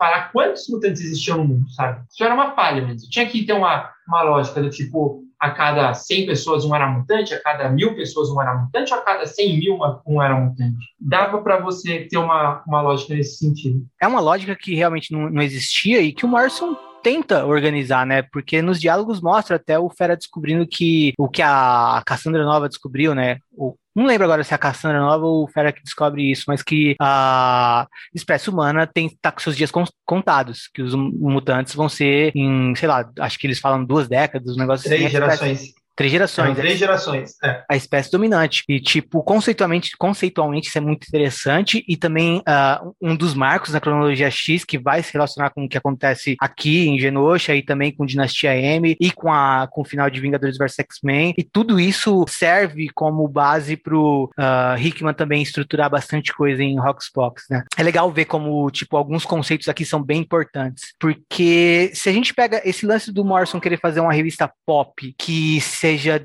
falar 0.00 0.32
quantos 0.32 0.66
mutantes 0.68 1.02
existiam 1.02 1.36
no 1.36 1.44
mundo, 1.44 1.70
sabe? 1.72 2.02
Isso 2.10 2.24
era 2.24 2.32
uma 2.32 2.54
falha 2.54 2.80
mesmo. 2.80 3.10
Tinha 3.10 3.28
que 3.28 3.44
ter 3.44 3.52
uma, 3.52 3.92
uma 4.10 4.22
lógica 4.22 4.60
do 4.60 4.68
tipo, 4.68 5.22
a 5.38 5.50
cada 5.50 5.94
100 5.94 6.26
pessoas 6.26 6.64
um 6.64 6.74
era 6.74 6.88
mutante, 6.88 7.32
a 7.32 7.40
cada 7.40 7.68
mil 7.70 7.94
pessoas 7.94 8.28
um 8.28 8.42
era 8.42 8.54
mutante, 8.54 8.92
ou 8.92 8.98
a 8.98 9.02
cada 9.02 9.24
100 9.24 9.58
mil 9.58 9.78
um 10.04 10.20
era 10.20 10.38
mutante. 10.38 10.84
Dava 11.00 11.40
para 11.40 11.60
você 11.60 12.00
ter 12.10 12.18
uma, 12.18 12.62
uma 12.66 12.82
lógica 12.82 13.14
nesse 13.14 13.38
sentido. 13.38 13.86
É 14.02 14.08
uma 14.08 14.20
lógica 14.20 14.56
que 14.56 14.74
realmente 14.74 15.12
não, 15.12 15.30
não 15.30 15.40
existia 15.40 16.02
e 16.02 16.12
que 16.12 16.26
o 16.26 16.28
Morrison 16.28 16.76
tenta 17.02 17.44
organizar, 17.44 18.06
né? 18.06 18.22
Porque 18.22 18.62
nos 18.62 18.80
diálogos 18.80 19.20
mostra 19.20 19.56
até 19.56 19.78
o 19.78 19.90
Fera 19.90 20.16
descobrindo 20.16 20.66
que 20.66 21.12
o 21.18 21.28
que 21.28 21.42
a 21.42 22.02
Cassandra 22.06 22.44
Nova 22.44 22.68
descobriu, 22.68 23.14
né? 23.14 23.38
O, 23.52 23.76
não 23.94 24.06
lembro 24.06 24.24
agora 24.24 24.44
se 24.44 24.52
é 24.52 24.56
a 24.56 24.58
Cassandra 24.58 25.00
Nova 25.00 25.24
ou 25.24 25.44
o 25.44 25.48
Fera 25.48 25.72
que 25.72 25.82
descobre 25.82 26.30
isso, 26.30 26.44
mas 26.46 26.62
que 26.62 26.94
a 27.00 27.86
espécie 28.14 28.48
humana 28.48 28.86
tem 28.86 29.10
tá 29.20 29.32
com 29.32 29.40
seus 29.40 29.56
dias 29.56 29.70
contados, 30.04 30.68
que 30.72 30.82
os 30.82 30.94
mutantes 30.94 31.74
vão 31.74 31.88
ser 31.88 32.32
em, 32.34 32.74
sei 32.76 32.88
lá, 32.88 33.10
acho 33.18 33.38
que 33.38 33.46
eles 33.46 33.58
falam 33.58 33.84
duas 33.84 34.08
décadas, 34.08 34.56
um 34.56 34.60
negócio 34.60 34.84
Três 34.88 35.02
assim, 35.02 35.12
gerações. 35.12 35.79
Três 36.00 36.12
gerações. 36.12 36.56
três 36.56 36.78
gerações. 36.78 37.34
É. 37.44 37.62
A 37.68 37.76
espécie 37.76 38.10
dominante. 38.10 38.64
E, 38.66 38.80
tipo, 38.80 39.22
conceitualmente, 39.22 39.94
conceitualmente 39.98 40.68
isso 40.68 40.78
é 40.78 40.80
muito 40.80 41.06
interessante. 41.06 41.84
E 41.86 41.94
também 41.94 42.38
uh, 42.38 42.94
um 43.02 43.14
dos 43.14 43.34
marcos 43.34 43.74
na 43.74 43.80
cronologia 43.80 44.30
X 44.30 44.64
que 44.64 44.78
vai 44.78 45.02
se 45.02 45.12
relacionar 45.12 45.50
com 45.50 45.62
o 45.62 45.68
que 45.68 45.76
acontece 45.76 46.38
aqui 46.40 46.88
em 46.88 46.98
Genosha 46.98 47.54
e 47.54 47.62
também 47.62 47.94
com 47.94 48.06
Dinastia 48.06 48.56
M 48.56 48.96
e 48.98 49.10
com, 49.10 49.30
a, 49.30 49.68
com 49.70 49.82
o 49.82 49.84
final 49.84 50.08
de 50.08 50.22
Vingadores 50.22 50.56
vs 50.56 50.78
X-Men. 50.78 51.34
E 51.36 51.44
tudo 51.44 51.78
isso 51.78 52.24
serve 52.26 52.88
como 52.94 53.28
base 53.28 53.76
pro 53.76 54.30
uh, 54.38 54.80
Hickman 54.80 55.12
também 55.12 55.42
estruturar 55.42 55.90
bastante 55.90 56.32
coisa 56.32 56.62
em 56.62 56.80
Roxbox, 56.80 57.44
né? 57.50 57.62
É 57.76 57.82
legal 57.82 58.10
ver 58.10 58.24
como, 58.24 58.70
tipo, 58.70 58.96
alguns 58.96 59.26
conceitos 59.26 59.68
aqui 59.68 59.84
são 59.84 60.02
bem 60.02 60.22
importantes. 60.22 60.94
Porque 60.98 61.90
se 61.92 62.08
a 62.08 62.12
gente 62.12 62.32
pega 62.32 62.62
esse 62.64 62.86
lance 62.86 63.12
do 63.12 63.22
Morrison 63.22 63.60
querer 63.60 63.78
fazer 63.78 64.00
uma 64.00 64.14
revista 64.14 64.50
pop 64.64 65.14
que 65.18 65.60
se 65.60 65.89
seja 65.90 66.22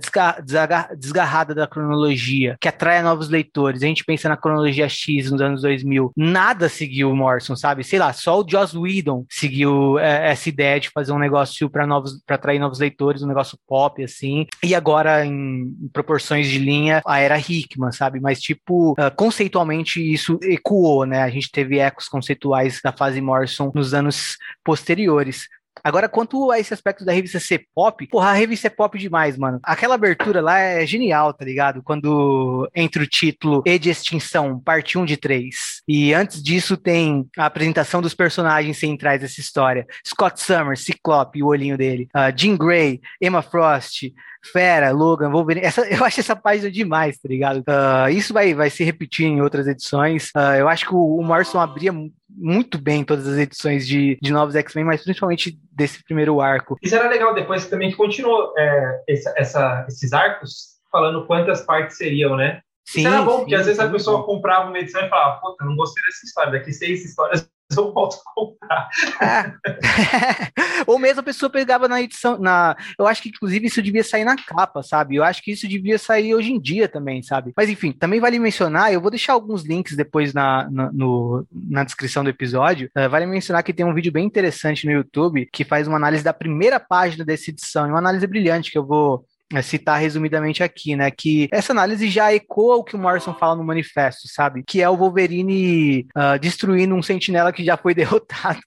desgarrada 0.95 1.55
da 1.55 1.67
cronologia, 1.67 2.57
que 2.59 2.67
atraia 2.67 3.01
novos 3.01 3.29
leitores. 3.29 3.81
A 3.81 3.87
gente 3.87 4.03
pensa 4.03 4.29
na 4.29 4.37
cronologia 4.37 4.87
X 4.87 5.31
nos 5.31 5.41
anos 5.41 5.61
2000, 5.61 6.11
nada 6.15 6.69
seguiu 6.69 7.15
Morrison, 7.15 7.55
sabe? 7.55 7.83
Sei 7.83 7.97
lá, 7.97 8.13
só 8.13 8.39
o 8.39 8.45
Joss 8.47 8.77
Whedon 8.77 9.25
seguiu 9.29 9.97
é, 9.99 10.31
essa 10.31 10.49
ideia 10.49 10.79
de 10.79 10.89
fazer 10.89 11.11
um 11.11 11.19
negócio 11.19 11.69
para 11.69 11.87
novos, 11.87 12.21
para 12.25 12.35
atrair 12.35 12.59
novos 12.59 12.79
leitores, 12.79 13.23
um 13.23 13.27
negócio 13.27 13.57
pop 13.67 14.03
assim. 14.03 14.45
E 14.63 14.75
agora 14.75 15.25
em, 15.25 15.73
proporções 15.91 16.47
de 16.47 16.59
linha, 16.59 17.01
a 17.05 17.19
era 17.19 17.39
Hickman, 17.39 17.91
sabe? 17.91 18.19
Mas 18.19 18.41
tipo, 18.41 18.91
uh, 18.93 19.15
conceitualmente 19.15 20.01
isso 20.01 20.39
ecoou, 20.43 21.05
né? 21.05 21.21
A 21.23 21.29
gente 21.29 21.51
teve 21.51 21.79
ecos 21.79 22.07
conceituais 22.07 22.79
da 22.83 22.91
fase 22.91 23.21
Morrison 23.21 23.71
nos 23.73 23.93
anos 23.93 24.37
posteriores. 24.63 25.47
Agora, 25.83 26.09
quanto 26.09 26.51
a 26.51 26.59
esse 26.59 26.73
aspecto 26.73 27.05
da 27.05 27.11
revista 27.11 27.39
ser 27.39 27.67
pop, 27.73 28.07
porra, 28.07 28.29
a 28.29 28.33
revista 28.33 28.67
é 28.67 28.69
pop 28.69 28.97
demais, 28.97 29.37
mano. 29.37 29.59
Aquela 29.63 29.95
abertura 29.95 30.41
lá 30.41 30.59
é 30.59 30.85
genial, 30.85 31.33
tá 31.33 31.45
ligado? 31.45 31.83
Quando 31.83 32.69
entra 32.73 33.03
o 33.03 33.07
título 33.07 33.61
E 33.65 33.77
de 33.77 33.89
Extinção, 33.89 34.59
parte 34.59 34.97
1 34.97 35.05
de 35.05 35.17
3. 35.17 35.74
E 35.87 36.13
antes 36.13 36.41
disso 36.41 36.75
tem 36.75 37.27
a 37.37 37.45
apresentação 37.45 38.01
dos 38.01 38.13
personagens 38.13 38.77
centrais 38.77 39.21
dessa 39.21 39.39
história. 39.39 39.85
Scott 40.05 40.41
Summers, 40.41 40.81
Ciclope, 40.81 41.43
o 41.43 41.47
olhinho 41.47 41.77
dele. 41.77 42.07
Uh, 42.15 42.35
Jean 42.35 42.57
Grey, 42.57 43.01
Emma 43.21 43.41
Frost, 43.41 44.11
Fera, 44.51 44.91
Logan, 44.91 45.29
Wolverine. 45.29 45.65
Essa, 45.65 45.81
eu 45.89 46.03
acho 46.03 46.19
essa 46.19 46.35
página 46.35 46.71
demais, 46.71 47.17
tá 47.17 47.29
ligado? 47.29 47.59
Uh, 47.59 48.09
isso 48.09 48.33
vai, 48.33 48.53
vai 48.53 48.69
se 48.69 48.83
repetir 48.83 49.27
em 49.27 49.41
outras 49.41 49.67
edições. 49.67 50.29
Uh, 50.35 50.55
eu 50.57 50.67
acho 50.67 50.87
que 50.87 50.93
o, 50.93 51.21
Morrison 51.21 51.59
abria 51.59 51.91
muito 52.29 52.77
bem 52.77 53.03
todas 53.03 53.27
as 53.27 53.37
edições 53.37 53.87
de, 53.87 54.17
de 54.21 54.31
novos 54.31 54.55
X-Men, 54.55 54.85
mas 54.85 55.03
principalmente 55.03 55.57
desse 55.71 56.03
primeiro 56.03 56.41
arco. 56.41 56.77
Isso 56.81 56.95
era 56.95 57.09
legal 57.09 57.33
depois 57.33 57.67
também 57.67 57.91
que 57.91 57.97
continuou 57.97 58.53
é, 58.57 59.03
essa, 59.07 59.33
essa, 59.37 59.85
esses 59.87 60.11
arcos 60.13 60.75
falando 60.91 61.25
quantas 61.25 61.61
partes 61.61 61.97
seriam, 61.97 62.35
né? 62.35 62.61
Sim, 62.85 62.99
Isso 62.99 63.07
era 63.07 63.21
bom, 63.23 63.39
porque 63.39 63.55
sim, 63.55 63.59
às 63.59 63.65
vezes 63.65 63.79
a 63.79 63.89
pessoa 63.89 64.19
bom. 64.19 64.23
comprava 64.23 64.69
uma 64.69 64.77
edição 64.77 65.01
e 65.01 65.09
falava, 65.09 65.41
puta, 65.41 65.65
não 65.65 65.75
gostei 65.75 66.03
dessa 66.03 66.25
história, 66.25 66.51
daqui 66.51 66.71
seis 66.71 67.03
histórias 67.03 67.49
eu 67.75 67.91
volto 67.91 68.17
a 68.17 68.33
comprar. 68.35 68.89
É. 69.19 70.53
Ou 70.85 70.99
mesmo 70.99 71.21
a 71.21 71.23
pessoa 71.23 71.49
pegava 71.49 71.87
na 71.87 71.99
edição, 72.01 72.37
na, 72.37 72.75
eu 72.97 73.07
acho 73.07 73.23
que 73.23 73.29
inclusive 73.29 73.65
isso 73.65 73.81
devia 73.81 74.03
sair 74.03 74.23
na 74.23 74.35
capa, 74.35 74.83
sabe? 74.83 75.15
Eu 75.15 75.23
acho 75.23 75.41
que 75.41 75.51
isso 75.51 75.67
devia 75.67 75.97
sair 75.97 76.35
hoje 76.35 76.51
em 76.51 76.59
dia 76.59 76.87
também, 76.87 77.23
sabe? 77.23 77.53
Mas 77.57 77.69
enfim, 77.69 77.91
também 77.91 78.19
vale 78.19 78.37
mencionar, 78.37 78.93
eu 78.93 79.01
vou 79.01 79.09
deixar 79.09 79.33
alguns 79.33 79.63
links 79.63 79.95
depois 79.95 80.31
na, 80.31 80.69
na, 80.69 80.91
no, 80.91 81.47
na 81.51 81.83
descrição 81.83 82.23
do 82.23 82.29
episódio, 82.29 82.89
uh, 82.95 83.09
vale 83.09 83.25
mencionar 83.25 83.63
que 83.63 83.73
tem 83.73 83.85
um 83.85 83.93
vídeo 83.95 84.11
bem 84.11 84.25
interessante 84.25 84.85
no 84.85 84.91
YouTube 84.91 85.47
que 85.51 85.63
faz 85.63 85.87
uma 85.87 85.97
análise 85.97 86.23
da 86.23 86.33
primeira 86.33 86.79
página 86.79 87.25
dessa 87.25 87.49
edição, 87.49 87.87
uma 87.87 87.97
análise 87.97 88.27
brilhante 88.27 88.71
que 88.71 88.77
eu 88.77 88.85
vou 88.85 89.25
citar 89.61 89.99
resumidamente 89.99 90.63
aqui, 90.63 90.95
né? 90.95 91.11
Que 91.11 91.47
essa 91.51 91.71
análise 91.71 92.09
já 92.09 92.33
ecoa 92.33 92.77
o 92.77 92.83
que 92.83 92.95
o 92.95 92.99
Morrison 92.99 93.33
fala 93.33 93.55
no 93.55 93.63
manifesto, 93.63 94.27
sabe? 94.27 94.63
Que 94.65 94.81
é 94.81 94.89
o 94.89 94.97
Wolverine 94.97 96.07
uh, 96.15 96.39
destruindo 96.39 96.95
um 96.95 97.03
sentinela 97.03 97.53
que 97.53 97.63
já 97.63 97.77
foi 97.77 97.93
derrotado 97.95 98.59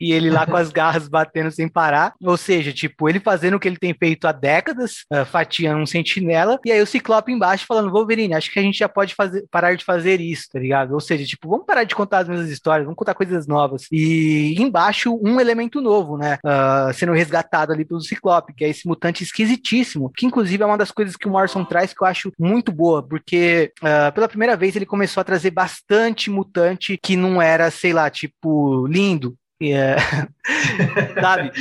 e 0.00 0.12
ele 0.12 0.30
lá 0.30 0.46
com 0.46 0.56
as 0.56 0.70
garras 0.70 1.08
batendo 1.08 1.50
sem 1.50 1.68
parar. 1.68 2.14
Ou 2.22 2.36
seja, 2.36 2.72
tipo, 2.72 3.08
ele 3.08 3.20
fazendo 3.20 3.54
o 3.54 3.60
que 3.60 3.68
ele 3.68 3.76
tem 3.76 3.94
feito 3.94 4.26
há 4.26 4.32
décadas, 4.32 5.04
uh, 5.12 5.24
fatiando 5.24 5.80
um 5.80 5.86
sentinela, 5.86 6.58
e 6.64 6.72
aí 6.72 6.80
o 6.80 6.86
Ciclope 6.86 7.32
embaixo 7.32 7.66
falando, 7.66 7.90
Wolverine, 7.90 8.34
acho 8.34 8.52
que 8.52 8.58
a 8.58 8.62
gente 8.62 8.78
já 8.78 8.88
pode 8.88 9.14
fazer, 9.14 9.44
parar 9.50 9.74
de 9.74 9.84
fazer 9.84 10.20
isso, 10.20 10.48
tá 10.52 10.58
ligado? 10.58 10.92
Ou 10.92 11.00
seja, 11.00 11.24
tipo, 11.24 11.48
vamos 11.48 11.66
parar 11.66 11.84
de 11.84 11.94
contar 11.94 12.18
as 12.18 12.28
mesmas 12.28 12.50
histórias, 12.50 12.84
vamos 12.84 12.98
contar 12.98 13.14
coisas 13.14 13.46
novas. 13.46 13.86
E 13.90 14.54
embaixo, 14.58 15.18
um 15.22 15.40
elemento 15.40 15.80
novo, 15.80 16.16
né? 16.16 16.38
Uh, 16.44 16.92
sendo 16.94 17.12
resgatado 17.12 17.72
ali 17.72 17.84
pelo 17.84 18.00
Ciclope, 18.00 18.54
que 18.54 18.64
é 18.64 18.68
esse 18.68 18.86
mutante 18.86 19.22
esquisitíssimo, 19.22 20.10
que 20.14 20.26
inclusive 20.26 20.62
é 20.62 20.66
uma 20.66 20.78
das 20.78 20.90
coisas 20.90 21.16
que 21.16 21.28
o 21.28 21.30
Morrison 21.30 21.64
traz 21.64 21.92
que 21.92 22.02
eu 22.02 22.06
acho 22.06 22.32
muito 22.38 22.72
boa, 22.72 23.02
porque 23.02 23.72
uh, 23.80 24.12
pela 24.12 24.28
primeira 24.28 24.56
vez 24.56 24.76
ele 24.76 24.86
começou 24.86 25.20
a 25.20 25.24
trazer 25.24 25.50
bastante 25.50 26.30
mutante 26.30 26.98
que 27.02 27.16
não 27.16 27.40
era, 27.40 27.70
sei 27.70 27.92
lá, 27.92 28.10
tipo, 28.10 28.86
lindo, 28.86 29.36
Yeah. 29.62 30.28
Sabe? 31.20 31.52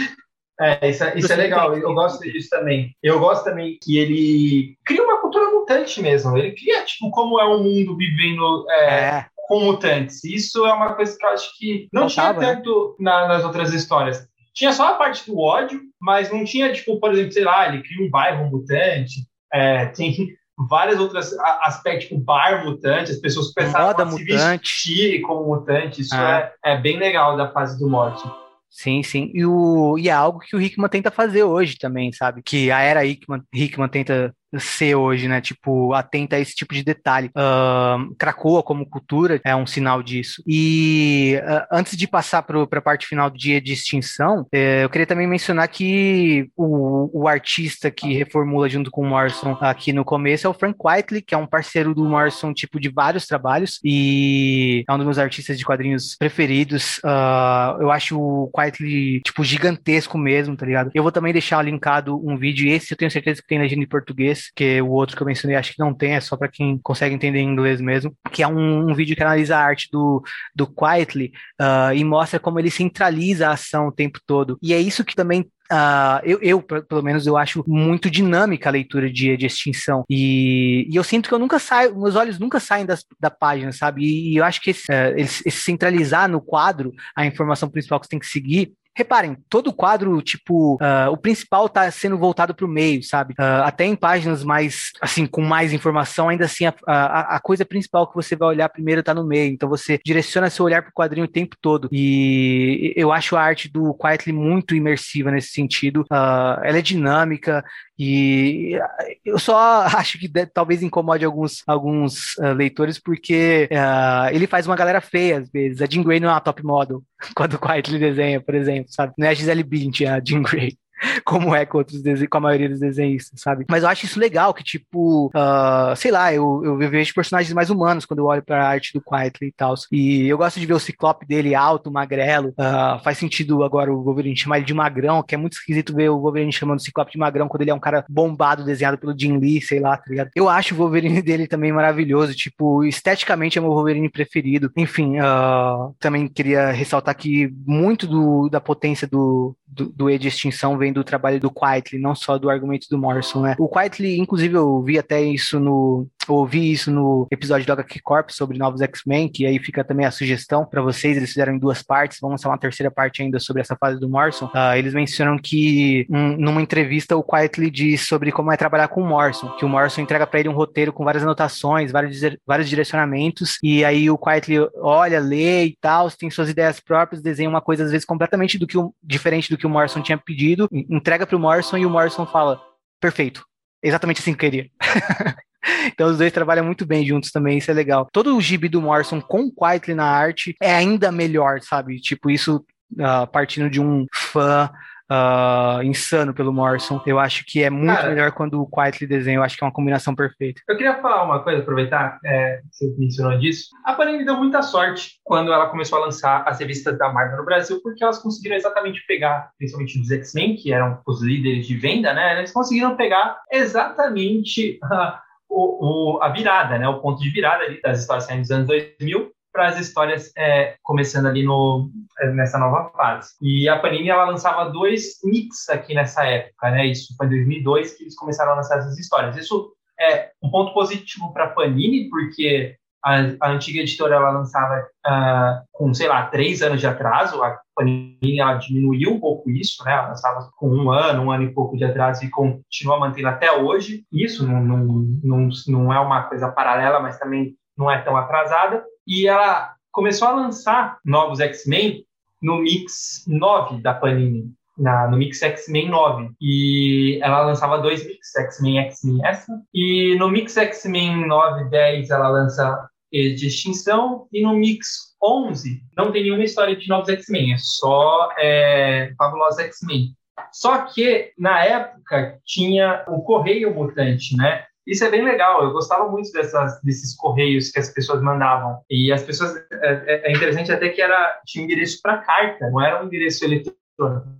É, 0.59 0.89
isso, 0.89 1.03
é, 1.03 1.17
isso 1.17 1.33
é 1.33 1.35
legal, 1.35 1.75
eu 1.75 1.93
gosto 1.93 2.21
disso 2.21 2.49
também. 2.49 2.95
Eu 3.01 3.19
gosto 3.19 3.43
também 3.43 3.77
que 3.81 3.97
ele 3.97 4.77
cria 4.85 5.03
uma 5.03 5.19
cultura 5.19 5.49
mutante 5.51 6.01
mesmo. 6.01 6.37
Ele 6.37 6.51
cria, 6.51 6.83
tipo, 6.85 7.09
como 7.11 7.39
é 7.39 7.45
o 7.45 7.57
um 7.57 7.63
mundo 7.63 7.97
vivendo 7.97 8.65
é, 8.69 8.93
é. 8.93 9.25
com 9.47 9.61
mutantes. 9.61 10.23
Isso 10.23 10.65
é 10.65 10.73
uma 10.73 10.93
coisa 10.93 11.17
que 11.17 11.25
eu 11.25 11.29
acho 11.29 11.57
que 11.57 11.87
não 11.91 12.09
Faltava, 12.09 12.39
tinha 12.39 12.49
né? 12.49 12.55
tanto 12.55 12.95
né? 12.99 13.11
na, 13.11 13.27
nas 13.27 13.43
outras 13.43 13.73
histórias. 13.73 14.27
Tinha 14.53 14.71
só 14.71 14.89
a 14.89 14.93
parte 14.93 15.25
do 15.25 15.39
ódio, 15.39 15.81
mas 15.99 16.31
não 16.31 16.45
tinha, 16.45 16.71
tipo, 16.71 16.99
por 16.99 17.11
exemplo, 17.11 17.31
sei 17.31 17.43
lá, 17.43 17.67
ele 17.67 17.81
cria 17.81 18.05
um 18.05 18.09
bairro 18.09 18.49
mutante. 18.49 19.25
É, 19.51 19.87
tem 19.95 20.35
várias 20.57 20.99
outras 20.99 21.33
aspectos, 21.61 22.07
tipo 22.07 22.21
bar 22.21 22.63
mutante, 22.63 23.11
as 23.11 23.17
pessoas 23.17 23.53
começaram 23.53 23.87
Moda 23.87 24.03
a 24.03 24.05
mutante. 24.05 24.37
se 24.37 24.57
vestir 24.57 25.21
como 25.21 25.45
mutante, 25.45 26.01
isso 26.01 26.15
ah. 26.15 26.51
é, 26.63 26.73
é 26.73 26.77
bem 26.77 26.97
legal 26.97 27.35
da 27.35 27.51
fase 27.51 27.77
do 27.79 27.89
morte. 27.89 28.23
Sim, 28.69 29.03
sim. 29.03 29.31
E, 29.33 29.45
o, 29.45 29.97
e 29.99 30.09
é 30.09 30.11
algo 30.11 30.39
que 30.39 30.55
o 30.55 30.61
Hickman 30.61 30.89
tenta 30.89 31.11
fazer 31.11 31.43
hoje 31.43 31.77
também, 31.77 32.11
sabe? 32.11 32.41
Que 32.41 32.71
a 32.71 32.79
era 32.79 33.05
Hickman, 33.05 33.43
Hickman 33.53 33.87
tenta 33.87 34.35
ser 34.59 34.95
hoje, 34.95 35.27
né? 35.27 35.41
Tipo, 35.41 35.93
atenta 35.93 36.35
a 36.35 36.39
esse 36.39 36.55
tipo 36.55 36.73
de 36.73 36.83
detalhe. 36.83 37.29
Uh, 37.29 38.13
Cracoa 38.17 38.63
como 38.63 38.85
cultura 38.85 39.39
é 39.43 39.55
um 39.55 39.65
sinal 39.65 40.01
disso. 40.03 40.43
E 40.47 41.39
uh, 41.43 41.65
antes 41.71 41.97
de 41.97 42.07
passar 42.07 42.43
para 42.43 42.61
a 42.61 42.81
parte 42.81 43.07
final 43.07 43.29
do 43.29 43.37
dia 43.37 43.61
de 43.61 43.73
extinção, 43.73 44.47
eh, 44.51 44.83
eu 44.83 44.89
queria 44.89 45.07
também 45.07 45.27
mencionar 45.27 45.67
que 45.67 46.49
o, 46.55 47.21
o 47.21 47.27
artista 47.27 47.89
que 47.89 48.13
reformula 48.13 48.69
junto 48.69 48.91
com 48.91 49.01
o 49.01 49.05
Morrison 49.05 49.57
aqui 49.61 49.93
no 49.93 50.05
começo 50.05 50.47
é 50.47 50.49
o 50.49 50.53
Frank 50.53 50.77
Whiteley, 50.83 51.21
que 51.21 51.33
é 51.33 51.37
um 51.37 51.47
parceiro 51.47 51.93
do 51.93 52.05
Morrison, 52.05 52.53
tipo, 52.53 52.79
de 52.79 52.89
vários 52.89 53.25
trabalhos, 53.25 53.79
e 53.83 54.83
é 54.87 54.93
um 54.93 54.97
dos 54.97 55.05
meus 55.05 55.17
artistas 55.17 55.57
de 55.57 55.65
quadrinhos 55.65 56.15
preferidos. 56.17 56.97
Uh, 56.99 57.81
eu 57.81 57.91
acho 57.91 58.19
o 58.19 58.49
Whiteley, 58.55 59.21
tipo, 59.21 59.43
gigantesco 59.43 60.17
mesmo, 60.17 60.55
tá 60.55 60.65
ligado? 60.65 60.91
Eu 60.93 61.03
vou 61.03 61.11
também 61.11 61.33
deixar 61.33 61.61
linkado 61.63 62.19
um 62.27 62.37
vídeo, 62.37 62.69
esse 62.69 62.93
eu 62.93 62.97
tenho 62.97 63.11
certeza 63.11 63.41
que 63.41 63.47
tem 63.47 63.59
legenda 63.59 63.83
em 63.83 63.87
português, 63.87 64.42
que 64.55 64.81
o 64.81 64.89
outro 64.89 65.15
que 65.15 65.23
eu 65.23 65.27
mencionei 65.27 65.57
acho 65.57 65.73
que 65.73 65.79
não 65.79 65.93
tem, 65.93 66.15
é 66.15 66.21
só 66.21 66.35
para 66.35 66.47
quem 66.47 66.77
consegue 66.77 67.15
entender 67.15 67.39
inglês 67.39 67.79
mesmo, 67.79 68.15
que 68.31 68.43
é 68.43 68.47
um, 68.47 68.89
um 68.89 68.93
vídeo 68.93 69.15
que 69.15 69.23
analisa 69.23 69.57
a 69.57 69.63
arte 69.63 69.89
do, 69.91 70.21
do 70.55 70.67
Quietly 70.67 71.31
uh, 71.61 71.93
e 71.93 72.03
mostra 72.03 72.39
como 72.39 72.59
ele 72.59 72.71
centraliza 72.71 73.47
a 73.47 73.53
ação 73.53 73.87
o 73.87 73.91
tempo 73.91 74.19
todo. 74.25 74.57
E 74.61 74.73
é 74.73 74.79
isso 74.79 75.03
que 75.03 75.15
também 75.15 75.45
Uh, 75.71 76.21
eu, 76.23 76.39
eu, 76.41 76.61
pelo 76.61 77.01
menos, 77.01 77.25
eu 77.25 77.35
acho 77.35 77.63
muito 77.65 78.07
dinâmica 78.07 78.69
a 78.69 78.71
leitura 78.71 79.11
de, 79.11 79.35
de 79.35 79.45
extinção. 79.47 80.03
E, 80.07 80.87
e, 80.87 80.95
eu 80.95 81.03
sinto 81.03 81.27
que 81.27 81.33
eu 81.33 81.39
nunca 81.39 81.57
saio, 81.57 81.99
meus 81.99 82.15
olhos 82.15 82.37
nunca 82.37 82.59
saem 82.59 82.85
das, 82.85 83.03
da 83.19 83.31
página, 83.31 83.71
sabe? 83.71 84.03
E, 84.03 84.33
e 84.33 84.37
eu 84.37 84.43
acho 84.43 84.61
que 84.61 84.69
esse, 84.69 84.91
uh, 84.91 85.17
esse, 85.17 85.49
centralizar 85.49 86.29
no 86.29 86.39
quadro 86.39 86.93
a 87.15 87.25
informação 87.25 87.69
principal 87.69 87.99
que 87.99 88.05
você 88.05 88.11
tem 88.11 88.19
que 88.19 88.27
seguir 88.27 88.73
Reparem, 88.95 89.37
todo 89.49 89.67
o 89.67 89.73
quadro, 89.73 90.21
tipo, 90.21 90.75
uh, 90.75 91.11
o 91.11 91.17
principal 91.17 91.67
tá 91.67 91.89
sendo 91.89 92.17
voltado 92.17 92.53
para 92.53 92.65
o 92.65 92.69
meio, 92.69 93.01
sabe? 93.01 93.33
Uh, 93.33 93.63
até 93.63 93.85
em 93.85 93.95
páginas 93.95 94.43
mais, 94.43 94.91
assim, 95.01 95.25
com 95.25 95.41
mais 95.41 95.73
informação, 95.73 96.29
ainda 96.29 96.45
assim, 96.45 96.65
a, 96.65 96.73
a, 96.85 97.35
a, 97.35 97.39
coisa 97.39 97.65
principal 97.65 98.07
que 98.07 98.13
você 98.13 98.35
vai 98.35 98.49
olhar 98.49 98.69
primeiro 98.69 99.01
tá 99.01 99.13
no 99.13 99.25
meio. 99.25 99.51
Então 99.51 99.67
você 99.67 99.99
direciona 100.05 100.49
seu 100.49 100.65
olhar 100.65 100.83
para 100.83 100.89
o 100.89 100.93
quadrinho 100.93 101.25
o 101.25 101.31
tempo 101.31 101.55
todo. 101.59 101.89
E 101.91 102.93
eu 102.95 103.11
acho 103.11 103.35
a 103.35 103.41
arte 103.41 103.67
do 103.67 103.95
Quietly 103.95 104.31
muito 104.31 104.75
imersiva 104.75 105.31
nesse 105.31 105.49
sentido. 105.49 106.01
Uh, 106.01 106.61
ela 106.63 106.77
é 106.77 106.81
dinâmica, 106.81 107.65
e 108.03 108.79
eu 109.23 109.39
só 109.39 109.83
acho 109.97 110.19
que 110.19 110.29
talvez 110.53 110.83
incomode 110.83 111.23
alguns, 111.23 111.63
alguns 111.65 112.35
uh, 112.37 112.53
leitores, 112.53 112.99
porque 112.99 113.69
uh, 113.71 114.33
ele 114.33 114.45
faz 114.45 114.67
uma 114.67 114.75
galera 114.75 114.99
feia 114.99 115.39
às 115.39 115.49
vezes. 115.49 115.81
A 115.81 115.85
Jean 115.85 116.03
Grey 116.03 116.19
não 116.19 116.29
é 116.29 116.33
uma 116.33 116.41
top 116.41 116.63
model 116.63 117.01
quando 117.35 117.53
o 117.53 117.59
Quietly 117.59 117.99
desenha, 117.99 118.41
por 118.41 118.55
exemplo, 118.55 118.91
sabe? 118.91 119.13
Não 119.17 119.27
é 119.27 119.29
a 119.29 119.33
Gisele 119.33 119.63
Bündchen, 119.63 120.07
é 120.07 120.11
a 120.11 120.21
Jean 120.23 120.41
Grey. 120.41 120.77
como 121.23 121.55
é 121.55 121.65
com 121.65 121.79
outros 121.79 122.01
com 122.29 122.37
a 122.37 122.41
maioria 122.41 122.69
dos 122.69 122.79
desenhistas, 122.79 123.41
sabe? 123.41 123.65
Mas 123.69 123.83
eu 123.83 123.89
acho 123.89 124.05
isso 124.05 124.19
legal, 124.19 124.53
que 124.53 124.63
tipo, 124.63 125.27
uh, 125.27 125.95
sei 125.95 126.11
lá, 126.11 126.33
eu, 126.33 126.61
eu 126.63 126.77
vejo 126.77 127.13
personagens 127.13 127.53
mais 127.53 127.69
humanos 127.69 128.05
quando 128.05 128.19
eu 128.19 128.25
olho 128.25 128.43
pra 128.43 128.67
arte 128.67 128.93
do 128.93 129.01
Quietly 129.01 129.47
e 129.47 129.51
tal. 129.51 129.73
E 129.91 130.27
eu 130.27 130.37
gosto 130.37 130.59
de 130.59 130.65
ver 130.65 130.73
o 130.73 130.79
ciclope 130.79 131.25
dele 131.25 131.55
alto, 131.55 131.91
magrelo. 131.91 132.49
Uh, 132.49 133.03
faz 133.03 133.17
sentido 133.17 133.63
agora 133.63 133.93
o 133.93 134.03
Wolverine 134.03 134.35
chamar 134.35 134.57
ele 134.57 134.65
de 134.65 134.73
magrão, 134.73 135.23
que 135.23 135.35
é 135.35 135.37
muito 135.37 135.53
esquisito 135.53 135.95
ver 135.95 136.09
o 136.09 136.19
Wolverine 136.19 136.51
chamando 136.51 136.79
o 136.79 136.83
ciclope 136.83 137.11
de 137.11 137.17
magrão 137.17 137.47
quando 137.47 137.61
ele 137.61 137.71
é 137.71 137.75
um 137.75 137.79
cara 137.79 138.05
bombado, 138.09 138.63
desenhado 138.63 138.97
pelo 138.97 139.17
Jim 139.17 139.37
Lee, 139.37 139.61
sei 139.61 139.79
lá, 139.79 139.97
tá 139.97 140.05
ligado? 140.09 140.29
Eu 140.35 140.49
acho 140.49 140.73
o 140.73 140.77
Wolverine 140.77 141.21
dele 141.23 141.47
também 141.47 141.71
maravilhoso, 141.71 142.33
tipo, 142.33 142.83
esteticamente 142.83 143.57
é 143.57 143.61
meu 143.61 143.71
Wolverine 143.71 144.09
preferido. 144.09 144.71
Enfim, 144.75 145.19
uh, 145.19 145.93
também 145.99 146.27
queria 146.27 146.71
ressaltar 146.71 147.15
que 147.15 147.51
muito 147.65 148.07
do, 148.07 148.49
da 148.49 148.61
potência 148.61 149.07
do, 149.07 149.55
do, 149.67 149.89
do 149.89 150.09
E 150.09 150.17
de 150.17 150.27
Extinção 150.27 150.77
do 150.91 151.03
trabalho 151.03 151.39
do 151.39 151.51
Quietly, 151.51 151.99
não 151.99 152.15
só 152.15 152.37
do 152.37 152.49
argumento 152.49 152.87
do 152.89 152.97
Morrison, 152.97 153.41
né? 153.41 153.55
O 153.59 153.69
Quietly, 153.69 154.17
inclusive, 154.17 154.55
eu 154.55 154.81
vi 154.81 154.97
até 154.97 155.21
isso 155.21 155.59
no, 155.59 156.07
ouvi 156.27 156.71
isso 156.71 156.91
no 156.91 157.27
episódio 157.31 157.65
do 157.65 157.73
HQ 157.73 158.01
Corp 158.01 158.29
sobre 158.29 158.57
novos 158.57 158.81
X-Men, 158.81 159.29
que 159.29 159.45
aí 159.45 159.59
fica 159.59 159.83
também 159.83 160.05
a 160.05 160.11
sugestão 160.11 160.65
para 160.65 160.81
vocês. 160.81 161.17
Eles 161.17 161.29
fizeram 161.29 161.53
em 161.53 161.59
duas 161.59 161.81
partes, 161.81 162.19
vamos 162.21 162.33
lançar 162.33 162.49
uma 162.49 162.57
terceira 162.57 162.91
parte 162.91 163.21
ainda 163.21 163.39
sobre 163.39 163.61
essa 163.61 163.75
fase 163.75 163.99
do 163.99 164.09
Morrison. 164.09 164.45
Uh, 164.45 164.75
eles 164.77 164.93
mencionam 164.93 165.37
que 165.37 166.05
um, 166.09 166.37
numa 166.37 166.61
entrevista 166.61 167.15
o 167.15 167.23
Quietly 167.23 167.69
diz 167.69 168.07
sobre 168.07 168.31
como 168.31 168.51
é 168.51 168.57
trabalhar 168.57 168.87
com 168.87 169.01
o 169.01 169.05
Morrison, 169.05 169.49
que 169.57 169.65
o 169.65 169.69
Morrison 169.69 170.01
entrega 170.01 170.27
para 170.27 170.39
ele 170.39 170.49
um 170.49 170.53
roteiro 170.53 170.93
com 170.93 171.03
várias 171.03 171.23
anotações, 171.23 171.91
vários, 171.91 172.19
vários 172.45 172.69
direcionamentos, 172.69 173.57
e 173.63 173.83
aí 173.83 174.09
o 174.09 174.17
Quietly 174.17 174.57
olha, 174.77 175.19
lê 175.19 175.65
e 175.65 175.77
tal, 175.79 176.09
tem 176.11 176.29
suas 176.29 176.49
ideias 176.49 176.79
próprias, 176.79 177.21
desenha 177.21 177.49
uma 177.49 177.61
coisa 177.61 177.83
às 177.83 177.91
vezes 177.91 178.05
completamente 178.05 178.57
do 178.57 178.67
que 178.67 178.77
o, 178.77 178.93
diferente 179.01 179.49
do 179.49 179.57
que 179.57 179.67
o 179.67 179.69
Morrison 179.69 180.01
tinha 180.01 180.17
pedido, 180.17 180.67
entrega 180.71 181.25
para 181.25 181.35
o 181.35 181.39
Morrison 181.39 181.77
e 181.77 181.85
o 181.85 181.89
Morrison 181.89 182.25
fala: 182.25 182.61
perfeito, 182.99 183.45
exatamente 183.81 184.21
assim 184.21 184.33
que 184.33 184.45
eu 184.45 184.51
queria. 184.51 184.69
Então 185.87 186.09
os 186.09 186.17
dois 186.17 186.31
trabalham 186.31 186.65
muito 186.65 186.85
bem 186.85 187.05
juntos 187.05 187.31
também, 187.31 187.57
isso 187.57 187.71
é 187.71 187.73
legal. 187.73 188.07
Todo 188.11 188.35
o 188.35 188.41
gibi 188.41 188.69
do 188.69 188.81
Morrison 188.81 189.21
com 189.21 189.51
Quietly 189.51 189.93
na 189.93 190.05
arte 190.05 190.55
é 190.61 190.73
ainda 190.73 191.11
melhor, 191.11 191.61
sabe? 191.61 191.99
Tipo, 191.99 192.29
isso 192.29 192.65
uh, 192.93 193.27
partindo 193.31 193.69
de 193.69 193.81
um 193.81 194.05
fã 194.13 194.69
uh, 195.09 195.83
insano 195.83 196.33
pelo 196.33 196.53
Morrison. 196.53 197.01
Eu 197.05 197.19
acho 197.19 197.43
que 197.45 197.63
é 197.63 197.69
muito 197.69 197.95
Cara, 197.95 198.09
melhor 198.09 198.31
quando 198.31 198.61
o 198.61 198.67
Quietly 198.67 199.07
desenha. 199.07 199.37
Eu 199.37 199.43
acho 199.43 199.57
que 199.57 199.63
é 199.63 199.67
uma 199.67 199.73
combinação 199.73 200.15
perfeita. 200.15 200.61
Eu 200.67 200.77
queria 200.77 201.01
falar 201.01 201.23
uma 201.23 201.43
coisa, 201.43 201.61
aproveitar 201.61 202.19
é, 202.25 202.57
que 202.57 202.75
você 202.75 202.95
mencionou 202.97 203.37
disso. 203.37 203.69
A 203.85 203.93
Panini 203.93 204.25
deu 204.25 204.37
muita 204.37 204.61
sorte 204.61 205.19
quando 205.23 205.51
ela 205.51 205.69
começou 205.69 205.99
a 205.99 206.05
lançar 206.05 206.43
as 206.47 206.59
revistas 206.59 206.97
da 206.97 207.11
Marvel 207.11 207.37
no 207.37 207.45
Brasil, 207.45 207.79
porque 207.81 208.03
elas 208.03 208.19
conseguiram 208.19 208.55
exatamente 208.55 209.03
pegar, 209.07 209.51
principalmente 209.57 209.99
os 209.99 210.11
X-Men, 210.11 210.55
que 210.55 210.73
eram 210.73 210.99
os 211.05 211.21
líderes 211.21 211.67
de 211.67 211.75
venda, 211.75 212.13
né? 212.13 212.37
Eles 212.37 212.51
conseguiram 212.51 212.95
pegar 212.95 213.37
exatamente. 213.51 214.79
Uh, 214.83 215.22
o, 215.53 216.15
o, 216.17 216.23
a 216.23 216.29
virada, 216.29 216.79
né, 216.79 216.87
o 216.87 216.99
ponto 216.99 217.21
de 217.21 217.29
virada 217.29 217.63
ali 217.63 217.79
das 217.81 217.99
histórias 217.99 218.25
saindo 218.25 218.41
dos 218.41 218.51
anos 218.51 218.67
2000 218.67 219.31
para 219.51 219.67
as 219.67 219.79
histórias 219.79 220.31
é, 220.35 220.75
começando 220.81 221.27
ali 221.27 221.43
no, 221.43 221.91
é, 222.19 222.31
nessa 222.31 222.57
nova 222.57 222.89
fase. 222.97 223.33
E 223.39 223.69
a 223.69 223.77
Panini 223.77 224.09
ela 224.09 224.25
lançava 224.25 224.71
dois 224.71 225.19
mix 225.23 225.69
aqui 225.69 225.93
nessa 225.93 226.25
época, 226.25 226.71
né? 226.71 226.87
Isso 226.87 227.15
foi 227.15 227.27
em 227.27 227.29
2002 227.29 227.93
que 227.93 228.03
eles 228.03 228.15
começaram 228.15 228.53
a 228.53 228.55
lançar 228.55 228.79
essas 228.79 228.97
histórias. 228.97 229.37
Isso 229.37 229.71
é 229.99 230.31
um 230.41 230.49
ponto 230.49 230.73
positivo 230.73 231.31
para 231.31 231.45
a 231.45 231.49
Panini, 231.49 232.09
porque 232.09 232.75
a, 233.03 233.15
a, 233.41 233.51
antiga 233.51 233.81
editora 233.81 234.15
ela 234.15 234.31
lançava 234.31 234.87
uh, 235.05 235.61
com, 235.71 235.93
sei 235.93 236.07
lá, 236.07 236.27
três 236.27 236.61
anos 236.61 236.79
de 236.79 236.87
atraso. 236.87 237.43
A 237.43 237.59
Panini 237.75 238.39
ela 238.39 238.55
diminuiu 238.55 239.11
um 239.11 239.19
pouco 239.19 239.49
isso, 239.49 239.83
né? 239.83 239.91
Ela 239.91 240.07
lançava 240.09 240.49
com 240.55 240.69
um 240.69 240.89
ano, 240.89 241.23
um 241.23 241.31
ano 241.31 241.43
e 241.43 241.53
pouco 241.53 241.75
de 241.75 241.83
atraso 241.83 242.23
e 242.23 242.29
continua 242.29 242.99
mantendo 242.99 243.27
até 243.27 243.51
hoje. 243.51 244.05
Isso 244.11 244.47
não, 244.47 244.63
não, 244.63 244.77
não, 245.23 245.49
não 245.67 245.93
é 245.93 245.99
uma 245.99 246.23
coisa 246.23 246.49
paralela, 246.49 246.99
mas 246.99 247.19
também 247.19 247.55
não 247.77 247.91
é 247.91 247.99
tão 248.01 248.15
atrasada 248.15 248.83
e 249.05 249.27
ela 249.27 249.73
começou 249.91 250.27
a 250.27 250.33
lançar 250.33 250.97
novos 251.05 251.39
X-Men 251.39 252.05
no 252.41 252.57
Mix 252.57 253.23
9 253.27 253.81
da 253.81 253.93
Panini, 253.93 254.51
na, 254.77 255.07
no 255.07 255.17
Mix 255.17 255.41
X-Men 255.41 255.89
9. 255.89 256.31
E 256.41 257.19
ela 257.21 257.41
lançava 257.41 257.79
dois 257.79 258.05
Mix, 258.05 258.35
X-Men 258.35 258.79
X-Men 258.79 259.25
Extra. 259.25 259.55
E 259.73 260.15
no 260.17 260.29
Mix 260.29 260.57
X-Men 260.57 261.27
9 261.27 261.69
10 261.69 262.09
ela 262.09 262.29
lança 262.29 262.89
de 263.13 263.47
extinção. 263.47 264.27
E 264.31 264.41
no 264.41 264.53
Mix 264.53 265.15
11 265.23 265.81
não 265.95 266.11
tem 266.11 266.23
nenhuma 266.23 266.43
história 266.43 266.75
de 266.75 266.87
novos 266.89 267.09
X-Men, 267.09 267.53
é 267.53 267.57
só 267.57 268.29
é, 268.37 269.13
Fabulosos 269.17 269.59
X-Men. 269.59 270.15
Só 270.51 270.85
que, 270.85 271.31
na 271.37 271.63
época, 271.63 272.39
tinha 272.45 273.03
o 273.07 273.21
Correio 273.21 273.73
Mutante, 273.73 274.35
né? 274.35 274.65
Isso 274.85 275.03
é 275.03 275.09
bem 275.09 275.23
legal. 275.23 275.63
Eu 275.63 275.71
gostava 275.71 276.09
muito 276.09 276.31
dessas, 276.31 276.81
desses 276.81 277.15
correios 277.15 277.69
que 277.69 277.79
as 277.79 277.89
pessoas 277.89 278.21
mandavam. 278.21 278.81
E 278.89 279.11
as 279.11 279.23
pessoas. 279.23 279.55
É, 279.71 280.03
é, 280.07 280.31
é 280.31 280.31
interessante 280.31 280.71
até 280.71 280.89
que 280.89 281.01
era 281.01 281.41
tinha 281.45 281.63
endereço 281.63 281.99
para 282.01 282.17
carta, 282.17 282.69
não 282.69 282.81
era 282.81 283.01
um 283.01 283.07
endereço 283.07 283.45
eletrônico. 283.45 283.77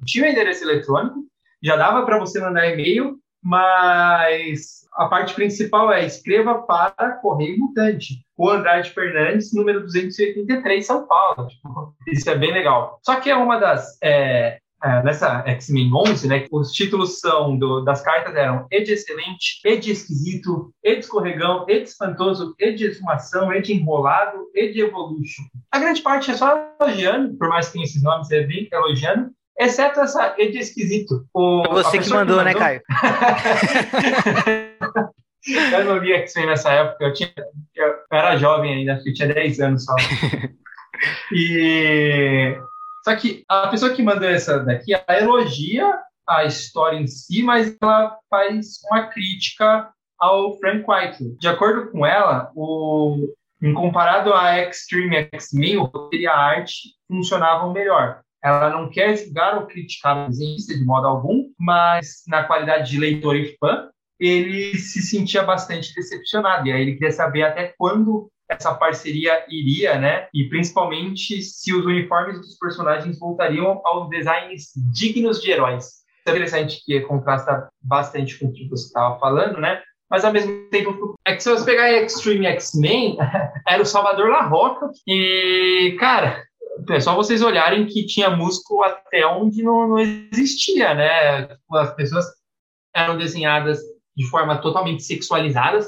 Tinha 0.06 0.26
um 0.26 0.30
endereço 0.30 0.64
eletrônico, 0.64 1.20
já 1.64 1.76
dava 1.76 2.06
para 2.06 2.20
você 2.20 2.40
mandar 2.42 2.68
e-mail, 2.68 3.18
mas 3.42 4.83
a 4.96 5.08
parte 5.08 5.34
principal 5.34 5.92
é 5.92 6.06
escreva 6.06 6.62
para 6.62 7.14
Correio 7.22 7.58
Mutante, 7.60 8.24
o 8.38 8.50
Andrade 8.50 8.92
Fernandes, 8.92 9.54
número 9.54 9.82
283, 9.82 10.86
São 10.86 11.08
Paulo. 11.08 11.48
Tipo, 11.48 11.96
isso 12.08 12.30
é 12.30 12.38
bem 12.38 12.54
legal. 12.54 13.00
Só 13.04 13.16
que 13.20 13.30
é 13.30 13.36
uma 13.36 13.58
das 13.58 13.98
é, 14.04 14.60
é, 14.84 15.02
nessa 15.02 15.44
X-Men 15.48 15.92
11, 15.94 16.28
né, 16.28 16.46
os 16.52 16.72
títulos 16.72 17.20
são 17.20 17.58
do, 17.58 17.82
das 17.82 18.02
cartas 18.02 18.36
eram 18.36 18.68
Ed 18.70 18.92
Excelente, 18.92 19.62
Ed 19.66 19.90
Esquisito, 19.90 20.72
Ed 20.84 21.00
Escorregão, 21.00 21.66
Ed 21.70 21.84
Espantoso, 21.84 22.54
Ed 22.60 22.84
Exumação, 22.84 23.54
Ed 23.54 23.72
Enrolado, 23.72 24.50
Ed 24.54 24.78
Evolution. 24.80 25.44
A 25.72 25.80
grande 25.80 26.02
parte 26.02 26.32
é 26.32 26.34
só 26.34 26.68
elogiando, 26.82 27.36
por 27.38 27.48
mais 27.48 27.68
que 27.68 27.74
tenha 27.74 27.86
esses 27.86 28.04
nomes, 28.04 28.30
é 28.30 28.44
bem 28.44 28.68
elogiando, 28.72 29.32
exceto 29.58 30.02
essa 30.02 30.36
Ed 30.38 30.58
Esquisito. 30.58 31.26
O, 31.34 31.64
você 31.70 32.00
que 32.00 32.10
mandou, 32.10 32.38
que 32.38 32.44
mandou, 32.44 32.44
né, 32.44 32.54
Caio? 32.54 32.82
eu 35.48 35.86
não 35.86 35.98
li 35.98 36.14
X-Men 36.14 36.48
nessa 36.48 36.72
época, 36.72 37.04
eu, 37.04 37.14
tinha, 37.14 37.34
eu 37.76 37.96
era 38.12 38.38
jovem 38.38 38.74
ainda, 38.74 39.02
eu 39.06 39.14
tinha 39.14 39.34
10 39.34 39.60
anos 39.60 39.86
só. 39.86 39.96
E 41.34 42.56
só 43.04 43.16
que 43.16 43.44
a 43.50 43.68
pessoa 43.68 43.94
que 43.94 44.02
mandou 44.02 44.30
essa 44.30 44.60
daqui, 44.60 44.94
ela 44.94 45.20
elogia 45.20 46.00
a 46.28 46.46
história 46.46 46.98
em 46.98 47.08
si, 47.08 47.44
mas 47.44 47.76
ela 47.82 48.18
faz 48.30 48.80
uma 48.90 49.08
crítica 49.08 49.90
ao 50.18 50.58
Frank 50.58 50.86
Whiteley. 50.88 51.38
De 51.38 51.48
acordo 51.48 51.92
com 51.92 52.06
ela, 52.06 52.50
o, 52.56 53.28
em 53.62 53.74
comparado 53.74 54.34
a 54.34 54.58
Extreme 54.62 55.28
X-Men, 55.34 55.78
o 55.78 55.84
roteiro 55.84 56.24
e 56.24 56.28
a 56.28 56.36
arte 56.36 56.96
funcionavam 57.08 57.74
melhor. 57.74 58.22
Ela 58.42 58.70
não 58.70 58.90
quer 58.90 59.18
julgar 59.18 59.58
ou 59.58 59.68
criticar 59.68 60.26
o 60.26 60.30
desenhista 60.30 60.74
de 60.74 60.86
modo 60.86 61.08
algum, 61.08 61.50
mas 61.60 62.24
na 62.28 62.44
qualidade 62.44 62.92
de 62.92 63.00
leitor 63.00 63.36
e 63.36 63.56
fã, 63.58 63.90
ele 64.26 64.78
se 64.78 65.02
sentia 65.02 65.44
bastante 65.44 65.94
decepcionado. 65.94 66.68
E 66.68 66.72
aí 66.72 66.82
ele 66.82 66.94
queria 66.94 67.12
saber 67.12 67.44
até 67.44 67.74
quando 67.78 68.30
essa 68.50 68.74
parceria 68.74 69.46
iria, 69.50 69.98
né? 69.98 70.28
E 70.34 70.48
principalmente 70.50 71.42
se 71.42 71.74
os 71.74 71.86
uniformes 71.86 72.40
dos 72.40 72.58
personagens 72.58 73.20
voltariam 73.20 73.82
aos 73.84 74.10
designs 74.10 74.72
dignos 74.94 75.42
de 75.42 75.52
heróis. 75.52 76.04
É 76.26 76.32
interessante 76.32 76.82
que 76.86 77.02
contrasta 77.02 77.68
bastante 77.82 78.40
com 78.40 78.48
o 78.48 78.54
que 78.54 78.68
você 78.70 78.86
estava 78.86 79.20
falando, 79.20 79.60
né? 79.60 79.82
Mas 80.10 80.24
ao 80.24 80.32
mesmo 80.32 80.70
tempo, 80.70 81.16
é 81.26 81.36
que 81.36 81.42
se 81.42 81.50
você 81.50 81.66
pegar 81.66 81.92
Extreme 81.92 82.46
X-Men, 82.46 83.18
era 83.68 83.82
o 83.82 83.86
Salvador 83.86 84.30
La 84.30 84.44
Roca. 84.44 84.90
E, 85.08 85.98
cara, 86.00 86.44
é 86.90 87.00
só 87.00 87.16
vocês 87.16 87.42
olharem 87.42 87.88
que 87.88 88.06
tinha 88.06 88.30
músculo 88.30 88.84
até 88.84 89.26
onde 89.26 89.64
não, 89.64 89.88
não 89.88 90.00
existia, 90.00 90.94
né? 90.94 91.58
As 91.72 91.96
pessoas 91.96 92.26
eram 92.96 93.18
desenhadas 93.18 93.80
de 94.16 94.30
forma 94.30 94.58
totalmente 94.58 95.04
sexualizadas. 95.04 95.88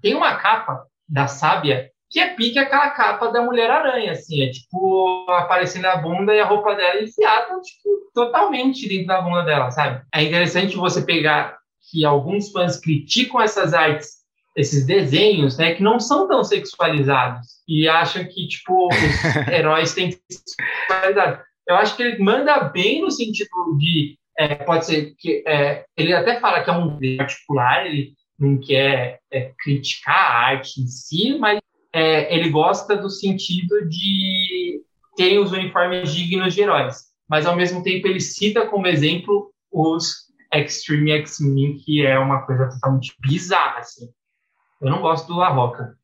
Tem 0.00 0.14
uma 0.14 0.36
capa 0.36 0.84
da 1.08 1.26
Sábia 1.26 1.90
que 2.14 2.20
é 2.20 2.28
pique 2.32 2.60
aquela 2.60 2.90
capa 2.90 3.26
da 3.32 3.42
Mulher-Aranha, 3.42 4.12
assim, 4.12 4.40
é 4.40 4.48
tipo 4.48 5.26
aparecendo 5.30 5.86
a 5.86 5.96
bunda 5.96 6.32
e 6.32 6.38
a 6.38 6.46
roupa 6.46 6.72
dela 6.76 7.02
enfiada, 7.02 7.60
tipo, 7.60 7.90
totalmente 8.14 8.88
dentro 8.88 9.08
da 9.08 9.20
bunda 9.20 9.42
dela, 9.42 9.72
sabe? 9.72 10.00
É 10.14 10.22
interessante 10.22 10.76
você 10.76 11.02
pegar 11.02 11.58
que 11.90 12.04
alguns 12.04 12.52
fãs 12.52 12.78
criticam 12.78 13.40
essas 13.40 13.74
artes, 13.74 14.18
esses 14.56 14.86
desenhos, 14.86 15.58
né, 15.58 15.74
que 15.74 15.82
não 15.82 15.98
são 15.98 16.28
tão 16.28 16.44
sexualizados 16.44 17.48
e 17.66 17.88
acham 17.88 18.24
que, 18.24 18.46
tipo, 18.46 18.86
os 18.94 19.48
heróis 19.52 19.92
têm 19.92 20.10
que 20.10 20.20
ser 20.30 20.42
sexualizados. 20.46 21.44
Eu 21.66 21.74
acho 21.74 21.96
que 21.96 22.02
ele 22.04 22.22
manda 22.22 22.60
bem 22.60 23.02
no 23.02 23.10
sentido 23.10 23.48
de, 23.76 24.16
é, 24.38 24.54
pode 24.56 24.86
ser 24.86 25.14
que, 25.18 25.42
é, 25.46 25.84
ele 25.96 26.12
até 26.12 26.40
fala 26.40 26.62
que 26.62 26.70
é 26.70 26.72
um 26.72 26.98
particular, 27.16 27.86
ele 27.86 28.14
não 28.38 28.58
quer 28.58 29.20
é, 29.30 29.52
criticar 29.58 30.16
a 30.16 30.38
arte 30.46 30.80
em 30.80 30.86
si, 30.86 31.38
mas 31.38 31.60
é, 31.92 32.34
ele 32.34 32.50
gosta 32.50 32.96
do 32.96 33.08
sentido 33.08 33.88
de 33.88 34.82
ter 35.16 35.38
os 35.38 35.52
uniformes 35.52 36.12
dignos 36.12 36.54
de 36.54 36.62
heróis, 36.62 37.04
mas 37.28 37.46
ao 37.46 37.54
mesmo 37.54 37.82
tempo 37.82 38.08
ele 38.08 38.20
cita 38.20 38.66
como 38.66 38.86
exemplo 38.86 39.52
os 39.70 40.24
Extreme 40.52 41.12
X-Men, 41.12 41.78
que 41.78 42.04
é 42.06 42.18
uma 42.18 42.42
coisa 42.42 42.68
totalmente 42.68 43.14
bizarra, 43.20 43.80
assim. 43.80 44.08
Eu 44.80 44.90
não 44.90 45.00
gosto 45.00 45.26
do 45.26 45.36
La 45.36 45.48
Roca. 45.48 45.96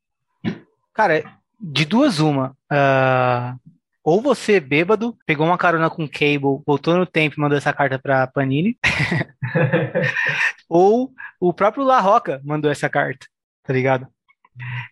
Cara, 0.93 1.23
de 1.61 1.85
duas 1.85 2.19
uma. 2.19 2.57
Uh, 2.71 3.70
ou 4.03 4.21
você, 4.21 4.59
bêbado, 4.59 5.17
pegou 5.27 5.47
uma 5.47 5.59
carona 5.59 5.91
com 5.91 6.09
Cable, 6.09 6.63
voltou 6.67 6.97
no 6.97 7.07
tempo 7.07 7.37
e 7.37 7.41
mandou 7.41 7.59
essa 7.59 7.73
carta 7.73 7.99
pra 7.99 8.27
Panini. 8.27 8.79
ou 10.69 11.13
o 11.39 11.53
próprio 11.53 11.85
La 11.85 12.01
Roca 12.01 12.41
mandou 12.45 12.71
essa 12.71 12.89
carta, 12.89 13.27
tá 13.63 13.73
ligado? 13.73 14.07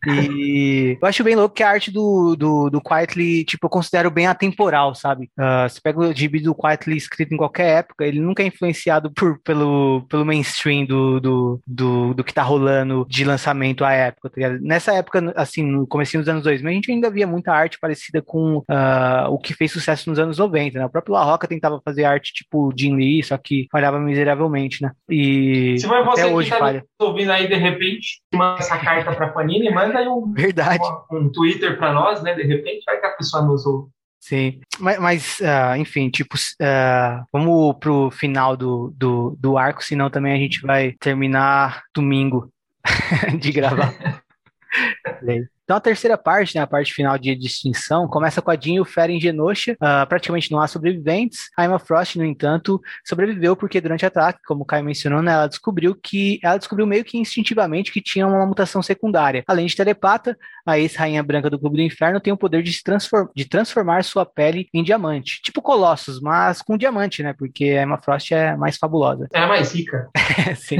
E 0.06 0.98
eu 1.00 1.08
acho 1.08 1.24
bem 1.24 1.34
louco 1.34 1.54
que 1.54 1.62
a 1.62 1.70
arte 1.70 1.90
do, 1.90 2.36
do, 2.36 2.70
do 2.70 2.80
Quietly, 2.80 3.44
tipo, 3.44 3.66
eu 3.66 3.70
considero 3.70 4.10
bem 4.10 4.26
atemporal, 4.26 4.94
sabe? 4.94 5.30
Uh, 5.38 5.68
você 5.68 5.80
pega 5.80 5.98
o 6.00 6.14
gibi 6.14 6.40
do 6.40 6.54
Quietly 6.54 6.96
escrito 6.96 7.34
em 7.34 7.36
qualquer 7.36 7.78
época, 7.78 8.06
ele 8.06 8.20
nunca 8.20 8.42
é 8.42 8.46
influenciado 8.46 9.10
por, 9.12 9.40
pelo, 9.42 10.06
pelo 10.08 10.24
mainstream 10.24 10.84
do, 10.84 11.20
do, 11.20 11.60
do, 11.66 12.14
do 12.14 12.24
que 12.24 12.34
tá 12.34 12.42
rolando 12.42 13.06
de 13.08 13.24
lançamento 13.24 13.84
à 13.84 13.92
época, 13.92 14.30
tá? 14.30 14.48
Nessa 14.60 14.92
época, 14.92 15.32
assim, 15.36 15.62
no 15.62 15.86
começo 15.86 16.18
dos 16.18 16.28
anos 16.28 16.42
2000, 16.44 16.70
a 16.70 16.74
gente 16.74 16.90
ainda 16.92 17.10
via 17.10 17.26
muita 17.26 17.52
arte 17.52 17.78
parecida 17.78 18.22
com 18.22 18.58
uh, 18.58 19.30
o 19.30 19.38
que 19.38 19.54
fez 19.54 19.72
sucesso 19.72 20.08
nos 20.08 20.18
anos 20.18 20.38
90, 20.38 20.78
né? 20.78 20.86
O 20.86 20.90
próprio 20.90 21.14
La 21.14 21.24
Roca 21.24 21.46
tentava 21.46 21.80
fazer 21.84 22.04
arte 22.04 22.32
tipo 22.32 22.72
Jim 22.76 22.96
Lee, 22.96 23.22
só 23.22 23.36
que 23.36 23.66
falhava 23.70 23.98
miseravelmente, 23.98 24.82
né? 24.82 24.92
E 25.08 25.76
Se 25.78 25.86
até 25.86 26.26
hoje 26.26 26.50
tá 26.50 26.58
falha. 26.58 26.84
ouvindo 27.00 27.30
aí, 27.30 27.48
de 27.48 27.54
repente, 27.54 28.20
manda 28.32 28.58
essa 28.58 28.78
carta 28.78 29.12
pra 29.12 29.28
Panini, 29.28 29.57
manda 29.72 29.98
aí 29.98 30.08
um, 30.08 30.32
Verdade. 30.32 30.82
um, 31.10 31.16
um 31.16 31.32
Twitter 31.32 31.76
pra 31.76 31.92
nós, 31.92 32.22
né? 32.22 32.34
De 32.34 32.42
repente 32.42 32.84
vai 32.84 32.98
que 32.98 33.06
a 33.06 33.10
pessoa 33.10 33.42
nos 33.42 33.66
ouve. 33.66 33.90
Sim, 34.20 34.60
mas, 34.78 34.98
mas 34.98 35.40
uh, 35.40 35.76
enfim, 35.76 36.10
tipo, 36.10 36.36
uh, 36.36 37.24
vamos 37.32 37.76
pro 37.78 38.10
final 38.10 38.56
do, 38.56 38.92
do, 38.96 39.36
do 39.38 39.56
arco, 39.56 39.82
senão 39.82 40.10
também 40.10 40.32
a 40.32 40.36
gente 40.36 40.60
vai 40.60 40.92
terminar 41.00 41.82
domingo 41.94 42.52
de 43.40 43.52
gravar. 43.52 43.94
Então 45.68 45.76
a 45.76 45.80
terceira 45.80 46.16
parte, 46.16 46.56
né, 46.56 46.62
a 46.62 46.66
parte 46.66 46.94
final 46.94 47.18
de 47.18 47.36
distinção, 47.36 48.08
começa 48.08 48.40
com 48.40 48.50
a 48.50 48.56
Jean 48.56 48.76
e 48.76 48.80
o 48.80 48.86
Fera 48.86 49.12
em 49.12 49.20
Genosha. 49.20 49.72
Uh, 49.74 50.08
praticamente 50.08 50.50
não 50.50 50.62
há 50.62 50.66
sobreviventes. 50.66 51.50
A 51.54 51.66
Emma 51.66 51.78
Frost, 51.78 52.16
no 52.16 52.24
entanto, 52.24 52.80
sobreviveu 53.04 53.54
porque 53.54 53.78
durante 53.78 54.02
o 54.02 54.08
ataque, 54.08 54.38
como 54.46 54.62
o 54.62 54.64
Caio 54.64 54.82
mencionou, 54.82 55.20
né, 55.20 55.30
ela 55.30 55.46
descobriu 55.46 55.94
que 55.94 56.40
ela 56.42 56.56
descobriu 56.56 56.86
meio 56.86 57.04
que 57.04 57.18
instintivamente 57.18 57.92
que 57.92 58.00
tinha 58.00 58.26
uma 58.26 58.46
mutação 58.46 58.82
secundária. 58.82 59.44
Além 59.46 59.66
de 59.66 59.76
telepata, 59.76 60.38
a 60.66 60.78
ex-rainha 60.78 61.22
branca 61.22 61.50
do 61.50 61.58
Clube 61.58 61.76
do 61.76 61.82
Inferno 61.82 62.18
tem 62.18 62.32
o 62.32 62.36
poder 62.38 62.62
de, 62.62 62.82
transform 62.82 63.28
de 63.36 63.44
transformar 63.44 64.02
sua 64.04 64.24
pele 64.24 64.70
em 64.72 64.82
diamante. 64.82 65.42
Tipo 65.42 65.60
Colossus, 65.60 66.18
mas 66.18 66.62
com 66.62 66.78
diamante, 66.78 67.22
né? 67.22 67.34
Porque 67.36 67.76
a 67.78 67.82
Emma 67.82 67.98
Frost 67.98 68.32
é 68.32 68.56
mais 68.56 68.78
fabulosa. 68.78 69.28
É 69.34 69.46
mais 69.46 69.74
rica. 69.74 70.08
Sim. 70.56 70.78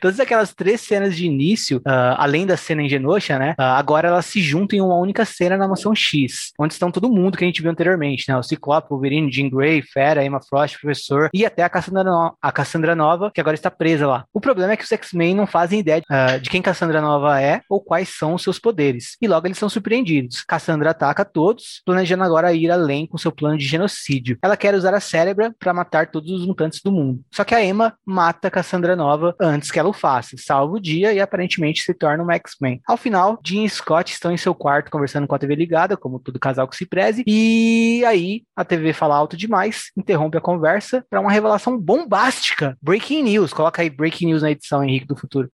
Todas 0.00 0.20
aquelas 0.20 0.54
três 0.54 0.80
cenas 0.80 1.14
de 1.14 1.26
início, 1.26 1.78
uh, 1.78 2.16
além 2.16 2.46
da 2.46 2.56
cena 2.56 2.80
em 2.80 2.88
Genosha, 2.88 3.38
né? 3.38 3.54
Uh, 3.58 3.73
agora 3.74 4.08
elas 4.08 4.26
se 4.26 4.40
juntam 4.40 4.78
em 4.78 4.82
uma 4.82 4.96
única 4.96 5.24
cena 5.24 5.56
na 5.56 5.68
Mansão 5.68 5.94
X, 5.94 6.52
onde 6.58 6.74
estão 6.74 6.90
todo 6.90 7.10
mundo 7.10 7.36
que 7.36 7.44
a 7.44 7.46
gente 7.46 7.62
viu 7.62 7.70
anteriormente, 7.70 8.24
né? 8.28 8.36
O 8.36 8.42
Ciclope, 8.42 8.88
Wolverine, 8.90 9.30
Jean 9.30 9.48
Grey, 9.48 9.82
Fera, 9.82 10.24
Emma 10.24 10.40
Frost, 10.40 10.78
Professor 10.80 11.28
e 11.32 11.44
até 11.44 11.62
a 11.62 11.68
Cassandra, 11.68 12.04
no 12.04 12.36
a 12.40 12.52
Cassandra 12.52 12.94
Nova, 12.94 13.30
que 13.32 13.40
agora 13.40 13.54
está 13.54 13.70
presa 13.70 14.06
lá. 14.06 14.24
O 14.32 14.40
problema 14.40 14.72
é 14.72 14.76
que 14.76 14.84
os 14.84 14.92
X-Men 14.92 15.34
não 15.34 15.46
fazem 15.46 15.80
ideia 15.80 16.02
uh, 16.10 16.40
de 16.40 16.50
quem 16.50 16.62
Cassandra 16.62 17.00
Nova 17.00 17.40
é 17.40 17.60
ou 17.68 17.80
quais 17.80 18.08
são 18.08 18.34
os 18.34 18.42
seus 18.42 18.58
poderes. 18.58 19.16
E 19.20 19.28
logo 19.28 19.46
eles 19.46 19.58
são 19.58 19.68
surpreendidos. 19.68 20.42
Cassandra 20.44 20.90
ataca 20.90 21.24
todos, 21.24 21.82
planejando 21.84 22.24
agora 22.24 22.52
ir 22.52 22.70
além 22.70 23.06
com 23.06 23.18
seu 23.18 23.32
plano 23.32 23.58
de 23.58 23.66
genocídio. 23.66 24.38
Ela 24.42 24.56
quer 24.56 24.74
usar 24.74 24.94
a 24.94 25.00
Cérebra 25.00 25.54
para 25.58 25.74
matar 25.74 26.10
todos 26.10 26.30
os 26.30 26.46
mutantes 26.46 26.80
do 26.82 26.92
mundo. 26.92 27.22
Só 27.32 27.44
que 27.44 27.54
a 27.54 27.64
Emma 27.64 27.94
mata 28.04 28.50
Cassandra 28.50 28.96
Nova 28.96 29.34
antes 29.40 29.70
que 29.70 29.78
ela 29.78 29.88
o 29.88 29.92
faça, 29.92 30.36
salva 30.38 30.74
o 30.74 30.80
dia 30.80 31.12
e 31.12 31.20
aparentemente 31.20 31.82
se 31.82 31.94
torna 31.94 32.22
uma 32.22 32.34
X-Men. 32.34 32.80
Ao 32.86 32.96
final, 32.96 33.38
Jean 33.44 33.63
e 33.64 33.70
Scott 33.70 34.12
estão 34.12 34.32
em 34.32 34.36
seu 34.36 34.54
quarto 34.54 34.90
conversando 34.90 35.26
com 35.26 35.34
a 35.34 35.38
TV 35.38 35.54
ligada, 35.54 35.96
como 35.96 36.18
todo 36.18 36.38
casal 36.38 36.68
que 36.68 36.76
se 36.76 36.86
preze, 36.86 37.24
e 37.26 38.04
aí 38.06 38.42
a 38.54 38.64
TV 38.64 38.92
fala 38.92 39.16
alto 39.16 39.36
demais, 39.36 39.90
interrompe 39.96 40.36
a 40.38 40.40
conversa 40.40 41.04
para 41.08 41.20
uma 41.20 41.32
revelação 41.32 41.78
bombástica. 41.78 42.76
Breaking 42.82 43.22
news, 43.22 43.52
coloca 43.52 43.82
aí 43.82 43.90
breaking 43.90 44.26
news 44.26 44.42
na 44.42 44.50
edição, 44.50 44.84
Henrique 44.84 45.06
do 45.06 45.16
Futuro. 45.16 45.50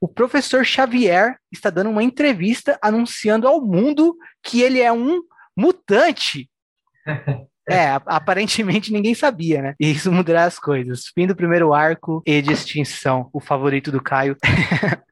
O 0.00 0.08
professor 0.08 0.64
Xavier 0.64 1.38
está 1.50 1.70
dando 1.70 1.90
uma 1.90 2.02
entrevista 2.02 2.78
anunciando 2.82 3.46
ao 3.48 3.60
mundo 3.60 4.16
que 4.42 4.62
ele 4.62 4.80
é 4.80 4.92
um 4.92 5.22
mutante. 5.56 6.50
É, 7.68 8.00
aparentemente 8.06 8.92
ninguém 8.92 9.14
sabia, 9.14 9.60
né? 9.60 9.74
E 9.80 9.90
isso 9.90 10.12
mudará 10.12 10.44
as 10.44 10.58
coisas. 10.58 11.06
Fim 11.14 11.26
do 11.26 11.34
primeiro 11.34 11.74
arco 11.74 12.22
e 12.24 12.40
de 12.40 12.52
extinção, 12.52 13.28
o 13.32 13.40
favorito 13.40 13.90
do 13.90 14.02
Caio. 14.02 14.36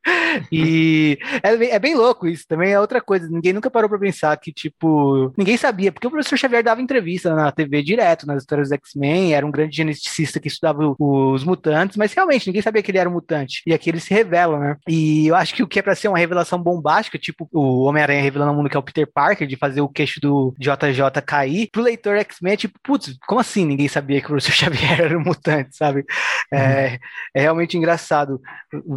e 0.52 1.18
é 1.42 1.56
bem, 1.56 1.70
é 1.70 1.78
bem, 1.78 1.94
louco 1.94 2.26
isso, 2.26 2.44
também 2.48 2.72
é 2.72 2.80
outra 2.80 3.00
coisa. 3.00 3.28
Ninguém 3.28 3.52
nunca 3.52 3.70
parou 3.70 3.88
pra 3.88 3.98
pensar 3.98 4.36
que, 4.36 4.52
tipo, 4.52 5.32
ninguém 5.36 5.56
sabia, 5.56 5.90
porque 5.90 6.06
o 6.06 6.10
professor 6.10 6.36
Xavier 6.36 6.62
dava 6.62 6.80
entrevista 6.80 7.34
na 7.34 7.50
TV 7.50 7.82
direto, 7.82 8.26
nas 8.26 8.42
histórias 8.42 8.68
dos 8.68 8.78
X-Men, 8.78 9.34
era 9.34 9.46
um 9.46 9.50
grande 9.50 9.76
geneticista 9.76 10.38
que 10.38 10.48
estudava 10.48 10.94
os 10.98 11.44
mutantes, 11.44 11.96
mas 11.96 12.12
realmente 12.12 12.46
ninguém 12.46 12.62
sabia 12.62 12.82
que 12.82 12.90
ele 12.90 12.98
era 12.98 13.08
um 13.08 13.12
mutante. 13.12 13.62
E 13.66 13.72
aqui 13.72 13.90
ele 13.90 14.00
se 14.00 14.12
revela, 14.12 14.58
né? 14.58 14.76
E 14.88 15.26
eu 15.26 15.34
acho 15.34 15.54
que 15.54 15.62
o 15.62 15.66
que 15.66 15.78
é 15.78 15.82
pra 15.82 15.94
ser 15.94 16.08
uma 16.08 16.18
revelação 16.18 16.62
bombástica, 16.62 17.18
tipo 17.18 17.48
o 17.52 17.84
Homem-Aranha 17.84 18.22
revelando 18.22 18.50
ao 18.50 18.56
mundo 18.56 18.68
que 18.68 18.76
é 18.76 18.80
o 18.80 18.82
Peter 18.82 19.08
Parker, 19.12 19.46
de 19.46 19.56
fazer 19.56 19.80
o 19.80 19.88
queixo 19.88 20.20
do 20.20 20.54
JJ 20.58 21.22
cair, 21.24 21.68
pro 21.70 21.82
leitor 21.82 22.16
X-Men 22.16 22.43
é 22.52 22.56
tipo, 22.56 22.78
putz, 22.82 23.16
como 23.26 23.40
assim 23.40 23.64
ninguém 23.64 23.88
sabia 23.88 24.20
que 24.20 24.26
o 24.26 24.30
professor 24.30 24.52
Xavier 24.54 25.00
era 25.00 25.18
um 25.18 25.22
mutante, 25.22 25.76
sabe? 25.76 26.04
É, 26.52 26.98
é 27.34 27.40
realmente 27.40 27.76
engraçado 27.76 28.40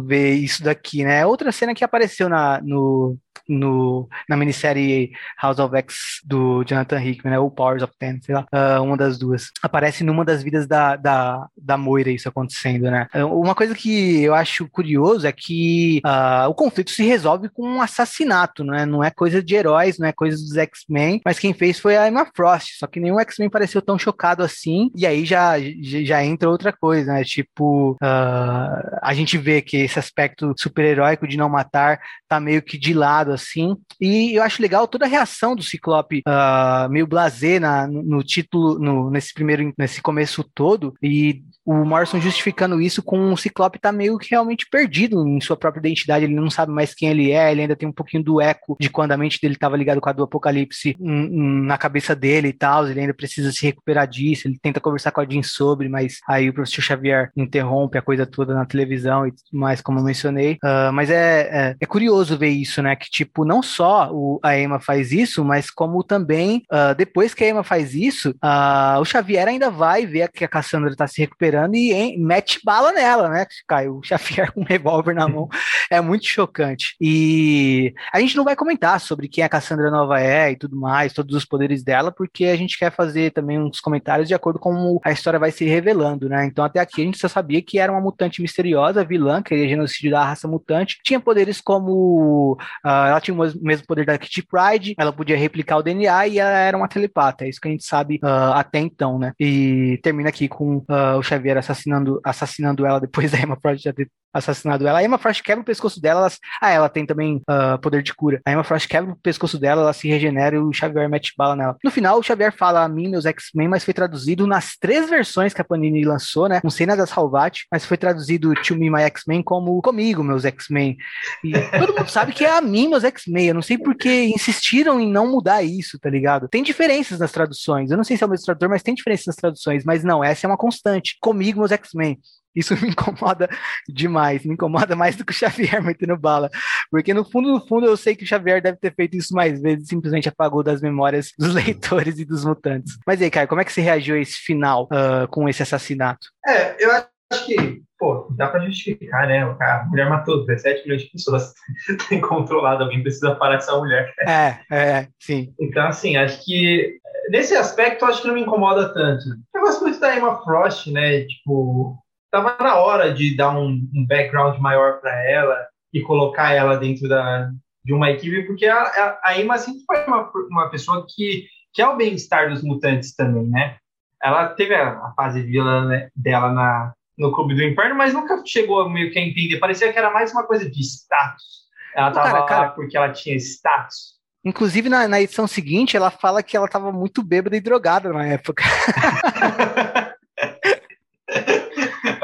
ver 0.06 0.34
isso 0.34 0.62
daqui, 0.62 1.04
né? 1.04 1.24
Outra 1.26 1.52
cena 1.52 1.74
que 1.74 1.84
apareceu 1.84 2.28
na, 2.28 2.60
no, 2.62 3.16
no, 3.48 4.08
na 4.28 4.36
minissérie 4.36 5.12
House 5.40 5.58
of 5.58 5.76
X 5.76 6.20
do 6.24 6.64
Jonathan 6.64 7.02
Hickman, 7.02 7.32
né? 7.32 7.38
Ou 7.38 7.50
Powers 7.50 7.82
of 7.82 7.92
Ten, 7.98 8.20
sei 8.20 8.34
lá, 8.34 8.46
uh, 8.52 8.82
uma 8.82 8.96
das 8.96 9.18
duas. 9.18 9.50
Aparece 9.62 10.04
numa 10.04 10.24
das 10.24 10.42
vidas 10.42 10.66
da, 10.66 10.96
da, 10.96 11.46
da 11.56 11.76
Moira 11.76 12.10
isso 12.10 12.28
acontecendo, 12.28 12.90
né? 12.90 13.06
Uh, 13.14 13.40
uma 13.40 13.54
coisa 13.54 13.74
que 13.74 14.22
eu 14.22 14.34
acho 14.34 14.68
curioso 14.68 15.26
é 15.26 15.32
que 15.32 16.00
uh, 16.04 16.48
o 16.48 16.54
conflito 16.54 16.90
se 16.90 17.04
resolve 17.04 17.48
com 17.48 17.62
um 17.62 17.82
assassinato, 17.82 18.64
né? 18.64 18.86
Não 18.86 19.02
é 19.02 19.10
coisa 19.10 19.42
de 19.42 19.54
heróis, 19.54 19.98
não 19.98 20.06
é 20.08 20.12
coisa 20.12 20.36
dos 20.36 20.56
X-Men, 20.56 21.20
mas 21.24 21.38
quem 21.38 21.52
fez 21.52 21.78
foi 21.78 21.96
a 21.96 22.08
Emma 22.08 22.26
Frost, 22.34 22.78
só 22.78 22.86
que 22.86 23.00
nenhum 23.00 23.20
X-Men 23.20 23.50
pareceu 23.50 23.82
tão 23.82 23.98
chocado 23.98 24.42
assim, 24.42 24.90
e 24.94 25.06
aí 25.06 25.24
já, 25.24 25.54
já 25.80 26.24
entra 26.24 26.50
outra 26.50 26.72
coisa, 26.72 27.12
né? 27.12 27.24
Tipo, 27.24 27.92
uh, 28.02 28.98
a 29.02 29.12
gente 29.14 29.36
vê 29.38 29.60
que 29.60 29.76
esse 29.76 29.98
aspecto 29.98 30.54
super-heróico 30.56 31.26
de 31.26 31.36
não 31.36 31.48
matar 31.48 32.00
tá 32.28 32.38
meio 32.38 32.62
que 32.62 32.78
de 32.78 32.92
lado, 32.92 33.27
assim. 33.32 33.76
E 34.00 34.34
eu 34.34 34.42
acho 34.42 34.62
legal 34.62 34.86
toda 34.86 35.04
a 35.04 35.08
reação 35.08 35.54
do 35.54 35.62
Ciclope, 35.62 36.22
uh, 36.26 36.88
meio 36.90 37.06
blazer 37.06 37.60
na, 37.60 37.86
no, 37.86 38.02
no 38.02 38.22
título, 38.22 38.78
no, 38.78 39.10
nesse 39.10 39.32
primeiro, 39.32 39.72
nesse 39.78 40.00
começo 40.00 40.44
todo, 40.54 40.94
e 41.02 41.42
o 41.64 41.84
Morrison 41.84 42.20
justificando 42.20 42.80
isso 42.80 43.02
com 43.02 43.32
o 43.32 43.36
Ciclope 43.36 43.78
tá 43.78 43.92
meio 43.92 44.18
que 44.18 44.30
realmente 44.30 44.66
perdido 44.70 45.26
em 45.26 45.40
sua 45.40 45.56
própria 45.56 45.80
identidade, 45.80 46.24
ele 46.24 46.34
não 46.34 46.50
sabe 46.50 46.72
mais 46.72 46.94
quem 46.94 47.10
ele 47.10 47.30
é, 47.30 47.52
ele 47.52 47.62
ainda 47.62 47.76
tem 47.76 47.88
um 47.88 47.92
pouquinho 47.92 48.22
do 48.22 48.40
eco 48.40 48.76
de 48.80 48.88
quando 48.88 49.12
a 49.12 49.16
mente 49.16 49.38
dele 49.40 49.54
estava 49.54 49.76
ligado 49.76 50.00
com 50.00 50.08
a 50.08 50.12
do 50.12 50.22
Apocalipse 50.22 50.96
na 50.98 51.76
cabeça 51.76 52.14
dele 52.16 52.48
e 52.48 52.52
tal, 52.52 52.88
ele 52.88 53.00
ainda 53.00 53.14
precisa 53.14 53.52
se 53.52 53.64
recuperar 53.66 54.08
disso, 54.08 54.48
ele 54.48 54.58
tenta 54.60 54.80
conversar 54.80 55.10
com 55.10 55.20
a 55.20 55.26
Jean 55.26 55.42
sobre, 55.42 55.88
mas 55.88 56.18
aí 56.28 56.48
o 56.48 56.54
professor 56.54 56.82
Xavier 56.82 57.30
interrompe 57.36 57.98
a 57.98 58.02
coisa 58.02 58.26
toda 58.26 58.54
na 58.54 58.64
televisão 58.64 59.26
e 59.26 59.32
tudo 59.32 59.58
mais, 59.58 59.80
como 59.80 59.98
eu 59.98 60.04
mencionei. 60.04 60.54
Uh, 60.64 60.92
mas 60.92 61.10
é, 61.10 61.40
é, 61.50 61.76
é, 61.80 61.86
curioso 61.86 62.38
ver 62.38 62.48
isso, 62.48 62.82
né? 62.82 62.96
Que, 62.96 63.17
tipo, 63.18 63.44
não 63.44 63.62
só 63.62 64.10
o, 64.12 64.38
a 64.42 64.56
Emma 64.56 64.78
faz 64.78 65.10
isso, 65.10 65.44
mas 65.44 65.70
como 65.70 66.04
também, 66.04 66.62
uh, 66.72 66.94
depois 66.96 67.34
que 67.34 67.42
a 67.42 67.48
Emma 67.48 67.64
faz 67.64 67.94
isso, 67.94 68.30
uh, 68.30 69.00
o 69.00 69.04
Xavier 69.04 69.48
ainda 69.48 69.70
vai 69.70 70.06
ver 70.06 70.30
que 70.30 70.44
a 70.44 70.48
Cassandra 70.48 70.94
tá 70.94 71.06
se 71.08 71.20
recuperando 71.20 71.74
e 71.74 71.92
hein, 71.92 72.16
mete 72.18 72.60
bala 72.64 72.92
nela, 72.92 73.28
né? 73.28 73.44
Caiu 73.66 73.96
o 73.96 74.02
Xavier 74.06 74.52
com 74.52 74.60
um 74.60 74.64
revólver 74.64 75.14
na 75.14 75.26
mão. 75.26 75.48
É 75.90 76.00
muito 76.00 76.26
chocante. 76.26 76.94
E 77.00 77.92
a 78.12 78.20
gente 78.20 78.36
não 78.36 78.44
vai 78.44 78.54
comentar 78.54 79.00
sobre 79.00 79.28
quem 79.28 79.42
a 79.42 79.48
Cassandra 79.48 79.90
Nova 79.90 80.20
é 80.20 80.52
e 80.52 80.56
tudo 80.56 80.76
mais, 80.76 81.12
todos 81.12 81.34
os 81.34 81.44
poderes 81.44 81.82
dela, 81.82 82.12
porque 82.12 82.44
a 82.44 82.56
gente 82.56 82.78
quer 82.78 82.92
fazer 82.92 83.32
também 83.32 83.58
uns 83.58 83.80
comentários 83.80 84.28
de 84.28 84.34
acordo 84.34 84.58
com 84.58 84.68
como 84.68 85.00
a 85.02 85.10
história 85.10 85.38
vai 85.38 85.50
se 85.50 85.64
revelando, 85.64 86.28
né? 86.28 86.44
Então 86.44 86.62
até 86.62 86.78
aqui 86.78 87.00
a 87.00 87.04
gente 87.04 87.18
só 87.18 87.26
sabia 87.26 87.62
que 87.62 87.78
era 87.78 87.90
uma 87.90 88.00
mutante 88.00 88.42
misteriosa, 88.42 89.02
vilã, 89.02 89.42
que 89.42 89.48
queria 89.48 89.68
genocídio 89.68 90.10
da 90.10 90.24
raça 90.24 90.46
mutante. 90.46 91.00
Tinha 91.02 91.18
poderes 91.18 91.60
como. 91.60 92.58
Uh, 92.84 92.97
ela 93.06 93.20
tinha 93.20 93.34
o 93.34 93.38
mesmo 93.62 93.86
poder 93.86 94.04
da 94.04 94.18
Kitty 94.18 94.42
Pride, 94.46 94.94
ela 94.98 95.12
podia 95.12 95.36
replicar 95.36 95.78
o 95.78 95.82
DNA 95.82 96.26
e 96.28 96.38
ela 96.38 96.50
era 96.50 96.76
uma 96.76 96.88
telepata. 96.88 97.44
É 97.44 97.48
isso 97.48 97.60
que 97.60 97.68
a 97.68 97.70
gente 97.70 97.84
sabe 97.84 98.16
uh, 98.22 98.52
até 98.54 98.78
então, 98.78 99.18
né? 99.18 99.32
E 99.38 99.98
termina 100.02 100.28
aqui 100.28 100.48
com 100.48 100.78
uh, 100.78 101.18
o 101.18 101.22
Xavier 101.22 101.58
assassinando, 101.58 102.20
assassinando 102.24 102.86
ela 102.86 103.00
depois 103.00 103.30
da 103.32 103.38
Emma 103.38 103.58
Frost 103.60 103.82
já 103.82 103.92
ter 103.92 104.08
assassinado 104.32 104.86
ela. 104.86 104.98
A 104.98 105.04
Emma 105.04 105.18
Frost 105.18 105.42
quebra 105.42 105.62
o 105.62 105.64
pescoço 105.64 106.00
dela, 106.00 106.20
ela, 106.20 106.32
ah, 106.60 106.70
ela 106.70 106.88
tem 106.88 107.06
também 107.06 107.42
uh, 107.48 107.78
poder 107.80 108.02
de 108.02 108.14
cura. 108.14 108.40
A 108.44 108.52
Emma 108.52 108.64
Frost 108.64 108.88
quebra 108.88 109.12
o 109.12 109.16
pescoço 109.16 109.58
dela, 109.58 109.82
ela 109.82 109.92
se 109.92 110.08
regenera 110.08 110.56
e 110.56 110.58
o 110.58 110.72
Xavier 110.72 111.08
mete 111.08 111.32
bala 111.36 111.56
nela. 111.56 111.76
No 111.82 111.90
final, 111.90 112.18
o 112.18 112.22
Xavier 112.22 112.52
fala 112.52 112.84
a 112.84 112.88
mim, 112.88 113.08
meus 113.08 113.26
X-Men, 113.26 113.68
mas 113.68 113.84
foi 113.84 113.94
traduzido 113.94 114.46
nas 114.46 114.76
três 114.78 115.08
versões 115.08 115.54
que 115.54 115.60
a 115.60 115.64
Panini 115.64 116.04
lançou, 116.04 116.48
né? 116.48 116.60
Com 116.60 116.70
cena 116.70 116.96
da 116.96 117.06
Salvat, 117.06 117.62
mas 117.70 117.84
foi 117.84 117.96
traduzido 117.96 118.54
To 118.54 118.76
Me 118.76 118.90
My 118.90 119.02
X-Men 119.02 119.42
como 119.42 119.80
comigo, 119.82 120.22
meus 120.22 120.44
X-Men. 120.44 120.96
E 121.42 121.52
todo 121.78 121.94
mundo 121.94 122.08
sabe 122.10 122.32
que 122.32 122.44
é 122.44 122.56
a 122.56 122.60
mim, 122.60 122.87
comigo 122.88 122.90
meus 122.90 123.04
X-Men. 123.04 123.48
Eu 123.48 123.54
não 123.54 123.62
sei 123.62 123.78
porque 123.78 124.24
insistiram 124.24 124.98
em 124.98 125.10
não 125.10 125.30
mudar 125.30 125.62
isso, 125.62 125.98
tá 125.98 126.08
ligado? 126.08 126.48
Tem 126.48 126.62
diferenças 126.62 127.18
nas 127.18 127.30
traduções. 127.30 127.90
Eu 127.90 127.96
não 127.96 128.04
sei 128.04 128.16
se 128.16 128.24
é 128.24 128.26
o 128.26 128.30
mesmo 128.30 128.46
tradutor, 128.46 128.68
mas 128.68 128.82
tem 128.82 128.94
diferenças 128.94 129.26
nas 129.26 129.36
traduções. 129.36 129.84
Mas 129.84 130.02
não, 130.02 130.24
essa 130.24 130.46
é 130.46 130.48
uma 130.48 130.56
constante. 130.56 131.16
Comigo, 131.20 131.60
meus 131.60 131.72
X-Men. 131.72 132.18
Isso 132.56 132.74
me 132.82 132.88
incomoda 132.88 133.48
demais, 133.86 134.44
me 134.44 134.54
incomoda 134.54 134.96
mais 134.96 135.14
do 135.14 135.24
que 135.24 135.32
o 135.32 135.34
Xavier 135.34 135.80
metendo 135.84 136.16
bala. 136.16 136.50
Porque 136.90 137.12
no 137.12 137.24
fundo, 137.24 137.52
no 137.52 137.66
fundo, 137.66 137.86
eu 137.86 137.96
sei 137.96 138.16
que 138.16 138.24
o 138.24 138.26
Xavier 138.26 138.62
deve 138.62 138.78
ter 138.78 138.94
feito 138.94 139.16
isso 139.16 139.34
mais 139.34 139.60
vezes 139.60 139.84
e 139.84 139.88
simplesmente 139.88 140.28
apagou 140.28 140.62
das 140.62 140.80
memórias 140.80 141.32
dos 141.38 141.54
leitores 141.54 142.18
e 142.18 142.24
dos 142.24 142.44
mutantes. 142.44 142.96
Mas 143.06 143.20
aí, 143.20 143.30
Caio, 143.30 143.48
como 143.48 143.60
é 143.60 143.64
que 143.64 143.72
você 143.72 143.80
reagiu 143.80 144.16
a 144.16 144.20
esse 144.20 144.36
final 144.38 144.84
uh, 144.84 145.28
com 145.28 145.48
esse 145.48 145.62
assassinato? 145.62 146.26
É, 146.46 146.82
eu 146.82 146.90
acho 146.90 147.46
que, 147.46 147.82
pô, 147.98 148.28
dá 148.36 148.48
pra 148.48 148.64
justificar, 148.64 149.26
né? 149.26 149.42
A 149.42 149.84
mulher 149.88 150.08
matou 150.08 150.46
17 150.46 150.84
milhões 150.84 151.02
de 151.02 151.10
pessoas, 151.10 151.52
tem 152.08 152.20
controlado, 152.20 152.84
alguém 152.84 153.02
precisa 153.02 153.34
parar 153.34 153.56
essa 153.56 153.76
mulher. 153.76 154.12
É, 154.26 154.58
é, 154.70 155.08
sim. 155.18 155.52
Então, 155.60 155.86
assim, 155.88 156.16
acho 156.16 156.44
que 156.44 156.98
nesse 157.30 157.54
aspecto, 157.54 158.04
acho 158.04 158.22
que 158.22 158.28
não 158.28 158.34
me 158.34 158.42
incomoda 158.42 158.92
tanto. 158.94 159.24
Eu 159.54 159.62
gosto 159.62 159.82
muito 159.82 160.00
da 160.00 160.16
Emma 160.16 160.42
Frost, 160.42 160.90
né? 160.90 161.24
Tipo, 161.24 161.98
tava 162.30 162.56
na 162.62 162.76
hora 162.76 163.12
de 163.12 163.36
dar 163.36 163.50
um, 163.58 163.70
um 163.94 164.06
background 164.06 164.58
maior 164.58 165.00
para 165.00 165.12
ela 165.28 165.66
e 165.92 166.00
colocar 166.02 166.52
ela 166.52 166.76
dentro 166.76 167.08
da, 167.08 167.50
de 167.84 167.92
uma 167.92 168.10
equipe, 168.10 168.42
porque 168.44 168.66
a, 168.66 168.82
a, 168.82 169.20
a 169.24 169.40
Emma 169.40 169.58
sempre 169.58 169.82
foi 169.86 170.04
uma, 170.06 170.30
uma 170.50 170.70
pessoa 170.70 171.06
que 171.08 171.46
quer 171.72 171.86
o 171.88 171.96
bem-estar 171.96 172.50
dos 172.50 172.62
mutantes 172.62 173.14
também, 173.14 173.48
né? 173.48 173.76
Ela 174.22 174.48
teve 174.48 174.74
a, 174.74 174.90
a 174.90 175.12
fase 175.16 175.42
vilã 175.42 175.86
né, 175.86 176.08
dela 176.14 176.52
na, 176.52 176.92
no 177.18 177.32
Clube 177.32 177.54
do 177.54 177.62
Inferno, 177.62 177.96
mas 177.96 178.14
nunca 178.14 178.40
chegou 178.46 178.88
meio 178.88 179.10
que 179.10 179.18
a 179.18 179.22
entender. 179.22 179.58
Parecia 179.58 179.92
que 179.92 179.98
era 179.98 180.10
mais 180.10 180.32
uma 180.32 180.44
coisa 180.44 180.70
de 180.70 180.80
status. 180.80 181.66
Ela 181.94 182.12
tava 182.12 182.30
cara, 182.30 182.42
cara, 182.44 182.60
lá 182.60 182.68
porque 182.68 182.96
ela 182.96 183.10
tinha 183.10 183.34
status. 183.36 184.18
Inclusive, 184.44 184.88
na, 184.88 185.08
na 185.08 185.20
edição 185.20 185.46
seguinte, 185.46 185.96
ela 185.96 186.10
fala 186.10 186.42
que 186.42 186.56
ela 186.56 186.66
estava 186.66 186.92
muito 186.92 187.22
bêbada 187.22 187.56
e 187.56 187.60
drogada 187.60 188.12
na 188.12 188.24
época. 188.24 188.62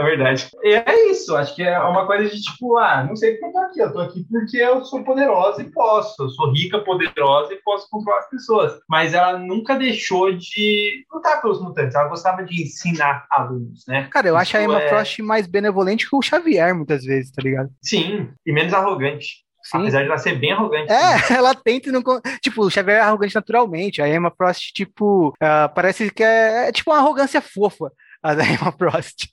Verdade. 0.04 0.48
E 0.62 0.74
é 0.74 1.10
isso, 1.10 1.34
acho 1.34 1.54
que 1.54 1.62
é 1.62 1.78
uma 1.78 2.06
coisa 2.06 2.28
de 2.28 2.40
tipo, 2.40 2.76
ah, 2.78 3.04
não 3.04 3.16
sei 3.16 3.34
porque 3.34 3.46
eu 3.46 3.52
tô 3.52 3.58
aqui, 3.58 3.80
eu 3.80 3.92
tô 3.92 4.00
aqui 4.00 4.26
porque 4.30 4.56
eu 4.58 4.84
sou 4.84 5.02
poderosa 5.02 5.62
e 5.62 5.70
posso, 5.70 6.22
eu 6.22 6.28
sou 6.28 6.52
rica, 6.52 6.78
poderosa 6.80 7.52
e 7.52 7.62
posso 7.62 7.88
controlar 7.90 8.18
as 8.18 8.30
pessoas. 8.30 8.78
Mas 8.88 9.14
ela 9.14 9.38
nunca 9.38 9.76
deixou 9.76 10.32
de 10.32 11.04
lutar 11.12 11.40
pelos 11.40 11.60
mutantes, 11.60 11.94
ela 11.94 12.08
gostava 12.08 12.44
de 12.44 12.62
ensinar 12.62 13.26
alunos, 13.30 13.84
né? 13.88 14.08
Cara, 14.10 14.28
eu 14.28 14.34
isso 14.34 14.42
acho 14.42 14.56
a 14.56 14.62
Emma 14.62 14.82
é... 14.82 14.88
Frost 14.88 15.18
mais 15.20 15.46
benevolente 15.46 16.08
que 16.08 16.14
o 16.14 16.22
Xavier, 16.22 16.74
muitas 16.74 17.04
vezes, 17.04 17.32
tá 17.32 17.42
ligado? 17.42 17.70
Sim, 17.82 18.30
e 18.46 18.52
menos 18.52 18.72
arrogante. 18.72 19.44
Sim. 19.64 19.78
Apesar 19.78 20.00
de 20.00 20.08
ela 20.08 20.18
ser 20.18 20.38
bem 20.38 20.52
arrogante. 20.52 20.92
É, 20.92 21.14
né? 21.14 21.20
ela 21.38 21.54
tenta 21.54 21.88
e 21.88 21.92
não. 21.92 22.02
Tipo, 22.42 22.66
o 22.66 22.70
Xavier 22.70 22.98
é 22.98 23.00
arrogante 23.00 23.34
naturalmente. 23.34 24.02
A 24.02 24.08
Emma 24.08 24.30
Frost, 24.30 24.72
tipo, 24.74 25.28
uh, 25.30 25.74
parece 25.74 26.10
que 26.10 26.22
é, 26.22 26.68
é, 26.68 26.72
tipo 26.72 26.90
uma 26.90 26.98
arrogância 26.98 27.40
fofa, 27.40 27.90
a 28.22 28.34
da 28.34 28.44
Emma 28.44 28.70
Frost. 28.72 29.26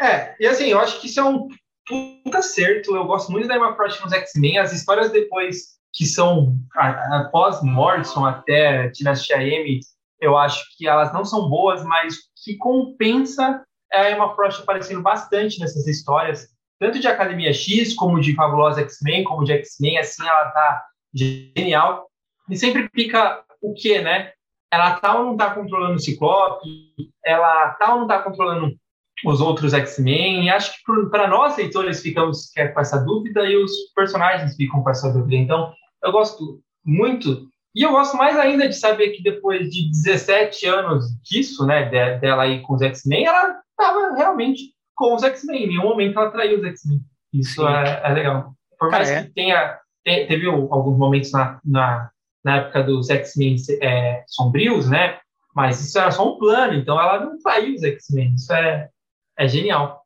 É, 0.00 0.34
e 0.38 0.46
assim, 0.46 0.66
eu 0.66 0.78
acho 0.78 1.00
que 1.00 1.06
isso 1.06 1.20
é 1.20 1.24
um 1.24 1.48
puta 1.86 2.38
acerto. 2.38 2.94
Eu 2.94 3.06
gosto 3.06 3.30
muito 3.32 3.48
da 3.48 3.56
Emma 3.56 3.74
Frost 3.74 4.02
nos 4.02 4.12
X-Men. 4.12 4.58
As 4.58 4.72
histórias 4.72 5.10
depois 5.10 5.80
que 5.92 6.06
são 6.06 6.56
após 6.74 7.62
Morrison 7.62 8.24
até 8.24 8.88
Dinastia 8.88 9.42
M, 9.42 9.78
eu 10.20 10.36
acho 10.38 10.64
que 10.76 10.88
elas 10.88 11.12
não 11.12 11.24
são 11.24 11.48
boas, 11.48 11.84
mas 11.84 12.16
que 12.42 12.56
compensa 12.56 13.62
é 13.92 14.00
a 14.00 14.10
Emma 14.10 14.34
Frost 14.34 14.62
aparecendo 14.62 15.02
bastante 15.02 15.60
nessas 15.60 15.86
histórias, 15.86 16.48
tanto 16.78 16.98
de 16.98 17.06
Academia 17.06 17.52
X, 17.52 17.94
como 17.94 18.20
de 18.20 18.34
Fabulosa 18.34 18.80
X-Men, 18.80 19.24
como 19.24 19.44
de 19.44 19.52
X-Men, 19.52 19.98
assim, 19.98 20.26
ela 20.26 20.50
tá 20.50 20.82
genial. 21.14 22.06
E 22.48 22.56
sempre 22.56 22.88
fica 22.94 23.44
o 23.60 23.74
quê, 23.74 24.00
né? 24.00 24.32
Ela 24.70 24.98
tá 24.98 25.18
ou 25.18 25.26
não 25.26 25.36
tá 25.36 25.54
controlando 25.54 25.96
o 25.96 26.00
Ciclope? 26.00 26.66
Ela 27.24 27.70
tá 27.74 27.94
ou 27.94 28.00
não 28.00 28.06
tá 28.08 28.20
controlando 28.22 28.74
os 29.24 29.40
outros 29.40 29.72
X-Men. 29.72 30.44
E 30.44 30.50
acho 30.50 30.72
que 30.72 31.10
para 31.10 31.28
nós, 31.28 31.56
leitores, 31.56 32.00
ficamos 32.00 32.54
é, 32.56 32.68
com 32.68 32.80
essa 32.80 32.98
dúvida 32.98 33.44
e 33.44 33.56
os 33.56 33.72
personagens 33.94 34.56
ficam 34.56 34.82
com 34.82 34.90
essa 34.90 35.12
dúvida. 35.12 35.36
Então, 35.36 35.72
eu 36.02 36.12
gosto 36.12 36.60
muito. 36.84 37.48
E 37.74 37.82
eu 37.82 37.92
gosto 37.92 38.16
mais 38.16 38.38
ainda 38.38 38.68
de 38.68 38.74
saber 38.74 39.10
que 39.10 39.22
depois 39.22 39.70
de 39.70 39.90
17 39.90 40.66
anos 40.66 41.06
disso, 41.22 41.64
né, 41.66 41.88
dela 42.18 42.42
aí 42.42 42.60
com 42.60 42.74
os 42.74 42.82
X-Men, 42.82 43.26
ela 43.26 43.60
estava 43.70 44.14
realmente 44.14 44.74
com 44.94 45.14
os 45.14 45.22
X-Men. 45.22 45.64
Em 45.64 45.68
nenhum 45.68 45.84
momento 45.84 46.18
ela 46.18 46.30
traiu 46.30 46.58
os 46.58 46.64
X-Men. 46.64 47.00
Isso 47.32 47.66
é, 47.66 48.02
é, 48.04 48.08
legal. 48.12 48.52
Por 48.78 48.90
mais 48.90 49.10
ah, 49.10 49.14
é? 49.14 49.22
que 49.24 49.30
tenha. 49.30 49.78
Teve 50.04 50.46
alguns 50.48 50.98
momentos 50.98 51.30
na, 51.30 51.60
na, 51.64 52.10
na 52.44 52.56
época 52.56 52.82
dos 52.82 53.08
X-Men 53.08 53.56
é, 53.80 54.24
sombrios, 54.26 54.90
né? 54.90 55.18
Mas 55.54 55.80
isso 55.80 55.98
era 55.98 56.10
só 56.10 56.34
um 56.34 56.38
plano, 56.38 56.74
então 56.74 57.00
ela 57.00 57.24
não 57.24 57.38
traiu 57.38 57.74
os 57.74 57.82
X-Men. 57.82 58.34
Isso 58.34 58.52
é, 58.52 58.88
é 59.38 59.48
genial. 59.48 60.02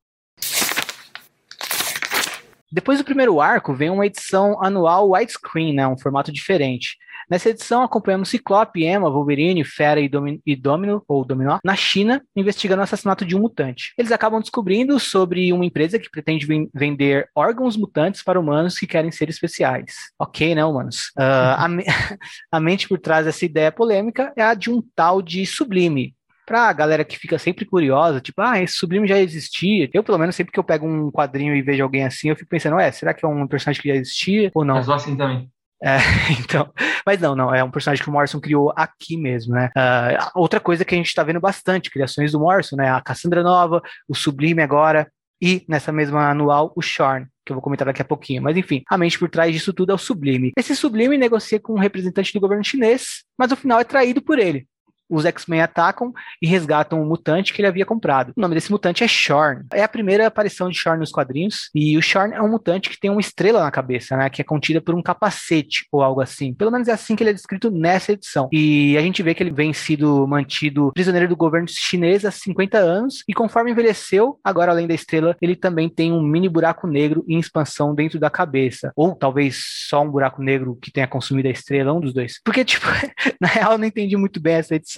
Depois 2.71 2.99
do 2.99 3.05
primeiro 3.05 3.41
arco, 3.41 3.75
vem 3.75 3.91
uma 3.91 4.07
edição 4.07 4.63
anual 4.63 5.11
widescreen, 5.13 5.75
né, 5.75 5.87
um 5.87 5.97
formato 5.97 6.33
diferente. 6.33 6.97
Nessa 7.29 7.51
edição, 7.51 7.83
acompanhamos 7.83 8.29
Ciclope, 8.29 8.85
Emma, 8.85 9.11
Wolverine, 9.11 9.65
Fera 9.65 10.01
e, 10.01 10.09
Domin 10.09 10.41
e 10.47 10.55
Domino, 10.55 11.03
ou 11.09 11.25
Dominó, 11.25 11.59
na 11.65 11.75
China, 11.75 12.23
investigando 12.37 12.81
o 12.81 12.85
assassinato 12.85 13.25
de 13.25 13.35
um 13.35 13.41
mutante. 13.41 13.93
Eles 13.99 14.13
acabam 14.13 14.41
descobrindo 14.41 14.99
sobre 15.01 15.53
uma 15.53 15.65
empresa 15.65 15.99
que 15.99 16.11
pretende 16.11 16.47
vender 16.73 17.29
órgãos 17.35 17.77
mutantes 17.77 18.23
para 18.23 18.39
humanos 18.39 18.79
que 18.79 18.87
querem 18.87 19.11
ser 19.11 19.29
especiais. 19.29 19.95
Ok, 20.19 20.55
né, 20.55 20.65
humanos? 20.65 21.13
Uh, 21.19 21.57
a, 21.57 21.69
me 21.69 21.85
a 22.51 22.61
mente 22.61 22.89
por 22.89 22.99
trás 22.99 23.27
dessa 23.27 23.45
ideia 23.45 23.73
polêmica 23.73 24.33
é 24.37 24.43
a 24.43 24.55
de 24.55 24.71
um 24.71 24.81
tal 24.95 25.21
de 25.21 25.45
Sublime, 25.47 26.15
pra 26.47 26.73
galera 26.73 27.05
que 27.05 27.19
fica 27.19 27.39
sempre 27.39 27.65
curiosa, 27.65 28.21
tipo, 28.21 28.41
ah, 28.41 28.63
esse 28.63 28.75
Sublime 28.75 29.09
já 29.09 29.19
existia. 29.19 29.91
Eu, 29.93 30.05
pelo 30.05 30.17
menos, 30.17 30.37
sempre 30.37 30.53
que 30.53 30.59
eu 30.59 30.65
pego 30.65 30.87
um 30.87 31.11
quadrinho 31.11 31.55
e 31.55 31.61
vejo 31.61 31.83
alguém 31.83 32.05
assim, 32.05 32.31
eu 32.31 32.37
fico 32.37 32.49
pensando, 32.49 32.77
ué, 32.77 32.91
será 32.93 33.13
que 33.13 33.25
é 33.25 33.29
um 33.29 33.47
personagem 33.49 33.83
que 33.83 33.89
já 33.89 33.97
existia 33.97 34.51
ou 34.55 34.65
não? 34.65 34.77
Mas 34.77 34.89
assim 34.89 35.17
também. 35.17 35.51
É, 35.83 35.99
então, 36.41 36.73
mas 37.05 37.21
não, 37.21 37.35
não, 37.35 37.55
é 37.55 37.63
um 37.63 37.71
personagem 37.71 38.03
que 38.03 38.09
o 38.09 38.13
Morrison 38.13 38.41
criou 38.41 38.73
aqui 38.77 39.17
mesmo, 39.17 39.55
né? 39.55 39.71
Uh, 39.77 40.31
outra 40.41 40.61
coisa 40.61 40.85
que 40.85 40.95
a 40.95 40.99
gente 40.99 41.09
está 41.09 41.23
vendo 41.23 41.41
bastante, 41.41 41.91
criações 41.91 42.33
do 42.33 42.41
Morrison, 42.41 42.77
né? 42.77 42.91
A 42.91 43.01
Cassandra 43.01 43.43
Nova, 43.43 43.83
o 44.09 44.15
Sublime 44.15 44.63
agora, 44.63 45.11
e 45.43 45.65
nessa 45.69 45.93
mesma 45.93 46.31
anual, 46.31 46.73
o 46.75 46.81
Shorn, 46.81 47.27
que 47.45 47.53
eu 47.53 47.57
vou 47.57 47.63
comentar 47.63 47.87
daqui 47.87 48.01
a 48.01 48.07
pouquinho. 48.07 48.43
Mas 48.43 48.57
enfim, 48.57 48.83
a 48.89 48.97
mente 48.97 49.19
por 49.19 49.29
trás 49.29 49.53
disso 49.53 49.73
tudo 49.75 49.93
é 49.93 49.95
o 49.95 49.99
Sublime. 49.99 50.53
Esse 50.57 50.75
Sublime 50.75 51.19
negocia 51.19 51.61
com 51.61 51.75
um 51.75 51.79
representante 51.79 52.33
do 52.33 52.41
governo 52.41 52.65
chinês, 52.65 53.25
mas 53.39 53.51
no 53.51 53.57
final 53.57 53.79
é 53.79 53.85
traído 53.85 54.23
por 54.23 54.39
ele 54.39 54.67
os 55.09 55.25
X-Men 55.25 55.63
atacam 55.63 56.13
e 56.41 56.47
resgatam 56.47 57.01
um 57.01 57.07
mutante 57.07 57.53
que 57.53 57.61
ele 57.61 57.69
havia 57.69 57.87
comprado. 57.87 58.33
O 58.37 58.41
nome 58.41 58.55
desse 58.55 58.71
mutante 58.71 59.05
é 59.05 59.09
Shorn. 59.09 59.65
É 59.73 59.83
a 59.83 59.89
primeira 59.89 60.27
aparição 60.27 60.69
de 60.69 60.77
Shorn 60.77 60.99
nos 60.99 61.11
quadrinhos, 61.11 61.71
e 61.75 61.97
o 61.97 62.03
Shorn 62.03 62.35
é 62.35 62.43
um 62.43 62.51
mutante 62.51 62.91
que 62.91 62.99
tem 62.99 63.11
uma 63.11 63.21
estrela 63.21 63.63
na 63.63 63.71
cabeça, 63.71 64.17
né, 64.17 64.31
que 64.31 64.41
é 64.41 64.45
contida 64.45 64.81
por 64.81 64.95
um 64.95 65.03
capacete 65.03 65.87
ou 65.91 66.03
algo 66.03 66.21
assim. 66.21 66.55
Pelo 66.55 66.71
menos 66.71 66.89
é 66.89 66.93
assim 66.93 67.15
que 67.15 67.23
ele 67.23 67.31
é 67.31 67.35
descrito 67.35 67.71
nessa 67.71 68.13
edição. 68.13 68.49
E 68.53 68.97
a 68.97 69.01
gente 69.01 69.23
vê 69.23 69.35
que 69.35 69.43
ele 69.43 69.51
vem 69.51 69.73
sido 69.73 70.27
mantido 70.27 70.93
prisioneiro 70.93 71.29
do 71.29 71.37
governo 71.37 71.69
chinês 71.69 72.25
há 72.25 72.31
50 72.31 72.79
anos, 72.79 73.23
e 73.29 73.35
conforme 73.35 73.71
envelheceu, 73.71 74.39
agora 74.43 74.73
além 74.73 74.87
da 74.87 74.95
estrela, 74.95 75.37
ele 75.41 75.57
também 75.57 75.89
tem 75.89 76.13
um 76.13 76.23
mini 76.23 76.49
buraco 76.49 76.87
negro 76.87 77.25
em 77.29 77.39
expansão 77.39 77.95
dentro 77.95 78.19
da 78.19 78.31
cabeça. 78.31 78.93
Ou 78.97 79.15
talvez 79.15 79.63
só 79.89 80.03
um 80.03 80.11
buraco 80.11 80.43
negro 80.43 80.77
que 80.81 80.91
tenha 80.91 81.07
consumido 81.07 81.49
a 81.49 81.51
estrela, 81.51 81.93
um 81.93 82.01
dos 82.01 82.13
dois. 82.13 82.41
Porque, 82.45 82.65
tipo, 82.65 82.87
na 83.41 83.49
real 83.49 83.73
eu 83.73 83.79
não 83.79 83.87
entendi 83.87 84.17
muito 84.17 84.41
bem 84.41 84.55
essa 84.55 84.75
edição 84.75 84.96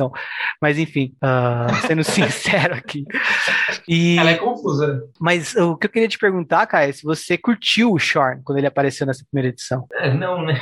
mas 0.60 0.78
enfim, 0.78 1.14
uh, 1.22 1.74
sendo 1.86 2.04
sincero 2.04 2.74
aqui. 2.74 3.04
E, 3.86 4.18
Ela 4.18 4.30
é 4.30 4.36
confusa. 4.36 5.02
Mas 5.20 5.54
o 5.56 5.76
que 5.76 5.86
eu 5.86 5.90
queria 5.90 6.08
te 6.08 6.18
perguntar, 6.18 6.66
Caio, 6.66 6.90
é 6.90 6.92
se 6.92 7.02
você 7.02 7.36
curtiu 7.36 7.92
o 7.92 7.98
Shorn 7.98 8.42
quando 8.44 8.58
ele 8.58 8.66
apareceu 8.66 9.06
nessa 9.06 9.24
primeira 9.30 9.52
edição. 9.52 9.86
É, 9.94 10.12
não, 10.12 10.42
né? 10.42 10.60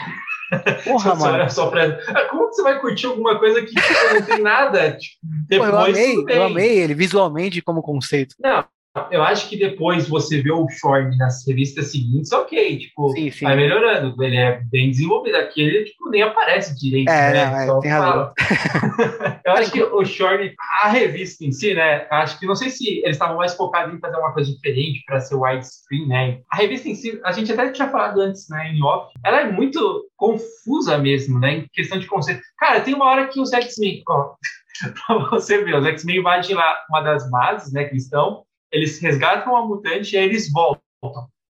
Porra, 0.84 1.14
mano. 1.16 1.50
Só 1.50 1.68
pra... 1.70 1.98
Ah, 2.08 2.28
como 2.30 2.46
você 2.46 2.62
vai 2.62 2.80
curtir 2.80 3.06
alguma 3.06 3.38
coisa 3.38 3.62
que 3.62 3.74
não 3.74 4.22
tem 4.22 4.42
nada? 4.42 4.92
Tipo, 4.92 5.16
depois, 5.48 5.70
Pô, 5.70 5.76
eu 5.76 5.82
amei, 5.82 6.24
eu 6.28 6.44
amei 6.44 6.78
ele 6.78 6.94
visualmente 6.94 7.62
como 7.62 7.82
conceito. 7.82 8.34
Não, 8.40 8.64
eu 9.10 9.22
acho 9.22 9.48
que 9.48 9.56
depois 9.56 10.08
você 10.08 10.42
vê 10.42 10.52
o 10.52 10.68
Shorn 10.68 11.16
nas 11.16 11.46
revistas 11.46 11.90
seguintes, 11.92 12.32
ok, 12.32 12.78
tipo, 12.78 13.10
sim, 13.10 13.30
sim. 13.30 13.44
vai 13.44 13.56
melhorando. 13.56 14.22
Ele 14.22 14.36
é 14.36 14.60
bem 14.70 14.90
desenvolvido. 14.90 15.36
Aqui 15.36 15.60
ele 15.62 15.84
tipo, 15.84 16.08
nem 16.10 16.22
aparece 16.22 16.78
direito. 16.78 17.08
É, 17.08 17.32
né? 17.32 17.66
não, 17.66 17.78
é, 17.78 17.80
tem 17.80 17.90
razão. 17.90 18.32
eu 19.44 19.52
acho 19.52 19.70
que 19.70 19.82
o 19.82 20.04
Shorn, 20.04 20.54
a 20.82 20.88
revista 20.88 21.44
em 21.44 21.52
si, 21.52 21.74
né? 21.74 22.06
Acho 22.10 22.38
que 22.38 22.46
não 22.46 22.56
sei 22.56 22.70
se 22.70 22.98
eles 22.98 23.16
estavam 23.16 23.36
mais 23.36 23.54
focados 23.54 23.94
em 23.94 24.00
fazer 24.00 24.16
uma 24.16 24.32
coisa 24.32 24.50
diferente 24.50 25.02
para 25.06 25.20
ser 25.20 25.34
widescreen, 25.34 26.06
né? 26.06 26.40
A 26.50 26.56
revista 26.56 26.88
em 26.88 26.94
si, 26.94 27.20
a 27.24 27.32
gente 27.32 27.52
até 27.52 27.70
tinha 27.70 27.88
falado 27.88 28.20
antes, 28.20 28.48
né, 28.48 28.72
em 28.72 28.82
off, 28.82 29.12
ela 29.24 29.40
é 29.40 29.50
muito 29.50 30.08
confusa 30.16 30.98
mesmo, 30.98 31.38
né? 31.38 31.58
Em 31.58 31.68
questão 31.72 31.98
de 31.98 32.06
conceito. 32.06 32.40
Cara, 32.58 32.80
tem 32.80 32.94
uma 32.94 33.06
hora 33.06 33.28
que 33.28 33.40
os 33.40 33.52
X-Men, 33.52 34.02
ó, 34.08 34.34
pra 35.06 35.18
você 35.30 35.62
ver, 35.64 35.76
os 35.76 35.86
X-Men 35.86 36.18
invadem 36.18 36.54
lá 36.54 36.84
uma 36.90 37.00
das 37.02 37.28
bases, 37.30 37.72
né, 37.72 37.84
que 37.84 37.96
estão, 37.96 38.45
eles 38.76 39.00
resgatam 39.00 39.56
a 39.56 39.66
mutante 39.66 40.14
e 40.14 40.18
aí 40.18 40.24
eles 40.24 40.50
voltam. 40.50 40.82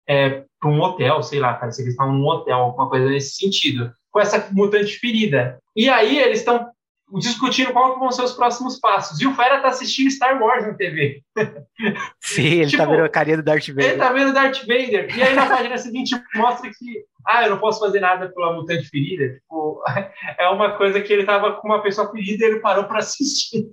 é, 0.08 0.44
para 0.60 0.70
um 0.70 0.82
hotel, 0.82 1.22
sei 1.22 1.40
lá, 1.40 1.56
cara, 1.56 1.72
se 1.72 1.82
eles 1.82 1.94
estão 1.94 2.12
num 2.12 2.26
hotel, 2.26 2.58
alguma 2.58 2.90
coisa 2.90 3.06
nesse 3.10 3.36
sentido, 3.36 3.94
com 4.12 4.20
essa 4.20 4.50
mutante 4.52 4.98
ferida. 4.98 5.60
E 5.76 5.90
aí 5.90 6.20
eles 6.20 6.40
estão 6.40 6.72
discutindo 7.20 7.74
qual 7.74 8.00
vão 8.00 8.12
ser 8.12 8.24
os 8.24 8.34
próximos 8.34 8.80
passos. 8.80 9.20
E 9.20 9.28
o 9.28 9.36
Fera 9.36 9.62
tá 9.62 9.68
assistindo 9.68 10.10
Star 10.10 10.42
Wars 10.42 10.66
na 10.66 10.74
TV. 10.74 11.22
Sim, 12.22 12.62
ele 12.62 12.64
tá 12.64 12.70
tipo, 12.70 12.84
tá 12.84 12.90
vendo 12.90 13.04
a 13.04 13.10
carinha 13.10 13.38
do 13.38 13.44
Darth 13.44 13.68
Vader. 13.68 13.86
Ele 13.86 13.98
tá 13.98 14.14
vendo 14.14 14.34
Darth 14.34 14.60
Vader. 14.62 15.18
E 15.18 15.22
aí 15.22 15.36
na 15.36 15.48
página 15.48 15.78
seguinte 15.78 16.16
mostra 16.36 16.70
que, 16.70 17.06
ah, 17.28 17.44
eu 17.44 17.52
não 17.52 17.60
posso 17.60 17.80
fazer 17.80 18.00
nada 18.00 18.30
pela 18.30 18.54
mutante 18.54 18.88
ferida. 18.88 19.34
Tipo, 19.34 19.84
é 20.40 20.48
uma 20.50 20.78
coisa 20.78 21.02
que 21.02 21.12
ele 21.12 21.26
tava 21.26 21.54
com 21.54 21.68
uma 21.68 21.82
pessoa 21.82 22.10
ferida 22.10 22.46
e 22.46 22.48
ele 22.48 22.60
parou 22.60 22.86
para 22.86 23.00
assistir 23.00 23.68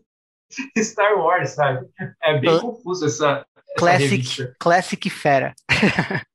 Star 0.78 1.16
Wars, 1.16 1.50
sabe? 1.50 1.86
É 2.22 2.38
bem 2.38 2.54
uh, 2.54 2.60
confuso 2.60 3.06
essa. 3.06 3.44
Classic, 3.76 4.52
classic 4.58 5.10
Fera. 5.10 5.54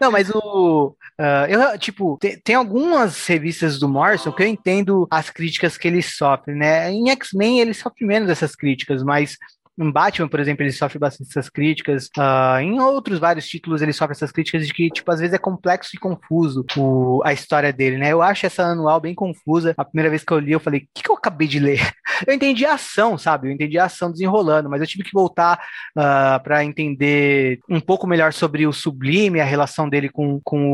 Não, 0.00 0.10
mas 0.10 0.30
o. 0.30 0.96
Uh, 1.20 1.46
eu, 1.48 1.78
tipo, 1.78 2.16
tem, 2.18 2.38
tem, 2.40 2.54
algumas 2.54 3.26
revistas 3.26 3.78
do 3.78 3.88
Morrison 3.88 4.32
que 4.32 4.42
eu 4.42 4.46
entendo 4.46 5.06
as 5.10 5.28
críticas 5.28 5.76
que 5.76 5.86
ele 5.86 6.02
sofre, 6.02 6.54
né? 6.54 6.90
Em 6.90 7.10
X-Men 7.10 7.60
ele 7.60 7.74
sofre 7.74 8.06
menos 8.06 8.30
essas 8.30 8.56
críticas, 8.56 9.02
mas 9.02 9.36
em 9.80 9.90
Batman, 9.90 10.28
por 10.28 10.38
exemplo, 10.38 10.62
ele 10.62 10.72
sofre 10.72 10.98
bastante 10.98 11.30
essas 11.30 11.48
críticas. 11.48 12.10
Uh, 12.16 12.60
em 12.60 12.80
outros 12.80 13.18
vários 13.18 13.46
títulos, 13.46 13.80
ele 13.80 13.92
sofre 13.92 14.12
essas 14.12 14.30
críticas 14.30 14.66
de 14.66 14.74
que, 14.74 14.90
tipo, 14.90 15.10
às 15.10 15.20
vezes 15.20 15.34
é 15.34 15.38
complexo 15.38 15.90
e 15.94 15.98
confuso 15.98 16.64
o, 16.76 17.22
a 17.24 17.32
história 17.32 17.72
dele, 17.72 17.96
né? 17.96 18.12
Eu 18.12 18.20
acho 18.20 18.44
essa 18.44 18.62
anual 18.64 19.00
bem 19.00 19.14
confusa. 19.14 19.74
A 19.76 19.84
primeira 19.84 20.10
vez 20.10 20.22
que 20.22 20.32
eu 20.32 20.38
li, 20.38 20.52
eu 20.52 20.60
falei, 20.60 20.80
o 20.80 20.88
que, 20.94 21.02
que 21.02 21.10
eu 21.10 21.14
acabei 21.14 21.48
de 21.48 21.58
ler? 21.58 21.80
Eu 22.26 22.34
entendi 22.34 22.66
a 22.66 22.74
ação, 22.74 23.16
sabe? 23.16 23.48
Eu 23.48 23.52
entendi 23.52 23.78
a 23.78 23.86
ação 23.86 24.10
desenrolando, 24.10 24.68
mas 24.68 24.82
eu 24.82 24.86
tive 24.86 25.02
que 25.02 25.12
voltar 25.14 25.56
uh, 25.96 26.00
ah, 26.00 26.40
para 26.44 26.62
entender 26.62 27.60
um 27.66 27.80
pouco 27.80 28.06
melhor 28.06 28.34
sobre 28.34 28.66
o 28.66 28.74
Sublime, 28.74 29.40
a 29.40 29.44
relação 29.44 29.88
dele 29.88 30.10
com, 30.10 30.38
com 30.44 30.70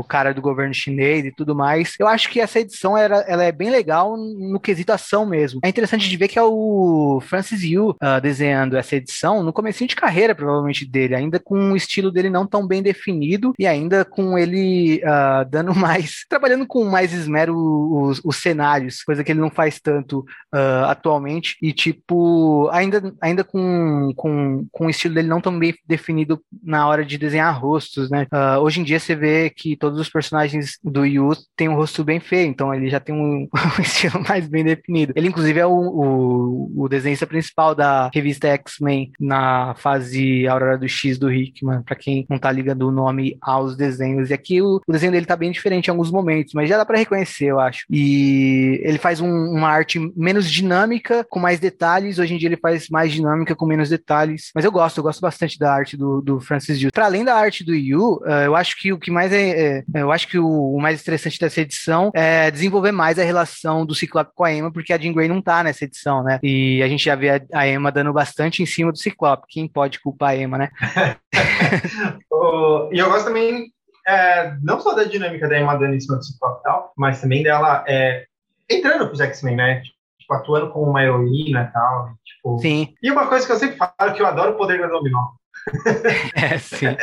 o 0.00 0.04
cara 0.04 0.34
do 0.34 0.42
governo 0.42 0.74
chinês 0.74 1.24
e 1.24 1.32
tudo 1.32 1.54
mais. 1.54 1.94
Eu 1.98 2.06
acho 2.06 2.28
que 2.28 2.40
essa 2.40 2.60
edição 2.60 2.94
era, 2.98 3.20
ela 3.20 3.42
é 3.42 3.50
bem 3.50 3.70
legal 3.70 4.18
no 4.18 4.60
quesito 4.60 4.92
ação 4.92 5.24
mesmo. 5.24 5.60
É 5.64 5.68
interessante 5.70 6.10
de 6.10 6.16
ver 6.16 6.28
que 6.28 6.38
é 6.38 6.42
o 6.42 7.22
Francis 7.22 7.62
Yu 7.62 7.90
uh, 7.90 8.20
desenhando 8.20 8.41
essa 8.46 8.96
edição 8.96 9.42
no 9.42 9.52
começo 9.52 9.86
de 9.86 9.96
carreira, 9.96 10.34
provavelmente, 10.34 10.84
dele, 10.84 11.14
ainda 11.14 11.38
com 11.38 11.72
o 11.72 11.76
estilo 11.76 12.10
dele 12.10 12.30
não 12.30 12.46
tão 12.46 12.66
bem 12.66 12.82
definido 12.82 13.52
e 13.58 13.66
ainda 13.66 14.04
com 14.04 14.38
ele 14.38 15.02
uh, 15.04 15.48
dando 15.48 15.74
mais, 15.76 16.24
trabalhando 16.28 16.66
com 16.66 16.84
mais 16.84 17.12
esmero 17.12 17.56
os, 17.56 18.20
os, 18.24 18.36
cenários, 18.36 19.02
coisa 19.02 19.22
que 19.22 19.32
ele 19.32 19.40
não 19.40 19.50
faz 19.50 19.80
tanto 19.80 20.20
uh, 20.54 20.86
atualmente, 20.86 21.56
e 21.62 21.72
tipo, 21.72 22.68
ainda, 22.72 23.14
ainda 23.20 23.44
com, 23.44 24.12
com, 24.16 24.66
com 24.70 24.86
o 24.86 24.90
estilo 24.90 25.14
dele 25.14 25.28
não 25.28 25.40
tão 25.40 25.58
bem 25.58 25.74
definido 25.86 26.42
na 26.62 26.86
hora 26.86 27.04
de 27.04 27.18
desenhar 27.18 27.58
rostos, 27.58 28.10
né? 28.10 28.26
Uh, 28.32 28.60
hoje 28.60 28.80
em 28.80 28.84
dia 28.84 28.98
você 28.98 29.14
vê 29.14 29.50
que 29.50 29.76
todos 29.76 29.98
os 29.98 30.08
personagens 30.08 30.78
do 30.82 31.04
Yu 31.04 31.32
têm 31.56 31.68
um 31.68 31.74
rosto 31.74 32.04
bem 32.04 32.20
feio, 32.20 32.48
então 32.48 32.74
ele 32.74 32.88
já 32.88 33.00
tem 33.00 33.14
um, 33.14 33.48
um 33.78 33.82
estilo 33.82 34.22
mais 34.28 34.46
bem 34.46 34.64
definido. 34.64 35.12
Ele, 35.16 35.28
inclusive, 35.28 35.58
é 35.58 35.66
o, 35.66 35.72
o, 35.72 36.84
o 36.84 36.88
desenhista 36.88 37.26
principal 37.26 37.74
da 37.74 38.10
revista 38.12 38.31
revista 38.32 38.48
X-Men 38.48 39.12
na 39.20 39.74
fase 39.76 40.46
Aurora 40.46 40.78
do 40.78 40.88
X 40.88 41.18
do 41.18 41.32
Hickman, 41.32 41.82
para 41.82 41.96
quem 41.96 42.26
não 42.28 42.38
tá 42.38 42.50
ligando 42.50 42.88
o 42.88 42.92
nome 42.92 43.36
aos 43.40 43.76
desenhos. 43.76 44.30
E 44.30 44.34
aqui 44.34 44.62
o, 44.62 44.80
o, 44.86 44.92
desenho 44.92 45.12
dele 45.12 45.26
tá 45.26 45.36
bem 45.36 45.50
diferente 45.50 45.86
em 45.86 45.90
alguns 45.90 46.10
momentos, 46.10 46.54
mas 46.54 46.68
já 46.68 46.76
dá 46.76 46.84
para 46.84 46.98
reconhecer, 46.98 47.46
eu 47.46 47.60
acho. 47.60 47.84
E 47.90 48.80
ele 48.82 48.98
faz 48.98 49.20
um, 49.20 49.28
uma 49.28 49.68
arte 49.68 49.98
menos 50.16 50.50
dinâmica, 50.50 51.24
com 51.28 51.38
mais 51.38 51.60
detalhes. 51.60 52.18
Hoje 52.18 52.34
em 52.34 52.38
dia 52.38 52.48
ele 52.48 52.56
faz 52.56 52.88
mais 52.88 53.12
dinâmica, 53.12 53.54
com 53.54 53.66
menos 53.66 53.88
detalhes. 53.88 54.50
Mas 54.54 54.64
eu 54.64 54.72
gosto, 54.72 54.98
eu 54.98 55.04
gosto 55.04 55.20
bastante 55.20 55.58
da 55.58 55.72
arte 55.72 55.96
do, 55.96 56.20
do 56.20 56.40
Francis 56.40 56.80
Yu. 56.80 56.90
Para 56.92 57.06
além 57.06 57.24
da 57.24 57.34
arte 57.34 57.64
do 57.64 57.74
Yu, 57.74 58.16
uh, 58.22 58.28
eu 58.44 58.56
acho 58.56 58.80
que 58.80 58.92
o 58.92 58.98
que 58.98 59.10
mais 59.10 59.32
é, 59.32 59.78
é 59.78 59.84
eu 59.94 60.10
acho 60.10 60.28
que 60.28 60.38
o, 60.38 60.74
o, 60.74 60.80
mais 60.80 61.00
interessante 61.00 61.38
dessa 61.38 61.60
edição 61.60 62.10
é 62.14 62.50
desenvolver 62.50 62.92
mais 62.92 63.18
a 63.18 63.24
relação 63.24 63.84
do 63.84 63.94
Ciclope 63.94 64.32
com 64.34 64.44
a 64.44 64.52
Emma, 64.52 64.72
porque 64.72 64.92
a 64.92 64.98
Jean 64.98 65.12
Grey 65.12 65.28
não 65.28 65.42
tá 65.42 65.62
nessa 65.62 65.84
edição, 65.84 66.22
né? 66.22 66.38
E 66.42 66.82
a 66.82 66.88
gente 66.88 67.04
já 67.04 67.14
vê 67.14 67.30
a, 67.30 67.40
a 67.52 67.68
Emma 67.68 67.92
dando 67.92 68.11
bastante 68.12 68.62
em 68.62 68.66
cima 68.66 68.92
do 68.92 68.98
Ciclope. 68.98 69.46
Quem 69.48 69.68
pode 69.68 70.00
culpar 70.00 70.30
a 70.30 70.36
Emma, 70.36 70.58
né? 70.58 70.70
e 72.92 72.98
eu 72.98 73.08
gosto 73.08 73.26
também, 73.26 73.72
é, 74.06 74.54
não 74.62 74.80
só 74.80 74.94
da 74.94 75.04
dinâmica 75.04 75.48
da 75.48 75.58
Emma 75.58 75.76
dando 75.76 75.94
em 75.94 76.00
cima 76.00 76.16
do 76.16 76.24
Ciclope 76.24 76.60
e 76.60 76.62
tal, 76.62 76.92
mas 76.96 77.20
também 77.20 77.42
dela 77.42 77.84
é, 77.86 78.26
entrando 78.68 79.06
pros 79.06 79.20
X-Men, 79.20 79.56
né? 79.56 79.82
Tipo, 80.18 80.34
atuando 80.34 80.70
como 80.70 80.90
uma 80.90 81.02
heroína 81.02 81.68
e 81.68 81.72
tal. 81.72 82.12
Tipo... 82.24 82.58
Sim. 82.58 82.94
E 83.02 83.10
uma 83.10 83.26
coisa 83.26 83.46
que 83.46 83.52
eu 83.52 83.58
sempre 83.58 83.76
falo, 83.76 84.14
que 84.14 84.22
eu 84.22 84.26
adoro 84.26 84.52
o 84.52 84.56
poder 84.56 84.80
da 84.80 84.88
Dominó. 84.88 85.28
É, 86.34 86.58
sim. 86.58 86.86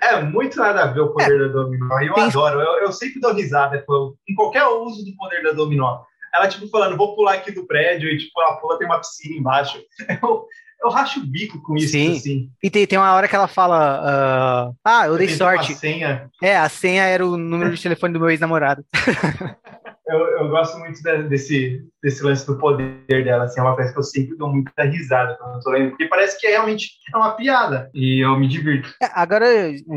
É, 0.00 0.14
é, 0.14 0.22
muito 0.22 0.58
nada 0.58 0.84
a 0.84 0.86
ver 0.86 1.00
o 1.00 1.12
poder 1.12 1.34
é, 1.34 1.38
da 1.38 1.52
Dominó. 1.52 2.00
Eu 2.00 2.14
tem... 2.14 2.24
adoro. 2.24 2.60
Eu, 2.60 2.82
eu 2.82 2.92
sempre 2.92 3.20
dou 3.20 3.34
risada 3.34 3.84
em 4.28 4.34
qualquer 4.34 4.66
uso 4.66 5.04
do 5.04 5.14
poder 5.16 5.42
da 5.42 5.52
Dominó. 5.52 6.02
Ela, 6.36 6.48
tipo, 6.48 6.68
falando, 6.68 6.96
vou 6.96 7.14
pular 7.14 7.34
aqui 7.34 7.50
do 7.50 7.66
prédio, 7.66 8.08
e, 8.08 8.18
tipo, 8.18 8.40
ela 8.40 8.56
pula, 8.56 8.78
tem 8.78 8.86
uma 8.86 8.98
piscina 9.00 9.36
embaixo. 9.36 9.82
Eu, 10.22 10.46
eu 10.82 10.90
racho 10.90 11.20
o 11.20 11.26
bico 11.26 11.60
com 11.62 11.74
isso, 11.74 11.92
Sim. 11.92 12.12
assim. 12.12 12.50
E 12.62 12.68
tem, 12.68 12.86
tem 12.86 12.98
uma 12.98 13.14
hora 13.14 13.26
que 13.26 13.34
ela 13.34 13.48
fala, 13.48 14.68
uh, 14.70 14.76
ah, 14.84 15.06
eu, 15.06 15.12
eu 15.12 15.18
dei 15.18 15.28
sorte. 15.28 15.74
senha. 15.74 16.30
É, 16.42 16.54
a 16.54 16.68
senha 16.68 17.04
era 17.04 17.26
o 17.26 17.36
número 17.36 17.74
de 17.74 17.82
telefone 17.82 18.12
do 18.12 18.20
meu 18.20 18.28
ex-namorado. 18.28 18.84
eu, 20.08 20.18
eu 20.38 20.48
gosto 20.48 20.78
muito 20.78 21.00
desse, 21.28 21.84
desse 22.02 22.22
lance 22.22 22.46
do 22.46 22.58
poder 22.58 23.04
dela, 23.08 23.44
assim, 23.44 23.60
é 23.60 23.62
uma 23.62 23.74
coisa 23.74 23.92
que 23.92 23.98
eu 23.98 24.02
sempre 24.02 24.36
dou 24.36 24.52
muita 24.52 24.84
risada 24.84 25.36
quando 25.36 25.54
eu 25.54 25.60
tô 25.60 25.70
lendo, 25.70 25.90
porque 25.90 26.06
parece 26.06 26.38
que 26.38 26.46
é 26.46 26.50
realmente 26.50 26.90
é 27.12 27.16
uma 27.16 27.32
piada, 27.32 27.90
e 27.92 28.24
eu 28.24 28.38
me 28.38 28.46
divirto. 28.46 28.94
É, 29.02 29.08
agora, 29.12 29.46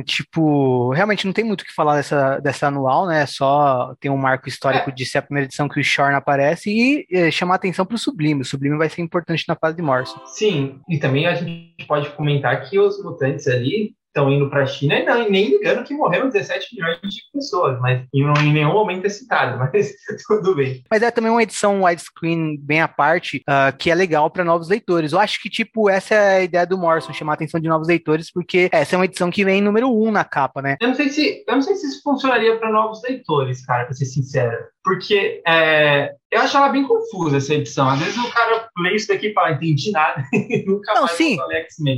tipo, 0.06 0.92
realmente 0.92 1.26
não 1.26 1.34
tem 1.34 1.44
muito 1.44 1.62
o 1.62 1.66
que 1.66 1.74
falar 1.74 1.98
dessa, 1.98 2.40
dessa 2.40 2.68
anual, 2.68 3.08
né, 3.08 3.26
só 3.26 3.94
tem 4.00 4.10
um 4.10 4.18
marco 4.18 4.50
histórico 4.50 4.90
é. 4.90 4.94
de 4.94 5.06
ser 5.06 5.20
a 5.20 5.24
primeira 5.24 5.46
edição 5.46 5.70
que 5.70 5.80
o 5.80 5.84
Shorn 5.84 6.16
aparece 6.16 6.72
e 6.72 7.06
é, 7.12 7.30
chamar 7.30 7.56
atenção 7.56 7.86
pro 7.86 7.98
Sublime, 7.98 8.42
o 8.42 8.46
Sublime 8.46 8.78
vai 8.78 8.90
ser 8.90 9.02
importante 9.02 9.46
na 9.48 9.56
fase 9.56 9.76
de 9.76 9.82
Morrison. 9.82 10.20
Sim, 10.26 10.80
e 10.90 10.98
também 10.98 11.28
a 11.28 11.36
gente 11.36 11.86
pode 11.88 12.10
comentar 12.12 12.68
que 12.68 12.80
os 12.80 13.02
mutantes 13.04 13.48
ali, 13.48 13.94
estão 14.10 14.32
indo 14.32 14.50
para 14.50 14.64
a 14.64 14.66
China 14.66 14.96
e 14.96 15.06
não, 15.06 15.30
nem 15.30 15.50
ligando 15.50 15.84
que 15.84 15.94
morreram 15.94 16.30
17 16.30 16.76
milhões 16.76 17.00
de 17.02 17.22
pessoas, 17.32 17.80
mas 17.80 18.06
em, 18.14 18.24
em 18.24 18.54
nenhum 18.54 18.74
momento 18.74 19.06
é 19.06 19.10
citado, 19.10 19.58
mas 19.60 19.94
tudo 20.28 20.56
bem. 20.56 20.84
Mas 20.90 21.02
é 21.02 21.12
também 21.12 21.32
uma 21.32 21.44
edição 21.44 21.84
widescreen 21.84 22.58
bem 22.60 22.82
à 22.82 22.88
parte, 22.88 23.44
uh, 23.48 23.76
que 23.78 23.90
é 23.90 23.96
legal 23.96 24.30
para 24.30 24.44
novos 24.44 24.70
leitores. 24.70 25.14
Eu 25.14 25.20
acho 25.20 25.42
que, 25.42 25.50
tipo, 25.50 25.90
essa 25.90 26.16
é 26.16 26.38
a 26.38 26.44
ideia 26.44 26.66
do 26.66 26.78
Morrison, 26.78 27.14
chamar 27.14 27.34
a 27.34 27.36
atenção 27.36 27.60
de 27.60 27.68
novos 27.68 27.88
leitores, 27.88 28.32
porque 28.32 28.70
essa 28.72 28.96
é 28.96 28.98
uma 28.98 29.06
edição 29.06 29.30
que 29.30 29.46
vem 29.46 29.62
número 29.62 29.90
um 29.90 30.12
na 30.12 30.24
capa, 30.24 30.62
né? 30.62 30.78
Eu 30.82 30.90
não 30.90 30.96
sei 30.96 31.10
se, 31.10 31.44
eu 31.48 31.56
não 31.56 31.62
sei 31.62 31.76
se 31.76 31.88
isso 31.88 32.02
funcionaria 32.04 32.58
para 32.58 32.72
novos 32.72 33.02
leitores, 33.04 33.66
cara, 33.66 33.86
para 33.86 33.94
ser 33.94 34.06
sincero. 34.06 34.58
Porque 34.90 35.40
é, 35.48 36.16
eu 36.32 36.42
acho 36.42 36.58
ela 36.58 36.70
bem 36.70 36.84
confusa 36.84 37.38
essa 37.38 37.54
edição. 37.54 37.88
Às 37.88 38.00
vezes 38.00 38.18
o 38.18 38.28
cara 38.32 38.68
lê 38.80 38.96
isso 38.96 39.08
daqui 39.08 39.28
e 39.28 39.34
fala, 39.34 39.52
entendi 39.52 39.92
nada, 39.92 40.24
e 40.34 40.66
nunca 40.66 40.96
não, 40.96 41.04
mais 41.04 41.12
sim, 41.12 41.38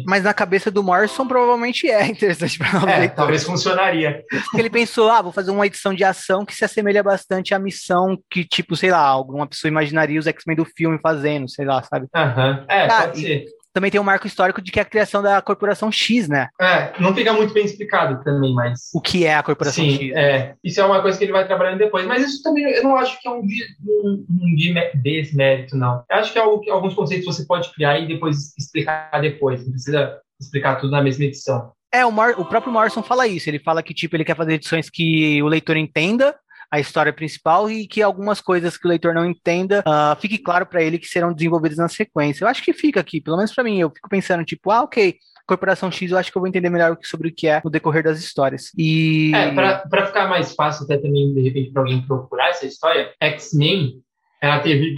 Mas 0.05 0.23
na 0.25 0.33
cabeça 0.33 0.69
do 0.69 0.83
Morrison 0.83 1.25
provavelmente 1.25 1.89
é 1.89 2.05
interessante 2.05 2.59
para 2.59 2.91
é. 2.91 3.07
Talvez 3.07 3.45
funcionaria. 3.45 4.25
Porque 4.29 4.59
ele 4.59 4.69
pensou, 4.69 5.09
ah, 5.09 5.21
vou 5.21 5.31
fazer 5.31 5.51
uma 5.51 5.65
edição 5.65 5.93
de 5.93 6.03
ação 6.03 6.43
que 6.43 6.53
se 6.53 6.65
assemelha 6.65 7.01
bastante 7.01 7.53
à 7.53 7.59
missão 7.59 8.21
que, 8.29 8.43
tipo, 8.43 8.75
sei 8.75 8.91
lá, 8.91 8.99
alguma 8.99 9.47
pessoa 9.47 9.69
imaginaria 9.69 10.19
os 10.19 10.27
X-Men 10.27 10.57
do 10.57 10.65
filme 10.65 10.99
fazendo, 11.01 11.49
sei 11.49 11.63
lá, 11.63 11.81
sabe? 11.83 12.07
Aham, 12.13 12.59
uhum. 12.59 12.65
é, 12.67 12.87
ah, 12.87 13.01
pode 13.03 13.21
ser 13.21 13.45
também 13.73 13.89
tem 13.89 13.99
um 13.99 14.03
marco 14.03 14.27
histórico 14.27 14.61
de 14.61 14.71
que 14.71 14.79
é 14.79 14.81
a 14.81 14.85
criação 14.85 15.21
da 15.21 15.41
Corporação 15.41 15.91
X, 15.91 16.27
né? 16.27 16.49
É, 16.59 16.93
não 16.99 17.13
fica 17.13 17.33
muito 17.33 17.53
bem 17.53 17.65
explicado 17.65 18.23
também, 18.23 18.53
mas. 18.53 18.89
O 18.93 19.01
que 19.01 19.25
é 19.25 19.35
a 19.35 19.43
Corporação 19.43 19.83
Sim, 19.83 19.97
X? 19.97 20.15
É, 20.15 20.55
isso 20.63 20.79
é 20.79 20.85
uma 20.85 21.01
coisa 21.01 21.17
que 21.17 21.23
ele 21.23 21.31
vai 21.31 21.45
trabalhando 21.45 21.79
depois. 21.79 22.05
Mas 22.05 22.23
isso 22.23 22.43
também 22.43 22.63
eu 22.63 22.83
não 22.83 22.95
acho 22.95 23.19
que 23.21 23.27
é 23.27 23.31
um, 23.31 23.41
um, 23.41 24.25
um 24.29 24.55
desmérito, 25.01 25.75
não. 25.75 26.03
Eu 26.09 26.17
acho 26.17 26.33
que 26.33 26.39
é 26.39 26.41
algo 26.41 26.59
que 26.61 26.69
alguns 26.69 26.93
conceitos 26.93 27.25
você 27.25 27.45
pode 27.45 27.71
criar 27.73 27.99
e 27.99 28.07
depois 28.07 28.53
explicar 28.57 29.09
depois. 29.21 29.63
Não 29.63 29.71
precisa 29.71 30.19
explicar 30.39 30.75
tudo 30.75 30.91
na 30.91 31.01
mesma 31.01 31.25
edição. 31.25 31.71
É, 31.93 32.05
o, 32.05 32.11
Mar 32.11 32.39
o 32.39 32.45
próprio 32.45 32.71
Morrison 32.71 33.03
fala 33.03 33.27
isso. 33.27 33.49
Ele 33.49 33.59
fala 33.59 33.83
que, 33.83 33.93
tipo, 33.93 34.15
ele 34.15 34.25
quer 34.25 34.35
fazer 34.35 34.53
edições 34.53 34.89
que 34.89 35.41
o 35.43 35.47
leitor 35.47 35.75
entenda, 35.75 36.35
a 36.71 36.79
história 36.79 37.11
principal 37.11 37.69
e 37.69 37.85
que 37.85 38.01
algumas 38.01 38.39
coisas 38.39 38.77
que 38.77 38.87
o 38.87 38.89
leitor 38.89 39.13
não 39.13 39.25
entenda 39.25 39.81
uh, 39.81 40.19
fique 40.19 40.37
claro 40.37 40.65
para 40.65 40.81
ele 40.81 40.97
que 40.97 41.07
serão 41.07 41.33
desenvolvidas 41.33 41.77
na 41.77 41.89
sequência. 41.89 42.45
Eu 42.45 42.47
acho 42.47 42.63
que 42.63 42.71
fica 42.71 43.01
aqui, 43.01 43.19
pelo 43.19 43.35
menos 43.35 43.53
para 43.53 43.63
mim. 43.63 43.77
Eu 43.77 43.89
fico 43.89 44.07
pensando, 44.07 44.45
tipo, 44.45 44.71
ah, 44.71 44.83
ok. 44.83 45.17
Corporação 45.45 45.91
X, 45.91 46.11
eu 46.11 46.17
acho 46.17 46.31
que 46.31 46.37
eu 46.37 46.39
vou 46.39 46.47
entender 46.47 46.69
melhor 46.69 46.97
sobre 47.03 47.27
o 47.27 47.33
que 47.33 47.45
é 47.45 47.61
no 47.63 47.69
decorrer 47.69 48.03
das 48.03 48.19
histórias. 48.19 48.71
E. 48.77 49.33
É, 49.35 49.51
para 49.51 50.05
ficar 50.05 50.29
mais 50.29 50.55
fácil, 50.55 50.85
até 50.85 50.97
também, 50.97 51.33
de 51.33 51.41
repente, 51.41 51.71
para 51.71 51.81
alguém 51.81 52.01
procurar 52.07 52.49
essa 52.49 52.65
história, 52.65 53.11
X-Men, 53.19 54.01
ela 54.41 54.59
teve 54.59 54.95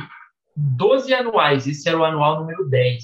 12 0.56 1.12
anuais, 1.12 1.66
esse 1.66 1.90
era 1.90 1.98
o 1.98 2.06
anual 2.06 2.41
número 2.41 2.70
10, 2.70 3.04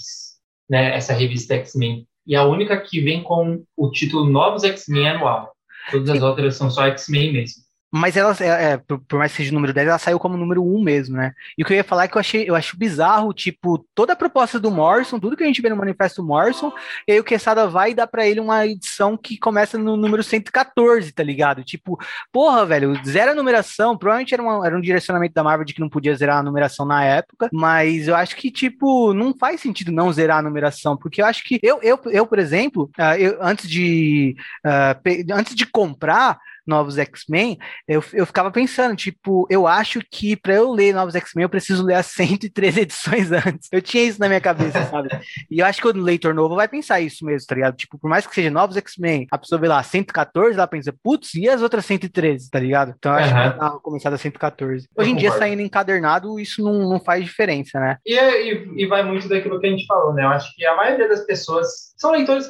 né? 0.69 0.95
Essa 0.95 1.13
revista 1.13 1.55
X-Men. 1.55 2.05
E 2.27 2.35
a 2.35 2.45
única 2.45 2.79
que 2.79 3.01
vem 3.01 3.23
com 3.23 3.63
o 3.75 3.89
título 3.89 4.29
Novos 4.29 4.63
X-Men 4.63 5.09
anual. 5.09 5.51
Todas 5.89 6.09
as 6.09 6.21
outras 6.21 6.55
são 6.55 6.69
só 6.69 6.85
X-Men 6.85 7.33
mesmo. 7.33 7.68
Mas 7.91 8.15
ela, 8.15 8.35
é, 8.39 8.73
é, 8.73 8.77
por, 8.77 8.99
por, 8.99 9.17
mais 9.17 9.31
que 9.31 9.37
seja 9.37 9.51
o 9.51 9.55
número 9.55 9.73
10, 9.73 9.87
ela 9.87 9.97
saiu 9.97 10.19
como 10.19 10.37
número 10.37 10.63
1 10.63 10.83
mesmo, 10.83 11.17
né? 11.17 11.33
E 11.57 11.63
o 11.63 11.65
que 11.65 11.73
eu 11.73 11.77
ia 11.77 11.83
falar 11.83 12.03
é 12.03 12.07
que 12.07 12.15
eu 12.15 12.19
achei, 12.19 12.47
eu 12.47 12.55
acho 12.55 12.77
bizarro, 12.77 13.33
tipo, 13.33 13.83
toda 13.95 14.13
a 14.13 14.15
proposta 14.15 14.59
do 14.59 14.69
Morrison, 14.69 15.19
tudo 15.19 15.35
que 15.35 15.43
a 15.43 15.47
gente 15.47 15.61
vê 15.61 15.69
no 15.69 15.75
manifesto 15.75 16.23
Morrison, 16.23 16.71
e 17.07 17.13
aí 17.13 17.19
o 17.19 17.23
Quesada 17.23 17.67
vai 17.67 17.91
e 17.91 17.95
dá 17.95 18.05
pra 18.05 18.27
ele 18.27 18.39
uma 18.39 18.65
edição 18.67 19.17
que 19.17 19.37
começa 19.37 19.77
no 19.77 19.97
número 19.97 20.21
114, 20.21 21.11
tá 21.11 21.23
ligado? 21.23 21.63
Tipo, 21.63 21.97
porra, 22.31 22.65
velho, 22.65 22.93
zero 23.05 23.31
a 23.31 23.35
numeração, 23.35 23.97
provavelmente 23.97 24.33
era, 24.33 24.43
uma, 24.43 24.65
era 24.65 24.77
um 24.77 24.81
direcionamento 24.81 25.33
da 25.33 25.43
Marvel 25.43 25.65
de 25.65 25.73
que 25.73 25.81
não 25.81 25.89
podia 25.89 26.15
zerar 26.15 26.37
a 26.37 26.43
numeração 26.43 26.85
na 26.85 27.03
época, 27.03 27.49
mas 27.51 28.07
eu 28.07 28.15
acho 28.15 28.35
que, 28.35 28.51
tipo, 28.51 29.13
não 29.13 29.33
faz 29.33 29.61
sentido 29.61 29.91
não 29.91 30.13
zerar 30.13 30.37
a 30.39 30.43
numeração, 30.43 30.95
porque 30.95 31.21
eu 31.21 31.25
acho 31.25 31.43
que 31.43 31.59
eu, 31.63 31.79
eu, 31.81 31.99
eu 32.05 32.27
por 32.27 32.37
exemplo, 32.37 32.89
uh, 32.99 33.17
eu, 33.17 33.37
antes 33.41 33.67
de 33.67 34.35
uh, 34.65 35.33
antes 35.33 35.55
de 35.55 35.65
comprar, 35.65 36.39
novos 36.65 36.97
X-Men, 36.97 37.57
eu, 37.87 38.03
eu 38.13 38.25
ficava 38.25 38.51
pensando, 38.51 38.95
tipo, 38.95 39.47
eu 39.49 39.67
acho 39.67 40.01
que 40.11 40.35
para 40.35 40.53
eu 40.53 40.71
ler 40.71 40.93
novos 40.93 41.15
X-Men 41.15 41.43
eu 41.43 41.49
preciso 41.49 41.83
ler 41.83 41.95
as 41.95 42.07
113 42.19 42.81
edições 42.81 43.31
antes. 43.31 43.69
Eu 43.71 43.81
tinha 43.81 44.03
isso 44.03 44.19
na 44.19 44.27
minha 44.27 44.41
cabeça, 44.41 44.83
sabe? 44.85 45.09
E 45.49 45.59
eu 45.59 45.65
acho 45.65 45.81
que 45.81 45.87
o 45.87 45.93
leitor 45.93 46.33
novo 46.33 46.55
vai 46.55 46.67
pensar 46.67 46.99
isso 46.99 47.25
mesmo, 47.25 47.47
tá 47.47 47.55
ligado? 47.55 47.75
Tipo, 47.75 47.97
por 47.97 48.09
mais 48.09 48.25
que 48.25 48.35
seja 48.35 48.49
novos 48.49 48.77
X-Men, 48.77 49.27
a 49.31 49.37
pessoa 49.37 49.59
vê 49.59 49.67
lá 49.67 49.81
114, 49.81 50.55
ela 50.55 50.67
pensa, 50.67 50.93
putz, 51.03 51.33
e 51.35 51.47
as 51.47 51.61
outras 51.61 51.85
113, 51.85 52.49
tá 52.49 52.59
ligado? 52.59 52.93
Então 52.97 53.11
eu 53.11 53.17
acho 53.17 53.33
uhum. 53.33 53.51
que 53.51 53.59
ela 53.59 53.79
começar 53.79 54.13
a 54.13 54.17
114. 54.17 54.87
Hoje 54.95 55.11
em 55.11 55.15
dia, 55.15 55.31
saindo 55.31 55.61
encadernado, 55.61 56.39
isso 56.39 56.63
não, 56.63 56.89
não 56.89 56.99
faz 56.99 57.23
diferença, 57.23 57.79
né? 57.79 57.97
E, 58.05 58.15
e, 58.15 58.83
e 58.83 58.85
vai 58.85 59.03
muito 59.03 59.27
daquilo 59.27 59.59
que 59.59 59.67
a 59.67 59.69
gente 59.69 59.85
falou, 59.85 60.13
né? 60.13 60.23
Eu 60.23 60.29
acho 60.29 60.53
que 60.55 60.65
a 60.65 60.75
maioria 60.75 61.07
das 61.07 61.25
pessoas 61.25 61.93
são 61.97 62.11
leitores 62.11 62.47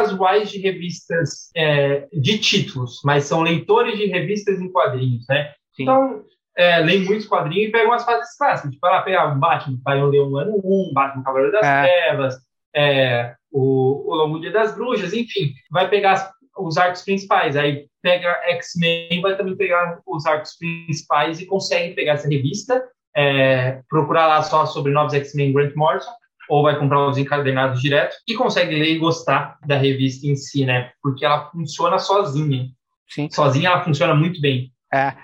casuais 0.00 0.50
de 0.50 0.58
revistas 0.58 1.50
é, 1.54 2.08
de 2.12 2.38
títulos, 2.38 3.00
mas 3.04 3.24
são 3.24 3.42
leitores 3.42 3.98
de 3.98 4.06
revistas 4.06 4.60
em 4.60 4.70
quadrinhos, 4.70 5.26
né? 5.28 5.52
Sim. 5.74 5.82
Então, 5.82 6.24
é, 6.56 6.78
leem 6.78 7.04
muitos 7.04 7.26
quadrinhos 7.26 7.68
e 7.68 7.72
pegam 7.72 7.92
as 7.92 8.04
fases 8.04 8.36
clássicas. 8.36 8.72
Tipo, 8.72 8.86
ela 8.86 9.02
pegar 9.02 9.34
o 9.34 9.38
Batman, 9.38 9.78
vai 9.84 10.02
ler 10.02 10.22
um 10.22 10.36
ano 10.36 10.60
1, 10.64 10.92
Batman 10.94 11.22
Cavaleiro 11.22 11.52
das 11.52 11.66
é. 11.66 11.82
Trevas, 11.82 12.34
é, 12.74 13.34
o, 13.50 14.10
o 14.10 14.14
Longo 14.14 14.40
Dia 14.40 14.52
das 14.52 14.74
Bruxas, 14.74 15.12
enfim, 15.12 15.52
vai 15.70 15.88
pegar 15.88 16.12
as, 16.12 16.30
os 16.58 16.78
arcos 16.78 17.02
principais. 17.02 17.56
Aí 17.56 17.86
pega 18.02 18.40
X-Men, 18.44 19.20
vai 19.20 19.36
também 19.36 19.56
pegar 19.56 20.00
os 20.06 20.26
arcos 20.26 20.56
principais 20.56 21.40
e 21.40 21.46
consegue 21.46 21.94
pegar 21.94 22.14
essa 22.14 22.28
revista, 22.28 22.82
é, 23.14 23.80
procurar 23.88 24.26
lá 24.26 24.42
só 24.42 24.64
sobre 24.64 24.92
novos 24.92 25.12
X-Men 25.12 25.52
Grant 25.52 25.74
Morrison 25.74 26.10
ou 26.50 26.64
vai 26.64 26.78
comprar 26.78 27.06
os 27.06 27.16
encadernados 27.16 27.80
direto 27.80 28.16
e 28.26 28.34
consegue 28.34 28.74
ler 28.74 28.96
e 28.96 28.98
gostar 28.98 29.56
da 29.64 29.76
revista 29.76 30.26
em 30.26 30.34
si, 30.34 30.66
né? 30.66 30.90
Porque 31.00 31.24
ela 31.24 31.48
funciona 31.50 31.98
sozinha. 31.98 32.66
Sim. 33.08 33.28
Sozinha 33.30 33.70
ela 33.70 33.84
funciona 33.84 34.14
muito 34.14 34.40
bem. 34.40 34.72
É. 34.92 35.14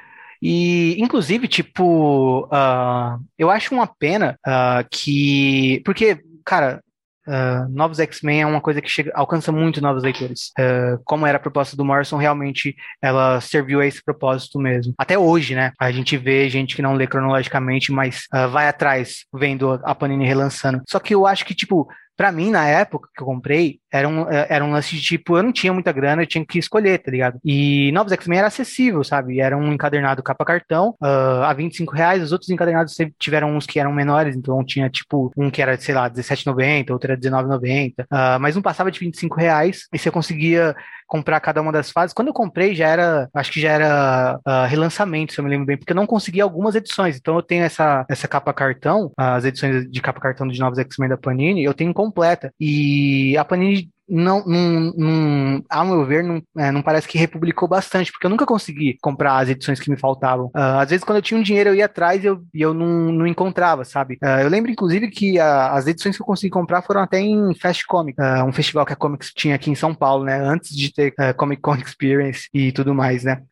E, 0.40 0.94
inclusive, 1.00 1.48
tipo, 1.48 2.44
uh, 2.46 3.20
eu 3.36 3.50
acho 3.50 3.74
uma 3.74 3.86
pena 3.86 4.38
uh, 4.46 4.86
que. 4.90 5.82
Porque, 5.84 6.20
cara, 6.44 6.82
Uh, 7.26 7.68
novos 7.68 7.98
X-Men 7.98 8.42
é 8.42 8.46
uma 8.46 8.60
coisa 8.60 8.80
que 8.80 8.88
chega, 8.88 9.10
alcança 9.14 9.50
muito 9.50 9.80
novos 9.80 10.02
leitores. 10.02 10.52
Uh, 10.58 11.00
como 11.04 11.26
era 11.26 11.36
a 11.36 11.40
proposta 11.40 11.76
do 11.76 11.84
Morrison, 11.84 12.16
realmente 12.16 12.76
ela 13.02 13.40
serviu 13.40 13.80
a 13.80 13.86
esse 13.86 14.02
propósito 14.02 14.58
mesmo. 14.58 14.94
Até 14.98 15.18
hoje, 15.18 15.54
né? 15.54 15.72
A 15.78 15.90
gente 15.90 16.16
vê 16.16 16.48
gente 16.48 16.76
que 16.76 16.82
não 16.82 16.94
lê 16.94 17.06
cronologicamente, 17.06 17.90
mas 17.92 18.24
uh, 18.34 18.48
vai 18.48 18.68
atrás 18.68 19.24
vendo 19.34 19.80
a 19.84 19.94
Panini 19.94 20.26
relançando. 20.26 20.82
Só 20.88 20.98
que 20.98 21.14
eu 21.14 21.26
acho 21.26 21.44
que, 21.44 21.54
tipo, 21.54 21.88
para 22.16 22.32
mim, 22.32 22.50
na 22.50 22.66
época 22.66 23.08
que 23.14 23.22
eu 23.22 23.26
comprei, 23.26 23.78
era 23.92 24.08
um, 24.08 24.28
é, 24.30 24.46
era 24.48 24.64
um 24.64 24.72
lance 24.72 24.96
de 24.96 25.02
tipo, 25.02 25.36
eu 25.36 25.42
não 25.42 25.52
tinha 25.52 25.72
muita 25.72 25.92
grana, 25.92 26.22
eu 26.22 26.26
tinha 26.26 26.44
que 26.44 26.58
escolher, 26.58 26.98
tá 26.98 27.10
ligado? 27.10 27.38
E 27.44 27.90
Novos 27.92 28.12
X-Men 28.12 28.38
era 28.38 28.48
acessível, 28.48 29.04
sabe? 29.04 29.40
Era 29.40 29.56
um 29.56 29.72
encadernado 29.72 30.22
capa 30.22 30.44
cartão 30.44 30.94
uh, 31.02 31.42
a 31.44 31.52
25 31.52 31.94
reais, 31.94 32.22
os 32.22 32.32
outros 32.32 32.50
encadernados 32.50 32.96
tiveram 33.18 33.56
uns 33.56 33.66
que 33.66 33.78
eram 33.78 33.92
menores, 33.92 34.36
então 34.36 34.64
tinha 34.64 34.88
tipo 34.88 35.30
um 35.36 35.50
que 35.50 35.62
era, 35.62 35.76
sei 35.78 35.94
lá, 35.94 36.10
17,90, 36.10 36.90
outro 36.90 37.12
era 37.12 37.20
19,90, 37.20 38.04
uh, 38.04 38.40
mas 38.40 38.54
não 38.54 38.62
passava 38.62 38.90
de 38.90 39.00
25 39.00 39.36
reais 39.36 39.86
e 39.92 39.98
você 39.98 40.10
conseguia 40.10 40.74
comprar 41.06 41.40
cada 41.40 41.62
uma 41.62 41.72
das 41.72 41.90
fases. 41.90 42.12
Quando 42.12 42.28
eu 42.28 42.34
comprei, 42.34 42.74
já 42.74 42.88
era, 42.88 43.28
acho 43.32 43.52
que 43.52 43.60
já 43.60 43.70
era 43.70 44.40
uh, 44.46 44.66
relançamento, 44.68 45.32
se 45.32 45.40
eu 45.40 45.44
me 45.44 45.50
lembro 45.50 45.66
bem, 45.66 45.76
porque 45.76 45.92
eu 45.92 45.96
não 45.96 46.06
consegui 46.06 46.40
algumas 46.40 46.74
edições. 46.74 47.16
Então 47.16 47.36
eu 47.36 47.42
tenho 47.42 47.64
essa, 47.64 48.04
essa 48.08 48.26
capa 48.26 48.52
cartão, 48.52 49.12
as 49.16 49.44
edições 49.44 49.88
de 49.90 50.02
capa 50.02 50.20
cartão 50.20 50.46
de 50.46 50.58
Novos 50.58 50.78
X-Men 50.78 51.08
da 51.08 51.16
Panini, 51.16 51.62
eu 51.62 51.74
tenho 51.74 51.94
completa. 52.06 52.52
E 52.58 53.36
a 53.36 53.44
Panini 53.44 53.90
não, 54.08 54.44
não, 54.46 54.92
não, 54.96 55.64
ao 55.68 55.84
meu 55.84 56.04
ver, 56.04 56.22
não, 56.22 56.40
é, 56.56 56.70
não 56.70 56.80
parece 56.80 57.08
que 57.08 57.18
republicou 57.18 57.68
bastante, 57.68 58.12
porque 58.12 58.26
eu 58.26 58.30
nunca 58.30 58.46
consegui 58.46 58.96
comprar 59.02 59.38
as 59.38 59.48
edições 59.48 59.80
que 59.80 59.90
me 59.90 59.96
faltavam. 59.96 60.46
Uh, 60.46 60.78
às 60.80 60.90
vezes, 60.90 61.04
quando 61.04 61.16
eu 61.16 61.22
tinha 61.22 61.38
um 61.38 61.42
dinheiro, 61.42 61.70
eu 61.70 61.74
ia 61.74 61.86
atrás 61.86 62.22
e 62.22 62.26
eu, 62.26 62.40
eu 62.54 62.72
não, 62.72 63.12
não 63.12 63.26
encontrava, 63.26 63.84
sabe? 63.84 64.14
Uh, 64.22 64.42
eu 64.42 64.48
lembro, 64.48 64.70
inclusive, 64.70 65.08
que 65.08 65.38
a, 65.38 65.72
as 65.72 65.86
edições 65.86 66.16
que 66.16 66.22
eu 66.22 66.26
consegui 66.26 66.50
comprar 66.50 66.82
foram 66.82 67.00
até 67.00 67.18
em 67.18 67.52
Fast 67.54 67.84
Comic, 67.86 68.20
uh, 68.20 68.44
um 68.44 68.52
festival 68.52 68.86
que 68.86 68.92
a 68.92 68.96
Comics 68.96 69.32
tinha 69.34 69.56
aqui 69.56 69.70
em 69.70 69.74
São 69.74 69.94
Paulo, 69.94 70.24
né? 70.24 70.38
Antes 70.38 70.74
de 70.74 70.92
ter 70.92 71.14
Comic 71.36 71.60
Con 71.60 71.74
Experience 71.74 72.48
e 72.54 72.70
tudo 72.72 72.94
mais, 72.94 73.24
né? 73.24 73.42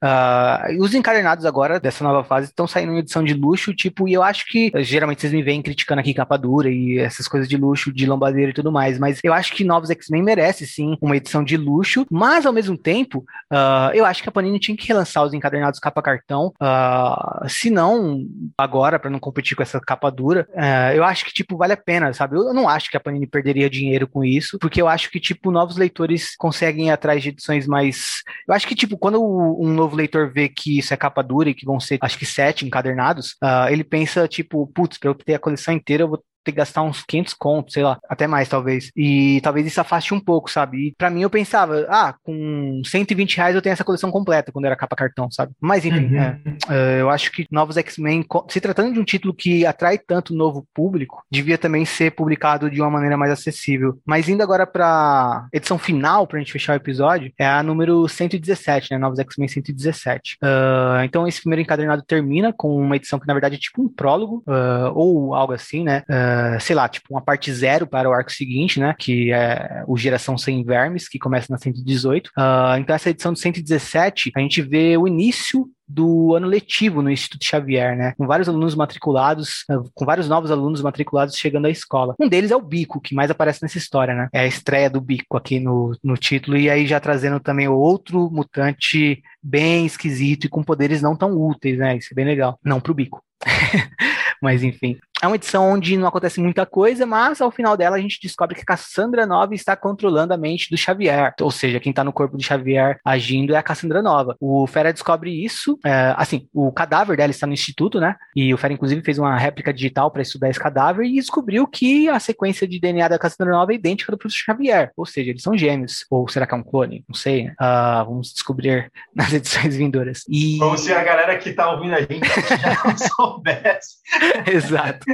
os 0.79 0.95
encadernados 0.95 1.45
agora, 1.45 1.81
dessa 1.81 2.05
nova 2.05 2.23
fase, 2.25 2.49
estão 2.49 2.67
saindo 2.67 2.93
em 2.93 2.99
edição 2.99 3.25
de 3.25 3.35
luxo, 3.35 3.75
tipo, 3.75 4.09
e 4.09 4.13
eu 4.13 4.23
acho 4.23 4.45
que, 4.47 4.71
geralmente, 4.83 5.21
vocês 5.21 5.33
me 5.33 5.43
veem 5.43 5.63
criticando 5.63 6.01
aqui 6.01 6.15
capa 6.15 6.37
dura 6.37 6.71
e 6.71 6.99
essas 6.99 7.27
coisas 7.27 7.49
de 7.49 7.57
luxo, 7.57 7.93
de 7.93 8.07
lombadeira 8.07 8.51
e 8.51 8.55
tudo 8.55 8.71
mais, 8.71 8.99
mas 8.99 9.19
eu 9.23 9.33
acho 9.33 9.53
que 9.53 9.65
novos 9.65 9.91
X-Men 9.91 10.23
merecem 10.23 10.44
merece 10.45 10.67
sim 10.67 10.97
uma 11.01 11.17
edição 11.17 11.43
de 11.43 11.57
luxo, 11.57 12.07
mas 12.11 12.45
ao 12.45 12.53
mesmo 12.53 12.77
tempo, 12.77 13.25
uh, 13.51 13.91
eu 13.95 14.05
acho 14.05 14.23
que 14.23 14.29
a 14.29 14.33
Panini 14.33 14.59
tinha 14.59 14.77
que 14.77 14.87
relançar 14.87 15.25
os 15.25 15.33
encadernados 15.33 15.81
capa 15.81 16.03
cartão, 16.03 16.53
uh, 16.63 17.49
se 17.49 17.71
não 17.71 18.27
agora, 18.59 18.99
para 18.99 19.11
não 19.11 19.19
competir 19.19 19.57
com 19.57 19.63
essa 19.63 19.81
capa 19.81 20.11
dura, 20.11 20.47
uh, 20.53 20.95
eu 20.95 21.03
acho 21.03 21.25
que, 21.25 21.33
tipo, 21.33 21.57
vale 21.57 21.73
a 21.73 21.77
pena, 21.77 22.13
sabe? 22.13 22.37
Eu 22.37 22.53
não 22.53 22.69
acho 22.69 22.91
que 22.91 22.97
a 22.97 23.01
Panini 23.01 23.27
perderia 23.27 23.71
dinheiro 23.71 24.07
com 24.07 24.23
isso, 24.25 24.59
porque 24.59 24.81
eu 24.81 24.89
acho 24.89 25.11
que, 25.11 25.19
tipo, 25.19 25.51
novos 25.51 25.77
leitores 25.77 26.37
conseguem 26.37 26.89
ir 26.89 26.91
atrás 26.91 27.23
de 27.23 27.31
edições 27.31 27.67
mais. 27.67 28.23
Eu 28.47 28.55
acho 28.55 28.67
que, 28.67 28.75
tipo, 28.75 28.99
quando 28.99 29.23
um 29.23 29.73
novo 29.73 29.97
leitor 29.97 30.31
vê 30.31 30.49
que 30.49 30.79
isso 30.79 30.93
é 30.93 30.97
capa 30.97 31.23
dura 31.23 31.49
e 31.49 31.55
que 31.55 31.65
vão 31.65 31.81
ser, 31.81 31.99
acho 32.01 32.19
que 32.19 32.27
sete 32.27 32.67
encadernados, 32.67 33.33
uh, 33.43 33.69
ele 33.71 33.85
pensa, 33.85 34.29
tipo, 34.29 34.67
putz, 34.69 34.99
para 34.99 35.09
eu 35.09 35.15
ter 35.15 35.35
a 35.35 35.39
coleção 35.39 35.73
inteira, 35.73 36.03
eu 36.03 36.09
vou 36.09 36.23
ter 36.45 36.53
que 36.53 36.59
gastar 36.59 36.83
uns 36.83 37.03
500 37.03 37.35
contos, 37.35 37.75
sei 37.75 37.83
lá, 37.83 37.99
até 38.09 38.27
mais 38.27 38.49
talvez. 38.49 38.91
E 38.97 39.41
talvez 39.43 39.67
isso 39.67 39.81
afaste 39.81 40.15
um 40.15 40.21
pouco, 40.21 40.51
sabe? 40.51 40.89
E 40.89 40.95
pra 40.97 41.11
mim 41.11 41.23
eu 41.23 41.31
pensava, 41.31 41.87
ah, 41.89 42.15
com 42.23 42.83
120 42.85 43.37
reais 43.37 43.55
eu 43.55 43.63
tenho 43.63 43.73
essa 43.73 43.85
coleção 43.85 44.11
completa 44.11 44.53
quando 44.53 44.67
era 44.67 44.77
capa 44.77 44.97
cartão, 44.97 45.31
sabe? 45.31 45.53
Mas 45.61 45.85
enfim, 45.85 46.15
uhum. 46.15 46.21
é, 46.21 46.41
é, 46.71 47.01
eu 47.01 47.11
acho 47.11 47.31
que 47.31 47.47
Novos 47.51 47.77
X-Men, 47.77 48.25
se 48.49 48.61
tratando 48.61 48.93
de 48.93 49.01
um 49.01 49.05
título 49.05 49.35
que 49.35 49.65
atrai 49.67 49.99
tanto 49.99 50.35
novo 50.35 50.67
público, 50.75 51.23
devia 51.31 51.59
também 51.59 51.85
ser 51.85 52.13
publicado 52.13 52.71
de 52.71 52.81
uma 52.81 52.91
maneira 52.91 53.17
mais 53.17 53.33
acessível. 53.33 53.99
Mas 54.05 54.29
indo 54.29 54.43
agora 54.43 54.67
pra 54.67 55.47
edição 55.53 55.79
final, 55.79 56.27
pra 56.27 56.39
gente 56.39 56.53
fechar 56.53 56.75
o 56.75 56.77
episódio, 56.77 57.33
é 57.39 57.47
a 57.47 57.63
número 57.63 58.07
117, 58.09 58.93
né? 58.93 58.99
Novos 58.99 59.19
X-Men 59.19 59.49
117. 59.49 60.39
Uh, 60.43 61.05
então 61.05 61.27
esse 61.27 61.41
primeiro 61.41 61.63
encadernado 61.63 62.03
termina 62.03 62.53
com 62.53 62.77
uma 62.77 62.97
edição 62.97 63.19
que 63.19 63.27
na 63.27 63.35
verdade 63.35 63.57
é 63.57 63.59
tipo 63.59 63.83
um 63.83 63.89
prólogo, 63.89 64.43
uh, 64.47 64.93
ou 64.95 65.35
algo 65.35 65.53
assim, 65.53 65.85
né? 65.85 66.03
Uh, 66.09 66.34
sei 66.61 66.75
lá, 66.75 66.89
tipo 66.89 67.07
uma 67.11 67.23
parte 67.23 67.53
zero 67.53 67.87
para 67.87 68.09
o 68.09 68.13
arco 68.13 68.33
seguinte, 68.33 68.81
né? 68.81 68.95
Que 68.99 69.33
é 69.33 69.85
o 69.87 69.97
Geração 69.97 70.37
Sem 70.39 70.65
Vermes, 70.65 71.09
que 71.09 71.19
começa 71.19 71.47
na 71.51 71.59
118. 71.59 72.29
Uh, 72.29 72.31
ah, 72.37 72.77
então, 72.79 72.95
essa 72.95 73.11
edição 73.11 73.33
de 73.33 73.41
117, 73.41 74.33
a 74.37 74.41
gente 74.41 74.63
vê 74.63 74.97
o 74.97 75.07
início 75.07 75.69
do 75.87 76.35
ano 76.35 76.47
letivo 76.47 77.03
no 77.03 77.11
Instituto 77.11 77.45
Xavier, 77.45 77.97
né? 77.97 78.15
Com 78.17 78.27
vários 78.27 78.49
alunos 78.49 78.75
matriculados, 78.75 79.65
ah, 79.71 79.81
com 79.93 80.05
vários 80.05 80.29
novos 80.29 80.51
alunos 80.51 80.81
matriculados 80.81 81.37
chegando 81.37 81.67
à 81.67 81.71
escola. 81.71 82.15
Um 82.19 82.29
deles 82.29 82.51
é 82.51 82.57
o 82.57 82.63
Bico, 82.63 83.01
que 83.01 83.15
mais 83.15 83.31
aparece 83.31 83.63
nessa 83.63 83.79
história, 83.79 84.15
né? 84.15 84.29
É 84.33 84.41
a 84.41 84.47
estreia 84.47 84.89
do 84.89 85.01
Bico 85.01 85.37
aqui 85.37 85.61
no, 85.61 85.97
no 86.03 86.17
título, 86.17 86.57
e 86.57 86.71
aí 86.71 86.87
já 86.87 86.99
trazendo 87.01 87.39
também 87.39 87.69
outro 87.69 88.31
mutante 88.31 89.23
bem 89.43 89.85
esquisito 89.85 90.47
e 90.47 90.49
com 90.49 90.63
poderes 90.63 91.03
não 91.03 91.15
tão 91.15 91.37
úteis, 91.37 91.79
né? 91.79 91.97
Isso 91.97 92.09
é 92.13 92.15
bem 92.15 92.25
legal. 92.25 92.59
Não 92.65 92.81
pro 92.81 92.95
Bico. 92.95 93.23
Mas 94.41 94.63
enfim. 94.63 94.99
É 95.25 95.27
uma 95.27 95.37
edição 95.37 95.71
onde 95.71 95.97
não 95.97 96.07
acontece 96.07 96.39
muita 96.39 96.67
coisa, 96.67 97.07
mas 97.07 97.41
ao 97.41 97.51
final 97.51 97.79
dela 97.79 97.97
a 97.97 97.99
gente 97.99 98.21
descobre 98.21 98.55
que 98.55 98.63
Cassandra 98.63 99.25
Nova 99.25 99.55
está 99.55 99.75
controlando 99.75 100.35
a 100.35 100.37
mente 100.37 100.69
do 100.69 100.77
Xavier. 100.77 101.33
Ou 101.41 101.51
seja, 101.51 101.81
quem 101.81 101.89
está 101.89 102.05
no 102.05 102.13
corpo 102.13 102.37
do 102.37 102.43
Xavier 102.43 102.99
agindo 103.03 103.55
é 103.55 103.57
a 103.57 103.63
Cassandra 103.63 104.03
Nova. 104.03 104.37
O 104.39 104.67
Fera 104.67 104.93
descobre 104.93 105.31
isso. 105.31 105.79
É, 105.83 106.15
assim, 106.19 106.47
o 106.53 106.71
cadáver 106.71 107.17
dela 107.17 107.31
está 107.31 107.47
no 107.47 107.55
instituto, 107.55 107.99
né? 107.99 108.17
E 108.37 108.53
o 108.53 108.59
Fera, 108.59 108.75
inclusive, 108.75 109.01
fez 109.01 109.19
uma 109.19 109.35
réplica 109.39 109.73
digital 109.73 110.11
para 110.11 110.21
estudar 110.21 110.51
esse 110.51 110.61
cadáver 110.61 111.07
e 111.07 111.15
descobriu 111.15 111.67
que 111.67 112.07
a 112.07 112.21
sequência 112.21 112.69
de 112.69 112.79
DNA 112.79 113.09
da 113.09 113.19
Cassandra 113.19 113.55
Nova 113.55 113.73
é 113.73 113.77
idêntica 113.77 114.13
do 114.13 114.19
professor 114.19 114.53
Xavier. 114.53 114.93
Ou 114.95 115.07
seja, 115.07 115.31
eles 115.31 115.41
são 115.41 115.57
gêmeos. 115.57 116.05
Ou 116.11 116.29
será 116.29 116.47
que 116.47 116.53
é 116.53 116.59
um 116.59 116.63
clone? 116.63 117.03
Não 117.09 117.15
sei. 117.15 117.47
Uh, 117.47 118.05
vamos 118.05 118.31
descobrir 118.31 118.93
nas 119.17 119.33
edições 119.33 119.75
vindouras. 119.75 120.23
E... 120.29 120.59
Como 120.59 120.77
se 120.77 120.93
a 120.93 121.03
galera 121.03 121.39
que 121.39 121.49
está 121.49 121.73
ouvindo 121.73 121.95
a 121.95 122.03
gente 122.03 122.29
já 122.29 122.83
não 122.85 122.99
soubesse. 123.17 123.95
Exato. 124.53 125.14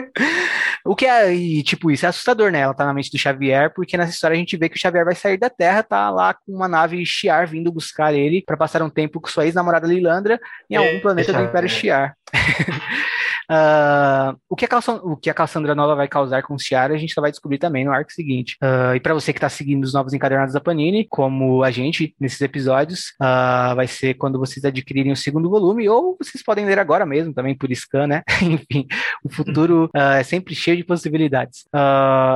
O 0.85 0.97
que 0.97 1.07
é, 1.07 1.33
e, 1.35 1.63
tipo, 1.63 1.91
isso 1.91 2.07
é 2.07 2.09
assustador, 2.09 2.51
né? 2.51 2.61
Ela 2.61 2.75
tá 2.75 2.85
na 2.87 2.95
mente 2.95 3.11
do 3.11 3.19
Xavier, 3.19 3.73
porque 3.75 3.97
nessa 3.97 4.13
história 4.13 4.35
a 4.35 4.39
gente 4.39 4.57
vê 4.57 4.69
que 4.69 4.77
o 4.77 4.81
Xavier 4.81 5.05
vai 5.05 5.15
sair 5.15 5.37
da 5.37 5.51
Terra, 5.51 5.83
tá 5.83 6.11
lá 6.11 6.33
com 6.33 6.53
uma 6.53 6.69
nave 6.69 7.05
Shiar 7.05 7.47
vindo 7.47 7.71
buscar 7.71 8.15
ele 8.15 8.43
para 8.43 8.57
passar 8.57 8.83
um 8.83 8.91
tempo 8.91 9.21
com 9.21 9.29
sua 9.29 9.45
ex-namorada 9.45 9.87
Lilandra 9.87 10.41
em 10.71 10.77
algum 10.77 10.97
é, 10.97 11.01
planeta 11.01 11.33
do 11.33 11.43
Império 11.43 11.69
Shiar. 11.69 12.15
Uh, 13.51 14.39
o, 14.49 14.55
que 14.55 14.65
a 14.65 14.79
o 15.03 15.17
que 15.17 15.29
a 15.29 15.35
Cassandra 15.35 15.75
Nova 15.75 15.97
vai 15.97 16.07
causar 16.07 16.43
com 16.43 16.55
o 16.55 16.59
Ciara, 16.59 16.95
a 16.95 16.97
gente 16.97 17.13
só 17.13 17.21
vai 17.21 17.33
descobrir 17.33 17.59
também 17.59 17.85
no 17.85 17.93
arco 17.93 18.13
seguinte. 18.13 18.57
Uh, 18.63 18.95
e 18.95 19.01
para 19.01 19.13
você 19.13 19.33
que 19.33 19.39
está 19.39 19.49
seguindo 19.49 19.83
os 19.83 19.93
novos 19.93 20.13
encadernados 20.13 20.55
da 20.55 20.61
Panini, 20.61 21.05
como 21.09 21.65
a 21.65 21.71
gente 21.73 22.15
nesses 22.21 22.41
episódios, 22.41 23.13
uh, 23.21 23.75
vai 23.75 23.89
ser 23.89 24.15
quando 24.15 24.39
vocês 24.39 24.65
adquirirem 24.65 25.11
o 25.11 25.17
segundo 25.17 25.51
volume, 25.51 25.89
ou 25.89 26.17
vocês 26.21 26.45
podem 26.45 26.65
ler 26.65 26.79
agora 26.79 27.05
mesmo, 27.05 27.35
também 27.35 27.57
por 27.57 27.71
scan, 27.75 28.07
né? 28.07 28.23
Enfim, 28.41 28.87
o 29.25 29.29
futuro 29.29 29.91
é 29.93 30.23
sempre 30.23 30.55
cheio 30.55 30.77
de 30.77 30.85
possibilidades. 30.85 31.65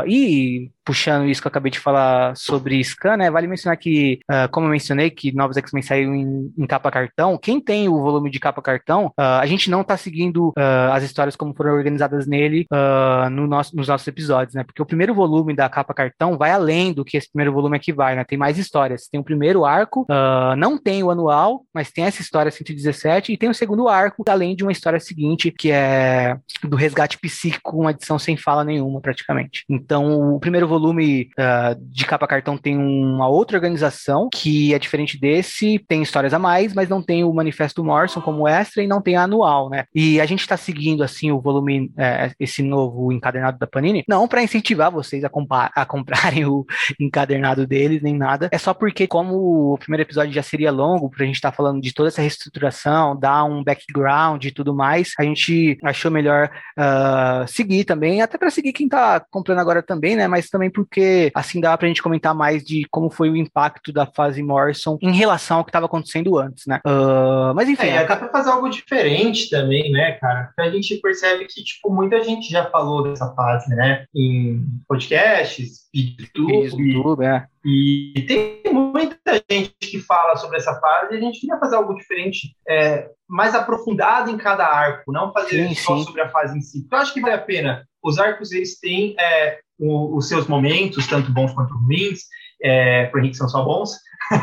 e 0.06 0.70
puxando 0.84 1.28
isso 1.28 1.40
que 1.40 1.46
eu 1.46 1.50
acabei 1.50 1.70
de 1.70 1.78
falar 1.78 2.36
sobre 2.36 2.82
scan, 2.82 3.16
né? 3.16 3.30
Vale 3.30 3.46
mencionar 3.46 3.76
que, 3.76 4.20
como 4.50 4.66
eu 4.66 4.70
mencionei, 4.70 5.10
que 5.10 5.34
Novos 5.34 5.56
X-Men 5.56 5.82
saiu 5.82 6.14
em, 6.14 6.52
em, 6.56 6.66
capa 6.66 6.90
cartão, 6.90 7.38
quem 7.38 7.60
tem 7.60 7.88
o 7.88 8.00
volume 8.00 8.30
de 8.30 8.38
capa 8.38 8.60
cartão, 8.60 9.12
a 9.16 9.46
gente 9.46 9.70
não 9.70 9.80
está 9.80 9.96
seguindo 9.96 10.52
as 10.92 11.02
histórias 11.02 11.36
como 11.36 11.54
foram 11.54 11.72
organizadas 11.72 12.26
nele 12.26 12.66
uh, 12.72 13.30
no 13.30 13.46
nosso, 13.46 13.76
nos 13.76 13.88
nossos 13.88 14.06
episódios, 14.06 14.54
né? 14.54 14.64
Porque 14.64 14.82
o 14.82 14.86
primeiro 14.86 15.14
volume 15.14 15.54
da 15.54 15.68
capa 15.68 15.94
cartão 15.94 16.36
vai 16.36 16.50
além 16.50 16.92
do 16.92 17.04
que 17.04 17.16
esse 17.16 17.30
primeiro 17.30 17.52
volume 17.52 17.76
aqui 17.76 17.92
vai, 17.92 18.14
né? 18.16 18.24
Tem 18.24 18.38
mais 18.38 18.58
histórias. 18.58 19.08
Tem 19.08 19.20
o 19.20 19.24
primeiro 19.24 19.64
arco, 19.64 20.02
uh, 20.02 20.56
não 20.56 20.78
tem 20.78 21.02
o 21.02 21.10
anual, 21.10 21.64
mas 21.72 21.90
tem 21.90 22.04
essa 22.04 22.22
história 22.22 22.50
117 22.50 23.32
e 23.32 23.36
tem 23.36 23.48
o 23.48 23.54
segundo 23.54 23.88
arco, 23.88 24.24
além 24.28 24.56
de 24.56 24.62
uma 24.62 24.72
história 24.72 25.00
seguinte, 25.00 25.50
que 25.50 25.70
é 25.70 26.36
do 26.62 26.76
resgate 26.76 27.18
psíquico, 27.18 27.80
uma 27.80 27.90
edição 27.90 28.18
sem 28.18 28.36
fala 28.36 28.64
nenhuma, 28.64 29.00
praticamente. 29.00 29.64
Então, 29.68 30.34
o 30.34 30.40
primeiro 30.40 30.66
volume 30.78 31.28
uh, 31.38 31.74
de 31.80 32.04
capa 32.04 32.26
cartão 32.26 32.56
tem 32.56 32.76
uma 32.76 33.28
outra 33.28 33.56
organização 33.56 34.28
que 34.32 34.74
é 34.74 34.78
diferente 34.78 35.18
desse, 35.18 35.78
tem 35.88 36.02
histórias 36.02 36.34
a 36.34 36.38
mais, 36.38 36.74
mas 36.74 36.88
não 36.88 37.02
tem 37.02 37.24
o 37.24 37.32
Manifesto 37.32 37.84
Morrison 37.84 38.20
como 38.20 38.48
extra 38.48 38.82
e 38.82 38.86
não 38.86 39.00
tem 39.00 39.16
a 39.16 39.22
anual, 39.22 39.70
né? 39.70 39.84
E 39.94 40.20
a 40.20 40.26
gente 40.26 40.40
está 40.40 40.56
seguindo 40.56 41.02
assim 41.02 41.30
o 41.30 41.40
volume, 41.40 41.90
é, 41.96 42.32
esse 42.38 42.62
novo 42.62 43.12
encadernado 43.12 43.58
da 43.58 43.66
Panini, 43.66 44.04
não 44.08 44.26
para 44.26 44.42
incentivar 44.42 44.90
vocês 44.90 45.24
a, 45.24 45.30
a, 45.74 45.86
comprarem 45.86 46.44
o 46.46 46.64
encadernado 46.98 47.66
deles, 47.66 48.02
nem 48.02 48.16
nada. 48.16 48.48
É 48.52 48.58
só 48.58 48.74
porque, 48.74 49.06
como 49.06 49.72
o 49.72 49.78
primeiro 49.78 50.02
episódio 50.02 50.32
já 50.32 50.42
seria 50.42 50.70
longo, 50.70 51.10
pra 51.10 51.24
gente 51.24 51.36
estar 51.36 51.50
tá 51.50 51.56
falando 51.56 51.80
de 51.80 51.92
toda 51.92 52.08
essa 52.08 52.22
reestruturação, 52.22 53.18
dar 53.18 53.44
um 53.44 53.62
background 53.62 54.44
e 54.44 54.50
tudo 54.50 54.74
mais, 54.74 55.12
a 55.18 55.22
gente 55.22 55.78
achou 55.82 56.10
melhor 56.10 56.50
uh, 56.78 57.46
seguir 57.46 57.84
também, 57.84 58.22
até 58.22 58.36
para 58.36 58.50
seguir 58.50 58.72
quem 58.72 58.88
tá 58.88 59.20
comprando 59.30 59.58
agora 59.58 59.82
também, 59.82 60.16
né? 60.16 60.26
Mas 60.28 60.48
também 60.48 60.63
porque 60.70 61.30
assim 61.34 61.60
dá 61.60 61.76
pra 61.76 61.88
gente 61.88 62.02
comentar 62.02 62.34
mais 62.34 62.62
de 62.64 62.86
como 62.90 63.10
foi 63.10 63.30
o 63.30 63.36
impacto 63.36 63.92
da 63.92 64.06
fase 64.06 64.42
Morrison 64.42 64.96
em 65.02 65.12
relação 65.12 65.58
ao 65.58 65.64
que 65.64 65.70
estava 65.70 65.86
acontecendo 65.86 66.38
antes, 66.38 66.66
né? 66.66 66.80
Uh, 66.86 67.54
mas 67.54 67.68
enfim. 67.68 67.88
É, 67.88 68.04
dá 68.04 68.16
pra 68.16 68.28
fazer 68.28 68.50
algo 68.50 68.68
diferente 68.68 69.50
também, 69.50 69.90
né, 69.90 70.12
cara? 70.12 70.44
Porque 70.44 70.62
a 70.62 70.70
gente 70.70 70.84
gente 70.84 71.00
percebe 71.00 71.46
que, 71.46 71.64
tipo, 71.64 71.90
muita 71.90 72.22
gente 72.22 72.50
já 72.50 72.70
falou 72.70 73.02
dessa 73.02 73.32
fase, 73.34 73.74
né? 73.74 74.06
Em 74.14 74.64
podcasts, 74.86 75.88
YouTube. 75.92 76.92
YouTube 76.92 77.24
é. 77.24 77.46
E 77.64 78.24
tem 78.28 78.72
muita 78.72 79.42
gente 79.50 79.74
que 79.80 79.98
fala 79.98 80.36
sobre 80.36 80.58
essa 80.58 80.78
fase 80.78 81.14
e 81.14 81.16
a 81.16 81.20
gente 81.20 81.40
queria 81.40 81.58
fazer 81.58 81.76
algo 81.76 81.94
diferente, 81.94 82.54
é, 82.68 83.08
mais 83.26 83.54
aprofundado 83.54 84.30
em 84.30 84.36
cada 84.36 84.66
arco, 84.66 85.10
não 85.10 85.32
fazer 85.32 85.68
sim, 85.68 85.74
só 85.74 85.96
sim. 85.96 86.04
sobre 86.04 86.20
a 86.20 86.28
fase 86.28 86.58
em 86.58 86.60
si. 86.60 86.86
Eu 86.90 86.98
acho 86.98 87.14
que 87.14 87.20
vale 87.20 87.34
a 87.34 87.38
pena. 87.38 87.86
Os 88.02 88.18
arcos, 88.18 88.52
eles 88.52 88.78
têm 88.78 89.16
é, 89.18 89.60
o, 89.78 90.16
os 90.16 90.28
seus 90.28 90.46
momentos, 90.46 91.06
tanto 91.06 91.32
bons 91.32 91.52
quanto 91.52 91.74
ruins. 91.74 92.20
É, 92.62 93.10
o 93.12 93.18
Henrique 93.18 93.36
são 93.36 93.48
só 93.48 93.62
bons. 93.62 93.98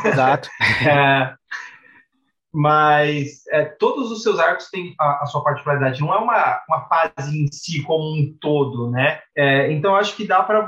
Exato. 0.05 0.49
é, 0.87 1.33
mas 2.53 3.47
é, 3.49 3.63
todos 3.63 4.11
os 4.11 4.23
seus 4.23 4.37
arcos 4.37 4.69
têm 4.69 4.93
a, 4.99 5.23
a, 5.23 5.25
sua 5.25 5.43
particularidade, 5.43 6.01
não 6.01 6.13
é 6.13 6.17
uma, 6.17 6.61
uma 6.67 6.87
fase 6.87 7.37
em 7.37 7.47
si 7.51 7.81
como 7.83 8.13
um 8.13 8.35
todo, 8.41 8.91
né? 8.91 9.19
É, 9.35 9.71
então 9.71 9.95
acho 9.95 10.15
que 10.15 10.27
dá 10.27 10.43
para 10.43 10.65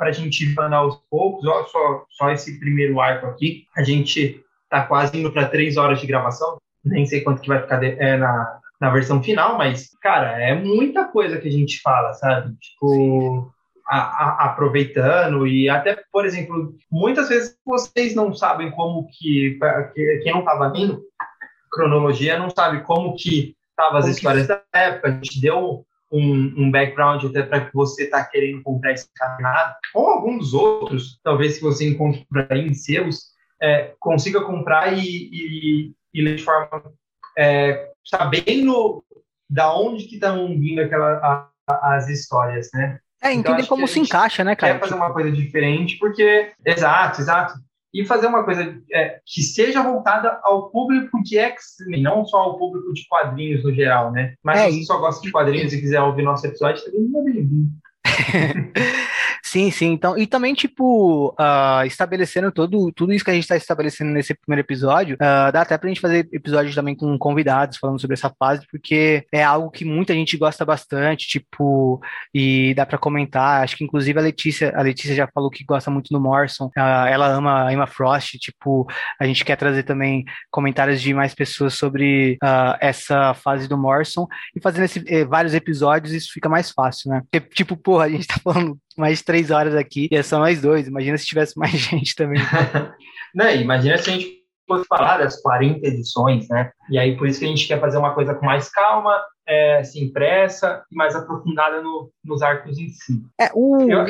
a 0.00 0.12
gente 0.12 0.44
ir 0.44 0.54
falando 0.54 0.74
aos 0.74 0.96
poucos, 1.10 1.46
ó, 1.46 1.64
só, 1.64 2.04
só 2.08 2.30
esse 2.30 2.58
primeiro 2.58 3.00
arco 3.00 3.26
aqui, 3.26 3.66
a 3.76 3.82
gente 3.82 4.42
tá 4.70 4.86
quase 4.86 5.18
indo 5.18 5.30
para 5.30 5.48
três 5.48 5.76
horas 5.76 6.00
de 6.00 6.06
gravação, 6.06 6.56
nem 6.82 7.04
sei 7.04 7.20
quanto 7.20 7.42
que 7.42 7.48
vai 7.48 7.60
ficar 7.60 7.76
de, 7.76 7.96
é, 7.98 8.16
na, 8.16 8.58
na 8.80 8.90
versão 8.90 9.22
final, 9.22 9.58
mas, 9.58 9.90
cara, 10.00 10.40
é 10.40 10.54
muita 10.54 11.04
coisa 11.04 11.38
que 11.38 11.48
a 11.48 11.52
gente 11.52 11.82
fala, 11.82 12.14
sabe? 12.14 12.56
Tipo, 12.56 13.52
a, 13.90 13.98
a, 13.98 14.44
aproveitando 14.44 15.48
e 15.48 15.68
até, 15.68 16.00
por 16.12 16.24
exemplo, 16.24 16.76
muitas 16.90 17.28
vezes 17.28 17.58
vocês 17.66 18.14
não 18.14 18.32
sabem 18.32 18.70
como 18.70 19.08
que, 19.08 19.58
que 19.92 20.20
quem 20.22 20.32
não 20.32 20.40
estava 20.40 20.70
vindo, 20.70 21.02
cronologia 21.72 22.38
não 22.38 22.48
sabe 22.48 22.82
como 22.82 23.16
que 23.16 23.56
estavam 23.70 23.98
as 23.98 24.06
histórias 24.06 24.46
da 24.46 24.62
época, 24.72 25.08
a 25.08 25.10
gente 25.10 25.40
deu 25.40 25.84
um, 26.12 26.54
um 26.56 26.70
background 26.70 27.24
até 27.24 27.42
para 27.42 27.66
que 27.66 27.74
você 27.74 28.04
está 28.04 28.24
querendo 28.24 28.62
comprar 28.62 28.92
esse 28.92 29.08
canal, 29.12 29.74
ou 29.92 30.06
algum 30.06 30.38
dos 30.38 30.54
outros, 30.54 31.20
talvez 31.24 31.56
se 31.56 31.60
você 31.60 31.88
encontre 31.88 32.24
por 32.28 32.46
aí 32.48 32.66
em 32.66 32.74
selos, 32.74 33.30
é, 33.60 33.92
consiga 33.98 34.40
comprar 34.42 34.92
e, 34.96 35.02
e, 35.02 35.92
e 36.14 36.22
ler 36.22 36.36
de 36.36 36.44
forma 36.44 36.92
é, 37.36 37.90
sabendo 38.04 39.04
da 39.48 39.74
onde 39.74 40.04
que 40.04 40.14
estão 40.14 40.48
vindo 40.48 40.80
aquela, 40.80 41.50
a, 41.66 41.96
as 41.96 42.08
histórias, 42.08 42.68
né? 42.72 43.00
É, 43.22 43.32
então, 43.32 43.52
entender 43.52 43.68
como 43.68 43.86
se 43.86 44.00
encaixa, 44.00 44.42
né, 44.42 44.56
cara? 44.56 44.74
Quer 44.74 44.80
fazer 44.80 44.94
uma 44.94 45.12
coisa 45.12 45.30
diferente, 45.30 45.98
porque. 45.98 46.52
Exato, 46.64 47.20
exato. 47.20 47.54
E 47.92 48.04
fazer 48.04 48.28
uma 48.28 48.44
coisa 48.44 48.80
é, 48.92 49.18
que 49.26 49.42
seja 49.42 49.82
voltada 49.82 50.38
ao 50.44 50.70
público 50.70 51.20
de 51.22 51.36
X-Men, 51.38 52.02
não 52.02 52.24
só 52.24 52.38
ao 52.38 52.58
público 52.58 52.92
de 52.94 53.04
quadrinhos 53.08 53.64
no 53.64 53.74
geral, 53.74 54.12
né? 54.12 54.34
Mas 54.42 54.60
é, 54.60 54.70
se 54.70 54.78
você 54.78 54.84
só 54.84 54.98
gosta 54.98 55.20
de 55.20 55.32
quadrinhos 55.32 55.72
e 55.72 55.80
quiser 55.80 56.00
ouvir 56.00 56.22
nosso 56.22 56.46
episódio, 56.46 56.84
também 56.84 57.10
é 57.20 57.24
bem-vindo. 57.24 57.70
sim, 59.50 59.70
sim. 59.70 59.86
Então, 59.92 60.16
e 60.16 60.26
também, 60.28 60.54
tipo, 60.54 61.34
uh, 61.38 61.84
estabelecendo 61.84 62.52
todo, 62.52 62.92
tudo 62.92 63.12
isso 63.12 63.24
que 63.24 63.32
a 63.32 63.34
gente 63.34 63.42
está 63.42 63.56
estabelecendo 63.56 64.12
nesse 64.12 64.32
primeiro 64.32 64.64
episódio, 64.64 65.16
uh, 65.16 65.50
dá 65.52 65.62
até 65.62 65.76
pra 65.76 65.88
gente 65.88 66.00
fazer 66.00 66.28
episódios 66.32 66.74
também 66.74 66.94
com 66.94 67.18
convidados 67.18 67.76
falando 67.76 68.00
sobre 68.00 68.14
essa 68.14 68.32
fase, 68.38 68.64
porque 68.70 69.26
é 69.32 69.42
algo 69.42 69.70
que 69.70 69.84
muita 69.84 70.14
gente 70.14 70.36
gosta 70.36 70.64
bastante, 70.64 71.26
tipo, 71.26 72.00
e 72.32 72.72
dá 72.74 72.86
para 72.86 72.96
comentar. 72.96 73.64
Acho 73.64 73.76
que 73.76 73.82
inclusive 73.82 74.18
a 74.20 74.22
Letícia, 74.22 74.72
a 74.76 74.82
Letícia 74.82 75.16
já 75.16 75.26
falou 75.26 75.50
que 75.50 75.64
gosta 75.64 75.90
muito 75.90 76.10
do 76.10 76.20
Morrison, 76.20 76.66
uh, 76.66 77.06
ela 77.08 77.26
ama 77.26 77.66
a 77.66 77.72
Emma 77.72 77.88
Frost, 77.88 78.38
tipo, 78.38 78.86
a 79.18 79.26
gente 79.26 79.44
quer 79.44 79.56
trazer 79.56 79.82
também 79.82 80.24
comentários 80.48 81.00
de 81.00 81.12
mais 81.12 81.34
pessoas 81.34 81.74
sobre 81.74 82.38
essa 82.80 83.34
fase 83.34 83.68
do 83.68 83.76
Morrison, 83.76 84.28
e 84.54 84.60
fazendo 84.60 84.84
esse, 84.84 85.02
eh, 85.08 85.24
vários 85.24 85.54
episódios, 85.54 86.12
isso 86.12 86.30
fica 86.32 86.48
mais 86.48 86.70
fácil, 86.70 87.10
né? 87.10 87.22
Porque, 87.22 87.40
tipo, 87.54 87.76
porra, 87.76 88.04
a 88.04 88.08
gente 88.08 88.26
tá 88.26 88.36
falando 88.42 88.78
mais 88.96 89.22
três 89.22 89.50
horas 89.50 89.74
aqui 89.74 90.08
e 90.10 90.16
é 90.16 90.22
só 90.22 90.38
nós 90.38 90.60
dois. 90.60 90.86
Imagina 90.86 91.16
se 91.16 91.26
tivesse 91.26 91.58
mais 91.58 91.72
gente 91.78 92.14
também. 92.14 92.40
Não, 93.34 93.50
imagina 93.50 93.96
se 93.98 94.10
a 94.10 94.12
gente 94.12 94.40
fosse 94.66 94.86
falar 94.86 95.18
das 95.18 95.40
40 95.40 95.86
edições, 95.86 96.48
né? 96.48 96.70
E 96.90 96.98
aí 96.98 97.16
por 97.16 97.28
isso 97.28 97.40
que 97.40 97.46
a 97.46 97.48
gente 97.48 97.66
quer 97.66 97.80
fazer 97.80 97.98
uma 97.98 98.14
coisa 98.14 98.34
com 98.34 98.46
mais 98.46 98.68
calma, 98.68 99.20
é, 99.50 99.82
sem 99.82 100.12
pressa 100.12 100.84
e 100.90 100.94
mais 100.94 101.16
aprofundada 101.16 101.82
no, 101.82 102.12
nos 102.24 102.40
arcos 102.40 102.78
em 102.78 102.88
si. 102.88 103.20
É, 103.38 103.50
o, 103.52 103.90
Eu, 103.90 104.06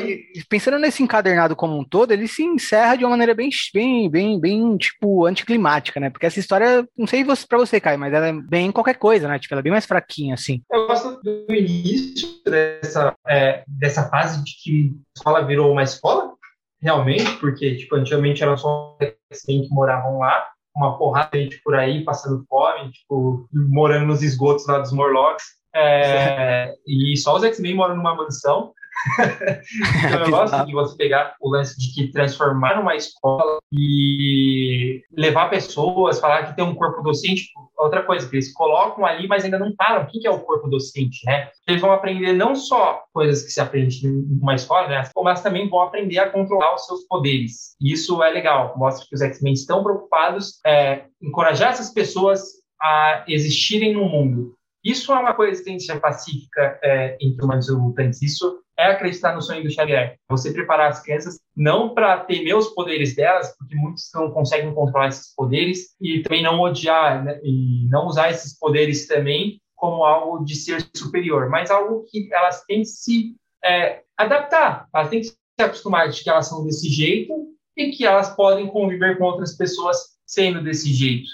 pensando 0.47 0.77
nesse 0.77 1.01
encadernado 1.01 1.55
como 1.55 1.75
um 1.77 1.83
todo, 1.83 2.11
ele 2.11 2.27
se 2.27 2.43
encerra 2.43 2.95
de 2.95 3.03
uma 3.03 3.09
maneira 3.11 3.33
bem, 3.33 3.49
bem, 3.73 4.09
bem, 4.09 4.39
bem 4.39 4.77
tipo, 4.77 5.25
anticlimática, 5.25 5.99
né? 5.99 6.11
Porque 6.11 6.27
essa 6.27 6.39
história, 6.39 6.87
não 6.95 7.07
sei 7.07 7.25
pra 7.25 7.57
você, 7.57 7.79
Caio, 7.79 7.97
mas 7.97 8.13
ela 8.13 8.27
é 8.27 8.33
bem 8.33 8.71
qualquer 8.71 8.95
coisa, 8.95 9.27
né? 9.27 9.39
Tipo, 9.39 9.55
ela 9.55 9.61
é 9.61 9.63
bem 9.63 9.71
mais 9.71 9.87
fraquinha, 9.87 10.35
assim. 10.35 10.61
Eu 10.71 10.85
gosto 10.85 11.19
do 11.23 11.45
início 11.49 12.29
dessa, 12.45 13.15
é, 13.27 13.63
dessa 13.67 14.07
fase 14.09 14.43
de 14.43 14.51
que 14.61 14.91
a 14.93 15.17
escola 15.17 15.45
virou 15.45 15.71
uma 15.71 15.83
escola, 15.83 16.33
realmente, 16.79 17.31
porque, 17.37 17.77
tipo, 17.77 17.95
antigamente 17.95 18.43
eram 18.43 18.57
só 18.57 18.95
assim 19.31 19.63
que 19.63 19.69
moravam 19.73 20.19
lá, 20.19 20.45
uma 20.75 20.97
porrada 20.97 21.29
de 21.33 21.43
gente 21.43 21.61
por 21.63 21.75
aí 21.75 22.03
passando 22.03 22.45
fome, 22.47 22.91
tipo, 22.91 23.47
morando 23.53 24.07
nos 24.07 24.21
esgotos 24.21 24.65
lá 24.67 24.79
dos 24.79 24.91
Morlocks. 24.91 25.43
É, 25.75 26.73
e 26.87 27.17
só 27.17 27.35
os 27.35 27.43
X-Men 27.43 27.75
moram 27.75 27.95
numa 27.95 28.15
mansão. 28.15 28.73
então, 30.05 30.25
eu 30.25 30.29
gosto 30.29 30.65
de 30.65 30.73
você 30.73 30.95
pegar 30.95 31.35
o 31.41 31.49
lance 31.49 31.79
de 31.79 31.93
que 31.93 32.11
transformar 32.11 32.77
numa 32.77 32.95
escola 32.95 33.59
e 33.71 35.01
levar 35.15 35.49
pessoas, 35.49 36.19
falar 36.19 36.47
que 36.47 36.55
tem 36.55 36.63
um 36.63 36.75
corpo 36.75 37.01
docente, 37.01 37.49
outra 37.77 38.03
coisa, 38.03 38.29
que 38.29 38.35
eles 38.35 38.53
colocam 38.53 39.05
ali, 39.05 39.27
mas 39.27 39.43
ainda 39.43 39.57
não 39.57 39.73
falam 39.75 40.03
o 40.03 40.07
que 40.07 40.25
é 40.27 40.31
o 40.31 40.41
corpo 40.41 40.67
docente, 40.67 41.25
né? 41.25 41.49
Eles 41.67 41.81
vão 41.81 41.91
aprender 41.91 42.33
não 42.33 42.55
só 42.55 43.03
coisas 43.13 43.43
que 43.43 43.51
se 43.51 43.61
aprende 43.61 44.07
numa 44.07 44.55
escola, 44.55 44.87
né? 44.87 45.03
Mas 45.23 45.41
também 45.41 45.69
vão 45.69 45.81
aprender 45.81 46.19
a 46.19 46.29
controlar 46.29 46.75
os 46.75 46.85
seus 46.85 47.03
poderes. 47.05 47.75
E 47.81 47.91
isso 47.93 48.21
é 48.21 48.29
legal, 48.29 48.73
mostra 48.77 49.05
que 49.07 49.15
os 49.15 49.21
X-Men 49.21 49.53
estão 49.53 49.83
preocupados 49.83 50.59
é, 50.65 51.05
encorajar 51.21 51.71
essas 51.71 51.91
pessoas 51.91 52.61
a 52.81 53.23
existirem 53.27 53.93
no 53.93 54.05
mundo 54.05 54.55
Isso 54.83 55.13
é 55.13 55.19
uma 55.19 55.35
coexistência 55.35 55.99
pacífica 55.99 56.79
é, 56.83 57.15
entre 57.21 57.45
humanos 57.45 57.69
e 57.69 57.73
mutantes. 57.73 58.21
Isso 58.23 58.59
é 58.81 58.91
acreditar 58.91 59.33
no 59.33 59.41
sonho 59.41 59.63
do 59.63 59.69
Xavier. 59.69 60.17
Você 60.29 60.51
preparar 60.51 60.89
as 60.89 61.01
crianças 61.01 61.39
não 61.55 61.93
para 61.93 62.19
temer 62.21 62.55
os 62.55 62.69
poderes 62.69 63.15
delas, 63.15 63.55
porque 63.57 63.75
muitos 63.75 64.09
não 64.13 64.31
conseguem 64.31 64.73
controlar 64.73 65.09
esses 65.09 65.33
poderes, 65.35 65.95
e 66.01 66.21
também 66.21 66.43
não 66.43 66.59
odiar, 66.59 67.23
né, 67.23 67.39
e 67.43 67.87
não 67.89 68.07
usar 68.07 68.31
esses 68.31 68.57
poderes 68.57 69.07
também 69.07 69.61
como 69.75 70.03
algo 70.03 70.43
de 70.43 70.55
ser 70.55 70.87
superior, 70.95 71.49
mas 71.49 71.71
algo 71.71 72.05
que 72.09 72.29
elas 72.31 72.63
têm 72.65 72.81
que 72.81 72.85
se 72.85 73.35
é, 73.63 74.01
adaptar, 74.17 74.87
elas 74.93 75.09
têm 75.09 75.21
que 75.21 75.27
se 75.27 75.35
acostumar 75.59 76.09
de 76.09 76.23
que 76.23 76.29
elas 76.29 76.47
são 76.47 76.63
desse 76.63 76.87
jeito 76.89 77.33
e 77.75 77.91
que 77.91 78.05
elas 78.05 78.35
podem 78.35 78.67
conviver 78.67 79.17
com 79.17 79.25
outras 79.25 79.55
pessoas 79.55 79.97
sendo 80.25 80.63
desse 80.63 80.93
jeito. 80.93 81.29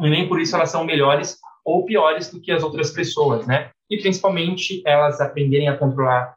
E 0.00 0.10
nem 0.10 0.28
por 0.28 0.40
isso 0.40 0.54
elas 0.54 0.70
são 0.70 0.84
melhores 0.84 1.38
ou 1.64 1.84
piores 1.84 2.30
do 2.30 2.40
que 2.40 2.52
as 2.52 2.62
outras 2.62 2.90
pessoas, 2.90 3.46
né? 3.46 3.70
E 3.90 3.98
principalmente 3.98 4.82
elas 4.84 5.20
aprenderem 5.20 5.68
a 5.68 5.76
controlar 5.76 6.34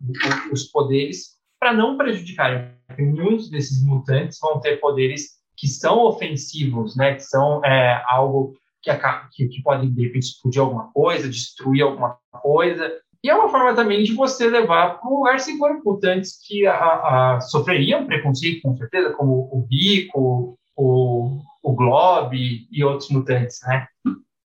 os 0.51 0.65
poderes 0.65 1.37
para 1.59 1.73
não 1.73 1.97
prejudicarem. 1.97 2.71
Muitos 2.97 3.49
desses 3.49 3.83
mutantes 3.83 4.39
vão 4.39 4.59
ter 4.59 4.79
poderes 4.79 5.39
que 5.57 5.67
são 5.67 6.05
ofensivos, 6.05 6.95
né? 6.95 7.15
Que 7.15 7.23
são 7.23 7.63
é, 7.65 8.01
algo 8.07 8.53
que, 8.81 8.91
que, 9.35 9.47
que 9.47 9.61
podem 9.61 9.91
de 9.91 10.03
repente 10.03 10.27
explodir 10.27 10.61
alguma 10.61 10.89
coisa, 10.91 11.29
destruir 11.29 11.83
alguma 11.83 12.17
coisa. 12.31 12.91
E 13.21 13.29
é 13.29 13.35
uma 13.35 13.49
forma 13.49 13.75
também 13.75 14.03
de 14.03 14.13
você 14.13 14.49
levar 14.49 14.99
para 14.99 15.09
um 15.09 15.15
lugar 15.15 15.39
seguro 15.39 15.81
mutantes 15.83 16.39
que 16.47 16.65
a, 16.65 17.35
a, 17.35 17.41
sofreriam 17.41 18.05
preconceito, 18.05 18.61
com 18.61 18.75
certeza, 18.75 19.11
como 19.11 19.49
o 19.51 19.65
Bico, 19.67 20.57
o, 20.77 21.41
o 21.61 21.75
Globe 21.75 22.67
e 22.71 22.83
outros 22.83 23.09
mutantes, 23.09 23.59
né? 23.67 23.87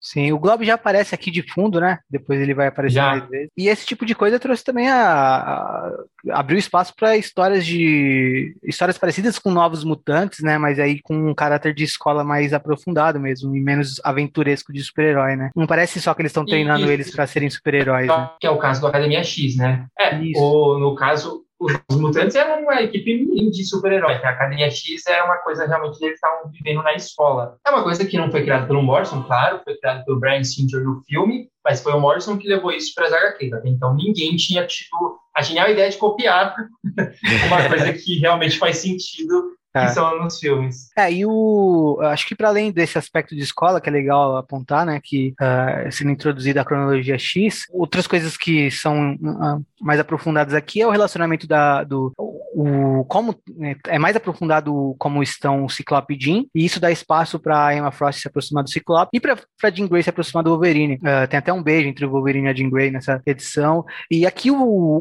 Sim, 0.02 0.32
o 0.32 0.38
Globo 0.38 0.64
já 0.64 0.74
aparece 0.74 1.14
aqui 1.14 1.30
de 1.30 1.42
fundo, 1.42 1.80
né? 1.80 2.00
Depois 2.10 2.40
ele 2.40 2.52
vai 2.52 2.66
aparecer 2.66 2.96
já. 2.96 3.10
mais 3.10 3.28
vezes. 3.28 3.48
E 3.56 3.68
esse 3.68 3.86
tipo 3.86 4.04
de 4.04 4.16
coisa 4.16 4.38
trouxe 4.38 4.64
também 4.64 4.88
a, 4.88 4.96
a 4.98 5.92
abriu 6.32 6.58
espaço 6.58 6.92
para 6.96 7.16
histórias 7.16 7.64
de 7.64 8.56
histórias 8.64 8.98
parecidas 8.98 9.38
com 9.38 9.50
novos 9.50 9.84
mutantes, 9.84 10.40
né? 10.40 10.58
Mas 10.58 10.80
aí 10.80 11.00
com 11.00 11.30
um 11.30 11.34
caráter 11.34 11.72
de 11.72 11.84
escola 11.84 12.24
mais 12.24 12.52
aprofundado 12.52 13.20
mesmo 13.20 13.54
e 13.54 13.60
menos 13.60 14.00
aventuresco 14.02 14.72
de 14.72 14.82
super-herói, 14.82 15.36
né? 15.36 15.50
Não 15.54 15.66
parece 15.68 16.00
só 16.00 16.12
que 16.14 16.22
eles 16.22 16.30
estão 16.30 16.44
treinando 16.44 16.86
e, 16.86 16.90
eles 16.90 17.10
para 17.10 17.26
serem 17.26 17.48
super-heróis, 17.48 18.08
né? 18.08 18.30
Que 18.40 18.46
é 18.48 18.50
o 18.50 18.58
caso 18.58 18.80
do 18.80 18.88
Academia 18.88 19.22
X, 19.22 19.56
né? 19.56 19.86
É, 19.98 20.18
o, 20.36 20.78
no 20.78 20.96
caso 20.96 21.44
os 21.90 21.96
mutantes 21.96 22.34
eram 22.34 22.62
uma 22.62 22.82
equipe 22.82 23.50
de 23.50 23.64
super-heróis. 23.64 24.22
A 24.24 24.30
Academia 24.30 24.70
X 24.70 25.06
era 25.06 25.24
uma 25.24 25.36
coisa 25.38 25.66
realmente 25.66 26.02
eles 26.02 26.14
estavam 26.14 26.50
vivendo 26.50 26.82
na 26.82 26.94
escola. 26.94 27.56
É 27.66 27.70
uma 27.70 27.82
coisa 27.82 28.04
que 28.04 28.16
não 28.16 28.30
foi 28.30 28.42
criada 28.42 28.66
pelo 28.66 28.82
Morrison, 28.82 29.22
claro, 29.22 29.60
foi 29.64 29.76
criada 29.76 30.04
pelo 30.04 30.18
Brian 30.18 30.42
Singer 30.42 30.82
no 30.82 31.00
filme, 31.02 31.48
mas 31.64 31.82
foi 31.82 31.92
o 31.92 32.00
Morrison 32.00 32.36
que 32.36 32.48
levou 32.48 32.72
isso 32.72 32.92
para 32.94 33.06
as 33.06 33.12
HQs. 33.12 33.52
Então 33.64 33.94
ninguém 33.94 34.36
tinha 34.36 34.66
tido 34.66 35.16
a 35.34 35.42
genial 35.42 35.70
ideia 35.70 35.90
de 35.90 35.96
copiar 35.96 36.54
uma 37.46 37.68
coisa 37.68 37.92
que 37.92 38.18
realmente 38.18 38.58
faz 38.58 38.78
sentido 38.78 39.54
é. 39.74 39.86
que 39.86 39.92
são 39.92 40.22
nos 40.22 40.38
filmes. 40.38 40.90
É, 40.96 41.12
e 41.12 41.24
o. 41.24 41.98
Acho 42.02 42.26
que 42.26 42.34
para 42.34 42.48
além 42.48 42.70
desse 42.70 42.98
aspecto 42.98 43.34
de 43.34 43.42
escola, 43.42 43.80
que 43.80 43.88
é 43.88 43.92
legal 43.92 44.36
apontar, 44.36 44.84
né? 44.84 45.00
Que 45.02 45.34
uh, 45.40 45.90
sendo 45.90 46.10
introduzida 46.10 46.60
a 46.60 46.64
cronologia 46.64 47.18
X, 47.18 47.66
outras 47.72 48.06
coisas 48.06 48.36
que 48.36 48.70
são 48.70 49.14
uh, 49.14 49.64
mais 49.80 49.98
aprofundadas 49.98 50.54
aqui 50.54 50.82
é 50.82 50.86
o 50.86 50.90
relacionamento 50.90 51.46
da, 51.46 51.84
do. 51.84 52.12
O, 52.54 53.04
como 53.04 53.34
né, 53.56 53.76
é 53.86 53.98
mais 53.98 54.16
aprofundado 54.16 54.94
como 54.98 55.22
estão 55.22 55.64
o 55.64 55.70
Ciclope 55.70 56.14
e 56.14 56.20
Jean, 56.20 56.44
e 56.54 56.64
isso 56.64 56.80
dá 56.80 56.90
espaço 56.90 57.38
para 57.38 57.74
Emma 57.74 57.90
Frost 57.90 58.20
se 58.20 58.28
aproximar 58.28 58.62
do 58.62 58.70
Ciclope 58.70 59.10
e 59.12 59.20
para 59.20 59.36
Jean 59.72 59.86
Grey 59.86 60.02
se 60.02 60.10
aproximar 60.10 60.44
do 60.44 60.50
Wolverine. 60.50 60.96
Uh, 60.96 61.26
tem 61.28 61.38
até 61.38 61.52
um 61.52 61.62
beijo 61.62 61.88
entre 61.88 62.04
o 62.04 62.10
Wolverine 62.10 62.46
e 62.46 62.50
a 62.50 62.54
Jean 62.54 62.70
Grey 62.70 62.90
nessa 62.90 63.20
edição. 63.26 63.84
E 64.10 64.26
aqui 64.26 64.50
o, 64.50 64.56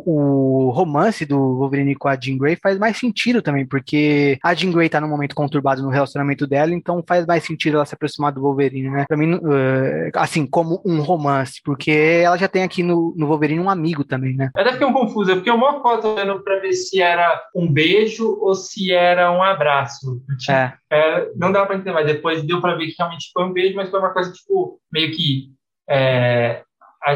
o 0.06 0.70
romance 0.72 1.26
do 1.26 1.38
Wolverine 1.58 1.96
com 1.96 2.08
a 2.08 2.18
Jean 2.20 2.38
Grey 2.38 2.58
faz 2.62 2.78
mais 2.78 2.98
sentido 2.98 3.42
também, 3.42 3.66
porque 3.66 4.40
a 4.44 4.54
Jean 4.54 4.72
Grey 4.72 4.90
tá 4.90 5.02
num 5.02 5.10
momento 5.10 5.36
conturbado 5.36 5.82
no 5.82 5.90
relacionamento 5.90 6.48
dela, 6.48 6.74
então 6.74 7.04
faz 7.08 7.26
mais 7.26 7.44
sentido 7.44 7.76
ela 7.76 7.86
se 7.86 7.96
aproximar 7.96 8.32
do 8.32 8.42
Wolverine, 8.42 8.90
né? 8.90 9.06
Pra 9.08 9.18
mim, 9.18 9.36
uh, 9.36 10.12
assim, 10.16 10.46
como 10.46 10.82
um 10.86 11.02
romance, 11.02 11.62
porque 11.64 11.92
ela 11.92 12.38
já 12.38 12.48
tem 12.48 12.64
aqui 12.64 12.84
no, 12.84 13.14
no 13.18 13.28
Wolverine 13.28 13.60
um 13.60 13.70
amigo 13.70 14.04
também, 14.04 14.36
né? 14.36 14.50
Eu 14.56 14.62
até 14.62 14.74
fiquei 14.74 14.88
um 14.88 14.94
confuso, 14.94 15.36
porque 15.36 15.52
o 15.52 15.58
maior 15.58 15.82
tô 16.00 16.16
vendo 16.16 16.42
pra 16.44 16.60
ver 16.60 16.74
se 16.74 17.02
era 17.02 17.41
um 17.56 17.72
beijo 17.72 18.38
ou 18.40 18.54
se 18.54 18.92
era 18.92 19.32
um 19.32 19.42
abraço. 19.42 20.22
Tipo, 20.40 20.52
é. 20.52 20.78
É, 20.90 21.32
não 21.36 21.52
dá 21.52 21.66
pra 21.66 21.76
entender, 21.76 21.94
mas 21.94 22.06
depois 22.06 22.44
deu 22.44 22.62
pra 22.62 22.76
ver 22.76 22.88
que 22.88 22.96
realmente 22.98 23.30
foi 23.34 23.44
um 23.44 23.54
beijo, 23.54 23.76
mas 23.76 23.90
foi 23.90 24.00
uma 24.00 24.14
coisa, 24.14 24.32
tipo, 24.32 24.80
meio 24.92 25.12
que. 25.12 25.52
É, 25.90 26.64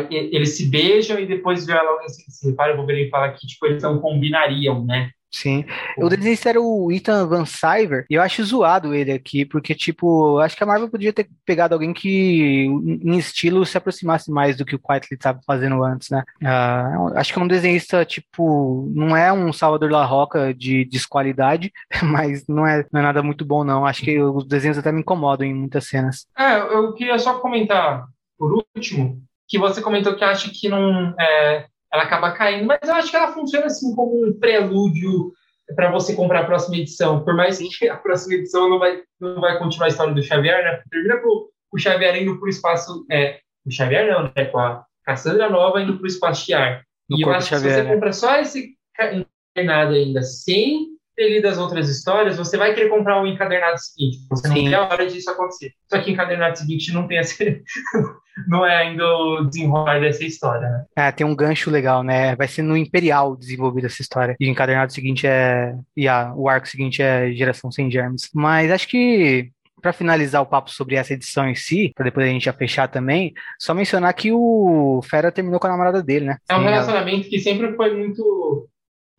eles 0.10 0.58
se 0.58 0.70
beijam 0.70 1.20
e 1.20 1.26
depois 1.26 1.66
vê 1.66 1.74
ela 1.74 2.02
assim, 2.04 2.24
se 2.30 2.50
repara, 2.50 2.74
o 2.74 2.78
Wolverine 2.78 3.10
fala 3.10 3.32
que 3.32 3.46
tipo, 3.46 3.68
eles 3.68 3.84
não 3.84 4.00
combinariam, 4.00 4.84
né? 4.84 5.12
Sim. 5.32 5.66
O 5.98 6.08
desenhista 6.08 6.50
era 6.50 6.62
o 6.62 6.92
Ethan 6.92 7.28
Van 7.28 7.46
Syver, 7.46 8.06
e 8.10 8.14
eu 8.14 8.22
acho 8.22 8.44
zoado 8.44 8.94
ele 8.94 9.12
aqui, 9.12 9.46
porque, 9.46 9.76
tipo, 9.76 10.40
acho 10.40 10.56
que 10.56 10.64
a 10.64 10.66
Marvel 10.66 10.90
podia 10.90 11.12
ter 11.12 11.28
pegado 11.46 11.74
alguém 11.74 11.94
que, 11.94 12.66
em 12.66 13.18
estilo, 13.18 13.66
se 13.66 13.78
aproximasse 13.78 14.32
mais 14.32 14.56
do 14.56 14.66
que 14.66 14.76
o 14.76 14.80
Quietly 14.80 15.16
estava 15.16 15.40
fazendo 15.46 15.84
antes, 15.84 16.10
né? 16.10 16.24
Uh, 16.42 17.18
acho 17.18 17.34
que 17.34 17.40
é 17.40 17.42
um 17.42 17.48
desenhista, 17.48 18.06
tipo, 18.06 18.90
não 18.96 19.16
é 19.16 19.32
um 19.32 19.52
Salvador 19.52 19.92
La 19.92 20.06
Roca 20.06 20.54
de 20.54 20.86
desqualidade, 20.86 21.72
mas 22.04 22.48
não 22.48 22.66
é, 22.66 22.86
não 22.92 23.02
é 23.02 23.04
nada 23.04 23.22
muito 23.22 23.44
bom, 23.44 23.64
não. 23.64 23.86
Acho 23.86 24.04
que 24.04 24.20
os 24.22 24.48
desenhos 24.48 24.78
até 24.78 24.92
me 24.92 25.02
incomodam 25.02 25.46
em 25.46 25.54
muitas 25.54 25.88
cenas. 25.88 26.28
É, 26.38 26.58
eu 26.60 26.94
queria 26.94 27.20
só 27.20 27.40
comentar, 27.40 28.06
por 28.38 28.64
último, 28.76 29.22
que 29.48 29.60
você 29.60 29.82
comentou 29.82 30.16
que 30.16 30.24
acha 30.24 30.50
que 30.50 30.70
não. 30.70 31.14
É 31.20 31.66
ela 31.96 32.04
acaba 32.04 32.32
caindo, 32.32 32.66
mas 32.66 32.80
eu 32.84 32.94
acho 32.94 33.10
que 33.10 33.16
ela 33.16 33.34
funciona 33.34 33.66
assim 33.66 33.96
como 33.96 34.28
um 34.28 34.38
prelúdio 34.38 35.32
para 35.76 35.92
você 35.92 36.14
comprar 36.14 36.42
a 36.42 36.46
próxima 36.46 36.78
edição. 36.78 37.24
Por 37.24 37.34
mais 37.34 37.58
que 37.58 37.90
a 37.90 37.98
próxima 37.98 38.36
edição 38.36 38.70
não 38.70 38.78
vai, 38.78 39.02
não 39.20 39.40
vai 39.42 39.58
continuar 39.58 39.88
a 39.88 39.90
história 39.90 40.14
do 40.14 40.22
Xavier, 40.22 40.64
né? 40.64 40.84
Termina 40.92 41.18
com 41.18 41.50
o 41.72 41.80
Xavier 41.80 42.22
indo 42.22 42.38
para 42.38 42.46
o 42.46 42.50
espaço. 42.50 43.06
É, 43.10 43.40
o 43.66 43.72
Xavier 43.72 44.08
não, 44.12 44.32
né? 44.36 44.46
Com 44.46 44.60
a 44.60 44.86
Cassandra 45.04 45.50
Nova 45.50 45.82
indo 45.82 45.96
para 45.98 46.04
o 46.04 46.08
espaço 46.08 46.46
Shiar. 46.46 46.84
E 47.10 47.24
eu 47.24 47.32
acho 47.32 47.50
que 47.50 47.56
se 47.58 47.64
você 47.64 47.84
né? 47.84 47.94
compra 47.94 48.12
só 48.12 48.40
esse 48.40 48.76
encadernado 48.94 49.94
ainda 49.94 50.22
sem 50.22 50.88
ter 51.16 51.30
lido 51.30 51.48
as 51.48 51.58
outras 51.58 51.88
histórias, 51.88 52.38
você 52.38 52.58
vai 52.58 52.74
querer 52.74 52.90
comprar 52.90 53.22
o 53.22 53.28
encadernado 53.28 53.80
seguinte. 53.80 54.18
Você 54.30 54.48
Sim. 54.48 54.50
não 54.50 54.56
tem 54.56 54.74
a 54.74 54.84
hora 54.84 55.08
disso 55.08 55.30
acontecer. 55.30 55.72
Só 55.90 56.00
que 56.02 56.10
o 56.10 56.14
encadernado 56.14 56.58
seguinte 56.58 56.94
não 56.94 57.08
tem 57.08 57.20
essa. 57.20 57.36
não 58.48 58.66
é 58.66 58.76
ainda 58.76 59.06
o 59.06 59.46
desenrolar 59.46 60.00
dessa 60.00 60.24
história, 60.26 60.70
né? 60.70 60.86
É, 60.96 61.12
tem 61.12 61.26
um 61.26 61.36
gancho 61.36 61.72
legal, 61.72 62.04
né? 62.04 62.36
Vai 62.36 62.48
ser 62.48 62.62
no 62.62 62.76
Imperial 62.76 63.36
desenvolvida 63.36 63.88
essa 63.88 64.02
história. 64.02 64.36
E 64.40 64.48
o 64.48 64.50
encadernado 64.50 64.92
seguinte 64.92 65.26
é. 65.26 65.74
E 65.96 66.08
a, 66.08 66.34
o 66.36 66.50
arco 66.50 66.68
seguinte 66.68 67.02
é 67.02 67.32
Geração 67.32 67.72
Sem 67.72 67.90
Germes. 67.90 68.30
Mas 68.34 68.72
acho 68.72 68.88
que 68.88 69.52
para 69.82 69.94
finalizar 69.94 70.42
o 70.42 70.48
papo 70.48 70.72
sobre 70.72 70.96
essa 70.96 71.14
edição 71.14 71.48
em 71.48 71.54
si, 71.54 71.92
para 71.96 72.06
depois 72.06 72.26
a 72.26 72.30
gente 72.30 72.46
já 72.46 72.54
fechar 72.54 72.88
também, 72.88 73.34
só 73.60 73.72
mencionar 73.72 74.14
que 74.16 74.32
o 74.32 75.00
Fera 75.04 75.32
terminou 75.32 75.60
com 75.60 75.68
a 75.68 75.70
namorada 75.70 76.02
dele, 76.02 76.26
né? 76.26 76.38
É 76.50 76.56
um 76.56 76.64
relacionamento 76.64 77.22
ela... 77.22 77.30
que 77.30 77.40
sempre 77.40 77.74
foi 77.76 77.96
muito. 77.96 78.68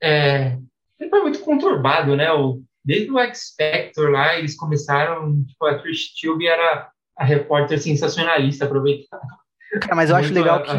É, 0.02 0.56
sempre 0.98 1.10
foi 1.10 1.22
muito 1.22 1.40
conturbado, 1.40 2.16
né? 2.16 2.32
O, 2.32 2.60
desde 2.84 3.10
o 3.10 3.18
X-Factor 3.18 4.10
lá, 4.10 4.36
eles 4.36 4.56
começaram. 4.56 5.44
Tipo, 5.44 5.66
a 5.66 5.78
Trish 5.78 6.12
Tilby 6.16 6.48
era 6.48 6.90
a 7.16 7.24
repórter 7.24 7.78
sensacionalista 7.78 8.64
aproveitando. 8.64 9.22
Cara, 9.80 9.94
mas 9.94 10.10
eu 10.10 10.16
acho 10.16 10.32
legal 10.32 10.62
que. 10.62 10.70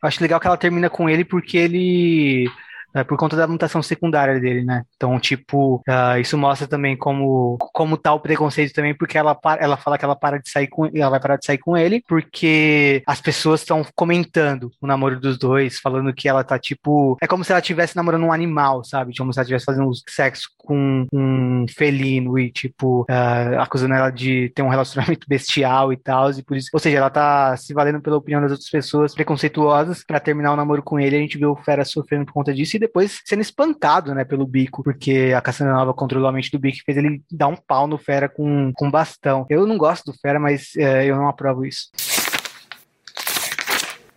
Eu 0.00 0.06
acho 0.06 0.22
legal 0.22 0.38
que 0.38 0.46
ela 0.46 0.56
termina 0.56 0.88
com 0.88 1.08
ele 1.08 1.24
porque 1.24 1.58
ele 1.58 2.48
é, 2.94 3.04
por 3.04 3.16
conta 3.16 3.36
da 3.36 3.46
mutação 3.46 3.82
secundária 3.82 4.40
dele, 4.40 4.64
né? 4.64 4.84
Então, 4.96 5.18
tipo, 5.20 5.76
uh, 5.88 6.18
isso 6.20 6.38
mostra 6.38 6.66
também 6.66 6.96
como, 6.96 7.56
como 7.72 7.96
tá 7.96 8.12
o 8.12 8.20
preconceito 8.20 8.72
também, 8.72 8.94
porque 8.94 9.18
ela, 9.18 9.38
ela 9.58 9.76
fala 9.76 9.98
que 9.98 10.04
ela 10.04 10.16
para 10.16 10.38
de 10.38 10.50
sair 10.50 10.68
com 10.68 10.86
ela 10.86 11.10
vai 11.10 11.20
parar 11.20 11.36
de 11.36 11.44
sair 11.44 11.58
com 11.58 11.76
ele, 11.76 12.02
porque 12.08 13.02
as 13.06 13.20
pessoas 13.20 13.60
estão 13.60 13.84
comentando 13.94 14.70
o 14.80 14.86
namoro 14.86 15.20
dos 15.20 15.38
dois, 15.38 15.78
falando 15.78 16.12
que 16.12 16.28
ela 16.28 16.42
tá, 16.42 16.58
tipo, 16.58 17.16
é 17.20 17.26
como 17.26 17.44
se 17.44 17.52
ela 17.52 17.60
estivesse 17.60 17.96
namorando 17.96 18.24
um 18.24 18.32
animal, 18.32 18.82
sabe? 18.84 19.14
Como 19.16 19.32
se 19.32 19.38
ela 19.38 19.44
estivesse 19.44 19.66
fazendo 19.66 19.90
sexo 20.08 20.48
com 20.56 21.06
um 21.12 21.66
felino 21.68 22.38
e, 22.38 22.50
tipo, 22.50 23.02
uh, 23.02 23.60
acusando 23.60 23.94
ela 23.94 24.10
de 24.10 24.50
ter 24.54 24.62
um 24.62 24.68
relacionamento 24.68 25.26
bestial 25.28 25.92
e 25.92 25.96
tal, 25.96 26.30
e 26.30 26.42
por 26.42 26.56
isso, 26.56 26.70
ou 26.72 26.80
seja, 26.80 26.98
ela 26.98 27.10
tá 27.10 27.56
se 27.56 27.74
valendo 27.74 28.00
pela 28.00 28.16
opinião 28.16 28.40
das 28.40 28.52
outras 28.52 28.70
pessoas 28.70 29.14
preconceituosas 29.14 30.04
para 30.04 30.20
terminar 30.20 30.52
o 30.52 30.56
namoro 30.56 30.82
com 30.82 30.98
ele, 30.98 31.16
a 31.16 31.20
gente 31.20 31.38
vê 31.38 31.46
o 31.46 31.56
Fera 31.56 31.84
sofrendo 31.84 32.24
por 32.24 32.32
conta 32.32 32.54
disso 32.54 32.77
e 32.78 32.80
depois 32.80 33.20
sendo 33.24 33.42
espancado, 33.42 34.14
né, 34.14 34.24
pelo 34.24 34.46
Bico, 34.46 34.82
porque 34.82 35.32
a 35.36 35.40
Cassandra 35.40 35.74
Nova 35.74 35.92
controlou 35.92 36.28
a 36.28 36.32
mente 36.32 36.50
do 36.50 36.58
Bico 36.58 36.78
e 36.78 36.84
fez 36.84 36.96
ele 36.96 37.22
dar 37.30 37.48
um 37.48 37.56
pau 37.56 37.86
no 37.86 37.98
Fera 37.98 38.28
com, 38.28 38.72
com 38.74 38.90
bastão. 38.90 39.44
Eu 39.50 39.66
não 39.66 39.76
gosto 39.76 40.10
do 40.10 40.18
Fera, 40.18 40.38
mas 40.38 40.74
é, 40.76 41.04
eu 41.04 41.16
não 41.16 41.28
aprovo 41.28 41.66
isso. 41.66 41.88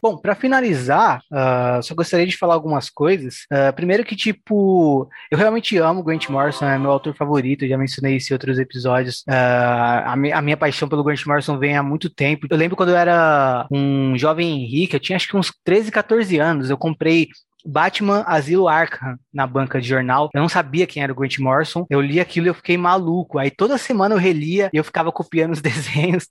Bom, 0.02 0.18
para 0.18 0.34
finalizar, 0.34 1.22
uh, 1.32 1.84
só 1.84 1.94
gostaria 1.94 2.26
de 2.26 2.36
falar 2.36 2.56
algumas 2.56 2.90
coisas. 2.90 3.46
Uh, 3.52 3.72
primeiro 3.76 4.04
que, 4.04 4.16
tipo, 4.16 5.08
eu 5.30 5.38
realmente 5.38 5.78
amo 5.78 6.02
Grant 6.02 6.28
Morrison, 6.28 6.66
é 6.66 6.80
meu 6.80 6.90
autor 6.90 7.16
favorito, 7.16 7.68
já 7.68 7.78
mencionei 7.78 8.16
isso 8.16 8.34
em 8.34 8.36
outros 8.36 8.58
episódios. 8.58 9.20
Uh, 9.30 10.08
a, 10.08 10.16
mi 10.16 10.32
a, 10.32 10.42
minha 10.42 10.58
paixão 10.58 10.90
pelo 10.90 11.04
Grant 11.04 11.24
Morrison 11.28 11.60
vem 11.60 11.78
há 11.78 11.84
muito 11.84 12.10
tempo. 12.10 12.48
Eu 12.50 12.58
lembro 12.58 12.76
quando 12.76 12.90
eu 12.90 12.98
era 12.98 13.68
um 13.70 14.18
jovem 14.18 14.64
Henrique, 14.64 14.96
eu 14.96 15.00
tinha 15.00 15.18
acho 15.18 15.28
que 15.28 15.38
uns 15.38 15.54
13, 15.64 15.92
14 15.92 16.40
anos, 16.40 16.72
eu 16.72 16.78
comprei 16.80 17.28
Batman 17.66 18.24
Asilo 18.28 18.68
Arkham 18.68 19.18
na 19.34 19.46
banca 19.48 19.80
de 19.80 19.88
jornal. 19.88 20.30
Eu 20.34 20.42
não 20.42 20.50
sabia 20.50 20.88
quem 20.88 21.04
era 21.04 21.12
o 21.12 21.16
Grant 21.16 21.38
Morrison. 21.40 21.86
Eu 21.90 22.02
li 22.02 22.20
aquilo 22.20 22.48
e 22.48 22.50
eu 22.50 22.54
fiquei 22.54 22.78
maluco. 22.78 23.38
Aí 23.38 23.52
toda 23.52 23.78
semana 23.78 24.16
eu 24.16 24.20
relia 24.20 24.70
e 24.74 24.78
eu 24.78 24.84
ficava 24.84 25.12
copiando 25.12 25.52
os 25.54 25.62
desenhos 25.62 26.28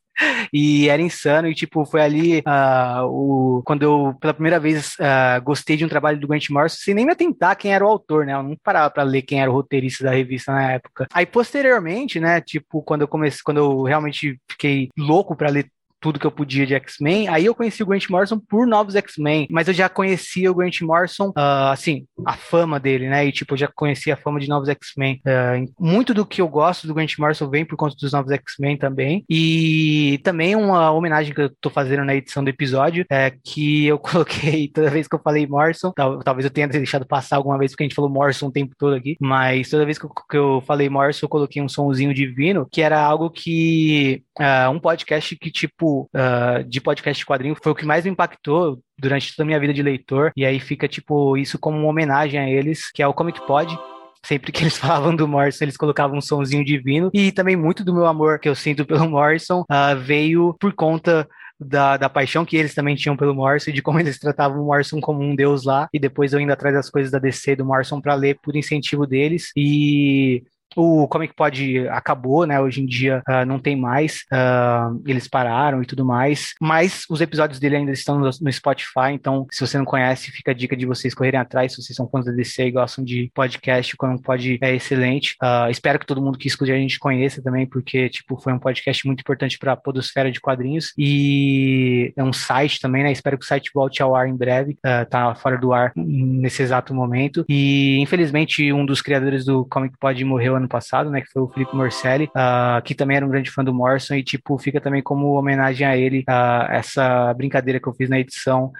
e 0.52 0.88
era 0.88 1.02
insano. 1.02 1.48
E 1.48 1.54
tipo, 1.54 1.84
foi 1.84 2.00
ali 2.00 2.38
uh, 2.40 3.06
o, 3.06 3.62
quando 3.64 3.82
eu 3.82 4.14
pela 4.20 4.34
primeira 4.34 4.60
vez 4.60 4.94
uh, 4.94 5.42
gostei 5.42 5.76
de 5.76 5.84
um 5.84 5.88
trabalho 5.88 6.18
do 6.18 6.28
Grant 6.28 6.48
Morrison 6.50 6.76
sem 6.78 6.94
nem 6.94 7.06
me 7.06 7.12
atentar 7.12 7.56
quem 7.56 7.72
era 7.72 7.84
o 7.84 7.88
autor, 7.88 8.26
né? 8.26 8.34
Eu 8.34 8.42
não 8.42 8.56
parava 8.62 8.90
para 8.90 9.02
ler 9.02 9.22
quem 9.22 9.40
era 9.40 9.50
o 9.50 9.54
roteirista 9.54 10.04
da 10.04 10.10
revista 10.10 10.52
na 10.52 10.72
época. 10.72 11.06
Aí 11.12 11.26
posteriormente, 11.26 12.20
né? 12.20 12.40
Tipo, 12.40 12.82
quando 12.82 13.02
eu 13.02 13.08
comecei, 13.08 13.40
quando 13.44 13.58
eu 13.58 13.82
realmente 13.82 14.40
fiquei 14.50 14.88
louco 14.98 15.36
para 15.36 15.50
ler 15.50 15.66
tudo 16.00 16.18
que 16.18 16.26
eu 16.26 16.30
podia 16.30 16.66
de 16.66 16.74
X-Men. 16.74 17.28
Aí 17.28 17.44
eu 17.44 17.54
conheci 17.54 17.82
o 17.82 17.86
Grant 17.86 18.08
Morrison 18.08 18.38
por 18.38 18.66
novos 18.66 18.96
X-Men, 18.96 19.46
mas 19.50 19.68
eu 19.68 19.74
já 19.74 19.88
conhecia 19.88 20.50
o 20.50 20.54
Grant 20.54 20.80
Morrison, 20.80 21.28
uh, 21.30 21.70
assim, 21.70 22.06
a 22.24 22.32
fama 22.34 22.80
dele, 22.80 23.08
né? 23.08 23.26
E 23.26 23.32
tipo, 23.32 23.54
eu 23.54 23.58
já 23.58 23.68
conhecia 23.68 24.14
a 24.14 24.16
fama 24.16 24.40
de 24.40 24.48
novos 24.48 24.68
X-Men. 24.68 25.20
Uh, 25.26 25.72
muito 25.78 26.14
do 26.14 26.24
que 26.24 26.40
eu 26.40 26.48
gosto 26.48 26.86
do 26.86 26.94
Grant 26.94 27.18
Morrison 27.18 27.48
vem 27.48 27.64
por 27.64 27.76
conta 27.76 27.94
dos 28.00 28.12
novos 28.12 28.32
X-Men 28.32 28.76
também. 28.76 29.24
E 29.28 30.20
também 30.24 30.56
uma 30.56 30.90
homenagem 30.90 31.34
que 31.34 31.40
eu 31.40 31.50
tô 31.60 31.68
fazendo 31.68 32.04
na 32.04 32.14
edição 32.14 32.42
do 32.42 32.50
episódio 32.50 33.04
é 33.10 33.32
que 33.44 33.86
eu 33.86 33.98
coloquei 34.00 34.68
toda 34.68 34.90
vez 34.90 35.06
que 35.06 35.14
eu 35.14 35.20
falei 35.22 35.46
Morrison, 35.46 35.92
tal, 35.94 36.18
talvez 36.20 36.44
eu 36.44 36.50
tenha 36.50 36.68
deixado 36.68 37.06
passar 37.06 37.36
alguma 37.36 37.58
vez 37.58 37.72
porque 37.72 37.84
a 37.84 37.86
gente 37.86 37.94
falou 37.94 38.10
Morrison 38.10 38.46
o 38.46 38.52
tempo 38.52 38.74
todo 38.78 38.94
aqui, 38.94 39.16
mas 39.20 39.68
toda 39.68 39.84
vez 39.84 39.98
que 39.98 40.06
eu, 40.06 40.10
que 40.30 40.36
eu 40.36 40.62
falei 40.66 40.88
Morrison, 40.88 41.26
eu 41.26 41.28
coloquei 41.28 41.60
um 41.60 41.68
sonzinho 41.68 42.14
divino, 42.14 42.66
que 42.70 42.80
era 42.80 43.00
algo 43.00 43.30
que 43.30 44.22
uh, 44.38 44.70
um 44.70 44.78
podcast 44.78 45.36
que 45.36 45.50
tipo 45.50 45.89
uh, 45.98 46.64
de 46.66 46.80
podcast 46.80 47.24
quadrinho 47.24 47.56
foi 47.60 47.72
o 47.72 47.74
que 47.74 47.84
mais 47.84 48.04
me 48.04 48.10
impactou 48.10 48.80
durante 48.98 49.34
toda 49.34 49.44
a 49.44 49.46
minha 49.46 49.60
vida 49.60 49.72
de 49.72 49.82
leitor. 49.82 50.32
E 50.36 50.44
aí 50.44 50.60
fica, 50.60 50.88
tipo, 50.88 51.36
isso 51.36 51.58
como 51.58 51.78
uma 51.78 51.88
homenagem 51.88 52.38
a 52.38 52.48
eles, 52.48 52.90
que 52.90 53.02
é 53.02 53.06
o 53.06 53.14
Comic 53.14 53.44
Pod 53.46 53.78
sempre 54.24 54.52
que 54.52 54.62
eles 54.62 54.76
falavam 54.78 55.14
do 55.14 55.26
Morrison, 55.26 55.64
eles 55.64 55.76
colocavam 55.76 56.18
um 56.18 56.20
sonzinho 56.20 56.64
divino. 56.64 57.10
E 57.12 57.32
também 57.32 57.56
muito 57.56 57.84
do 57.84 57.94
meu 57.94 58.06
amor 58.06 58.38
que 58.38 58.48
eu 58.48 58.54
sinto 58.54 58.84
pelo 58.84 59.08
Morrison 59.08 59.62
uh, 59.62 59.98
veio 59.98 60.54
por 60.60 60.72
conta 60.72 61.26
da, 61.58 61.96
da 61.98 62.08
paixão 62.08 62.44
que 62.44 62.56
eles 62.56 62.74
também 62.74 62.96
tinham 62.96 63.16
pelo 63.16 63.34
Morrison 63.34 63.70
e 63.70 63.74
de 63.74 63.82
como 63.82 64.00
eles 64.00 64.18
tratavam 64.18 64.62
o 64.62 64.66
Morrison 64.66 65.00
como 65.00 65.22
um 65.22 65.34
deus 65.34 65.64
lá. 65.64 65.88
E 65.92 65.98
depois 65.98 66.32
eu 66.32 66.40
indo 66.40 66.52
atrás 66.52 66.74
das 66.74 66.88
coisas 66.88 67.10
da 67.10 67.18
DC 67.18 67.56
do 67.56 67.64
Morrison 67.64 68.00
para 68.00 68.14
ler 68.14 68.38
por 68.42 68.56
incentivo 68.56 69.06
deles. 69.06 69.50
E 69.54 70.42
o 70.76 71.08
Comic 71.08 71.34
Pod 71.34 71.88
acabou, 71.88 72.46
né? 72.46 72.60
Hoje 72.60 72.82
em 72.82 72.86
dia 72.86 73.22
uh, 73.28 73.44
não 73.46 73.58
tem 73.58 73.76
mais, 73.76 74.24
uh, 74.32 75.02
eles 75.06 75.26
pararam 75.28 75.82
e 75.82 75.86
tudo 75.86 76.04
mais, 76.04 76.54
mas 76.60 77.04
os 77.08 77.20
episódios 77.20 77.58
dele 77.58 77.76
ainda 77.76 77.92
estão 77.92 78.18
no, 78.18 78.30
no, 78.40 78.52
Spotify, 78.52 79.12
então 79.12 79.46
se 79.50 79.60
você 79.60 79.78
não 79.78 79.84
conhece, 79.84 80.30
fica 80.30 80.50
a 80.50 80.54
dica 80.54 80.76
de 80.76 80.86
vocês 80.86 81.14
correrem 81.14 81.40
atrás, 81.40 81.72
se 81.72 81.82
vocês 81.82 81.96
são 81.96 82.08
fãs 82.08 82.24
da 82.24 82.32
DC 82.32 82.66
e 82.66 82.70
gostam 82.70 83.04
de 83.04 83.30
podcast, 83.34 83.94
o 83.94 83.96
Comic 83.96 84.22
Pod 84.22 84.58
é 84.60 84.74
excelente. 84.74 85.36
Uh, 85.42 85.70
espero 85.70 85.98
que 85.98 86.06
todo 86.06 86.22
mundo 86.22 86.38
que 86.38 86.48
escuta 86.48 86.72
a 86.72 86.76
gente 86.76 86.98
conheça 86.98 87.42
também, 87.42 87.66
porque, 87.66 88.08
tipo, 88.08 88.36
foi 88.40 88.52
um 88.52 88.58
podcast 88.58 89.06
muito 89.06 89.20
importante 89.20 89.58
para 89.58 89.72
a 89.72 89.76
podosfera 89.76 90.30
de 90.30 90.40
quadrinhos 90.40 90.92
e 90.96 92.12
é 92.16 92.22
um 92.22 92.32
site 92.32 92.80
também, 92.80 93.02
né? 93.02 93.12
Espero 93.12 93.38
que 93.38 93.44
o 93.44 93.48
site 93.48 93.70
volte 93.74 94.02
ao 94.02 94.14
ar 94.14 94.28
em 94.28 94.36
breve, 94.36 94.78
tá 95.08 95.34
fora 95.34 95.58
do 95.58 95.72
ar 95.72 95.92
nesse 95.96 96.62
exato 96.62 96.94
momento 96.94 97.44
e, 97.48 97.98
infelizmente, 97.98 98.72
um 98.72 98.84
dos 98.84 99.02
criadores 99.02 99.44
do 99.44 99.64
Comic 99.64 99.96
Pod 99.98 100.22
morreu 100.24 100.59
ano 100.60 100.68
passado, 100.68 101.10
né, 101.10 101.20
que 101.20 101.30
foi 101.30 101.42
o 101.42 101.48
Felipe 101.48 101.74
Morcelli, 101.74 102.26
uh, 102.26 102.80
que 102.82 102.94
também 102.94 103.16
era 103.16 103.26
um 103.26 103.30
grande 103.30 103.50
fã 103.50 103.64
do 103.64 103.74
Morrison 103.74 104.14
e, 104.14 104.22
tipo, 104.22 104.58
fica 104.58 104.80
também 104.80 105.02
como 105.02 105.34
homenagem 105.34 105.86
a 105.86 105.96
ele, 105.96 106.20
uh, 106.28 106.70
essa 106.70 107.34
brincadeira 107.34 107.80
que 107.80 107.88
eu 107.88 107.94
fiz 107.94 108.08
na 108.08 108.18
edição 108.20 108.72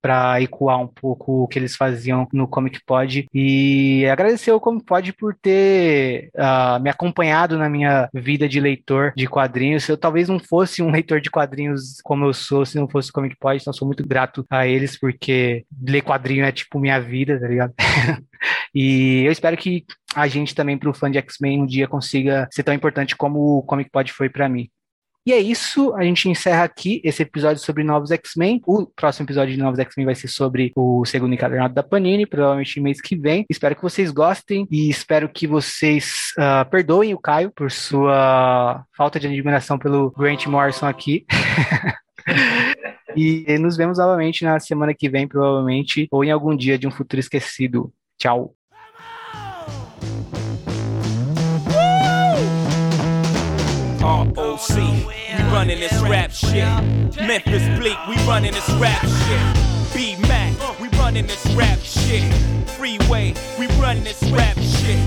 para 0.00 0.40
ecoar 0.40 0.80
um 0.80 0.86
pouco 0.86 1.44
o 1.44 1.48
que 1.48 1.58
eles 1.58 1.76
faziam 1.76 2.26
no 2.32 2.48
Comic 2.48 2.80
Pod 2.84 3.26
e 3.32 4.06
agradecer 4.06 4.50
ao 4.50 4.60
Comic 4.60 4.84
Pod 4.84 5.12
por 5.14 5.34
ter 5.34 6.30
uh, 6.34 6.80
me 6.80 6.90
acompanhado 6.90 7.58
na 7.58 7.68
minha 7.68 8.08
vida 8.14 8.48
de 8.48 8.60
leitor 8.60 9.12
de 9.16 9.26
quadrinhos. 9.26 9.88
Eu 9.88 9.96
talvez 9.96 10.28
não 10.28 10.38
fosse 10.38 10.82
um 10.82 10.90
leitor 10.92 11.20
de 11.20 11.30
quadrinhos 11.30 12.00
como 12.02 12.24
eu 12.24 12.34
sou 12.34 12.64
se 12.64 12.78
não 12.78 12.88
fosse 12.88 13.10
o 13.10 13.12
Comic 13.12 13.36
Pod, 13.38 13.60
então 13.60 13.72
sou 13.72 13.86
muito 13.86 14.06
grato 14.06 14.44
a 14.50 14.66
eles 14.66 14.98
porque 14.98 15.64
ler 15.86 16.02
quadrinho 16.02 16.44
é 16.44 16.52
tipo 16.52 16.78
minha 16.78 17.00
vida, 17.00 17.38
tá 17.40 17.48
ligado? 17.48 17.74
e 18.74 19.22
eu 19.24 19.32
espero 19.32 19.56
que 19.56 19.84
a 20.14 20.26
gente 20.26 20.54
também, 20.54 20.78
para 20.78 20.90
o 20.90 20.94
fã 20.94 21.10
de 21.10 21.18
X-Men, 21.18 21.62
um 21.62 21.66
dia 21.66 21.86
consiga 21.86 22.48
ser 22.50 22.62
tão 22.62 22.74
importante 22.74 23.16
como 23.16 23.58
o 23.58 23.62
Comic 23.62 23.90
Pod 23.90 24.12
foi 24.12 24.28
para 24.28 24.48
mim. 24.48 24.68
E 25.28 25.32
é 25.34 25.38
isso, 25.38 25.94
a 25.94 26.02
gente 26.02 26.26
encerra 26.26 26.64
aqui 26.64 27.02
esse 27.04 27.22
episódio 27.22 27.62
sobre 27.62 27.84
Novos 27.84 28.10
X-Men. 28.10 28.62
O 28.66 28.86
próximo 28.86 29.26
episódio 29.26 29.54
de 29.54 29.60
Novos 29.60 29.78
X-Men 29.78 30.06
vai 30.06 30.14
ser 30.14 30.26
sobre 30.26 30.72
o 30.74 31.04
segundo 31.04 31.34
encadernado 31.34 31.74
da 31.74 31.82
Panini, 31.82 32.24
provavelmente 32.24 32.80
mês 32.80 32.98
que 32.98 33.14
vem. 33.14 33.44
Espero 33.50 33.76
que 33.76 33.82
vocês 33.82 34.10
gostem 34.10 34.66
e 34.70 34.88
espero 34.88 35.28
que 35.28 35.46
vocês 35.46 36.32
uh, 36.38 36.66
perdoem 36.70 37.12
o 37.12 37.18
Caio 37.18 37.52
por 37.54 37.70
sua 37.70 38.86
falta 38.96 39.20
de 39.20 39.26
admiração 39.26 39.78
pelo 39.78 40.10
Grant 40.12 40.46
Morrison 40.46 40.86
aqui. 40.86 41.26
e 43.14 43.58
nos 43.58 43.76
vemos 43.76 43.98
novamente 43.98 44.44
na 44.44 44.58
semana 44.58 44.94
que 44.94 45.10
vem, 45.10 45.28
provavelmente, 45.28 46.08
ou 46.10 46.24
em 46.24 46.30
algum 46.30 46.56
dia 46.56 46.78
de 46.78 46.88
um 46.88 46.90
futuro 46.90 47.20
esquecido. 47.20 47.92
Tchau. 48.16 48.54
ROC, 54.00 55.17
we 55.38 55.44
running 55.44 55.80
this 55.80 56.00
rap 56.02 56.30
shit. 56.30 56.64
Memphis 57.16 57.78
Bleak, 57.78 57.98
we 58.08 58.16
running 58.26 58.52
this 58.52 58.68
rap 58.70 59.02
shit. 59.02 59.94
B 59.94 60.16
Mac, 60.26 60.54
we 60.80 60.88
running 60.98 61.26
this 61.26 61.46
rap 61.54 61.78
shit. 61.80 62.32
Freeway, 62.70 63.34
we 63.58 63.66
running 63.80 64.04
this 64.04 64.22
rap 64.30 64.56
shit. 64.56 64.98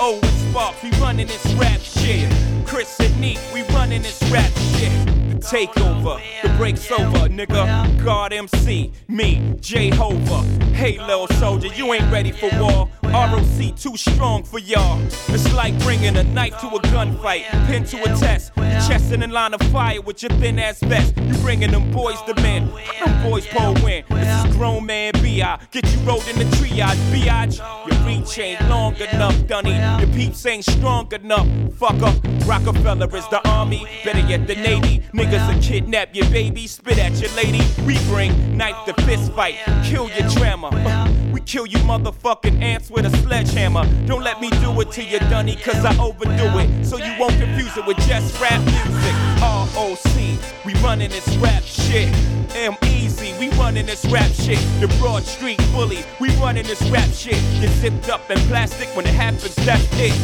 Owen 0.00 0.22
Sparks, 0.50 0.82
we 0.82 0.90
running 1.00 1.26
this 1.26 1.44
rap 1.54 1.80
shit. 1.80 2.30
Chris 2.66 2.98
and 3.00 3.20
Neat, 3.20 3.40
we 3.52 3.62
running 3.74 4.02
this 4.02 4.22
rap 4.30 4.50
shit. 4.76 4.92
Takeover, 5.40 6.20
the 6.42 6.48
break's 6.56 6.90
over, 6.90 7.28
nigga. 7.28 8.02
God 8.02 8.32
MC, 8.32 8.92
me, 9.08 9.56
Jehovah. 9.60 10.42
Hey, 10.74 10.98
little 10.98 11.28
soldier, 11.38 11.68
you 11.68 11.92
ain't 11.92 12.10
ready 12.10 12.32
for 12.32 12.48
war. 12.58 12.88
ROC 13.14 13.76
too 13.76 13.96
strong 13.96 14.42
for 14.42 14.58
y'all. 14.58 15.00
It's 15.28 15.52
like 15.54 15.78
bringing 15.84 16.16
a 16.16 16.24
knife 16.24 16.58
to 16.58 16.66
a 16.66 16.80
gunfight, 16.80 17.44
pin 17.68 17.84
to 17.84 18.02
a 18.02 18.08
test, 18.18 18.52
chest 18.56 19.12
in 19.12 19.30
line 19.30 19.54
of 19.54 19.60
fire 19.70 20.00
with 20.00 20.20
your 20.24 20.30
thin 20.40 20.58
ass 20.58 20.80
vest. 20.80 21.16
You 21.16 21.34
bringing 21.34 21.70
them 21.70 21.92
boys 21.92 22.20
to 22.22 22.34
men, 22.42 22.72
them 23.04 23.22
boys 23.22 23.46
pull 23.46 23.74
win. 23.84 24.02
This 24.10 24.44
is 24.44 24.56
grown 24.56 24.86
man 24.86 25.12
B.I. 25.22 25.60
Get 25.70 25.86
you 25.94 26.00
rolled 26.00 26.26
in 26.26 26.40
the 26.40 26.44
triage, 26.56 26.96
biatch. 27.12 27.58
Your 27.86 28.04
reach 28.04 28.36
ain't 28.40 28.68
long 28.68 28.96
enough, 28.96 29.46
Dunny. 29.46 29.76
Your 30.00 30.12
peeps 30.12 30.44
ain't 30.44 30.64
strong 30.64 31.12
enough, 31.12 31.46
Fuck 31.74 32.02
up. 32.02 32.16
Rockefeller 32.46 33.16
is 33.16 33.28
the 33.28 33.40
army, 33.48 33.86
better 34.04 34.26
yet 34.26 34.48
the 34.48 34.56
navy. 34.56 35.04
Niggas 35.12 35.54
will 35.54 35.62
kidnap 35.62 36.16
your 36.16 36.28
baby, 36.30 36.66
spit 36.66 36.98
at 36.98 37.12
your 37.20 37.30
lady. 37.36 37.62
We 37.86 37.96
bring 38.08 38.56
knife 38.56 38.86
to 38.86 39.02
fist 39.04 39.32
fight, 39.34 39.54
kill 39.84 40.10
your 40.10 40.28
drama. 40.30 41.23
Kill 41.46 41.66
you 41.66 41.78
motherfucking 41.78 42.62
ants 42.62 42.90
with 42.90 43.04
a 43.04 43.16
sledgehammer. 43.18 43.84
Don't 44.06 44.22
let 44.22 44.40
me 44.40 44.48
do 44.60 44.80
it 44.80 44.90
to 44.92 45.04
you, 45.04 45.18
Dunny, 45.18 45.56
cause 45.56 45.84
I 45.84 45.96
overdo 45.98 46.58
it. 46.58 46.84
So 46.84 46.96
you 46.96 47.12
won't 47.18 47.38
confuse 47.38 47.76
it 47.76 47.86
with 47.86 47.98
just 48.08 48.40
rap 48.40 48.60
music. 48.60 49.14
ROC, 49.40 50.64
we 50.64 50.74
running 50.82 51.10
this 51.10 51.36
rap 51.36 51.62
shit. 51.62 52.08
M 52.54 52.74
Easy, 52.84 53.34
we 53.38 53.50
running 53.58 53.86
this 53.86 54.04
rap 54.06 54.30
shit. 54.32 54.58
The 54.80 54.88
Broad 54.98 55.22
Street 55.24 55.58
Bully, 55.72 56.04
we 56.18 56.30
running 56.36 56.66
this 56.66 56.82
rap 56.90 57.10
shit. 57.10 57.40
Get 57.60 57.70
zipped 57.70 58.08
up 58.08 58.30
in 58.30 58.38
plastic 58.48 58.88
when 58.96 59.06
it 59.06 59.14
happens, 59.14 59.54
that's 59.56 59.86
it. 59.92 60.14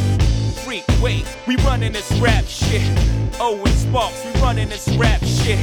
Freak, 0.65 0.85
wait, 1.03 1.25
we 1.47 1.57
running 1.57 1.93
this 1.93 2.11
rap 2.19 2.45
shit. 2.47 2.83
Owen 3.41 3.73
Sparks, 3.73 4.25
we 4.25 4.41
running 4.41 4.69
this 4.69 4.89
rap 4.97 5.21
shit. 5.23 5.59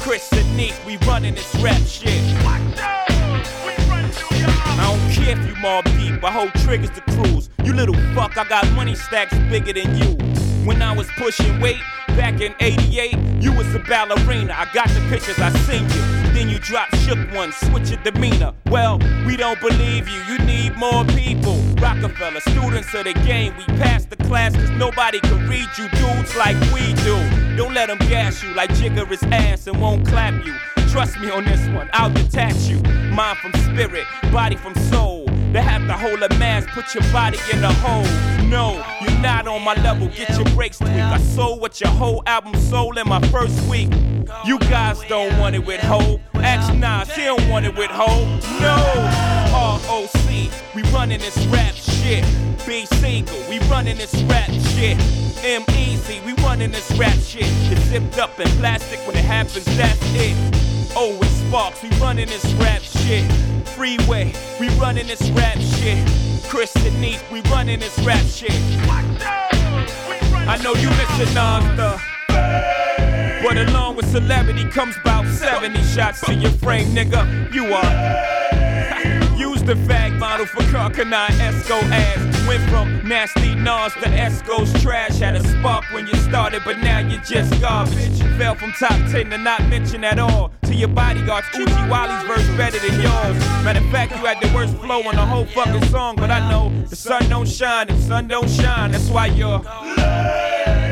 Chris 0.00 0.32
and 0.32 0.56
Nick, 0.56 0.74
we 0.86 0.96
running 0.98 1.34
this 1.34 1.54
rap 1.56 1.82
shit. 1.86 3.19
I 4.50 4.84
don't 4.90 5.12
care 5.12 5.38
if 5.38 5.46
you 5.46 5.54
mob 5.56 5.84
deep, 5.84 6.22
I 6.24 6.30
hold 6.30 6.52
triggers 6.64 6.90
to 6.90 7.00
cruise. 7.12 7.50
You 7.64 7.74
little 7.74 7.94
fuck, 8.14 8.36
I 8.36 8.48
got 8.48 8.70
money 8.72 8.94
stacks 8.94 9.36
bigger 9.50 9.72
than 9.72 9.96
you. 9.96 10.16
When 10.64 10.82
I 10.82 10.92
was 10.92 11.08
pushing 11.16 11.60
weight 11.60 11.80
back 12.08 12.40
in 12.40 12.54
88, 12.60 13.16
you 13.40 13.52
was 13.52 13.74
a 13.74 13.78
ballerina. 13.78 14.54
I 14.56 14.68
got 14.72 14.88
the 14.88 15.00
pictures, 15.08 15.38
I 15.38 15.50
seen 15.60 15.84
you. 15.84 16.20
Then 16.32 16.48
you 16.48 16.58
dropped 16.58 16.96
shook 16.98 17.18
one, 17.34 17.52
switch 17.52 17.90
your 17.90 18.02
demeanor. 18.02 18.52
Well, 18.66 18.98
we 19.26 19.36
don't 19.36 19.60
believe 19.60 20.08
you, 20.08 20.20
you 20.22 20.38
need 20.38 20.76
more 20.76 21.04
people. 21.06 21.56
Rockefeller, 21.80 22.40
students 22.40 22.92
of 22.94 23.04
the 23.04 23.14
game, 23.24 23.56
we 23.56 23.64
passed 23.78 24.10
the 24.10 24.16
class 24.16 24.54
cause 24.54 24.70
nobody 24.70 25.20
can 25.20 25.48
read 25.48 25.68
you 25.76 25.88
dudes 25.88 26.36
like 26.36 26.56
we 26.72 26.92
do. 27.02 27.16
Don't 27.56 27.74
let 27.74 27.88
them 27.88 27.98
gas 27.98 28.42
you 28.42 28.52
like 28.54 28.70
Jigger 28.74 29.10
is 29.10 29.22
ass 29.24 29.66
and 29.66 29.80
won't 29.80 30.06
clap 30.06 30.44
you. 30.44 30.54
Trust 30.90 31.20
me 31.20 31.30
on 31.30 31.44
this 31.44 31.64
one, 31.68 31.88
I'll 31.92 32.10
detach 32.10 32.56
you. 32.68 32.80
Mind 33.14 33.38
from 33.38 33.52
spirit, 33.62 34.04
body 34.32 34.56
from 34.56 34.74
soul. 34.74 35.24
They 35.52 35.62
have 35.62 35.86
to 35.86 35.92
hold 35.92 36.20
a 36.22 36.28
mask, 36.36 36.68
put 36.70 36.94
your 36.94 37.04
body 37.12 37.38
in 37.52 37.62
a 37.62 37.72
hole. 37.74 38.02
No, 38.48 38.84
you're 39.00 39.20
not 39.20 39.46
on 39.46 39.62
my 39.62 39.74
level, 39.74 40.08
get 40.08 40.30
your 40.30 40.44
breaks 40.56 40.78
tweaked. 40.78 40.96
I 40.96 41.18
sold 41.18 41.60
what 41.60 41.80
your 41.80 41.90
whole 41.90 42.24
album 42.26 42.56
sold 42.56 42.98
in 42.98 43.08
my 43.08 43.20
first 43.28 43.68
week. 43.68 43.88
You 44.44 44.58
guys 44.58 45.00
don't 45.08 45.38
want 45.38 45.54
it 45.54 45.64
with 45.64 45.80
hope. 45.80 46.20
Ask 46.34 46.74
Nas, 46.74 47.08
he 47.14 47.22
don't 47.22 47.48
want 47.48 47.66
it 47.66 47.76
with 47.76 47.90
hope. 47.90 48.26
No, 48.60 48.76
ROC, 49.52 50.50
we 50.74 50.82
running 50.90 51.20
this 51.20 51.38
rap 51.46 51.74
shit. 51.74 52.24
B 52.66 52.84
single, 52.86 53.38
we 53.48 53.60
running 53.70 53.96
this 53.96 54.14
rap 54.24 54.50
shit. 54.50 54.98
M 55.44 55.64
easy, 55.76 56.20
we 56.26 56.32
running 56.42 56.72
this 56.72 56.90
rap 56.98 57.16
shit. 57.18 57.46
It's 57.70 57.80
zipped 57.82 58.18
up 58.18 58.38
in 58.40 58.48
plastic 58.58 58.98
when 59.06 59.16
it 59.16 59.24
happens, 59.24 59.64
that's 59.76 60.00
it. 60.14 60.69
Oh, 60.96 61.18
it's 61.22 61.30
Sparks, 61.48 61.82
we 61.82 61.88
running 62.00 62.26
this 62.26 62.44
rap 62.54 62.82
shit. 62.82 63.24
Freeway, 63.68 64.32
we 64.58 64.68
running 64.70 65.06
this 65.06 65.30
rap 65.30 65.58
shit. 65.58 66.06
Chris 66.48 66.74
and 66.76 67.00
Neat, 67.00 67.22
we 67.30 67.40
running 67.42 67.78
this 67.78 67.98
rap 68.00 68.24
shit. 68.26 68.52
I 70.48 70.58
know 70.62 70.74
you 70.74 70.88
listen, 70.90 71.34
Nas, 71.34 72.00
but 73.42 73.56
along 73.56 73.96
with 73.96 74.10
celebrity 74.10 74.64
comes 74.68 74.96
about 74.98 75.26
70 75.26 75.80
shots 75.82 76.20
to 76.22 76.34
your 76.34 76.50
frame, 76.52 76.88
nigga. 76.88 77.52
You 77.54 77.72
are. 77.72 78.69
The 79.70 79.76
fag 79.76 80.18
model 80.18 80.46
for 80.46 80.62
Carcanine 80.62 81.28
Esco 81.38 81.80
ass. 81.92 82.48
Went 82.48 82.60
from 82.70 83.08
nasty 83.08 83.54
Nas 83.54 83.92
to 84.02 84.08
Esco's 84.08 84.72
trash. 84.82 85.20
Had 85.20 85.36
a 85.36 85.44
spark 85.46 85.84
when 85.92 86.08
you 86.08 86.14
started, 86.16 86.62
but 86.64 86.78
now 86.78 86.98
you're 86.98 87.20
just 87.20 87.52
garbage. 87.60 88.18
Fell 88.36 88.56
from 88.56 88.72
top 88.72 88.98
10 89.12 89.30
to 89.30 89.38
not 89.38 89.60
mention 89.68 90.02
at 90.02 90.18
all. 90.18 90.50
To 90.62 90.74
your 90.74 90.88
bodyguards, 90.88 91.46
Uchi 91.54 91.72
Wally's 91.88 92.20
verse 92.24 92.48
better 92.56 92.80
than 92.80 93.00
yours. 93.00 93.38
Matter 93.62 93.78
of 93.78 93.88
fact, 93.92 94.10
you 94.10 94.26
had 94.26 94.40
the 94.40 94.52
worst 94.52 94.76
flow 94.78 95.06
on 95.06 95.14
the 95.14 95.24
whole 95.24 95.44
fucking 95.44 95.84
song, 95.86 96.16
but 96.16 96.32
I 96.32 96.50
know 96.50 96.70
the 96.86 96.96
sun 96.96 97.28
don't 97.28 97.48
shine, 97.48 97.86
the 97.86 97.96
sun 97.96 98.26
don't 98.26 98.50
shine. 98.50 98.90
That's 98.90 99.08
why 99.08 99.26
you're. 99.26 99.62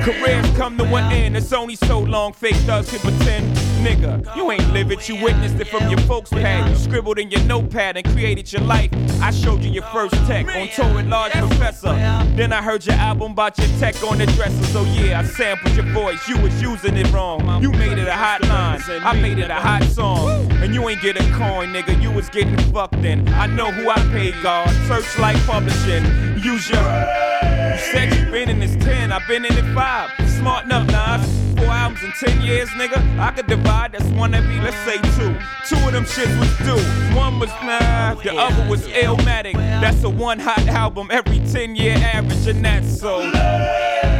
Careers 0.02 0.46
come 0.56 0.78
to 0.78 0.84
an 0.84 1.12
end, 1.12 1.36
it's 1.36 1.52
only 1.52 1.76
so 1.76 1.98
long 1.98 2.32
fake 2.32 2.56
thugs 2.64 2.90
can 2.90 3.00
pretend. 3.00 3.54
Nigga, 3.84 4.34
you 4.34 4.50
ain't 4.50 4.72
live 4.72 4.90
it, 4.90 5.08
you 5.08 5.22
witnessed 5.22 5.56
it 5.56 5.68
from 5.68 5.88
your 5.88 6.00
folks' 6.00 6.30
pad. 6.30 6.70
You 6.70 6.76
scribbled 6.76 7.18
in 7.18 7.30
your 7.30 7.42
notepad 7.42 7.96
and 7.96 8.06
created 8.06 8.50
your 8.52 8.62
life. 8.68 8.90
I 9.20 9.30
showed 9.30 9.64
you 9.64 9.70
your 9.70 9.84
first 9.84 10.14
tech 10.26 10.46
on 10.46 10.68
tour 10.68 10.94
with 10.94 11.06
Large 11.08 11.32
Professor. 11.32 11.92
Then 12.36 12.52
I 12.52 12.62
heard 12.62 12.86
your 12.86 12.94
album 12.96 13.32
about 13.32 13.58
your 13.58 13.66
tech 13.78 14.00
on 14.04 14.18
the 14.18 14.26
dresser. 14.26 14.64
So 14.66 14.84
yeah, 14.84 15.20
I 15.20 15.24
sampled 15.24 15.74
your 15.74 15.86
voice, 15.86 16.28
you 16.28 16.38
was 16.38 16.60
using 16.62 16.96
it 16.96 17.10
wrong. 17.10 17.62
You 17.62 17.72
made 17.72 17.98
it 17.98 18.06
a 18.06 18.12
hot 18.12 18.42
line, 18.42 18.80
I 19.02 19.20
made 19.20 19.38
it 19.38 19.50
a 19.50 19.54
hot 19.54 19.82
song. 19.84 20.52
And 20.62 20.74
you 20.74 20.88
ain't 20.88 21.00
get 21.00 21.16
a 21.16 21.24
coin, 21.32 21.72
nigga, 21.72 22.00
you 22.00 22.12
was 22.12 22.28
getting 22.28 22.58
fucked 22.72 23.04
in. 23.04 23.26
I 23.28 23.46
know 23.46 23.70
who 23.70 23.88
I 23.88 23.98
paid, 24.12 24.34
God. 24.42 24.68
Searchlight 24.86 25.38
Publishing. 25.46 26.04
Use 26.42 26.68
your. 26.68 27.57
You 27.86 28.30
been 28.30 28.50
in 28.50 28.58
this 28.60 28.76
10, 28.84 29.12
I've 29.12 29.26
been 29.28 29.44
in 29.44 29.52
it 29.52 29.74
5. 29.74 30.30
Smart 30.30 30.64
enough, 30.64 30.86
Nas. 30.88 31.58
Four 31.58 31.66
albums 31.66 32.02
in 32.02 32.12
10 32.12 32.40
years, 32.42 32.68
nigga. 32.70 33.18
I 33.18 33.30
could 33.30 33.46
divide, 33.46 33.92
that's 33.92 34.04
one 34.06 34.32
be, 34.32 34.60
let's 34.60 34.76
say 34.78 34.96
two. 35.16 35.36
Two 35.68 35.86
of 35.86 35.92
them 35.92 36.04
shits 36.04 36.38
was 36.38 36.56
due. 36.58 37.16
One 37.16 37.38
was 37.38 37.50
nah, 37.62 38.14
the 38.14 38.36
other 38.36 38.68
was 38.68 38.86
Illmatic. 38.88 39.54
That's 39.54 40.02
a 40.04 40.10
one 40.10 40.38
hot 40.38 40.66
album 40.68 41.08
every 41.10 41.38
10 41.50 41.76
year 41.76 41.96
average, 41.96 42.46
and 42.46 42.64
that's 42.64 43.00
so. 43.00 43.20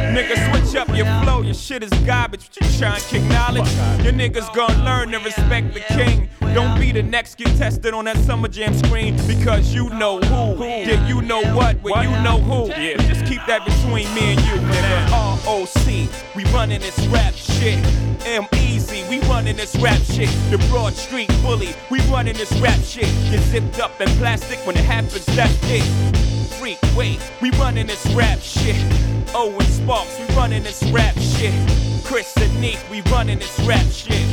Nigga, 0.09 0.51
switch 0.51 0.75
up 0.75 0.87
your 0.95 1.05
flow, 1.21 1.41
your 1.41 1.53
shit 1.53 1.83
is 1.83 1.91
garbage. 2.05 2.49
But 2.59 2.71
You 2.71 2.79
trying 2.79 2.99
to 2.99 3.07
kick 3.07 3.23
knowledge? 3.25 3.71
Your 4.03 4.13
niggas 4.13 4.53
gonna 4.55 4.83
learn 4.83 5.11
to 5.11 5.19
respect 5.19 5.73
the 5.73 5.81
king. 5.81 6.29
Don't 6.53 6.79
be 6.79 6.91
the 6.91 7.03
next 7.03 7.35
get 7.37 7.55
tested 7.57 7.93
on 7.93 8.05
that 8.05 8.17
Summer 8.17 8.47
Jam 8.47 8.73
screen 8.73 9.15
because 9.27 9.71
you 9.71 9.87
know 9.91 10.19
who. 10.19 10.65
Yeah, 10.65 11.07
you 11.07 11.21
know 11.21 11.41
what, 11.53 11.79
well, 11.83 12.03
you 12.03 12.09
know 12.23 12.39
who. 12.39 12.69
Yeah. 12.69 12.97
Just 13.07 13.25
keep 13.27 13.45
that 13.49 13.65
between 13.65 14.05
me 14.13 14.33
and 14.33 14.41
you, 14.41 14.61
nigga. 14.69 15.09
ROC, 15.43 16.35
we 16.35 16.43
running 16.53 16.79
this 16.79 16.99
rap 17.07 17.33
shit. 17.33 17.83
M 18.23 18.45
Easy, 18.53 19.03
we 19.09 19.19
running 19.21 19.55
this 19.55 19.75
rap 19.77 19.99
shit. 20.03 20.29
The 20.51 20.59
Broad 20.69 20.93
Street 20.93 21.29
Bully, 21.41 21.73
we 21.89 21.99
running 22.11 22.35
this 22.35 22.51
rap 22.61 22.79
shit. 22.81 23.09
Get 23.31 23.41
zipped 23.41 23.79
up 23.79 23.99
in 23.99 24.07
plastic 24.19 24.59
when 24.67 24.77
it 24.77 24.85
happens, 24.85 25.25
that's 25.25 25.57
it. 25.63 25.81
Freak, 26.59 26.77
wait, 26.95 27.19
we 27.41 27.49
running 27.57 27.87
this 27.87 28.05
rap 28.13 28.37
shit. 28.39 28.77
Owen 29.33 29.65
Sparks, 29.65 30.19
we 30.19 30.35
running 30.35 30.61
this 30.61 30.83
rap 30.91 31.15
shit. 31.17 31.53
Chris 32.05 32.31
and 32.37 32.61
Neat, 32.61 32.79
we 32.91 33.01
running 33.09 33.39
this 33.39 33.59
rap 33.61 33.85
shit. 33.87 34.27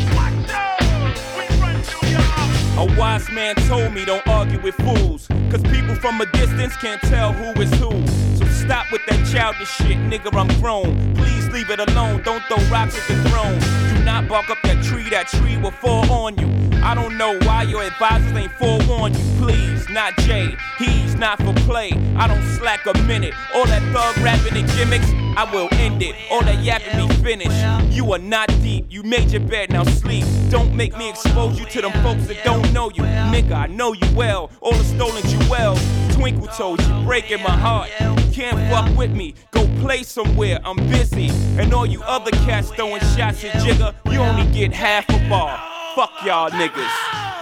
A 2.78 2.84
wise 2.98 3.30
man 3.30 3.54
told 3.66 3.94
me 3.94 4.04
don't 4.04 4.26
argue 4.28 4.60
with 4.60 4.74
fools. 4.74 5.26
Cause 5.50 5.62
people 5.62 5.94
from 5.94 6.20
a 6.20 6.26
distance 6.32 6.76
can't 6.76 7.00
tell 7.00 7.32
who 7.32 7.58
is 7.62 7.72
who. 7.80 8.25
Stop 8.66 8.90
with 8.90 9.06
that 9.06 9.24
childish 9.32 9.68
shit, 9.68 9.96
nigga, 10.10 10.36
I'm 10.36 10.48
grown. 10.60 11.14
Please 11.14 11.48
leave 11.50 11.70
it 11.70 11.78
alone, 11.78 12.20
don't 12.22 12.42
throw 12.48 12.56
rocks 12.68 12.98
at 12.98 13.06
the 13.06 13.30
throne. 13.30 13.60
Do 13.96 14.04
not 14.04 14.26
bark 14.26 14.50
up 14.50 14.58
that 14.64 14.82
tree, 14.82 15.08
that 15.10 15.28
tree 15.28 15.56
will 15.56 15.70
fall 15.70 16.10
on 16.10 16.36
you. 16.36 16.75
I 16.86 16.94
don't 16.94 17.18
know 17.18 17.36
why 17.40 17.64
your 17.64 17.82
advisors 17.82 18.30
ain't 18.36 18.52
forewarned 18.52 19.16
you. 19.16 19.24
Please, 19.38 19.88
not 19.88 20.16
Jay, 20.18 20.54
he's 20.78 21.16
not 21.16 21.36
for 21.42 21.52
play. 21.64 21.90
I 22.14 22.28
don't 22.28 22.44
slack 22.56 22.86
a 22.86 22.96
minute. 23.02 23.34
All 23.56 23.66
that 23.66 23.82
thug 23.92 24.16
rapping 24.24 24.56
and 24.56 24.70
gimmicks, 24.70 25.10
I 25.36 25.50
will 25.52 25.66
end 25.72 26.00
it. 26.00 26.14
All 26.30 26.42
that 26.42 26.62
yapping 26.62 27.08
be 27.08 27.14
finished. 27.16 27.92
You 27.92 28.12
are 28.12 28.20
not 28.20 28.46
deep, 28.62 28.86
you 28.88 29.02
made 29.02 29.32
your 29.32 29.40
bed, 29.40 29.70
now 29.70 29.82
sleep. 29.82 30.24
Don't 30.48 30.76
make 30.76 30.96
me 30.96 31.10
expose 31.10 31.58
you 31.58 31.66
to 31.66 31.82
them 31.82 31.92
folks 32.04 32.28
that 32.28 32.44
don't 32.44 32.72
know 32.72 32.88
you. 32.90 33.02
Nigga, 33.02 33.54
I 33.54 33.66
know 33.66 33.92
you 33.92 34.08
well. 34.14 34.52
All 34.60 34.72
the 34.72 34.84
stolen 34.84 35.24
jewels. 35.24 35.80
Twinkle 36.14 36.46
told 36.46 36.80
you, 36.80 37.02
breaking 37.04 37.42
my 37.42 37.50
heart. 37.50 37.90
You 37.98 38.32
can't 38.32 38.60
fuck 38.70 38.96
with 38.96 39.10
me, 39.10 39.34
go 39.50 39.66
play 39.80 40.04
somewhere, 40.04 40.60
I'm 40.64 40.76
busy. 40.88 41.30
And 41.60 41.74
all 41.74 41.84
you 41.84 42.00
other 42.04 42.30
cats 42.30 42.70
throwing 42.70 43.00
shots 43.00 43.42
at 43.42 43.60
Jigga, 43.60 43.92
you 44.12 44.20
only 44.20 44.48
get 44.52 44.72
half 44.72 45.08
a 45.08 45.28
bar. 45.28 45.75
Fuck 45.96 46.12
y'all 46.26 46.50
niggas. 46.50 47.35